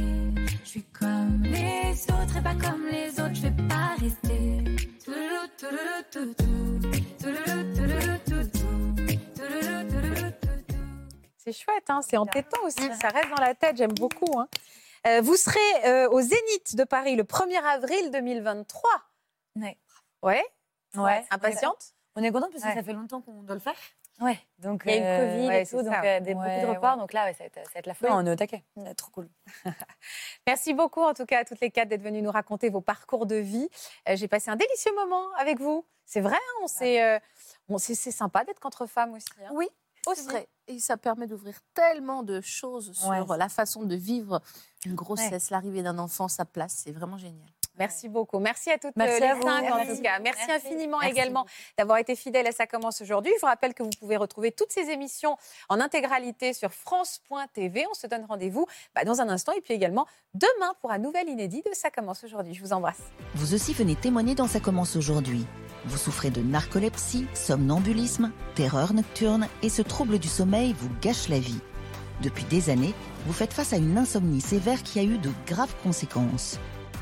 Comme 1.07 1.43
les 1.45 1.93
autres 2.11 2.37
et 2.37 2.43
pas 2.43 2.55
comme 2.55 2.87
les 2.87 3.11
autres, 3.21 3.35
je 3.35 3.43
vais 3.43 3.69
pas 3.69 3.95
rester. 4.01 4.65
Touloulou, 5.05 5.47
touloulou, 5.57 6.03
toutou. 6.11 6.81
Touloulou, 7.23 7.75
touloulou, 7.75 8.19
toutou. 8.25 8.69
Touloulou, 9.37 9.89
touloulou, 9.89 10.31
toutou. 10.41 10.75
C'est 11.37 11.53
chouette, 11.53 11.85
hein 11.91 12.01
c'est 12.03 12.17
entêtant 12.17 12.61
aussi. 12.65 12.83
Ça 13.01 13.09
reste 13.09 13.31
dans 13.31 13.41
la 13.43 13.55
tête, 13.55 13.77
j'aime 13.77 13.93
beaucoup. 13.93 14.37
hein. 14.41 14.49
Euh, 15.07 15.21
vous 15.21 15.37
serez 15.37 15.61
euh, 15.85 16.09
au 16.11 16.21
Zénith 16.21 16.75
de 16.75 16.83
Paris 16.83 17.15
le 17.15 17.23
1er 17.23 17.63
avril 17.63 18.11
2023. 18.11 18.91
Ouais. 19.57 19.79
Ouais 20.23 20.45
Ouais. 20.97 21.25
Impatiente? 21.31 21.93
On 22.17 22.23
est 22.25 22.33
content 22.33 22.49
parce 22.51 22.65
que 22.65 22.69
Ouais. 22.69 22.75
ça 22.75 22.83
fait 22.83 22.95
longtemps 22.95 23.21
qu'on 23.21 23.43
doit 23.45 23.55
le 23.55 23.61
faire. 23.61 23.77
Ouais. 24.21 24.39
Donc, 24.59 24.83
il 24.87 24.93
y 24.93 24.95
a 24.95 24.97
eu 24.99 25.03
Euh, 25.03 25.35
Covid 25.37 25.47
ouais, 25.49 25.63
et 25.63 25.67
tout, 25.67 25.83
donc 25.83 25.93
ça. 25.95 26.03
euh, 26.03 26.21
des, 26.21 26.33
Ouais, 26.35 26.35
beaucoup 26.35 26.67
de 26.67 26.75
reports. 26.75 26.97
Donc 26.97 27.13
là, 27.13 27.33
ça, 27.35 27.39
va 27.41 27.45
être, 27.45 27.55
ça 27.67 27.71
va 27.75 27.79
être 27.81 27.87
la 27.87 27.95
folie. 27.95 28.13
on 28.15 28.25
est 28.27 28.31
au 28.33 28.37
taquet. 28.37 28.65
Ouais, 28.77 28.95
trop 28.95 29.11
cool. 29.11 29.29
Merci 30.47 30.75
beaucoup 30.75 31.03
en 31.03 31.15
tout 31.15 31.27
cas 31.27 31.41
à 31.41 31.45
toutes 31.45 31.61
les 31.61 31.71
quatre 31.71 31.89
d'être 31.89 32.03
venues 32.03 32.23
nous 32.23 32.31
raconter 32.31 32.69
vos 32.71 32.81
parcours 32.81 33.27
de 33.27 33.37
vie. 33.37 33.69
Euh, 34.09 34.17
J'ai 34.17 34.29
passé 34.29 34.51
un 34.51 34.57
délicieux 34.57 34.95
moment 34.95 35.33
avec 35.39 35.61
vous. 35.61 35.85
C'est 36.05 36.21
vrai, 36.21 36.37
hein, 36.37 36.61
on 36.63 36.67
s'est, 36.69 37.03
euh, 37.03 37.19
on 37.69 37.79
s'est- 37.79 37.95
c'est 37.97 38.13
sympa 38.13 38.45
d'être 38.45 38.61
qu'entre 38.61 38.87
femmes 38.87 39.13
aussi. 39.15 39.27
hein. 39.45 39.51
Oui, 39.53 39.69
Aussi. 40.07 40.23
vrai. 40.25 40.49
Et 40.69 40.79
ça 40.79 40.97
permet 40.97 41.27
d'ouvrir 41.27 41.59
tellement 41.75 42.23
de 42.23 42.41
choses 42.41 42.93
sur 42.93 43.37
la 43.37 43.49
façon 43.49 43.83
de 43.83 43.95
vivre 43.97 44.41
une 44.85 44.95
grossesse, 44.95 45.51
l'arrivée 45.51 45.83
d'un 45.83 45.99
enfant, 45.99 46.29
sa 46.29 46.45
place. 46.45 46.83
C'est 46.85 46.93
vraiment 46.93 47.19
génial. 47.19 47.49
Merci 47.79 48.09
beaucoup. 48.09 48.39
Merci 48.39 48.71
à 48.71 48.79
toutes 48.79 48.97
Merci 48.97 49.23
euh, 49.23 49.27
à 49.27 49.35
les 49.35 49.41
vous. 49.41 49.47
cinq 49.47 49.65
en 49.73 49.77
Merci. 49.77 49.97
tout 49.97 50.03
cas. 50.03 50.19
Merci, 50.19 50.43
Merci. 50.49 50.67
infiniment 50.69 50.99
Merci. 50.99 51.13
également 51.15 51.47
d'avoir 51.77 51.99
été 51.99 52.17
fidèles 52.17 52.47
à 52.47 52.53
Ça 52.53 52.67
commence 52.67 53.01
aujourd'hui. 53.03 53.33
Je 53.37 53.41
vous 53.41 53.47
rappelle 53.47 53.75
que 53.75 53.83
vous 53.83 53.91
pouvez 53.99 54.17
retrouver 54.17 54.53
toutes 54.53 54.73
ces 54.73 54.91
émissions 54.91 55.37
en 55.69 55.81
intégralité 55.81 56.53
sur 56.53 56.73
France.tv. 56.73 57.85
On 57.91 57.95
se 57.95 58.07
donne 58.07 58.25
rendez-vous 58.25 58.67
bah, 58.95 59.05
dans 59.05 59.21
un 59.21 59.29
instant 59.29 59.53
et 59.53 59.61
puis 59.61 59.75
également 59.75 60.07
demain 60.35 60.73
pour 60.81 60.91
un 60.91 60.99
nouvel 60.99 61.29
inédit 61.29 61.63
de 61.67 61.71
Ça 61.75 61.91
commence 61.91 62.25
aujourd'hui. 62.25 62.55
Je 62.55 62.63
vous 62.63 62.73
embrasse. 62.73 63.01
Vous 63.35 63.55
aussi 63.55 63.73
venez 63.75 63.95
témoigner 63.97 64.35
dans 64.35 64.49
Ça 64.49 64.61
commence 64.61 64.97
aujourd'hui. 64.97 65.47
Vous 65.85 65.99
souffrez 65.99 66.31
de 66.31 66.41
narcolepsie, 66.41 67.27
somnambulisme, 67.35 68.33
terreur 68.55 68.93
nocturne 68.95 69.49
et 69.63 69.69
ce 69.69 69.83
trouble 69.83 70.19
du 70.19 70.29
sommeil 70.29 70.73
vous 70.79 70.91
gâche 71.01 71.29
la 71.29 71.39
vie. 71.39 71.61
Depuis 72.23 72.45
des 72.45 72.71
années, 72.71 72.95
vous 73.27 73.33
faites 73.35 73.53
face 73.53 73.73
à 73.73 73.77
une 73.77 73.99
insomnie 73.99 74.41
sévère 74.41 74.83
qui 74.83 74.99
a 74.99 75.03
eu 75.03 75.19
de 75.19 75.31
graves 75.47 75.75
conséquences. 75.83 76.59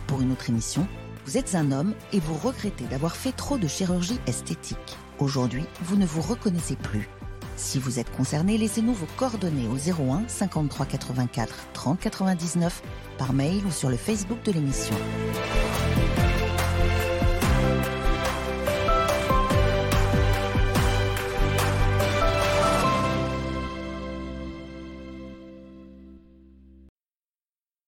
Pour 0.06 0.20
une 0.20 0.32
autre 0.32 0.50
émission, 0.50 0.86
vous 1.26 1.38
êtes 1.38 1.54
un 1.54 1.72
homme 1.72 1.94
et 2.12 2.20
vous 2.20 2.34
regrettez 2.34 2.84
d'avoir 2.84 3.16
fait 3.16 3.32
trop 3.32 3.58
de 3.58 3.66
chirurgie 3.66 4.18
esthétique. 4.26 4.98
Aujourd'hui, 5.18 5.64
vous 5.82 5.96
ne 5.96 6.06
vous 6.06 6.20
reconnaissez 6.20 6.76
plus. 6.76 7.08
Si 7.56 7.78
vous 7.78 7.98
êtes 7.98 8.10
concerné, 8.10 8.58
laissez-nous 8.58 8.92
vos 8.92 9.06
coordonnées 9.16 9.68
au 9.68 9.76
01 9.76 10.24
53 10.26 10.86
84 10.86 11.68
30 11.72 12.00
99 12.00 12.82
par 13.16 13.32
mail 13.32 13.64
ou 13.64 13.70
sur 13.70 13.88
le 13.88 13.96
Facebook 13.96 14.42
de 14.44 14.52
l'émission. 14.52 14.94